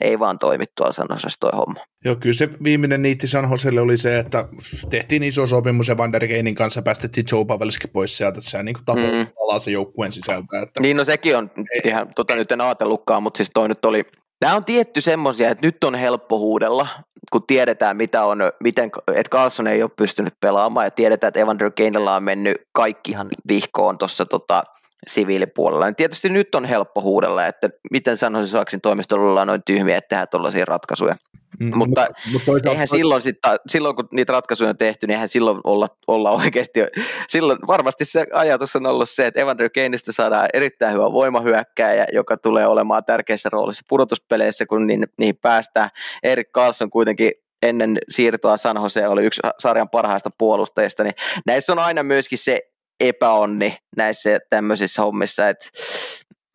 [0.00, 1.80] ei vaan toimi tuolla Sanosessa toi homma.
[2.04, 4.48] Joo, kyllä se viimeinen niitti San Joselle oli se, että
[4.90, 8.62] tehtiin iso sopimus ja Van der Geinin kanssa päästettiin Joe Pavelski pois sieltä, että se
[8.62, 9.26] niin tapoi mm.
[9.42, 10.62] alaa se joukkueen sisältä.
[10.62, 10.80] Että...
[10.80, 11.80] Niin, no sekin on ei.
[11.84, 14.04] ihan, tota nyt en ajatellutkaan, mutta siis toi nyt oli,
[14.40, 16.88] Nämä on tietty semmoisia, että nyt on helppo huudella,
[17.32, 21.70] kun tiedetään, mitä on, miten, että Carlson ei ole pystynyt pelaamaan ja tiedetään, että Evander
[21.70, 24.64] Keinellä on mennyt kaikkihan vihkoon tuossa tota,
[25.06, 25.86] siviilipuolella.
[25.86, 30.08] Niin tietysti nyt on helppo huudella, että miten sanoisin Saksin toimistolla olla noin tyhmiä, että
[30.08, 31.16] tehdään tuollaisia ratkaisuja.
[31.60, 32.70] Mm, mutta, mutta toisaalta...
[32.70, 36.80] eihän silloin, sit, silloin, kun niitä ratkaisuja on tehty, niin eihän silloin olla, olla oikeasti,
[37.28, 42.36] silloin varmasti se ajatus on ollut se, että Evander Kaneista saadaan erittäin hyvä voimahyökkääjä, joka
[42.36, 45.90] tulee olemaan tärkeässä roolissa pudotuspeleissä, kun niin, niihin päästään.
[46.22, 51.14] Erik Karlsson kuitenkin ennen siirtoa San Jose oli yksi sarjan parhaista puolustajista, niin
[51.46, 52.60] näissä on aina myöskin se
[53.00, 55.70] epäonni näissä tämmöisissä hommissa, et,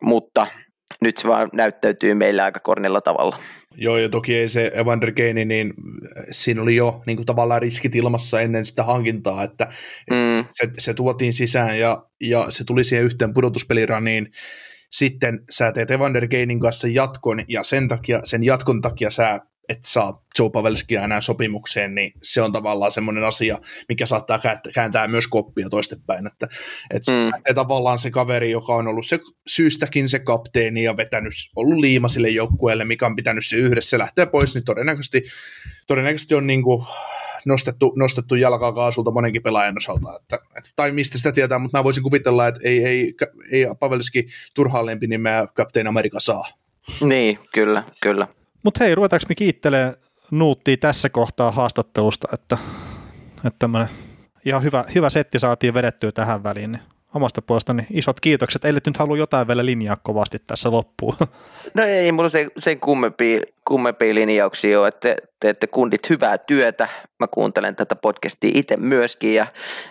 [0.02, 0.46] mutta
[1.00, 3.38] nyt se vaan näyttäytyy meillä aika kornilla tavalla.
[3.76, 5.74] Joo, ja toki ei se Evander Kane, niin
[6.30, 9.66] siinä oli jo niin kuin tavallaan riskit ilmassa ennen sitä hankintaa, että
[10.10, 10.44] mm.
[10.50, 14.26] se, se tuotiin sisään ja, ja se tuli siihen yhteen pudotuspeliraniin,
[14.92, 19.78] sitten sä teet Evander Kanein kanssa jatkon, ja sen, takia, sen jatkon takia sä et
[19.84, 23.58] saa Joe Pavelskia enää sopimukseen, niin se on tavallaan semmoinen asia,
[23.88, 24.40] mikä saattaa
[24.74, 26.48] kääntää myös koppia toistepäin, että,
[26.90, 27.54] että mm.
[27.54, 32.28] tavallaan se kaveri, joka on ollut se syystäkin se kapteeni ja vetänyt, ollut liima sille
[32.28, 35.22] joukkueelle, mikä on pitänyt se yhdessä, lähtee pois, niin todennäköisesti,
[35.86, 36.86] todennäköisesti on niin kuin
[37.44, 41.84] nostettu, nostettu jalkaa kaasulta monenkin pelaajan osalta, että, että, tai mistä sitä tietää, mutta mä
[41.84, 43.14] voisin kuvitella, että ei, ei,
[43.52, 46.48] ei Pavelski turhaan lempinimeä Captain America saa.
[47.00, 48.28] Niin, kyllä, kyllä.
[48.62, 49.94] Mutta hei, ruvetaanko me kiittelee
[50.30, 52.58] Nuuttia tässä kohtaa haastattelusta, että,
[53.44, 53.68] että
[54.44, 56.72] ihan hyvä, hyvä setti saatiin vedettyä tähän väliin.
[56.72, 56.82] Niin
[57.14, 58.64] omasta puolestani isot kiitokset.
[58.64, 61.16] Eli nyt haluaa jotain vielä linjaa kovasti tässä loppuun.
[61.74, 66.88] No ei mulla sen, sen kummempia, kummempia linjauksia ole, että teette kundit hyvää työtä.
[67.20, 69.46] Mä kuuntelen tätä podcastia itse myöskin ja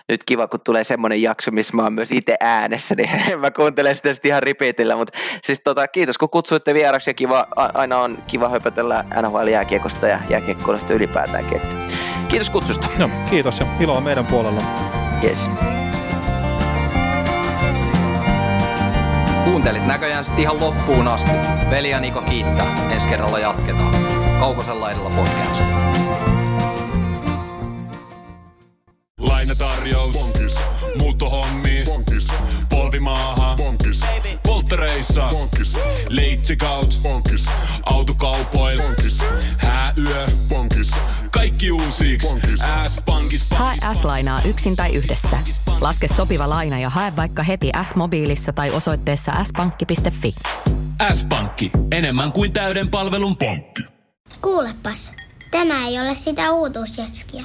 [0.08, 3.10] nyt kiva, kun tulee semmoinen jakso, missä mä oon myös itse äänessä, niin
[3.40, 4.96] mä kuuntelen sitä sitten ihan ripeitillä.
[4.96, 10.20] Mutta siis tota, kiitos kun kutsuitte vieraksi ja kiva, aina on kiva höpötellä NHL-jääkiekosta ja
[10.30, 11.60] jääkiekkoista ylipäätäänkin.
[12.28, 12.88] Kiitos kutsusta.
[12.98, 14.62] No, kiitos ja iloa meidän puolella.
[15.24, 15.48] Yes.
[19.44, 21.30] Kuuntelit näköjään sitten ihan loppuun asti.
[21.70, 22.90] Veli ja Niko kiittää.
[22.90, 23.94] Ensi kerralla jatketaan.
[24.40, 25.64] Kaukosella edellä podcast.
[29.20, 30.12] Lainatarjous.
[30.12, 30.58] Bonkis.
[30.98, 31.82] Muuttohommi.
[31.84, 32.28] Bonkis.
[32.70, 33.54] Polvimaaha.
[33.56, 34.00] Bonkis.
[34.42, 35.28] Polttereissa.
[35.30, 35.78] Bonkis.
[36.08, 36.98] Leitsikaut.
[37.02, 37.46] Bonkis.
[37.86, 38.82] Autokaupoil.
[38.82, 39.18] Bonkis.
[39.58, 40.26] Hääyö.
[40.48, 40.90] Bonkis.
[41.32, 42.18] Kaikki uusi.
[42.86, 43.46] S-pankis.
[43.50, 45.38] Hae S-lainaa yksin tai yhdessä.
[45.80, 50.34] Laske sopiva laina ja hae vaikka heti S-mobiilissa tai osoitteessa s-pankki.fi.
[51.12, 51.70] S-pankki.
[51.92, 53.82] Enemmän kuin täyden palvelun pankki.
[54.42, 55.12] Kuulepas,
[55.50, 57.44] tämä ei ole sitä uutuusjatskia.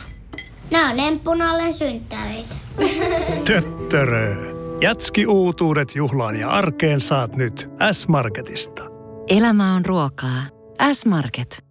[0.72, 2.56] Nämä on emppunallen synttäreitä.
[3.48, 4.36] Töttörö.
[4.82, 8.84] Jatski uutuudet juhlaan ja arkeen saat nyt S-Marketista.
[9.28, 10.44] Elämä on ruokaa.
[10.94, 11.67] S-Market.